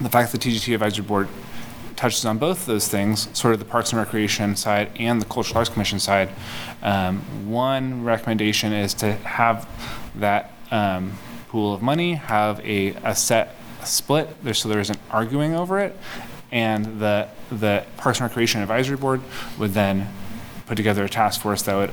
The 0.00 0.08
fact 0.08 0.32
that 0.32 0.40
the 0.40 0.50
TGT 0.50 0.74
Advisory 0.74 1.04
Board 1.04 1.28
touches 2.00 2.24
on 2.24 2.38
both 2.38 2.64
those 2.64 2.88
things, 2.88 3.28
sort 3.38 3.52
of 3.52 3.60
the 3.60 3.66
Parks 3.66 3.92
and 3.92 3.98
Recreation 3.98 4.56
side 4.56 4.90
and 4.98 5.20
the 5.20 5.26
Cultural 5.26 5.58
Arts 5.58 5.68
Commission 5.68 6.00
side. 6.00 6.30
Um, 6.82 7.20
one 7.50 8.04
recommendation 8.04 8.72
is 8.72 8.94
to 8.94 9.12
have 9.12 9.68
that 10.16 10.54
um, 10.70 11.12
pool 11.48 11.74
of 11.74 11.82
money 11.82 12.14
have 12.14 12.58
a, 12.60 12.94
a 13.04 13.14
set 13.14 13.54
split, 13.84 14.42
there, 14.42 14.54
so 14.54 14.70
there 14.70 14.80
isn't 14.80 14.98
arguing 15.10 15.54
over 15.54 15.78
it, 15.78 15.94
and 16.50 17.00
the 17.00 17.28
the 17.50 17.84
Parks 17.98 18.20
and 18.20 18.28
Recreation 18.30 18.62
Advisory 18.62 18.96
Board 18.96 19.20
would 19.58 19.74
then 19.74 20.08
put 20.66 20.76
together 20.76 21.04
a 21.04 21.08
task 21.08 21.42
force 21.42 21.62
that 21.62 21.74
would 21.74 21.92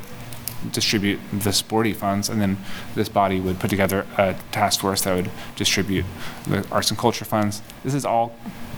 distribute 0.72 1.20
the 1.32 1.54
sporty 1.54 1.94
funds, 1.94 2.30
and 2.30 2.42
then 2.42 2.58
this 2.96 3.10
body 3.10 3.40
would 3.40 3.60
put 3.60 3.70
together 3.70 4.06
a 4.18 4.36
task 4.52 4.80
force 4.80 5.02
that 5.04 5.16
would 5.16 5.32
distribute 5.56 6.06
the 6.48 6.68
arts 6.72 6.90
and 6.90 6.98
culture 6.98 7.26
funds. 7.26 7.62
This 7.84 7.94
is 7.94 8.06
all 8.06 8.36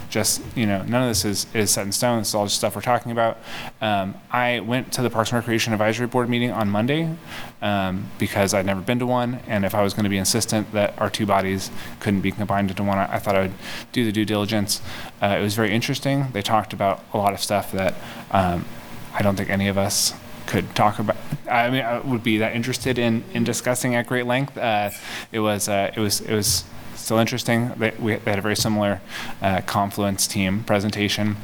just, 0.09 0.41
you 0.55 0.65
know, 0.65 0.81
none 0.83 1.03
of 1.03 1.09
this 1.09 1.23
is, 1.23 1.45
is 1.53 1.69
set 1.71 1.85
in 1.85 1.91
stone. 1.91 2.19
This 2.19 2.29
is 2.29 2.35
all 2.35 2.45
just 2.45 2.57
stuff 2.57 2.75
we're 2.75 2.81
talking 2.81 3.11
about. 3.11 3.37
Um, 3.79 4.15
I 4.31 4.59
went 4.59 4.91
to 4.93 5.01
the 5.01 5.09
Parks 5.09 5.29
and 5.29 5.37
Recreation 5.37 5.71
Advisory 5.71 6.07
Board 6.07 6.29
meeting 6.29 6.51
on 6.51 6.69
Monday 6.69 7.15
um, 7.61 8.09
because 8.17 8.53
I'd 8.53 8.65
never 8.65 8.81
been 8.81 8.99
to 8.99 9.05
one, 9.05 9.39
and 9.47 9.65
if 9.65 9.75
I 9.75 9.83
was 9.83 9.93
going 9.93 10.05
to 10.05 10.09
be 10.09 10.17
insistent 10.17 10.71
that 10.71 10.99
our 10.99 11.09
two 11.09 11.25
bodies 11.25 11.69
couldn't 11.99 12.21
be 12.21 12.31
combined 12.31 12.71
into 12.71 12.83
one, 12.83 12.97
I, 12.97 13.15
I 13.15 13.19
thought 13.19 13.35
I 13.35 13.41
would 13.41 13.53
do 13.91 14.03
the 14.03 14.11
due 14.11 14.25
diligence. 14.25 14.81
Uh, 15.21 15.37
it 15.39 15.43
was 15.43 15.53
very 15.53 15.71
interesting. 15.71 16.27
They 16.33 16.41
talked 16.41 16.73
about 16.73 17.03
a 17.13 17.17
lot 17.17 17.33
of 17.33 17.39
stuff 17.39 17.71
that 17.73 17.93
um, 18.31 18.65
I 19.13 19.21
don't 19.21 19.35
think 19.35 19.49
any 19.49 19.67
of 19.67 19.77
us 19.77 20.13
could 20.49 20.75
talk 20.75 20.97
about. 20.97 21.15
I 21.49 21.69
mean, 21.69 21.83
I 21.83 21.99
would 21.99 22.23
be 22.23 22.39
that 22.39 22.55
interested 22.55 22.97
in 22.97 23.23
in 23.33 23.43
discussing 23.43 23.95
at 23.95 24.07
great 24.07 24.25
length. 24.25 24.57
Uh, 24.57 24.89
it 25.31 25.39
was 25.39 25.69
uh, 25.69 25.91
it 25.95 25.99
was 25.99 26.21
it 26.21 26.33
was 26.33 26.65
still 26.95 27.19
interesting. 27.19 27.69
They, 27.77 27.93
we 27.99 28.13
had 28.13 28.39
a 28.39 28.41
very 28.41 28.55
similar 28.55 28.99
uh, 29.41 29.61
Confluence 29.61 30.27
team 30.27 30.63
presentation, 30.63 31.37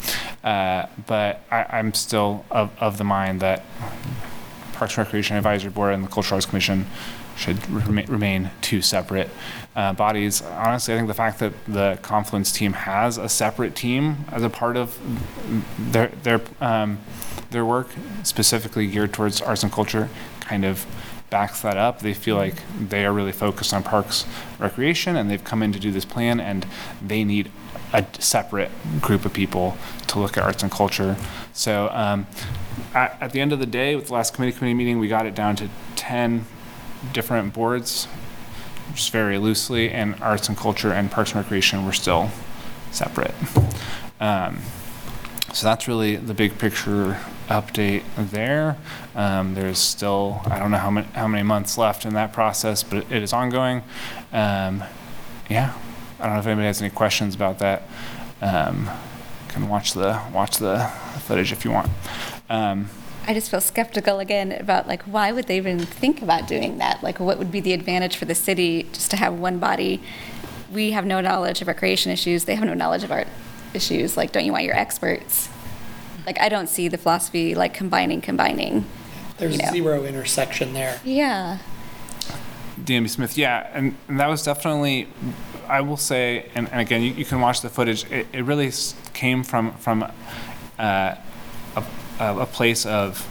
uh, 0.44 0.88
but 1.07 1.41
I, 1.52 1.65
I'm 1.69 1.94
still 1.94 2.45
of, 2.49 2.72
of 2.80 2.98
the 2.98 3.03
mind 3.03 3.41
that 3.41 3.64
Parks 4.73 4.98
and 4.98 5.06
Recreation 5.06 5.38
Advisory 5.38 5.72
Board 5.72 5.94
and 5.94 6.03
the 6.03 6.10
Cultural 6.10 6.38
Arts 6.38 6.45
Commission 6.45 6.88
should 7.38 7.69
remain 7.69 8.49
two 8.61 8.82
separate 8.82 9.30
uh, 9.76 9.94
bodies. 9.94 10.41
Honestly, 10.41 10.94
I 10.94 10.98
think 10.98 11.07
the 11.07 11.14
fact 11.14 11.40
that 11.40 11.53
the 11.68 11.99
Confluence 12.02 12.52
team 12.52 12.73
has 12.73 13.18
a 13.18 13.30
separate 13.30 13.76
team 13.76 14.26
as 14.32 14.41
a 14.41 14.49
part 14.49 14.77
of 14.77 14.98
their 15.77 16.07
their 16.23 16.41
um, 16.60 16.99
their 17.56 17.65
work, 17.65 17.88
specifically 18.23 18.86
geared 18.86 19.14
towards 19.14 19.41
arts 19.41 19.64
and 19.64 19.72
culture, 19.72 20.10
kind 20.41 20.64
of 20.64 20.86
backs 21.30 21.61
that 21.61 21.77
up. 21.77 21.99
They 21.99 22.14
feel 22.14 22.36
like 22.36 22.56
they 22.80 23.06
are 23.06 23.14
really 23.14 23.32
focused 23.32 23.73
on 23.73 23.82
parks 23.82 24.26
recreation, 24.60 25.15
and 25.15 25.32
they've 25.32 25.44
come 25.44 25.64
in 25.64 25.72
to 25.72 25.80
do 25.80 25.91
this 25.91 26.06
plan, 26.06 26.40
and 26.40 26.68
they 27.02 27.23
need 27.23 27.49
a 27.94 28.06
separate 28.19 28.72
group 28.99 29.26
of 29.26 29.34
people 29.34 29.77
to 30.07 30.19
look 30.19 30.38
at 30.38 30.44
arts 30.44 30.61
and 30.64 30.72
culture. 30.72 31.15
So 31.53 31.90
um, 31.91 32.27
at, 32.94 33.18
at 33.22 33.32
the 33.32 33.40
end 33.40 33.53
of 33.53 33.60
the 33.60 33.65
day, 33.65 33.95
with 33.95 34.07
the 34.07 34.14
last 34.14 34.34
committee 34.34 34.56
committee 34.56 34.76
meeting, 34.76 34.99
we 34.99 35.07
got 35.07 35.26
it 35.26 35.34
down 35.34 35.56
to 35.56 35.69
10 35.95 36.45
different 37.14 37.53
boards, 37.53 38.07
just 38.94 39.11
very 39.11 39.38
loosely, 39.38 39.90
and 39.90 40.22
arts 40.22 40.49
and 40.49 40.57
culture 40.57 40.91
and 40.91 41.10
parks 41.10 41.32
and 41.32 41.41
recreation 41.41 41.86
were 41.86 41.94
still 41.94 42.30
separate. 42.91 43.34
Um, 44.19 44.60
so 45.53 45.68
that's 45.68 45.88
really 45.88 46.18
the 46.18 46.34
big 46.34 46.57
picture 46.57 47.18
update 47.47 48.03
there. 48.17 48.77
Um, 49.15 49.53
there's 49.53 49.80
still, 49.80 50.41
I 50.45 50.59
don't 50.59 50.72
know 50.72 50.77
how 50.77 50.91
many, 50.91 51.07
how 51.07 51.27
many 51.27 51.43
months 51.43 51.77
left 51.77 52.05
in 52.05 52.13
that 52.13 52.34
process, 52.34 52.84
but 52.84 53.09
it 53.11 53.23
is 53.23 53.34
ongoing. 53.34 53.84
Um, 54.31 54.84
yeah, 55.49 55.73
I 56.19 56.26
don't 56.26 56.34
know 56.34 56.39
if 56.39 56.47
anybody 56.47 56.67
has 56.67 56.81
any 56.81 56.91
questions 56.91 57.35
about 57.35 57.59
that. 57.59 57.84
Um, 58.41 58.89
can 59.49 59.69
watch 59.69 59.93
the 59.93 60.22
watch 60.34 60.57
the 60.57 60.91
footage 61.19 61.51
if 61.51 61.63
you 61.63 61.72
want. 61.72 61.89
Um, 62.49 62.89
I 63.27 63.34
just 63.34 63.49
feel 63.49 63.61
skeptical 63.61 64.19
again 64.19 64.51
about 64.51 64.88
like 64.88 65.03
why 65.03 65.31
would 65.31 65.47
they 65.47 65.57
even 65.57 65.80
think 65.80 66.22
about 66.22 66.47
doing 66.47 66.77
that? 66.80 67.01
Like 67.01 67.19
what 67.19 67.38
would 67.38 67.51
be 67.51 67.61
the 67.61 67.73
advantage 67.73 68.17
for 68.17 68.26
the 68.26 68.35
city 68.35 68.84
just 68.91 69.11
to 69.11 69.17
have 69.17 69.34
one 69.34 69.59
body 69.59 70.01
we 70.72 70.91
have 70.91 71.05
no 71.05 71.22
knowledge 71.22 71.61
of 71.61 71.67
recreation 71.67 72.11
issues. 72.11 72.45
They 72.45 72.55
have 72.55 72.65
no 72.65 72.73
knowledge 72.73 73.03
of 73.03 73.11
art 73.11 73.27
issues. 73.73 74.17
Like, 74.17 74.31
don't 74.31 74.45
you 74.45 74.51
want 74.51 74.65
your 74.65 74.76
experts? 74.76 75.49
Like, 76.26 76.39
I 76.39 76.49
don't 76.49 76.68
see 76.68 76.88
the 76.88 76.97
philosophy 76.97 77.56
like 77.56 77.73
combining, 77.73 78.22
combining. 78.22 78.85
There's 79.38 79.57
you 79.57 79.64
know. 79.64 79.72
zero 79.72 80.06
intersection 80.06 80.73
there. 80.73 80.99
Yeah. 81.03 81.60
DMB 82.80 83.10
Smith, 83.10 83.38
yeah, 83.38 83.69
and, 83.73 83.95
and 84.07 84.19
that 84.19 84.27
was 84.27 84.43
definitely, 84.43 85.07
I 85.68 85.81
will 85.81 85.97
say, 85.97 86.49
and, 86.56 86.69
and 86.72 86.81
again, 86.81 87.02
you, 87.02 87.11
you 87.11 87.26
can 87.26 87.39
watch 87.39 87.61
the 87.61 87.69
footage. 87.69 88.10
It, 88.11 88.27
it 88.34 88.43
really 88.43 88.72
came 89.14 89.43
from 89.43 89.73
from 89.76 90.03
uh, 90.03 91.15
a, 91.76 91.84
a 92.19 92.39
a 92.39 92.45
place 92.45 92.85
of 92.85 93.26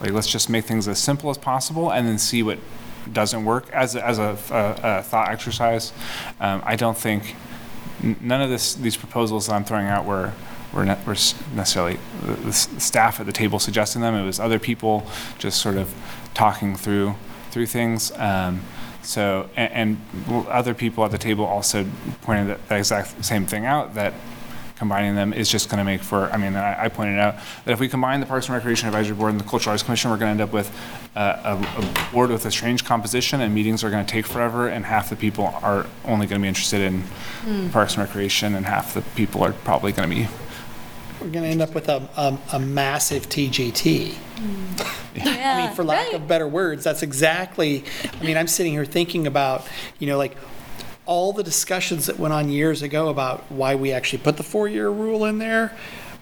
like 0.00 0.12
let's 0.12 0.26
just 0.26 0.48
make 0.48 0.64
things 0.64 0.88
as 0.88 0.98
simple 0.98 1.28
as 1.30 1.36
possible 1.36 1.92
and 1.92 2.06
then 2.06 2.18
see 2.18 2.42
what 2.42 2.58
doesn't 3.12 3.44
work 3.44 3.70
as 3.70 3.94
a, 3.94 4.04
as 4.04 4.18
a, 4.18 4.36
a, 4.50 4.98
a 4.98 5.02
thought 5.02 5.30
exercise. 5.30 5.92
Um, 6.40 6.62
I 6.64 6.76
don't 6.76 6.96
think 6.96 7.36
none 8.20 8.40
of 8.40 8.50
this 8.50 8.74
these 8.74 8.96
proposals 8.96 9.46
that 9.46 9.54
I'm 9.54 9.64
throwing 9.64 9.86
out 9.86 10.04
were 10.04 10.32
were, 10.72 10.84
ne- 10.84 10.98
were 11.06 11.16
necessarily 11.54 11.98
the, 12.22 12.32
the 12.44 12.52
staff 12.52 13.20
at 13.20 13.26
the 13.26 13.32
table 13.32 13.58
suggesting 13.58 14.02
them. 14.02 14.14
It 14.14 14.24
was 14.24 14.40
other 14.40 14.58
people 14.58 15.06
just 15.38 15.60
sort 15.60 15.76
of 15.76 15.94
talking 16.34 16.76
through 16.76 17.14
through 17.50 17.66
things. 17.66 18.12
Um, 18.12 18.60
so 19.02 19.48
and, 19.56 19.98
and 20.26 20.46
other 20.48 20.74
people 20.74 21.04
at 21.04 21.10
the 21.10 21.18
table 21.18 21.44
also 21.44 21.86
pointed 22.22 22.48
that, 22.48 22.68
that 22.68 22.78
exact 22.78 23.24
same 23.24 23.46
thing 23.46 23.64
out 23.64 23.94
that 23.94 24.12
combining 24.76 25.14
them 25.14 25.32
is 25.32 25.48
just 25.48 25.70
going 25.70 25.78
to 25.78 25.84
make 25.84 26.02
for, 26.02 26.30
I 26.30 26.36
mean, 26.36 26.54
I, 26.54 26.84
I 26.84 26.88
pointed 26.90 27.18
out 27.18 27.36
that 27.64 27.72
if 27.72 27.80
we 27.80 27.88
combine 27.88 28.20
the 28.20 28.26
Parks 28.26 28.46
and 28.46 28.54
Recreation 28.54 28.88
Advisory 28.88 29.16
Board 29.16 29.30
and 29.30 29.40
the 29.40 29.44
Cultural 29.44 29.70
Arts 29.72 29.82
Commission, 29.82 30.10
we're 30.10 30.18
going 30.18 30.36
to 30.36 30.42
end 30.42 30.50
up 30.50 30.52
with 30.52 30.70
uh, 31.16 31.56
a, 31.78 31.80
a 31.82 32.12
board 32.12 32.28
with 32.28 32.44
a 32.44 32.50
strange 32.50 32.84
composition 32.84 33.40
and 33.40 33.54
meetings 33.54 33.82
are 33.82 33.88
going 33.88 34.04
to 34.04 34.12
take 34.12 34.26
forever 34.26 34.68
and 34.68 34.84
half 34.84 35.08
the 35.08 35.16
people 35.16 35.46
are 35.62 35.86
only 36.04 36.26
going 36.26 36.38
to 36.38 36.44
be 36.44 36.48
interested 36.48 36.82
in 36.82 37.04
Hmm. 37.46 37.68
Parks 37.68 37.94
and 37.94 38.02
Recreation 38.02 38.56
and 38.56 38.66
half 38.66 38.92
the 38.92 39.02
people 39.14 39.42
are 39.44 39.52
probably 39.52 39.92
going 39.92 40.10
to 40.10 40.14
be, 40.16 40.28
We're 41.26 41.32
going 41.32 41.44
to 41.44 41.50
end 41.50 41.62
up 41.62 41.74
with 41.74 41.88
a, 41.88 42.08
a, 42.16 42.38
a 42.52 42.60
massive 42.60 43.28
TGT. 43.28 44.10
Mm. 44.10 45.24
I 45.26 45.66
mean, 45.66 45.74
for 45.74 45.82
lack 45.82 46.12
of 46.12 46.28
better 46.28 46.46
words, 46.46 46.84
that's 46.84 47.02
exactly, 47.02 47.82
I 48.20 48.24
mean, 48.24 48.36
I'm 48.36 48.46
sitting 48.46 48.72
here 48.72 48.84
thinking 48.84 49.26
about, 49.26 49.66
you 49.98 50.06
know, 50.06 50.18
like 50.18 50.36
all 51.04 51.32
the 51.32 51.42
discussions 51.42 52.06
that 52.06 52.20
went 52.20 52.32
on 52.32 52.48
years 52.48 52.80
ago 52.80 53.08
about 53.08 53.40
why 53.50 53.74
we 53.74 53.90
actually 53.90 54.20
put 54.20 54.36
the 54.36 54.44
four-year 54.44 54.88
rule 54.88 55.24
in 55.24 55.38
there 55.38 55.76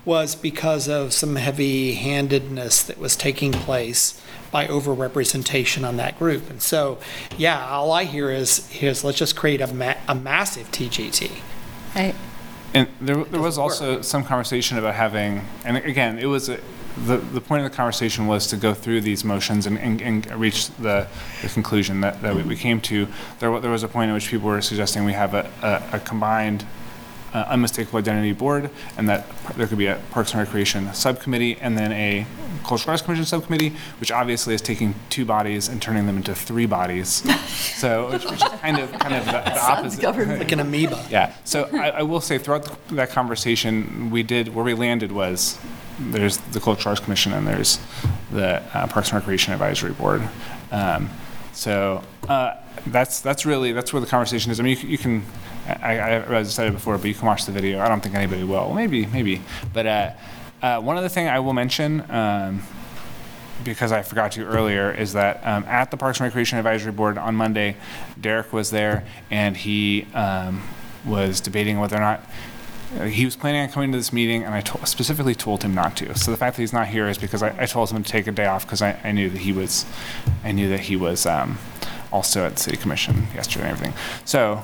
was 0.07 0.35
because 0.35 0.89
of 0.89 1.13
some 1.13 1.37
heavy-handedness 1.37 2.85
that 2.85 2.97
was 2.97 3.15
taking 3.15 3.53
place 3.53 4.23
by 4.51 4.67
overrepresentation 4.67 5.87
on 5.87 5.99
that 5.99 6.19
group. 6.19 6.49
And 6.49 6.63
so, 6.63 6.99
yeah, 7.37 7.69
all 7.69 7.93
I 7.93 8.05
hear 8.05 8.31
is, 8.31 8.71
is 8.81 9.05
let's 9.05 9.19
just 9.19 9.37
create 9.37 9.61
a 9.61 9.67
ma- 9.67 9.97
a 10.09 10.15
massive 10.15 10.71
TGT. 10.71 11.31
Right. 11.95 12.15
And 12.75 12.89
there, 13.01 13.23
there 13.25 13.41
was 13.41 13.57
also 13.57 14.03
some 14.03 14.25
conversation 14.25 14.77
about 14.79 14.95
having, 14.97 15.43
and 15.65 15.77
again, 15.77 16.19
it 16.19 16.27
was, 16.27 16.49
a- 16.49 16.61
the, 17.07 17.17
the 17.19 17.41
point 17.41 17.65
of 17.65 17.71
the 17.71 17.77
conversation 17.77 18.27
was 18.27 18.47
to 18.49 18.57
go 18.57 18.75
through 18.75 19.01
these 19.01 19.25
motions 19.25 19.67
and, 19.67 19.79
and, 19.79 20.01
and 20.03 20.27
reach 20.37 20.69
the, 20.77 21.07
the 21.43 21.49
conclusion 21.49 22.01
that, 22.03 22.21
that 22.23 22.35
we, 22.35 22.43
we 22.43 22.57
came 22.57 22.81
to. 22.83 23.07
There, 23.39 23.59
there 23.61 23.71
was 23.71 23.83
a 23.85 23.89
point 23.89 24.11
at 24.11 24.15
which 24.15 24.29
people 24.29 24.49
were 24.49 24.61
suggesting 24.61 25.05
we 25.05 25.13
have 25.13 25.35
a, 25.35 25.51
a, 25.63 25.97
a 25.97 26.01
combined 26.01 26.65
uh, 27.35 27.45
unmistakable 27.49 27.99
identity 27.99 28.33
board, 28.33 28.71
and 28.97 29.09
that 29.09 29.27
there 29.57 29.67
could 29.67 29.79
be 29.79 29.87
a 29.87 30.01
Parks 30.11 30.33
and 30.33 30.41
Recreation 30.41 30.93
subcommittee, 30.95 31.59
and 31.61 31.77
then 31.77 31.93
a 31.93 32.27
Cultural 32.65 32.93
Arts 32.93 33.03
Commission 33.03 33.25
subcommittee, 33.25 33.75
which 34.01 34.11
obviously 34.11 34.55
is 34.55 34.63
taking 34.63 34.95
two 35.11 35.25
bodies 35.25 35.69
and 35.69 35.83
turning 35.83 36.07
them 36.07 36.17
into 36.17 36.35
three 36.35 36.67
bodies. 36.67 37.23
So, 37.75 38.11
which, 38.11 38.25
which 38.25 38.35
is 38.35 38.43
kind 38.43 38.79
of, 38.79 38.91
kind 38.99 39.15
of 39.15 39.27
the, 39.27 39.33
the 39.33 39.63
opposite. 39.63 40.03
Like 40.03 40.53
an 40.53 40.61
amoeba. 40.61 41.07
Yeah. 41.11 41.35
So 41.45 41.69
I, 41.73 41.91
I 41.91 42.03
will 42.03 42.21
say 42.21 42.39
throughout 42.39 42.89
that 42.89 43.11
conversation, 43.11 44.11
we 44.11 44.23
did 44.23 44.55
where 44.55 44.65
we 44.65 44.75
landed 44.75 45.13
was 45.13 45.59
there's 45.99 46.39
the 46.39 46.61
Cultural 46.61 46.91
Arts 46.91 47.01
Commission 47.01 47.33
and 47.33 47.47
there's 47.47 47.79
the 48.33 48.63
uh, 48.73 48.87
Parks 48.87 49.11
and 49.11 49.17
Recreation 49.17 49.53
Advisory 49.53 49.93
Board. 49.93 50.23
Um, 50.71 51.11
so 51.53 52.03
uh, 52.29 52.55
that's 52.87 53.21
that's 53.21 53.47
really 53.47 53.73
that's 53.73 53.93
where 53.93 54.01
the 54.01 54.07
conversation 54.07 54.51
is. 54.51 54.61
I 54.61 54.63
mean, 54.63 54.77
you, 54.79 54.89
you 54.89 54.99
can. 54.99 55.25
I, 55.67 55.99
I, 55.99 56.39
I 56.39 56.43
said 56.43 56.69
it 56.69 56.73
before, 56.73 56.99
but 56.99 57.07
you 57.07 57.15
can 57.15 57.27
watch 57.27 57.47
the 57.47 57.53
video. 57.53 57.81
I 57.81 57.89
don't 57.89 58.03
think 58.03 58.15
anybody 58.15 58.45
will. 58.45 58.73
Maybe, 58.75 59.07
maybe. 59.07 59.43
But 59.73 59.87
uh, 59.87 60.11
uh, 60.63 60.81
one 60.81 60.97
other 60.97 61.09
thing 61.09 61.29
I 61.29 61.41
will 61.41 61.55
mention. 61.55 62.09
Um, 62.11 62.63
because 63.63 63.93
I 63.93 64.03
forgot 64.03 64.33
to 64.33 64.45
earlier, 64.45 64.91
is 64.91 65.13
that 65.13 65.41
um, 65.47 65.65
at 65.65 65.91
the 65.91 65.97
Parks 65.97 66.19
and 66.19 66.27
Recreation 66.27 66.59
Advisory 66.59 66.93
Board 66.93 67.17
on 67.17 67.35
Monday, 67.37 67.77
Derek 68.21 68.53
was 68.53 68.71
there 68.71 69.05
and 69.31 69.57
he 69.57 70.07
um, 70.13 70.63
was 71.05 71.41
debating 71.41 71.79
whether 71.79 71.97
or 71.97 72.01
not 72.01 72.29
uh, 72.99 73.05
he 73.05 73.25
was 73.25 73.37
planning 73.37 73.63
on 73.63 73.69
coming 73.69 73.91
to 73.93 73.99
this 73.99 74.13
meeting, 74.13 74.45
and 74.45 74.55
I 74.55 74.61
to- 74.61 74.87
specifically 74.87 75.35
told 75.35 75.63
him 75.63 75.75
not 75.75 75.97
to. 75.99 76.17
So 76.17 76.31
the 76.31 76.37
fact 76.37 76.57
that 76.57 76.63
he's 76.63 76.73
not 76.73 76.89
here 76.89 77.09
is 77.09 77.19
because 77.19 77.43
I, 77.43 77.55
I 77.63 77.67
told 77.67 77.91
him 77.91 78.03
to 78.03 78.11
take 78.11 78.27
a 78.27 78.33
day 78.33 78.47
off 78.47 78.67
because 78.67 78.83
I, 78.83 78.99
I 79.03 79.13
knew 79.13 79.31
that 79.31 79.39
he 79.39 79.53
was, 79.53 79.87
I 80.43 80.53
knew 80.53 80.69
that 80.69 80.81
he 80.81 80.97
was 80.97 81.27
um, 81.27 81.59
also 82.13 82.45
at 82.45 82.57
the 82.57 82.61
City 82.61 82.77
Commission 82.77 83.29
yesterday 83.35 83.69
and 83.69 83.73
everything. 83.73 83.95
So 84.25 84.63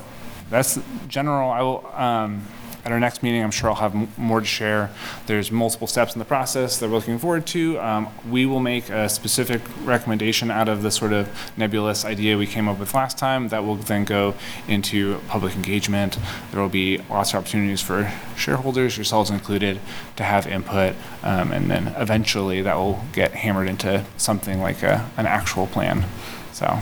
that's 0.51 0.78
general. 1.09 1.51
I 1.51 1.62
will. 1.62 1.86
Um, 1.94 2.43
at 2.85 2.93
our 2.93 3.01
next 3.01 3.22
meeting, 3.22 3.43
I'm 3.43 3.51
sure 3.51 3.68
I'll 3.70 3.77
have 3.77 3.94
m- 3.94 4.09
more 4.16 4.40
to 4.40 4.47
share. 4.47 4.90
There's 5.27 5.52
multiple 5.52 5.86
steps 5.86 6.14
in 6.14 6.18
the 6.18 6.24
process 6.24 6.78
that 6.78 6.89
we're 6.89 6.97
looking 6.97 7.18
forward 7.18 7.47
to. 7.48 7.78
Um, 7.78 8.09
we 8.28 8.47
will 8.47 8.60
make 8.60 8.89
a 8.89 9.09
specific 9.09 9.60
recommendation 9.85 10.51
out 10.51 10.68
of 10.68 10.82
the 10.82 10.90
sort 10.90 11.12
of 11.12 11.28
nebulous 11.56 12.05
idea 12.05 12.39
we 12.39 12.47
came 12.47 12.68
up 12.68 12.78
with 12.78 12.94
last 12.94 13.18
time 13.18 13.48
that 13.48 13.64
will 13.64 13.77
then 13.77 14.05
go 14.05 14.35
into 14.66 15.18
public 15.28 15.55
engagement. 15.55 16.18
There 16.52 16.60
will 16.60 16.68
be 16.68 16.98
lots 17.10 17.35
of 17.35 17.40
opportunities 17.40 17.82
for 17.82 18.10
shareholders, 18.36 18.97
yourselves 18.97 19.31
included, 19.31 19.78
to 20.16 20.24
have 20.24 20.47
input, 20.47 20.94
um, 21.22 21.52
and 21.52 21.70
then 21.70 21.89
eventually 21.98 22.62
that 22.62 22.77
will 22.77 23.05
get 23.12 23.32
hammered 23.32 23.68
into 23.68 24.05
something 24.16 24.60
like 24.60 24.82
a, 24.82 25.10
an 25.16 25.27
actual 25.27 25.66
plan. 25.66 26.06
So, 26.52 26.78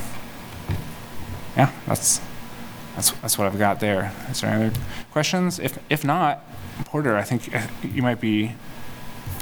yeah, 1.56 1.72
that's 1.86 2.20
that's 2.98 3.12
that's 3.12 3.38
what 3.38 3.46
I've 3.46 3.58
got 3.58 3.78
there. 3.78 4.12
Is 4.28 4.40
there 4.40 4.50
any 4.50 4.66
other 4.66 4.80
questions? 5.12 5.60
If 5.60 5.78
if 5.88 6.04
not, 6.04 6.44
Porter, 6.84 7.16
I 7.16 7.22
think 7.22 7.54
uh, 7.54 7.68
you 7.82 8.02
might 8.02 8.20
be 8.20 8.54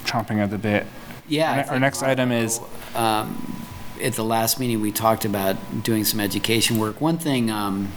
chomping 0.05 0.39
at 0.43 0.51
the 0.51 0.59
bit. 0.59 0.87
Yeah, 1.27 1.65
Our, 1.67 1.75
our 1.75 1.81
next 1.81 2.03
item 2.03 2.33
is 2.33 2.61
um, 2.95 3.67
at 4.03 4.13
the 4.13 4.25
last 4.25 4.61
meeting, 4.61 4.83
we 4.83 4.93
talked 4.93 5.25
about 5.25 5.57
doing 5.83 6.05
some 6.05 6.21
education 6.21 6.79
work. 6.79 7.01
One 7.01 7.17
thing, 7.17 7.51
um, 7.51 7.93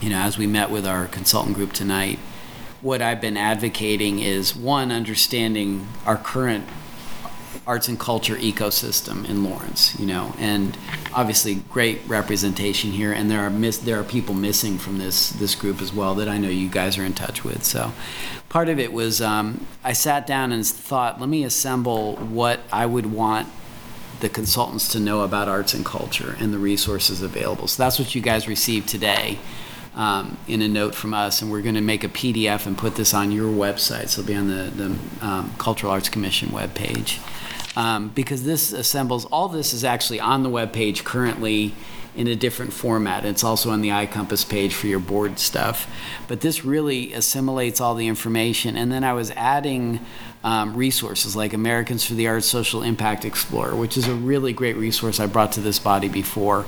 you 0.00 0.08
know, 0.08 0.18
as 0.18 0.38
we 0.38 0.46
met 0.46 0.70
with 0.70 0.86
our 0.86 1.06
consultant 1.06 1.56
group 1.56 1.72
tonight, 1.72 2.20
what 2.80 3.02
I've 3.02 3.20
been 3.20 3.36
advocating 3.36 4.20
is 4.20 4.54
one, 4.54 4.92
understanding 4.92 5.88
our 6.06 6.16
current 6.16 6.64
arts 7.66 7.88
and 7.88 7.98
culture 7.98 8.36
ecosystem 8.36 9.28
in 9.28 9.44
Lawrence, 9.44 9.98
you 9.98 10.06
know, 10.06 10.34
and 10.38 10.76
obviously 11.14 11.56
great 11.70 12.00
representation 12.06 12.92
here. 12.92 13.12
And 13.12 13.30
there 13.30 13.40
are 13.40 13.50
there 13.50 14.00
are 14.00 14.04
people 14.04 14.34
missing 14.34 14.78
from 14.78 14.98
this 14.98 15.30
this 15.30 15.54
group 15.54 15.80
as 15.80 15.92
well 15.92 16.14
that 16.16 16.28
I 16.28 16.38
know 16.38 16.48
you 16.48 16.68
guys 16.68 16.98
are 16.98 17.04
in 17.04 17.14
touch 17.14 17.44
with. 17.44 17.64
So 17.64 17.92
part 18.48 18.68
of 18.68 18.78
it 18.78 18.92
was 18.92 19.20
um, 19.20 19.66
I 19.84 19.92
sat 19.92 20.26
down 20.26 20.52
and 20.52 20.66
thought, 20.66 21.20
let 21.20 21.28
me 21.28 21.44
assemble 21.44 22.16
what 22.16 22.60
I 22.72 22.86
would 22.86 23.06
want 23.06 23.48
the 24.20 24.28
consultants 24.28 24.88
to 24.88 25.00
know 25.00 25.22
about 25.22 25.48
arts 25.48 25.74
and 25.74 25.84
culture 25.84 26.36
and 26.38 26.52
the 26.52 26.58
resources 26.58 27.20
available. 27.20 27.68
So 27.68 27.82
that's 27.82 27.98
what 27.98 28.14
you 28.14 28.22
guys 28.22 28.48
received 28.48 28.88
today 28.88 29.38
um, 29.94 30.36
in 30.46 30.62
a 30.62 30.68
note 30.68 30.94
from 30.94 31.14
us, 31.14 31.42
and 31.42 31.50
we're 31.50 31.62
going 31.62 31.74
to 31.74 31.80
make 31.80 32.04
a 32.04 32.08
PDF 32.08 32.66
and 32.66 32.76
put 32.76 32.96
this 32.96 33.14
on 33.14 33.32
your 33.32 33.50
website. 33.50 34.08
So 34.08 34.20
it'll 34.20 34.28
be 34.28 34.34
on 34.34 34.48
the, 34.48 34.70
the 34.70 35.26
um, 35.26 35.54
Cultural 35.58 35.90
Arts 35.92 36.08
Commission 36.08 36.50
webpage. 36.50 37.18
Um, 37.76 38.08
because 38.08 38.44
this 38.44 38.72
assembles, 38.72 39.26
all 39.26 39.48
this 39.48 39.74
is 39.74 39.84
actually 39.84 40.18
on 40.18 40.42
the 40.42 40.48
web 40.48 40.72
page 40.72 41.04
currently 41.04 41.74
in 42.16 42.26
a 42.26 42.34
different 42.34 42.72
format. 42.72 43.24
It's 43.24 43.44
also 43.44 43.70
on 43.70 43.82
the 43.82 43.90
iCompass 43.90 44.48
page 44.48 44.74
for 44.74 44.86
your 44.86 44.98
board 44.98 45.38
stuff. 45.38 45.88
But 46.26 46.40
this 46.40 46.64
really 46.64 47.12
assimilates 47.12 47.80
all 47.80 47.94
the 47.94 48.08
information. 48.08 48.76
And 48.76 48.90
then 48.90 49.04
I 49.04 49.12
was 49.12 49.30
adding 49.32 50.00
um, 50.42 50.74
resources 50.74 51.36
like 51.36 51.52
Americans 51.52 52.06
for 52.06 52.14
the 52.14 52.26
Arts 52.26 52.46
Social 52.46 52.82
Impact 52.82 53.24
Explorer, 53.24 53.76
which 53.76 53.96
is 53.96 54.08
a 54.08 54.14
really 54.14 54.52
great 54.52 54.76
resource 54.76 55.20
I 55.20 55.26
brought 55.26 55.52
to 55.52 55.60
this 55.60 55.78
body 55.78 56.08
before. 56.08 56.64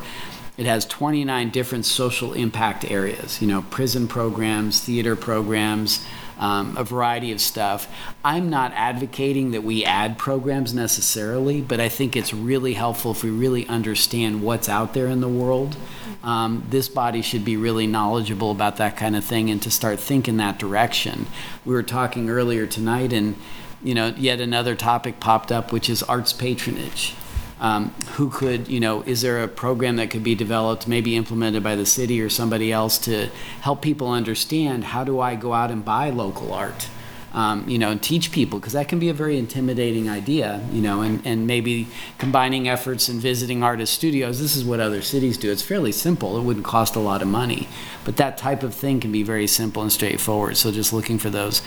It 0.58 0.66
has 0.66 0.84
29 0.84 1.50
different 1.50 1.86
social 1.86 2.32
impact 2.32 2.90
areas, 2.90 3.40
you 3.40 3.46
know, 3.46 3.62
prison 3.70 4.08
programs, 4.08 4.80
theater 4.80 5.14
programs, 5.14 6.04
um, 6.38 6.76
a 6.76 6.84
variety 6.84 7.32
of 7.32 7.40
stuff. 7.40 7.88
I'm 8.24 8.48
not 8.48 8.72
advocating 8.74 9.50
that 9.52 9.64
we 9.64 9.84
add 9.84 10.18
programs 10.18 10.72
necessarily, 10.72 11.60
but 11.60 11.80
I 11.80 11.88
think 11.88 12.16
it's 12.16 12.32
really 12.32 12.74
helpful 12.74 13.10
if 13.10 13.24
we 13.24 13.30
really 13.30 13.66
understand 13.68 14.42
what's 14.42 14.68
out 14.68 14.94
there 14.94 15.06
in 15.06 15.20
the 15.20 15.28
world. 15.28 15.76
Um, 16.22 16.66
this 16.68 16.88
body 16.88 17.22
should 17.22 17.44
be 17.44 17.56
really 17.56 17.86
knowledgeable 17.86 18.50
about 18.50 18.76
that 18.76 18.96
kind 18.96 19.16
of 19.16 19.24
thing 19.24 19.50
and 19.50 19.62
to 19.62 19.70
start 19.70 20.00
thinking 20.00 20.36
that 20.38 20.58
direction. 20.58 21.26
We 21.64 21.74
were 21.74 21.82
talking 21.82 22.28
earlier 22.28 22.66
tonight, 22.66 23.12
and 23.12 23.36
you 23.82 23.94
know, 23.94 24.08
yet 24.16 24.40
another 24.40 24.74
topic 24.74 25.20
popped 25.20 25.52
up, 25.52 25.72
which 25.72 25.88
is 25.88 26.02
arts 26.02 26.32
patronage. 26.32 27.14
Um, 27.60 27.90
who 28.12 28.30
could, 28.30 28.68
you 28.68 28.80
know, 28.80 29.02
is 29.02 29.20
there 29.22 29.42
a 29.42 29.48
program 29.48 29.96
that 29.96 30.10
could 30.10 30.22
be 30.22 30.34
developed, 30.34 30.86
maybe 30.86 31.16
implemented 31.16 31.62
by 31.62 31.74
the 31.74 31.86
city 31.86 32.20
or 32.20 32.28
somebody 32.28 32.72
else 32.72 32.98
to 32.98 33.28
help 33.60 33.82
people 33.82 34.10
understand 34.10 34.84
how 34.84 35.04
do 35.04 35.20
I 35.20 35.34
go 35.34 35.52
out 35.52 35.70
and 35.70 35.84
buy 35.84 36.10
local 36.10 36.52
art? 36.52 36.88
Um, 37.30 37.68
you 37.68 37.78
know, 37.78 37.90
and 37.90 38.02
teach 38.02 38.32
people 38.32 38.58
because 38.58 38.72
that 38.72 38.88
can 38.88 38.98
be 38.98 39.10
a 39.10 39.14
very 39.14 39.38
intimidating 39.38 40.08
idea, 40.08 40.66
you 40.72 40.80
know, 40.80 41.02
and, 41.02 41.24
and 41.26 41.46
maybe 41.46 41.86
combining 42.16 42.68
efforts 42.68 43.08
and 43.10 43.20
visiting 43.20 43.62
artist 43.62 43.92
studios. 43.92 44.40
This 44.40 44.56
is 44.56 44.64
what 44.64 44.80
other 44.80 45.02
cities 45.02 45.36
do. 45.36 45.52
It's 45.52 45.62
fairly 45.62 45.92
simple. 45.92 46.38
It 46.38 46.42
wouldn't 46.42 46.64
cost 46.64 46.96
a 46.96 47.00
lot 47.00 47.20
of 47.20 47.28
money, 47.28 47.68
but 48.04 48.16
that 48.16 48.38
type 48.38 48.62
of 48.62 48.74
thing 48.74 48.98
can 48.98 49.12
be 49.12 49.22
very 49.22 49.46
simple 49.46 49.82
and 49.82 49.92
straightforward. 49.92 50.56
So 50.56 50.72
just 50.72 50.94
looking 50.94 51.18
for 51.18 51.28
those. 51.28 51.60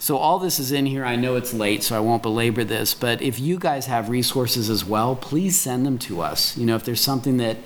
So 0.00 0.16
all 0.16 0.38
this 0.38 0.60
is 0.60 0.70
in 0.70 0.86
here. 0.86 1.04
I 1.04 1.16
know 1.16 1.34
it's 1.34 1.52
late, 1.52 1.82
so 1.82 1.96
I 1.96 2.00
won't 2.00 2.22
belabor 2.22 2.62
this, 2.62 2.94
but 2.94 3.20
if 3.20 3.40
you 3.40 3.58
guys 3.58 3.86
have 3.86 4.08
resources 4.08 4.70
as 4.70 4.84
well, 4.84 5.16
please 5.16 5.58
send 5.58 5.84
them 5.84 5.98
to 6.00 6.22
us. 6.22 6.56
You 6.56 6.66
know, 6.66 6.76
if 6.76 6.84
there's 6.84 7.00
something 7.00 7.38
that, 7.38 7.56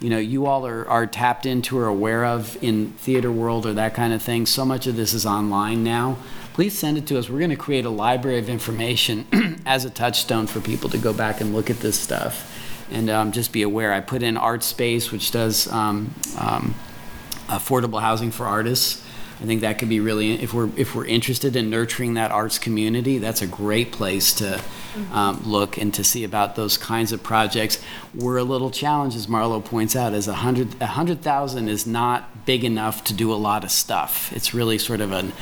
you 0.00 0.08
know, 0.08 0.18
you 0.18 0.46
all 0.46 0.66
are, 0.66 0.88
are 0.88 1.06
tapped 1.06 1.44
into 1.44 1.78
or 1.78 1.86
aware 1.86 2.24
of 2.24 2.60
in 2.62 2.92
theater 2.92 3.30
world 3.30 3.66
or 3.66 3.74
that 3.74 3.94
kind 3.94 4.14
of 4.14 4.22
thing, 4.22 4.46
so 4.46 4.64
much 4.64 4.86
of 4.86 4.96
this 4.96 5.12
is 5.12 5.26
online 5.26 5.84
now. 5.84 6.16
Please 6.54 6.78
send 6.78 6.96
it 6.96 7.06
to 7.08 7.18
us. 7.18 7.28
We're 7.28 7.38
going 7.38 7.50
to 7.50 7.56
create 7.56 7.84
a 7.84 7.90
library 7.90 8.38
of 8.38 8.48
information 8.48 9.60
as 9.66 9.84
a 9.84 9.90
touchstone 9.90 10.46
for 10.46 10.60
people 10.60 10.88
to 10.90 10.98
go 10.98 11.12
back 11.12 11.42
and 11.42 11.54
look 11.54 11.68
at 11.68 11.80
this 11.80 12.00
stuff. 12.00 12.48
And 12.90 13.10
um, 13.10 13.32
just 13.32 13.52
be 13.52 13.62
aware, 13.62 13.92
I 13.92 14.00
put 14.00 14.22
in 14.22 14.36
Artspace, 14.36 15.12
which 15.12 15.30
does 15.30 15.70
um, 15.70 16.14
um, 16.38 16.74
affordable 17.48 18.00
housing 18.00 18.30
for 18.30 18.46
artists. 18.46 19.02
I 19.42 19.44
think 19.44 19.62
that 19.62 19.80
could 19.80 19.88
be 19.88 19.98
really, 19.98 20.40
if 20.40 20.54
we're, 20.54 20.70
if 20.76 20.94
we're 20.94 21.04
interested 21.04 21.56
in 21.56 21.68
nurturing 21.68 22.14
that 22.14 22.30
arts 22.30 22.60
community, 22.60 23.18
that's 23.18 23.42
a 23.42 23.46
great 23.48 23.90
place 23.90 24.32
to 24.34 24.62
um, 25.12 25.42
look 25.44 25.78
and 25.78 25.92
to 25.94 26.04
see 26.04 26.24
about 26.24 26.56
those 26.56 26.76
kinds 26.76 27.12
of 27.12 27.22
projects. 27.22 27.82
We're 28.14 28.38
a 28.38 28.44
little 28.44 28.70
challenged, 28.70 29.16
as 29.16 29.26
Marlo 29.26 29.64
points 29.64 29.96
out, 29.96 30.12
as 30.12 30.28
a 30.28 30.34
hundred, 30.34 30.80
a 30.80 30.86
hundred 30.86 31.22
thousand 31.22 31.68
is 31.68 31.86
not 31.86 32.44
big 32.44 32.64
enough 32.64 33.04
to 33.04 33.14
do 33.14 33.32
a 33.32 33.36
lot 33.36 33.64
of 33.64 33.70
stuff. 33.70 34.32
It's 34.32 34.52
really 34.52 34.78
sort 34.78 35.00
of 35.00 35.12
an 35.12 35.32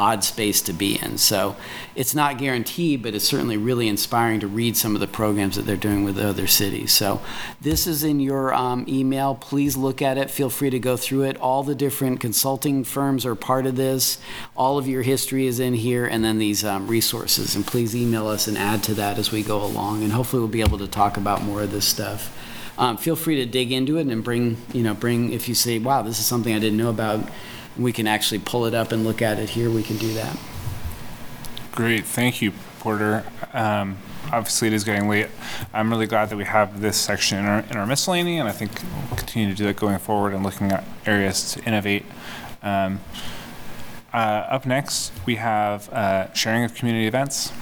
odd 0.00 0.24
space 0.24 0.62
to 0.62 0.72
be 0.72 0.98
in. 0.98 1.18
So 1.18 1.56
it's 1.94 2.14
not 2.14 2.38
guaranteed, 2.38 3.02
but 3.02 3.14
it's 3.14 3.26
certainly 3.26 3.58
really 3.58 3.86
inspiring 3.86 4.40
to 4.40 4.46
read 4.46 4.76
some 4.76 4.94
of 4.94 5.00
the 5.00 5.06
programs 5.06 5.56
that 5.56 5.66
they're 5.66 5.76
doing 5.76 6.04
with 6.04 6.18
other 6.18 6.46
cities. 6.46 6.92
So 6.92 7.20
this 7.60 7.86
is 7.86 8.02
in 8.02 8.18
your 8.18 8.54
um, 8.54 8.86
email. 8.88 9.34
Please 9.34 9.76
look 9.76 10.00
at 10.00 10.16
it. 10.16 10.30
Feel 10.30 10.48
free 10.48 10.70
to 10.70 10.78
go 10.78 10.96
through 10.96 11.22
it. 11.24 11.36
All 11.36 11.62
the 11.62 11.74
different 11.74 12.18
consulting 12.18 12.82
firms 12.82 13.26
are 13.26 13.34
part 13.34 13.66
of 13.66 13.76
this. 13.76 14.18
All 14.56 14.78
of 14.78 14.88
your 14.88 15.02
history 15.02 15.46
is 15.46 15.60
in 15.60 15.74
here, 15.74 16.06
and 16.06 16.24
then 16.24 16.38
these 16.38 16.64
um, 16.64 16.88
resources. 16.88 17.54
And 17.54 17.66
please 17.66 17.94
email 17.94 18.26
us 18.26 18.48
and 18.48 18.56
add 18.56 18.82
to 18.84 18.94
that 19.00 19.18
as 19.18 19.32
we 19.32 19.42
go 19.42 19.62
along. 19.64 20.02
And 20.02 20.12
hopefully, 20.12 20.40
we'll 20.40 20.48
be 20.48 20.60
able 20.60 20.78
to 20.78 20.86
talk 20.86 21.16
about 21.16 21.42
more 21.42 21.62
of 21.62 21.72
this 21.72 21.86
stuff. 21.86 22.36
Um, 22.78 22.96
feel 22.96 23.16
free 23.16 23.36
to 23.36 23.46
dig 23.46 23.72
into 23.72 23.98
it 23.98 24.06
and 24.06 24.22
bring, 24.22 24.56
you 24.72 24.82
know, 24.82 24.94
bring 24.94 25.32
if 25.32 25.48
you 25.48 25.54
say, 25.54 25.78
"Wow, 25.78 26.02
this 26.02 26.18
is 26.18 26.26
something 26.26 26.54
I 26.54 26.58
didn't 26.58 26.78
know 26.78 26.90
about." 26.90 27.28
We 27.76 27.92
can 27.92 28.06
actually 28.06 28.40
pull 28.40 28.66
it 28.66 28.74
up 28.74 28.92
and 28.92 29.04
look 29.04 29.22
at 29.22 29.38
it 29.38 29.50
here. 29.50 29.70
We 29.70 29.82
can 29.82 29.96
do 29.96 30.12
that. 30.14 30.36
Great, 31.72 32.04
thank 32.04 32.42
you, 32.42 32.52
Porter. 32.80 33.24
Um, 33.52 33.96
obviously, 34.32 34.68
it 34.68 34.74
is 34.74 34.84
getting 34.84 35.08
late. 35.08 35.28
I'm 35.72 35.90
really 35.90 36.06
glad 36.06 36.30
that 36.30 36.36
we 36.36 36.44
have 36.44 36.80
this 36.80 36.96
section 36.96 37.38
in 37.38 37.46
our, 37.46 37.60
in 37.70 37.76
our 37.76 37.86
miscellany, 37.86 38.38
and 38.38 38.48
I 38.48 38.52
think 38.52 38.72
we'll 39.08 39.18
continue 39.18 39.50
to 39.50 39.54
do 39.54 39.64
that 39.64 39.76
going 39.76 39.98
forward 39.98 40.34
and 40.34 40.42
looking 40.42 40.72
at 40.72 40.84
areas 41.06 41.52
to 41.52 41.64
innovate. 41.64 42.04
Um, 42.62 43.00
uh, 44.12 44.16
up 44.16 44.66
next, 44.66 45.12
we 45.26 45.36
have 45.36 45.88
uh, 45.90 46.32
sharing 46.34 46.64
of 46.64 46.74
community 46.74 47.06
events. 47.06 47.52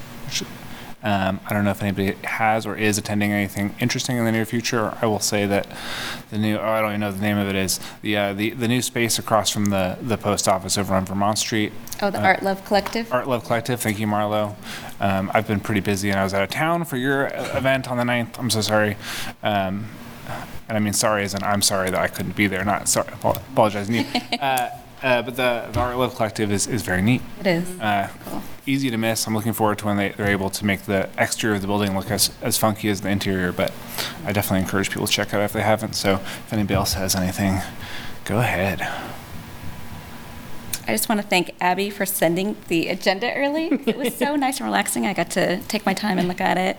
Um, 1.02 1.38
I 1.46 1.54
don't 1.54 1.64
know 1.64 1.70
if 1.70 1.80
anybody 1.82 2.16
has 2.24 2.66
or 2.66 2.76
is 2.76 2.98
attending 2.98 3.30
anything 3.32 3.74
interesting 3.78 4.16
in 4.16 4.24
the 4.24 4.32
near 4.32 4.44
future. 4.44 4.96
I 5.00 5.06
will 5.06 5.20
say 5.20 5.46
that 5.46 5.68
the 6.30 6.38
new, 6.38 6.56
oh, 6.56 6.62
I 6.68 6.80
don't 6.80 6.90
even 6.90 7.00
know 7.00 7.06
what 7.10 7.16
the 7.16 7.22
name 7.22 7.38
of 7.38 7.48
it 7.48 7.54
is, 7.54 7.78
the, 8.02 8.16
uh, 8.16 8.32
the, 8.34 8.50
the 8.50 8.66
new 8.66 8.82
space 8.82 9.18
across 9.18 9.48
from 9.50 9.66
the, 9.66 9.96
the 10.02 10.18
post 10.18 10.48
office 10.48 10.76
over 10.76 10.94
on 10.94 11.04
Vermont 11.04 11.38
Street. 11.38 11.72
Oh, 12.02 12.10
the 12.10 12.18
uh, 12.18 12.24
Art 12.24 12.42
Love 12.42 12.64
Collective? 12.64 13.12
Art 13.12 13.28
Love 13.28 13.44
Collective. 13.44 13.80
Thank 13.80 14.00
you, 14.00 14.08
Marlo. 14.08 14.56
Um, 15.00 15.30
I've 15.32 15.46
been 15.46 15.60
pretty 15.60 15.80
busy 15.80 16.10
and 16.10 16.18
I 16.18 16.24
was 16.24 16.34
out 16.34 16.42
of 16.42 16.50
town 16.50 16.84
for 16.84 16.96
your 16.96 17.34
uh, 17.34 17.56
event 17.56 17.88
on 17.88 17.96
the 17.96 18.04
9th. 18.04 18.38
I'm 18.38 18.50
so 18.50 18.60
sorry. 18.60 18.96
Um, 19.42 19.86
and 20.68 20.76
I 20.76 20.80
mean, 20.80 20.92
sorry 20.92 21.22
as 21.22 21.32
in 21.34 21.42
I'm 21.44 21.62
sorry 21.62 21.90
that 21.90 22.00
I 22.00 22.08
couldn't 22.08 22.36
be 22.36 22.48
there, 22.48 22.64
not 22.64 22.88
sorry, 22.88 23.08
apo- 23.12 23.40
apologizing 23.52 24.04
to 24.12 24.18
you. 24.32 24.38
uh, 24.38 24.70
uh, 25.02 25.22
but 25.22 25.36
the, 25.36 25.68
the 25.72 25.80
Art 25.80 25.96
Love 25.96 26.14
Collective 26.16 26.50
is, 26.50 26.66
is 26.66 26.82
very 26.82 27.02
neat. 27.02 27.22
It 27.40 27.46
is. 27.46 27.80
Uh, 27.80 28.08
Easy 28.66 28.90
to 28.90 28.98
miss. 28.98 29.26
I'm 29.26 29.34
looking 29.34 29.54
forward 29.54 29.78
to 29.78 29.86
when 29.86 29.96
they, 29.96 30.10
they're 30.10 30.28
able 30.28 30.50
to 30.50 30.66
make 30.66 30.82
the 30.82 31.08
exterior 31.16 31.56
of 31.56 31.62
the 31.62 31.66
building 31.66 31.96
look 31.96 32.10
as, 32.10 32.30
as 32.42 32.58
funky 32.58 32.90
as 32.90 33.00
the 33.00 33.08
interior, 33.08 33.50
but 33.50 33.72
I 34.26 34.32
definitely 34.32 34.60
encourage 34.60 34.90
people 34.90 35.06
to 35.06 35.12
check 35.12 35.28
it 35.28 35.34
out 35.34 35.40
if 35.40 35.54
they 35.54 35.62
haven't. 35.62 35.94
So 35.94 36.16
if 36.16 36.52
anybody 36.52 36.74
else 36.74 36.92
has 36.92 37.14
anything, 37.14 37.62
go 38.26 38.40
ahead. 38.40 38.82
I 40.86 40.92
just 40.92 41.08
want 41.08 41.20
to 41.20 41.26
thank 41.26 41.54
Abby 41.60 41.88
for 41.88 42.04
sending 42.04 42.56
the 42.68 42.88
agenda 42.88 43.32
early. 43.34 43.68
It 43.86 43.96
was 43.96 44.14
so 44.14 44.36
nice 44.36 44.58
and 44.58 44.66
relaxing. 44.66 45.06
I 45.06 45.14
got 45.14 45.30
to 45.30 45.60
take 45.62 45.86
my 45.86 45.94
time 45.94 46.18
and 46.18 46.28
look 46.28 46.40
at 46.40 46.58
it. 46.58 46.76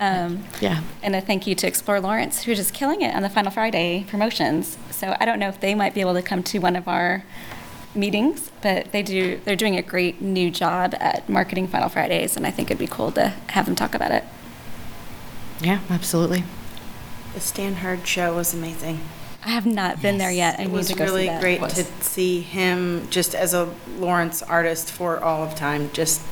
Um, 0.00 0.44
yeah. 0.60 0.82
And 1.02 1.14
a 1.14 1.20
thank 1.20 1.46
you 1.46 1.54
to 1.54 1.66
Explore 1.66 2.00
Lawrence, 2.00 2.42
who's 2.42 2.58
just 2.58 2.74
killing 2.74 3.00
it 3.02 3.14
on 3.14 3.22
the 3.22 3.28
Final 3.28 3.50
Friday 3.52 4.04
promotions. 4.08 4.76
So 4.90 5.16
I 5.20 5.24
don't 5.24 5.38
know 5.38 5.48
if 5.48 5.60
they 5.60 5.74
might 5.74 5.94
be 5.94 6.00
able 6.00 6.14
to 6.14 6.22
come 6.22 6.42
to 6.44 6.58
one 6.58 6.76
of 6.76 6.88
our 6.88 7.24
meetings, 7.94 8.50
but 8.60 8.90
they 8.92 9.02
do. 9.02 9.40
They're 9.44 9.56
doing 9.56 9.76
a 9.76 9.82
great 9.82 10.20
new 10.20 10.50
job 10.50 10.94
at 10.98 11.28
marketing 11.28 11.68
Final 11.68 11.88
Fridays, 11.88 12.36
and 12.36 12.46
I 12.46 12.50
think 12.50 12.70
it'd 12.70 12.78
be 12.78 12.86
cool 12.86 13.12
to 13.12 13.28
have 13.48 13.66
them 13.66 13.76
talk 13.76 13.94
about 13.94 14.10
it. 14.10 14.24
Yeah, 15.60 15.80
absolutely. 15.88 16.44
The 17.34 17.40
Stan 17.40 17.74
Herd 17.74 18.06
show 18.06 18.34
was 18.34 18.52
amazing. 18.54 19.00
I 19.44 19.50
have 19.50 19.66
not 19.66 20.00
been 20.00 20.18
there 20.18 20.30
yet. 20.32 20.58
I 20.58 20.62
It 20.62 20.66
need 20.68 20.72
was 20.72 20.88
to 20.88 20.94
go 20.94 21.04
see 21.06 21.10
really 21.12 21.26
that. 21.26 21.40
great 21.40 21.60
to 21.60 21.84
see 22.02 22.40
him 22.40 23.06
just 23.10 23.34
as 23.34 23.52
a 23.54 23.72
Lawrence 23.98 24.42
artist 24.42 24.90
for 24.90 25.20
all 25.22 25.42
of 25.42 25.54
time, 25.54 25.90
just 25.92 26.22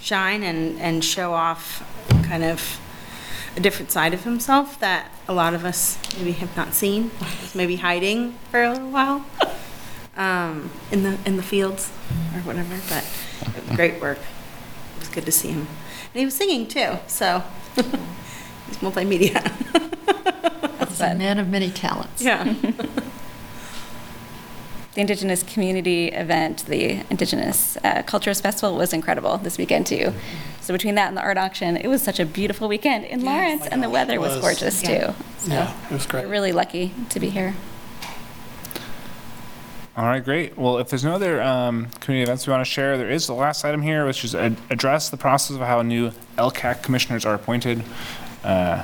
shine 0.00 0.42
and, 0.42 0.78
and 0.80 1.04
show 1.04 1.32
off 1.32 1.82
kind 2.24 2.42
of 2.44 2.80
a 3.56 3.60
different 3.60 3.90
side 3.90 4.12
of 4.14 4.24
himself 4.24 4.78
that 4.80 5.10
a 5.26 5.32
lot 5.32 5.54
of 5.54 5.64
us 5.64 5.98
maybe 6.18 6.32
have 6.32 6.54
not 6.56 6.74
seen, 6.74 7.10
was 7.20 7.54
maybe 7.54 7.76
hiding 7.76 8.32
for 8.50 8.62
a 8.62 8.72
little 8.72 8.90
while 8.90 9.24
um, 10.16 10.70
in 10.90 11.02
the 11.02 11.18
in 11.24 11.36
the 11.36 11.42
fields 11.42 11.90
or 12.34 12.40
whatever. 12.40 12.78
But 12.88 13.76
great 13.76 14.00
work. 14.00 14.18
It 14.18 15.00
was 15.00 15.08
good 15.08 15.24
to 15.26 15.32
see 15.32 15.48
him, 15.48 15.60
and 15.60 16.20
he 16.20 16.24
was 16.24 16.34
singing 16.34 16.66
too. 16.66 16.98
So 17.06 17.42
he's 17.76 18.78
multimedia. 18.78 19.42
He's 20.88 21.00
a 21.00 21.14
man 21.16 21.38
of 21.38 21.48
many 21.48 21.70
talents. 21.70 22.22
Yeah. 22.22 22.54
The 24.96 25.02
Indigenous 25.02 25.42
community 25.42 26.08
event, 26.08 26.64
the 26.64 27.02
Indigenous 27.10 27.76
uh, 27.84 28.02
Cultures 28.04 28.40
Festival, 28.40 28.74
was 28.78 28.94
incredible 28.94 29.36
this 29.36 29.58
weekend 29.58 29.86
too. 29.86 30.14
So 30.62 30.72
between 30.72 30.94
that 30.94 31.08
and 31.08 31.16
the 31.18 31.20
art 31.20 31.36
auction, 31.36 31.76
it 31.76 31.86
was 31.86 32.00
such 32.00 32.18
a 32.18 32.24
beautiful 32.24 32.66
weekend 32.66 33.04
in 33.04 33.22
Lawrence, 33.22 33.66
and 33.66 33.82
the 33.82 33.90
weather 33.90 34.18
was, 34.18 34.36
was. 34.36 34.40
gorgeous 34.40 34.82
Yeah. 34.82 35.08
too. 35.08 35.14
So 35.40 35.52
Yeah, 35.52 35.74
it 35.90 35.92
was 35.92 36.06
great. 36.06 36.24
We're 36.24 36.30
really 36.30 36.52
lucky 36.52 36.94
to 37.10 37.20
be 37.20 37.28
here. 37.28 37.54
All 39.98 40.06
right, 40.06 40.24
great. 40.24 40.56
Well, 40.56 40.78
if 40.78 40.88
there's 40.88 41.04
no 41.04 41.12
other 41.12 41.42
um, 41.42 41.88
community 42.00 42.22
events 42.22 42.46
we 42.46 42.52
want 42.52 42.64
to 42.64 42.70
share, 42.70 42.96
there 42.96 43.10
is 43.10 43.26
the 43.26 43.34
last 43.34 43.66
item 43.66 43.82
here, 43.82 44.06
which 44.06 44.24
is 44.24 44.34
ad- 44.34 44.56
address 44.70 45.10
the 45.10 45.18
process 45.18 45.56
of 45.56 45.60
how 45.62 45.82
new 45.82 46.10
LCAC 46.38 46.82
commissioners 46.82 47.26
are 47.26 47.34
appointed. 47.34 47.82
Uh, 48.42 48.82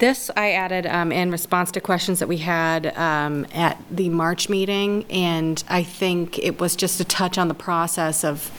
This 0.00 0.30
I 0.34 0.52
added 0.52 0.86
um, 0.86 1.12
in 1.12 1.30
response 1.30 1.70
to 1.72 1.80
questions 1.80 2.18
that 2.20 2.26
we 2.28 2.38
had 2.38 2.96
um, 2.96 3.46
at 3.52 3.76
the 3.90 4.08
March 4.08 4.48
meeting, 4.48 5.04
and 5.10 5.62
I 5.68 5.82
think 5.82 6.38
it 6.38 6.58
was 6.58 6.74
just 6.74 7.00
a 7.00 7.04
touch 7.04 7.36
on 7.36 7.48
the 7.48 7.54
process 7.54 8.24
of, 8.24 8.50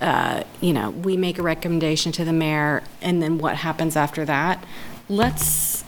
uh, 0.00 0.44
you 0.62 0.72
know, 0.72 0.90
we 0.90 1.18
make 1.18 1.38
a 1.38 1.42
recommendation 1.42 2.10
to 2.12 2.24
the 2.24 2.32
mayor, 2.32 2.82
and 3.02 3.22
then 3.22 3.36
what 3.36 3.56
happens 3.56 3.96
after 3.96 4.24
that. 4.24 4.64
Let's, 5.10 5.84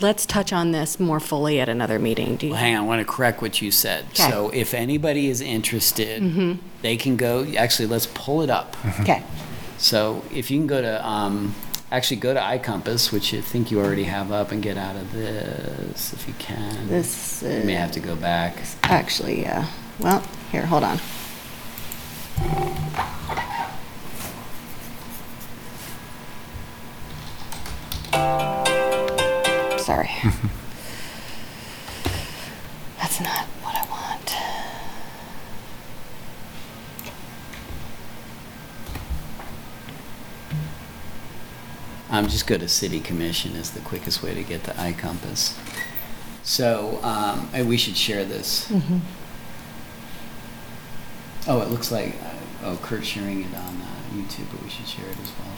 let's 0.00 0.26
touch 0.26 0.52
on 0.52 0.72
this 0.72 1.00
more 1.00 1.18
fully 1.18 1.58
at 1.58 1.70
another 1.70 1.98
meeting. 1.98 2.36
Do 2.36 2.46
you? 2.48 2.52
Well, 2.52 2.60
hang 2.60 2.76
on, 2.76 2.84
I 2.84 2.86
want 2.86 3.00
to 3.00 3.10
correct 3.10 3.40
what 3.40 3.62
you 3.62 3.70
said. 3.70 4.04
So 4.14 4.50
if 4.52 4.74
anybody 4.74 5.28
is 5.28 5.40
interested, 5.40 6.22
Mhm. 6.22 6.58
they 6.82 6.98
can 6.98 7.16
go, 7.16 7.46
actually, 7.56 7.86
let's 7.86 8.06
pull 8.06 8.42
it 8.42 8.50
up. 8.50 8.76
Okay. 9.00 9.22
So 9.78 10.22
if 10.30 10.50
you 10.50 10.58
can 10.58 10.66
go 10.66 10.82
to, 10.82 11.08
um, 11.08 11.54
actually 11.94 12.16
go 12.16 12.34
to 12.34 12.40
iCompass, 12.40 13.12
which 13.12 13.32
I 13.32 13.40
think 13.40 13.70
you 13.70 13.78
already 13.78 14.04
have 14.04 14.32
up, 14.32 14.50
and 14.50 14.62
get 14.62 14.76
out 14.76 14.96
of 14.96 15.12
this 15.12 16.12
if 16.12 16.26
you 16.26 16.34
can. 16.38 16.88
This, 16.88 17.42
You 17.42 17.62
may 17.64 17.74
have 17.74 17.92
to 17.92 18.00
go 18.00 18.16
back. 18.16 18.56
Actually, 18.82 19.42
yeah. 19.42 19.66
Well, 20.00 20.22
here, 20.50 20.66
hold 20.66 20.82
on. 20.82 20.98
Sorry. 29.78 30.10
That's 32.98 33.20
not 33.20 33.44
what 33.62 33.74
I 33.76 33.86
want. 33.88 34.34
Um, 42.14 42.28
just 42.28 42.46
go 42.46 42.56
to 42.56 42.68
City 42.68 43.00
Commission 43.00 43.56
is 43.56 43.72
the 43.72 43.80
quickest 43.80 44.22
way 44.22 44.34
to 44.34 44.44
get 44.44 44.62
to 44.64 44.70
iCompass. 44.70 45.58
So, 46.44 47.00
um, 47.02 47.50
and 47.52 47.68
we 47.68 47.76
should 47.76 47.96
share 47.96 48.24
this. 48.24 48.72
Oh, 51.48 51.60
it 51.60 51.70
looks 51.70 51.90
like, 51.90 52.14
uh, 52.22 52.66
oh, 52.66 52.78
Kurt's 52.80 53.08
sharing 53.08 53.40
it 53.40 53.52
on 53.52 53.82
uh, 53.82 54.14
YouTube, 54.14 54.46
but 54.52 54.62
we 54.62 54.70
should 54.70 54.86
share 54.86 55.06
it 55.06 55.18
as 55.18 55.32
well 55.40 55.56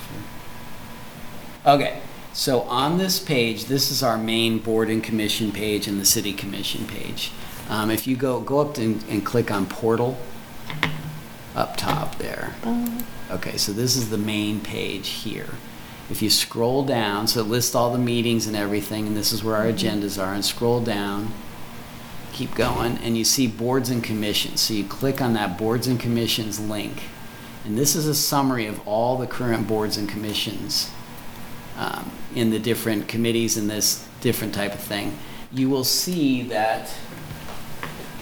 for. 1.62 1.70
Okay, 1.72 2.00
so 2.32 2.62
on 2.62 2.96
this 2.96 3.18
page, 3.18 3.66
this 3.66 3.90
is 3.90 4.02
our 4.02 4.16
main 4.16 4.58
board 4.58 4.88
and 4.88 5.04
commission 5.04 5.52
page 5.52 5.86
and 5.86 6.00
the 6.00 6.06
city 6.06 6.32
commission 6.32 6.86
page. 6.86 7.32
Um, 7.68 7.90
if 7.90 8.06
you 8.06 8.16
go, 8.16 8.40
go 8.40 8.60
up 8.60 8.78
and, 8.78 9.04
and 9.10 9.26
click 9.26 9.50
on 9.50 9.66
portal 9.66 10.16
up 11.54 11.76
top 11.76 12.16
there. 12.16 12.54
Okay, 13.30 13.58
so 13.58 13.72
this 13.72 13.94
is 13.94 14.08
the 14.08 14.16
main 14.16 14.60
page 14.60 15.08
here. 15.08 15.50
If 16.08 16.22
you 16.22 16.30
scroll 16.30 16.84
down, 16.84 17.26
so 17.26 17.40
it 17.40 17.48
lists 17.48 17.74
all 17.74 17.92
the 17.92 17.98
meetings 17.98 18.46
and 18.46 18.54
everything, 18.54 19.08
and 19.08 19.16
this 19.16 19.32
is 19.32 19.42
where 19.42 19.56
our 19.56 19.66
agendas 19.66 20.22
are, 20.22 20.32
and 20.32 20.44
scroll 20.44 20.80
down, 20.80 21.32
keep 22.32 22.54
going, 22.54 22.98
and 22.98 23.16
you 23.16 23.24
see 23.24 23.46
boards 23.46 23.90
and 23.90 24.04
commissions. 24.04 24.60
So 24.60 24.74
you 24.74 24.84
click 24.84 25.20
on 25.20 25.32
that 25.34 25.58
boards 25.58 25.86
and 25.86 25.98
commissions 25.98 26.60
link. 26.60 27.02
And 27.64 27.76
this 27.76 27.96
is 27.96 28.06
a 28.06 28.14
summary 28.14 28.66
of 28.66 28.86
all 28.86 29.16
the 29.16 29.26
current 29.26 29.66
boards 29.66 29.96
and 29.96 30.08
commissions 30.08 30.90
um, 31.76 32.12
in 32.34 32.50
the 32.50 32.60
different 32.60 33.08
committees 33.08 33.56
and 33.56 33.68
this 33.68 34.06
different 34.20 34.54
type 34.54 34.74
of 34.74 34.80
thing. 34.80 35.18
You 35.50 35.68
will 35.68 35.84
see 35.84 36.42
that, 36.42 36.88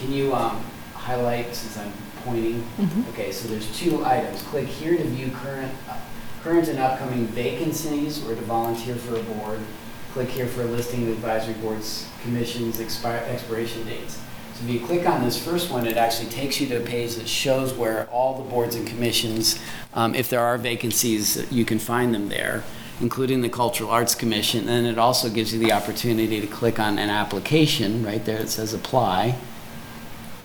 can 0.01 0.13
you 0.13 0.35
um, 0.35 0.65
highlight 0.95 1.55
since 1.55 1.77
I'm 1.77 1.93
pointing? 2.25 2.67
Okay, 3.11 3.31
so 3.33 3.47
there's 3.49 3.77
two 3.79 4.03
items. 4.05 4.41
Click 4.45 4.67
here 4.67 4.97
to 4.97 5.05
view 5.05 5.31
current, 5.33 5.73
uh, 5.89 5.99
current 6.45 6.69
and 6.69 6.79
upcoming 6.79 7.27
vacancies 7.29 8.23
or 8.27 8.35
to 8.35 8.43
volunteer 8.43 8.95
for 8.95 9.17
a 9.17 9.23
board. 9.23 9.59
Click 10.13 10.29
here 10.29 10.47
for 10.47 10.61
a 10.61 10.67
listing 10.67 11.05
of 11.05 11.09
advisory 11.09 11.55
boards, 11.55 12.07
commissions, 12.23 12.81
expire, 12.81 13.25
expiration 13.31 13.83
dates. 13.87 14.21
So 14.53 14.65
if 14.67 14.71
you 14.71 14.87
click 14.87 15.09
on 15.09 15.25
this 15.25 15.43
first 15.43 15.71
one, 15.71 15.87
it 15.87 15.97
actually 15.97 16.29
takes 16.29 16.61
you 16.61 16.67
to 16.69 16.83
a 16.83 16.87
page 16.87 17.15
that 17.15 17.27
shows 17.27 17.73
where 17.73 18.07
all 18.11 18.37
the 18.37 18.49
boards 18.49 18.77
and 18.77 18.87
commissions, 18.87 19.59
um, 19.95 20.15
if 20.15 20.29
there 20.29 20.41
are 20.41 20.59
vacancies, 20.59 21.51
you 21.51 21.65
can 21.65 21.79
find 21.79 22.15
them 22.15 22.29
there, 22.29 22.63
including 23.01 23.41
the 23.41 23.49
Cultural 23.49 23.89
Arts 23.89 24.15
Commission. 24.15 24.69
And 24.69 24.87
it 24.87 24.99
also 24.99 25.31
gives 25.31 25.55
you 25.55 25.59
the 25.59 25.73
opportunity 25.73 26.43
to 26.43 26.47
click 26.47 26.79
on 26.79 26.99
an 26.99 27.09
application, 27.09 28.05
right 28.05 28.23
there 28.23 28.39
it 28.39 28.51
says 28.51 28.75
apply. 28.75 29.39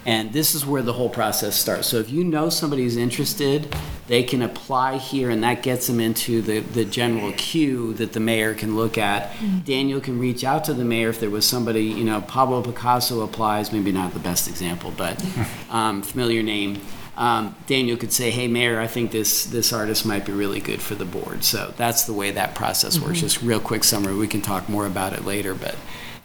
And 0.05 0.31
this 0.31 0.55
is 0.55 0.65
where 0.65 0.81
the 0.81 0.93
whole 0.93 1.09
process 1.09 1.55
starts. 1.55 1.87
So 1.87 1.97
if 1.97 2.09
you 2.09 2.23
know 2.23 2.49
somebody 2.49 2.83
who's 2.83 2.95
interested, 2.95 3.75
they 4.07 4.23
can 4.23 4.41
apply 4.41 4.97
here 4.97 5.29
and 5.29 5.43
that 5.43 5.61
gets 5.61 5.87
them 5.87 5.99
into 5.99 6.41
the, 6.41 6.59
the 6.61 6.85
general 6.85 7.31
queue 7.33 7.93
that 7.95 8.13
the 8.13 8.19
mayor 8.19 8.55
can 8.55 8.75
look 8.75 8.97
at. 8.97 9.29
Daniel 9.65 9.99
can 9.99 10.17
reach 10.17 10.43
out 10.43 10.63
to 10.65 10.73
the 10.73 10.85
mayor 10.85 11.09
if 11.09 11.19
there 11.19 11.29
was 11.29 11.45
somebody, 11.45 11.83
you 11.83 12.05
know, 12.05 12.21
Pablo 12.21 12.61
Picasso 12.63 13.21
applies, 13.21 13.71
maybe 13.71 13.91
not 13.91 14.13
the 14.13 14.19
best 14.19 14.47
example, 14.47 14.93
but 14.97 15.23
um, 15.69 16.01
familiar 16.01 16.41
name. 16.41 16.81
Um, 17.17 17.53
Daniel 17.67 17.97
could 17.97 18.13
say, 18.13 18.31
hey, 18.31 18.47
mayor, 18.47 18.79
I 18.79 18.87
think 18.87 19.11
this, 19.11 19.45
this 19.45 19.73
artist 19.73 20.05
might 20.05 20.25
be 20.25 20.31
really 20.31 20.61
good 20.61 20.81
for 20.81 20.95
the 20.95 21.03
board. 21.03 21.43
So 21.43 21.73
that's 21.75 22.05
the 22.05 22.13
way 22.13 22.31
that 22.31 22.55
process 22.55 22.97
works. 22.97 23.17
Mhm. 23.17 23.21
Just 23.21 23.41
real 23.41 23.59
quick 23.59 23.83
summary. 23.83 24.15
We 24.15 24.27
can 24.29 24.41
talk 24.41 24.69
more 24.69 24.85
about 24.85 25.11
it 25.11 25.25
later, 25.25 25.53
but 25.53 25.75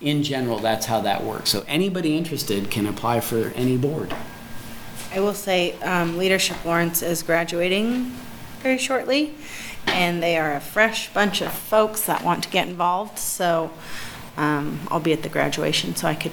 in 0.04 0.22
general, 0.22 0.58
that's 0.58 0.86
how 0.86 1.00
that 1.00 1.24
works. 1.24 1.50
So 1.50 1.64
anybody 1.66 2.16
interested 2.16 2.70
can 2.70 2.86
apply 2.86 3.20
for 3.20 3.48
any 3.54 3.76
board. 3.76 4.14
I 5.12 5.20
will 5.20 5.34
say, 5.34 5.80
um, 5.80 6.18
Leadership 6.18 6.64
Lawrence 6.64 7.02
is 7.02 7.22
graduating 7.22 8.12
very 8.60 8.78
shortly, 8.78 9.34
and 9.86 10.22
they 10.22 10.36
are 10.36 10.54
a 10.54 10.60
fresh 10.60 11.12
bunch 11.12 11.40
of 11.40 11.52
folks 11.52 12.02
that 12.06 12.24
want 12.24 12.42
to 12.44 12.50
get 12.50 12.68
involved, 12.68 13.18
so 13.18 13.70
um, 14.36 14.80
I'll 14.90 15.00
be 15.00 15.12
at 15.12 15.22
the 15.22 15.28
graduation, 15.28 15.94
so 15.94 16.08
I 16.08 16.14
could 16.14 16.32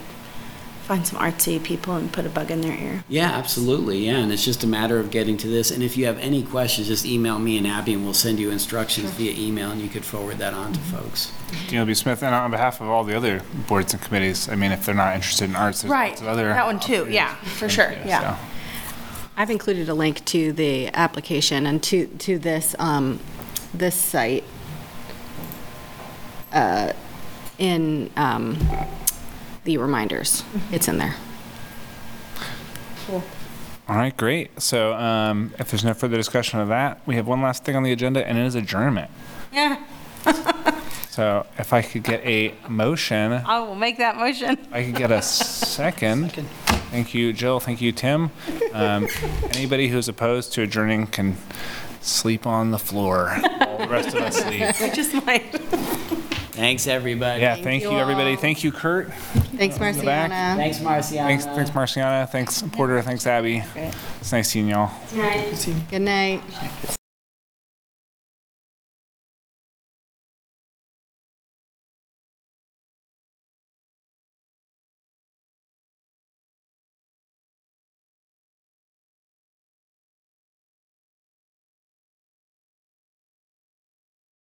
find 0.92 1.08
some 1.08 1.20
artsy 1.20 1.64
people 1.64 1.96
and 1.96 2.12
put 2.12 2.26
a 2.26 2.30
bug 2.30 2.52
in 2.52 2.60
their 2.60 2.78
ear. 2.78 3.02
Yeah, 3.08 3.32
absolutely. 3.32 4.00
Yeah, 4.08 4.18
and 4.18 4.30
it's 4.30 4.44
just 4.44 4.66
a 4.66 4.68
matter 4.68 5.00
of 5.00 5.10
getting 5.10 5.38
to 5.38 5.48
this. 5.48 5.72
And 5.72 5.82
if 5.82 5.96
you 5.96 6.06
have 6.06 6.18
any 6.18 6.44
questions, 6.44 6.88
just 6.88 7.06
email 7.06 7.40
me 7.40 7.58
and 7.58 7.66
Abby, 7.66 7.94
and 7.94 8.04
we'll 8.04 8.14
send 8.14 8.40
you 8.40 8.52
instructions 8.52 9.10
via 9.12 9.32
email, 9.32 9.72
and 9.72 9.80
you 9.80 9.88
could 9.88 10.04
forward 10.04 10.38
that 10.40 10.54
on 10.54 10.74
to 10.74 10.80
folks. 10.82 11.32
DLB 11.70 11.96
Smith, 11.96 12.22
and 12.24 12.36
on 12.36 12.52
behalf 12.52 12.82
of 12.82 12.90
all 12.90 13.06
the 13.06 13.16
other 13.16 13.42
boards 13.70 13.94
and 13.94 14.02
committees, 14.02 14.50
I 14.50 14.56
mean, 14.56 14.74
if 14.74 14.86
they're 14.86 14.94
not 14.94 15.16
interested 15.16 15.50
in 15.50 15.56
arts, 15.56 15.82
there's 15.82 15.92
Right, 15.94 16.10
lots 16.10 16.22
of 16.24 16.28
other. 16.28 16.50
that 16.50 16.66
one 16.66 16.82
too, 16.82 17.08
yeah, 17.10 17.36
for 17.36 17.70
sure, 17.70 17.94
yeah. 18.06 18.38
I've 19.38 19.50
included 19.50 19.88
a 19.88 19.94
link 19.94 20.26
to 20.26 20.52
the 20.52 20.90
application 20.90 21.68
and 21.68 21.82
to, 21.84 22.08
to 22.08 22.38
this, 22.38 22.76
um, 22.80 23.22
this 23.74 23.96
site 23.96 24.44
uh, 26.52 26.92
in 27.58 28.10
um, 28.18 28.58
the 29.64 29.78
reminders. 29.78 30.44
It's 30.72 30.88
in 30.88 30.98
there. 30.98 31.16
Cool. 33.06 33.24
All 33.90 33.96
right, 33.96 34.16
great. 34.16 34.62
So 34.62 34.94
um, 34.94 35.54
if 35.60 35.72
there's 35.72 35.84
no 35.84 35.94
further 35.94 36.16
discussion 36.18 36.60
of 36.60 36.70
that, 36.70 37.02
we 37.06 37.16
have 37.16 37.28
one 37.28 37.42
last 37.42 37.64
thing 37.66 37.76
on 37.76 37.84
the 37.84 37.92
agenda, 37.92 38.26
and 38.26 38.38
it 38.38 38.46
is 38.46 38.56
adjournment. 38.56 39.10
Yeah, 39.52 39.84
So 41.10 41.46
if 41.58 41.74
I 41.74 41.82
could 41.82 42.04
get 42.04 42.24
a 42.26 42.56
motion, 42.70 43.34
I 43.34 43.60
will 43.60 43.76
make 43.76 43.98
that 43.98 44.16
motion. 44.16 44.58
I 44.72 44.84
could 44.86 44.96
get 44.96 45.12
a 45.12 45.22
second. 45.22 46.32
Thank 46.90 47.14
you, 47.14 47.34
Jill. 47.34 47.60
Thank 47.60 47.82
you, 47.82 47.92
Tim. 47.92 48.32
Um, 48.72 49.10
anybody 49.50 49.90
who's 49.90 50.08
opposed 50.08 50.54
to 50.54 50.62
adjourning 50.62 51.08
can 51.08 51.36
sleep 52.00 52.48
on 52.48 52.72
the 52.72 52.80
floor. 52.80 53.38
All 53.60 53.78
the 53.80 53.90
rest 53.90 54.16
of 54.16 54.22
us 54.22 54.38
sleep. 54.42 54.62
Which 54.80 54.96
just 54.96 55.14
mine. 55.26 55.44
Thanks, 56.52 56.88
everybody. 56.88 57.42
Yeah, 57.42 57.56
thank 57.56 57.84
you, 57.84 57.92
everybody. 57.92 58.36
Thank 58.36 58.64
you, 58.64 58.72
Kurt. 58.72 59.12
Thanks, 59.14 59.78
In 59.78 59.98
the 59.98 60.04
back. 60.04 60.30
Marciana. 60.30 60.56
Thanks, 60.58 60.80
Marciana. 60.82 61.28
Thanks, 61.28 61.46
thanks, 61.46 61.74
Marciana. 61.74 62.28
Thanks, 62.28 62.62
Porter. 62.74 63.02
Thanks, 63.02 63.26
Abby. 63.26 63.64
It's 63.76 64.32
nice 64.32 64.50
seeing 64.50 64.68
y'all. 64.68 64.92
Good 65.90 66.02
night. 66.02 66.42